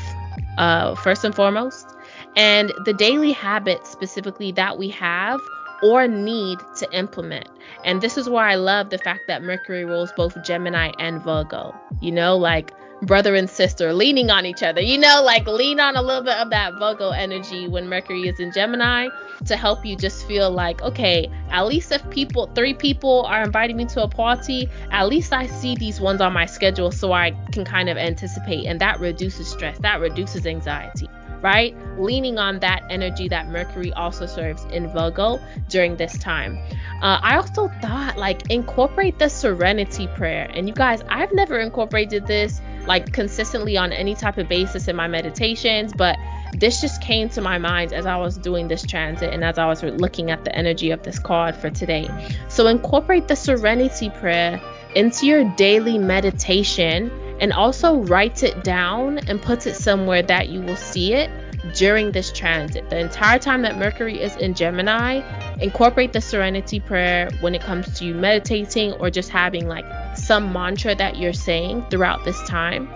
uh, 0.58 0.96
first 0.96 1.24
and 1.24 1.34
foremost 1.34 1.88
and 2.36 2.74
the 2.86 2.94
daily 2.94 3.32
habits 3.32 3.90
specifically 3.90 4.52
that 4.54 4.78
we 4.78 4.90
have 4.90 5.40
or 5.82 6.08
need 6.08 6.60
to 6.78 6.92
implement. 6.92 7.50
And 7.84 8.02
this 8.02 8.18
is 8.18 8.30
why 8.30 8.52
I 8.52 8.56
love 8.56 8.90
the 8.90 8.98
fact 8.98 9.28
that 9.28 9.44
Mercury 9.44 9.86
rules 9.86 10.12
both 10.14 10.42
Gemini 10.44 10.92
and 11.00 11.22
Virgo. 11.24 11.76
You 12.02 12.12
know, 12.12 12.38
like 12.38 12.72
brother 13.02 13.36
and 13.36 13.50
sister 13.50 13.94
leaning 13.94 14.30
on 14.30 14.46
each 14.46 14.64
other. 14.64 14.82
You 14.82 14.98
know, 14.98 15.22
like 15.24 15.48
lean 15.48 15.80
on 15.80 15.96
a 15.96 16.02
little 16.02 16.24
bit 16.24 16.38
of 16.38 16.50
that 16.52 16.74
Virgo 16.78 17.10
energy 17.10 17.68
when 17.68 17.90
Mercury 17.90 18.28
is 18.28 18.40
in 18.40 18.52
Gemini 18.52 19.10
to 19.46 19.56
help 19.56 19.86
you 19.86 19.96
just 19.96 20.28
feel 20.28 20.52
like, 20.52 20.82
okay, 20.82 21.30
at 21.50 21.66
least 21.66 21.92
if 21.92 22.08
people, 22.10 22.48
three 22.54 22.74
people 22.74 23.24
are 23.26 23.44
inviting 23.44 23.78
me 23.78 23.86
to 23.86 24.04
a 24.04 24.08
party, 24.08 24.70
at 24.92 25.08
least 25.08 25.34
I 25.34 25.48
see 25.48 25.76
these 25.76 26.00
ones 26.00 26.22
on 26.22 26.34
my 26.34 26.46
schedule 26.46 26.92
so 26.92 27.12
I 27.12 27.32
can 27.52 27.66
kind 27.66 27.90
of 27.90 27.98
anticipate. 27.98 28.66
And 28.66 28.80
that 28.82 29.00
reduces 29.00 29.48
stress, 29.48 29.78
that 29.80 30.00
reduces 30.00 30.46
anxiety 30.46 31.08
right? 31.42 31.76
Leaning 32.00 32.38
on 32.38 32.60
that 32.60 32.84
energy 32.90 33.28
that 33.30 33.50
Mercury 33.50 33.92
also 33.94 34.26
serves 34.26 34.64
in 34.66 34.88
Virgo 34.92 35.40
during 35.70 35.96
this 35.96 36.18
time. 36.18 36.58
Uh, 37.02 37.20
I 37.22 37.36
also 37.36 37.68
thought 37.82 38.18
like 38.18 38.50
incorporate 38.50 39.20
the 39.20 39.30
serenity 39.30 40.08
prayer. 40.08 40.50
And 40.54 40.68
you 40.68 40.74
guys, 40.74 41.02
I've 41.10 41.34
never 41.34 41.60
incorporated 41.60 42.28
this 42.28 42.62
like 42.86 43.12
consistently 43.14 43.78
on 43.78 43.92
any 43.92 44.16
type 44.16 44.38
of 44.38 44.48
basis 44.50 44.88
in 44.88 44.96
my 44.96 45.08
meditations, 45.08 45.94
but 45.94 46.18
this 46.54 46.82
just 46.82 47.02
came 47.02 47.30
to 47.30 47.42
my 47.42 47.58
mind 47.58 47.94
as 47.94 48.06
I 48.06 48.18
was 48.18 48.38
doing 48.38 48.68
this 48.68 48.84
transit 48.84 49.34
and 49.34 49.44
as 49.44 49.58
I 49.58 49.66
was 49.66 49.84
looking 49.84 50.32
at 50.32 50.44
the 50.44 50.56
energy 50.56 50.92
of 50.92 51.02
this 51.04 51.18
card 51.18 51.56
for 51.56 51.70
today. 51.70 52.10
So 52.50 52.68
incorporate 52.68 53.28
the 53.28 53.36
serenity 53.36 54.10
prayer 54.10 54.62
into 54.96 55.26
your 55.26 55.46
daily 55.56 55.98
meditation 55.98 57.12
and 57.42 57.52
also 57.52 57.98
writes 58.04 58.44
it 58.44 58.64
down 58.64 59.18
and 59.28 59.42
puts 59.42 59.66
it 59.66 59.76
somewhere 59.76 60.22
that 60.22 60.50
you 60.50 60.62
will 60.62 60.76
see 60.76 61.14
it 61.14 61.30
during 61.76 62.12
this 62.12 62.32
transit. 62.32 62.90
The 62.90 63.00
entire 63.00 63.40
time 63.40 63.64
that 63.64 63.78
Mercury 63.78 64.22
is 64.22 64.36
in 64.38 64.54
Gemini, 64.54 65.22
incorporate 65.60 66.14
the 66.14 66.22
serenity 66.22 66.80
prayer 66.80 67.30
when 67.42 67.56
it 67.56 67.62
comes 67.62 68.00
to 68.00 68.06
you 68.06 68.14
meditating 68.14 68.94
or 68.94 69.10
just 69.10 69.30
having 69.30 69.68
like 69.68 69.86
some 70.16 70.54
mantra 70.54 70.96
that 70.96 71.18
you're 71.18 71.34
saying 71.34 71.86
throughout 71.90 72.24
this 72.26 72.42
time. 72.48 72.88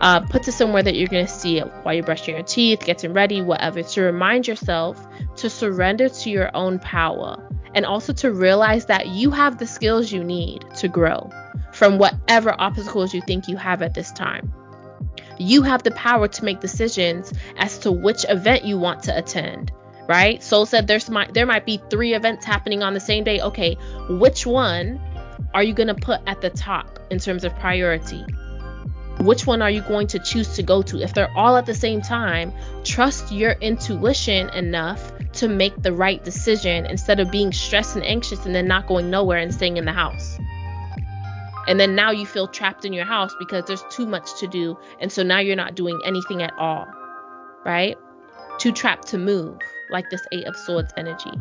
Uh, 0.00 0.20
put 0.20 0.48
it 0.48 0.52
somewhere 0.52 0.82
that 0.82 0.96
you're 0.96 1.08
going 1.08 1.26
to 1.26 1.32
see 1.32 1.58
it 1.58 1.66
while 1.82 1.92
you're 1.94 2.02
brushing 2.02 2.34
your 2.34 2.42
teeth, 2.42 2.80
getting 2.80 3.12
ready, 3.12 3.42
whatever, 3.42 3.82
to 3.82 4.00
remind 4.00 4.48
yourself 4.48 5.06
to 5.36 5.50
surrender 5.50 6.08
to 6.08 6.30
your 6.30 6.50
own 6.56 6.78
power 6.78 7.36
and 7.74 7.84
also 7.84 8.14
to 8.14 8.32
realize 8.32 8.86
that 8.86 9.08
you 9.08 9.30
have 9.30 9.58
the 9.58 9.66
skills 9.66 10.10
you 10.10 10.24
need 10.24 10.64
to 10.74 10.88
grow 10.88 11.30
from 11.80 11.96
whatever 11.96 12.54
obstacles 12.58 13.14
you 13.14 13.22
think 13.22 13.48
you 13.48 13.56
have 13.56 13.80
at 13.80 13.94
this 13.94 14.12
time. 14.12 14.52
You 15.38 15.62
have 15.62 15.82
the 15.82 15.92
power 15.92 16.28
to 16.28 16.44
make 16.44 16.60
decisions 16.60 17.32
as 17.56 17.78
to 17.78 17.90
which 17.90 18.26
event 18.28 18.66
you 18.66 18.78
want 18.78 19.04
to 19.04 19.16
attend, 19.16 19.72
right? 20.06 20.42
Sol 20.42 20.66
said 20.66 20.86
there's 20.86 21.08
there 21.32 21.46
might 21.46 21.64
be 21.64 21.80
three 21.88 22.12
events 22.12 22.44
happening 22.44 22.82
on 22.82 22.92
the 22.92 23.00
same 23.00 23.24
day. 23.24 23.40
Okay, 23.40 23.78
which 24.10 24.44
one 24.44 25.00
are 25.54 25.62
you 25.62 25.72
going 25.72 25.86
to 25.86 25.94
put 25.94 26.20
at 26.26 26.42
the 26.42 26.50
top 26.50 26.98
in 27.10 27.18
terms 27.18 27.44
of 27.44 27.58
priority? 27.58 28.26
Which 29.20 29.46
one 29.46 29.62
are 29.62 29.70
you 29.70 29.80
going 29.80 30.08
to 30.08 30.18
choose 30.18 30.56
to 30.56 30.62
go 30.62 30.82
to? 30.82 31.00
If 31.00 31.14
they're 31.14 31.34
all 31.34 31.56
at 31.56 31.64
the 31.64 31.74
same 31.74 32.02
time, 32.02 32.52
trust 32.84 33.32
your 33.32 33.52
intuition 33.52 34.50
enough 34.50 35.12
to 35.32 35.48
make 35.48 35.80
the 35.80 35.94
right 35.94 36.22
decision 36.22 36.84
instead 36.84 37.20
of 37.20 37.30
being 37.30 37.52
stressed 37.54 37.96
and 37.96 38.04
anxious 38.04 38.44
and 38.44 38.54
then 38.54 38.68
not 38.68 38.86
going 38.86 39.08
nowhere 39.08 39.38
and 39.38 39.54
staying 39.54 39.78
in 39.78 39.86
the 39.86 39.92
house. 39.92 40.38
And 41.66 41.78
then 41.78 41.94
now 41.94 42.10
you 42.10 42.26
feel 42.26 42.48
trapped 42.48 42.84
in 42.84 42.92
your 42.92 43.04
house 43.04 43.34
because 43.38 43.64
there's 43.66 43.84
too 43.90 44.06
much 44.06 44.38
to 44.40 44.46
do. 44.46 44.78
And 45.00 45.12
so 45.12 45.22
now 45.22 45.38
you're 45.38 45.56
not 45.56 45.74
doing 45.74 46.00
anything 46.04 46.42
at 46.42 46.52
all, 46.58 46.86
right? 47.64 47.96
Too 48.58 48.72
trapped 48.72 49.08
to 49.08 49.18
move, 49.18 49.58
like 49.90 50.10
this 50.10 50.26
Eight 50.32 50.46
of 50.46 50.56
Swords 50.56 50.92
energy. 50.96 51.32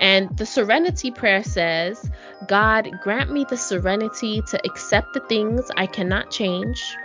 And 0.00 0.36
the 0.36 0.46
serenity 0.46 1.10
prayer 1.10 1.44
says, 1.44 2.10
God, 2.48 2.90
grant 3.02 3.30
me 3.30 3.44
the 3.48 3.56
serenity 3.56 4.42
to 4.48 4.60
accept 4.66 5.12
the 5.14 5.20
things 5.20 5.70
I 5.76 5.86
cannot 5.86 6.30
change, 6.30 6.96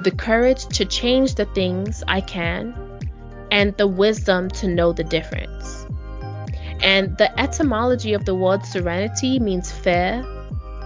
the 0.00 0.10
courage 0.10 0.66
to 0.68 0.84
change 0.84 1.36
the 1.36 1.44
things 1.46 2.02
I 2.08 2.20
can, 2.20 2.74
and 3.50 3.76
the 3.76 3.86
wisdom 3.86 4.48
to 4.50 4.68
know 4.68 4.92
the 4.92 5.04
difference. 5.04 5.86
And 6.80 7.16
the 7.18 7.38
etymology 7.38 8.14
of 8.14 8.24
the 8.24 8.34
word 8.34 8.64
serenity 8.66 9.38
means 9.38 9.70
fair, 9.70 10.24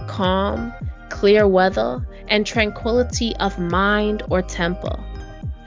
calm, 0.07 0.73
clear 1.09 1.47
weather, 1.47 2.05
and 2.27 2.45
tranquility 2.45 3.35
of 3.37 3.57
mind 3.59 4.23
or 4.29 4.41
temper. 4.41 4.97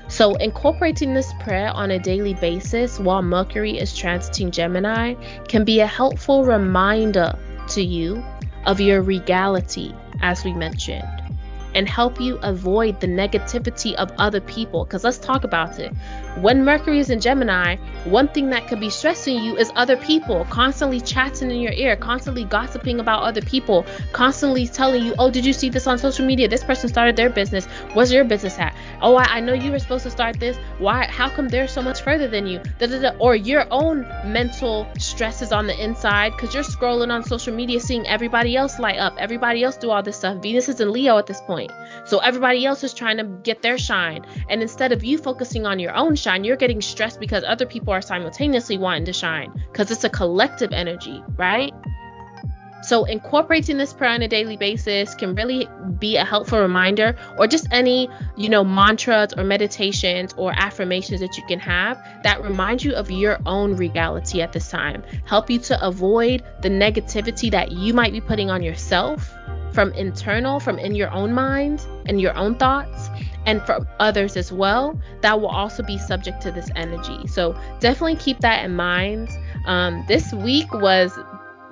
So, 0.09 0.35
incorporating 0.35 1.15
this 1.15 1.33
prayer 1.41 1.71
on 1.71 1.93
a 1.93 1.99
daily 1.99 2.35
basis 2.35 2.99
while 2.99 3.23
Mercury 3.23 3.79
is 3.79 3.93
transiting 3.93 4.51
Gemini 4.51 5.15
can 5.47 5.65
be 5.65 5.79
a 5.79 5.87
helpful 5.87 6.45
reminder 6.45 7.39
to 7.69 7.83
you 7.83 8.23
of 8.67 8.81
your 8.81 9.03
regality, 9.03 9.95
as 10.21 10.45
we 10.45 10.53
mentioned, 10.53 11.20
and 11.75 11.89
help 11.89 12.21
you 12.21 12.39
avoid 12.43 13.01
the 13.01 13.07
negativity 13.07 13.95
of 13.95 14.13
other 14.19 14.41
people. 14.41 14.85
Because 14.85 15.05
let's 15.05 15.19
talk 15.19 15.45
about 15.45 15.79
it. 15.79 15.93
When 16.39 16.65
Mercury 16.65 16.99
is 16.99 17.11
in 17.11 17.21
Gemini, 17.21 17.77
one 18.05 18.29
thing 18.29 18.51
that 18.51 18.69
could 18.69 18.81
be 18.81 18.91
stressing 18.91 19.43
you 19.43 19.57
is 19.57 19.71
other 19.77 19.97
people 19.97 20.47
constantly 20.51 21.01
chatting 21.01 21.51
in 21.51 21.61
your 21.61 21.73
ear, 21.73 21.97
constantly 21.97 22.45
gossiping 22.45 23.01
about 23.01 23.23
other 23.23 23.43
people, 23.43 23.85
constantly 24.13 24.67
telling 24.67 25.05
you, 25.05 25.15
oh, 25.19 25.31
did 25.31 25.45
you 25.45 25.53
see 25.53 25.69
this 25.69 25.87
on 25.87 25.99
social 25.99 26.27
media? 26.27 26.49
This 26.49 26.65
person 26.65 26.89
started 26.89 27.17
their 27.17 27.31
business. 27.31 27.67
Where's 27.95 28.13
your 28.13 28.25
business 28.25 28.59
at? 28.59 28.75
Oh, 29.03 29.17
I, 29.17 29.25
I 29.25 29.41
know 29.41 29.53
you 29.53 29.71
were 29.71 29.79
supposed 29.79 30.05
to 30.05 30.11
start 30.11 30.39
this. 30.39 30.57
Why? 30.79 31.07
How 31.07 31.29
come 31.29 31.49
they're 31.49 31.69
so 31.69 31.83
much 31.83 32.03
further 32.03 32.29
than 32.29 32.47
you? 32.47 32.61
Da, 32.79 32.87
da, 32.87 33.01
da. 33.01 33.11
Or 33.19 33.35
your 33.35 33.67
own 33.71 34.01
mental 34.25 34.87
stress 34.99 35.43
is 35.43 35.53
on 35.53 35.67
the 35.67 35.83
inside 35.83 36.33
because 36.33 36.55
you're 36.55 36.63
scrolling 36.63 37.13
on 37.13 37.25
social 37.25 37.55
media, 37.55 37.81
seeing 37.81 38.07
everybody 38.07 38.57
else 38.57 38.79
light 38.79 38.99
up, 38.99 39.15
everybody 39.19 39.63
else 39.63 39.77
do 39.77 39.91
all 39.91 40.03
this 40.03 40.17
stuff. 40.17 40.43
Venus 40.43 40.69
is 40.69 40.81
in 40.81 40.93
Leo 40.93 41.19
at 41.19 41.27
this 41.27 41.41
point. 41.43 41.71
So 42.05 42.19
everybody 42.19 42.65
else 42.67 42.85
is 42.85 42.95
trying 42.95 43.17
to 43.19 43.25
get 43.25 43.63
their 43.63 43.79
shine. 43.79 44.25
And 44.49 44.63
instead 44.63 44.93
of 44.93 45.05
you 45.05 45.19
focusing 45.19 45.67
on 45.67 45.79
your 45.79 45.95
own 45.95 46.15
shine, 46.17 46.45
you're 46.45 46.57
getting 46.57 46.81
stressed 46.81 47.21
because 47.21 47.45
other 47.45 47.67
people 47.67 47.93
are 47.93 48.03
simultaneously 48.03 48.79
wanting 48.79 49.05
to 49.07 49.13
shine 49.13 49.53
because 49.71 49.91
it's 49.91 50.05
a 50.05 50.11
collective 50.11 50.73
energy, 50.73 51.23
right? 51.37 51.73
So 52.91 53.05
incorporating 53.05 53.77
this 53.77 53.93
prayer 53.93 54.11
on 54.11 54.23
a 54.23 54.27
daily 54.27 54.57
basis 54.57 55.15
can 55.15 55.37
really 55.37 55.69
be 56.01 56.17
a 56.17 56.25
helpful 56.25 56.59
reminder 56.59 57.15
or 57.39 57.47
just 57.47 57.69
any, 57.71 58.11
you 58.37 58.49
know, 58.49 58.65
mantras 58.65 59.33
or 59.33 59.45
meditations 59.45 60.35
or 60.37 60.53
affirmations 60.57 61.21
that 61.21 61.37
you 61.37 61.45
can 61.47 61.61
have 61.61 62.05
that 62.25 62.43
remind 62.43 62.83
you 62.83 62.93
of 62.95 63.09
your 63.09 63.39
own 63.47 63.77
reality 63.77 64.43
at 64.43 64.53
this 64.53 64.69
time. 64.69 65.05
Help 65.25 65.49
you 65.49 65.61
to 65.61 65.87
avoid 65.87 66.43
the 66.63 66.69
negativity 66.69 67.49
that 67.53 67.71
you 67.71 67.95
might 67.95 68.11
be 68.11 68.21
putting 68.21 68.51
on 68.51 68.61
yourself 68.61 69.33
from 69.73 69.93
internal, 69.93 70.59
from 70.59 70.77
in 70.81 70.97
your 70.97 71.13
own 71.13 71.33
mind 71.33 71.87
and 72.07 72.21
your 72.21 72.37
own 72.37 72.57
thoughts, 72.57 73.09
and 73.47 73.63
from 73.63 73.87
others 74.01 74.37
as 74.37 74.51
well 74.51 75.01
that 75.21 75.41
will 75.41 75.49
also 75.49 75.85
be 75.85 75.97
subject 75.97 76.43
to 76.43 76.51
this 76.51 76.69
energy. 76.75 77.29
So 77.29 77.57
definitely 77.79 78.17
keep 78.17 78.41
that 78.41 78.65
in 78.65 78.75
mind. 78.75 79.29
Um, 79.65 80.05
this 80.09 80.33
week 80.33 80.73
was 80.73 81.17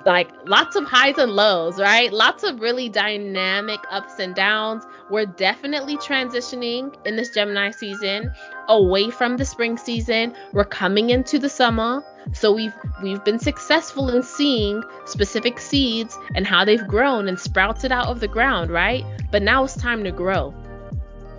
like 0.09 0.31
lots 0.47 0.75
of 0.75 0.85
highs 0.85 1.19
and 1.19 1.33
lows, 1.33 1.79
right? 1.79 2.11
Lots 2.11 2.43
of 2.43 2.61
really 2.61 2.89
dynamic 2.89 3.79
ups 3.91 4.17
and 4.17 4.33
downs. 4.33 4.83
We're 5.11 5.27
definitely 5.27 5.97
transitioning 5.97 6.95
in 7.05 7.15
this 7.15 7.29
Gemini 7.29 7.69
season 7.69 8.33
away 8.69 9.11
from 9.11 9.37
the 9.37 9.45
spring 9.45 9.77
season. 9.77 10.35
We're 10.51 10.65
coming 10.65 11.11
into 11.11 11.37
the 11.37 11.47
summer. 11.47 12.03
So 12.33 12.51
we've 12.51 12.73
we've 13.03 13.23
been 13.23 13.37
successful 13.37 14.09
in 14.09 14.23
seeing 14.23 14.81
specific 15.05 15.59
seeds 15.59 16.17
and 16.33 16.47
how 16.47 16.65
they've 16.65 16.87
grown 16.87 17.27
and 17.27 17.39
sprouted 17.39 17.91
out 17.91 18.07
of 18.07 18.19
the 18.19 18.27
ground, 18.27 18.71
right? 18.71 19.05
But 19.29 19.43
now 19.43 19.63
it's 19.63 19.77
time 19.77 20.03
to 20.05 20.11
grow. 20.11 20.55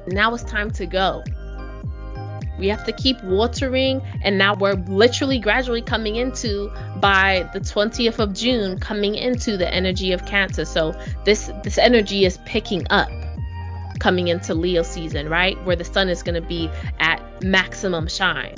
Now 0.07 0.33
it's 0.33 0.45
time 0.45 0.71
to 0.73 0.87
go. 0.87 1.25
We 2.61 2.69
have 2.69 2.85
to 2.85 2.93
keep 2.93 3.23
watering, 3.25 4.03
and 4.23 4.39
now 4.39 4.55
we're 4.55 4.75
literally 4.75 5.39
gradually 5.39 5.83
coming 5.83 6.17
into 6.17 6.71
by 7.01 7.49
the 7.53 7.61
20th 7.61 8.19
of 8.19 8.35
June, 8.35 8.79
coming 8.79 9.15
into 9.15 9.57
the 9.57 9.73
energy 9.73 10.13
of 10.13 10.25
Cancer. 10.27 10.65
So 10.65 10.95
this 11.25 11.51
this 11.65 11.79
energy 11.79 12.25
is 12.25 12.39
picking 12.45 12.87
up 12.91 13.09
coming 13.99 14.29
into 14.29 14.55
Leo 14.55 14.83
season, 14.83 15.29
right? 15.29 15.63
Where 15.65 15.77
the 15.77 15.85
sun 15.85 16.09
is 16.09 16.23
going 16.23 16.41
to 16.41 16.47
be 16.47 16.71
at 16.99 17.21
maximum 17.43 18.09
shine. 18.09 18.55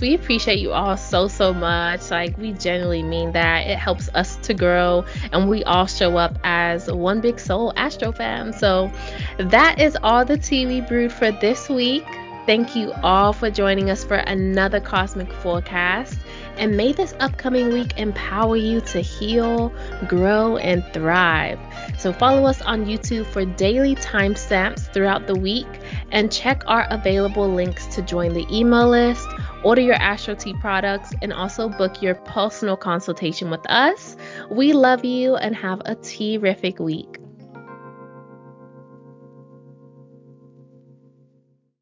We 0.00 0.14
appreciate 0.14 0.58
you 0.58 0.72
all 0.72 0.96
so, 0.96 1.28
so 1.28 1.54
much. 1.54 2.10
Like, 2.10 2.36
we 2.36 2.52
genuinely 2.52 3.02
mean 3.02 3.32
that. 3.32 3.66
It 3.66 3.78
helps 3.78 4.08
us 4.08 4.36
to 4.42 4.52
grow, 4.52 5.04
and 5.32 5.48
we 5.48 5.62
all 5.64 5.86
show 5.86 6.16
up 6.16 6.36
as 6.42 6.90
one 6.90 7.20
big 7.20 7.38
soul 7.38 7.72
Astro 7.76 8.10
fam. 8.10 8.52
So, 8.52 8.90
that 9.38 9.80
is 9.80 9.96
all 10.02 10.24
the 10.24 10.36
tea 10.36 10.66
we 10.66 10.80
brewed 10.80 11.12
for 11.12 11.30
this 11.30 11.68
week. 11.68 12.04
Thank 12.46 12.76
you 12.76 12.92
all 13.02 13.32
for 13.32 13.50
joining 13.50 13.88
us 13.88 14.04
for 14.04 14.16
another 14.16 14.78
cosmic 14.78 15.32
forecast. 15.32 16.18
And 16.58 16.76
may 16.76 16.92
this 16.92 17.14
upcoming 17.18 17.72
week 17.72 17.98
empower 17.98 18.56
you 18.56 18.82
to 18.82 19.00
heal, 19.00 19.72
grow, 20.06 20.58
and 20.58 20.84
thrive. 20.92 21.58
So, 21.98 22.12
follow 22.12 22.44
us 22.46 22.60
on 22.60 22.84
YouTube 22.84 23.26
for 23.26 23.46
daily 23.46 23.96
timestamps 23.96 24.92
throughout 24.92 25.26
the 25.26 25.34
week 25.34 25.66
and 26.12 26.30
check 26.30 26.62
our 26.66 26.86
available 26.90 27.48
links 27.48 27.86
to 27.94 28.02
join 28.02 28.34
the 28.34 28.46
email 28.54 28.90
list, 28.90 29.26
order 29.64 29.80
your 29.80 29.94
Astro 29.94 30.34
Tea 30.34 30.54
products, 30.60 31.14
and 31.22 31.32
also 31.32 31.70
book 31.70 32.02
your 32.02 32.14
personal 32.14 32.76
consultation 32.76 33.50
with 33.50 33.68
us. 33.70 34.16
We 34.50 34.74
love 34.74 35.04
you 35.04 35.36
and 35.36 35.56
have 35.56 35.80
a 35.86 35.94
terrific 35.94 36.78
week. 36.78 37.23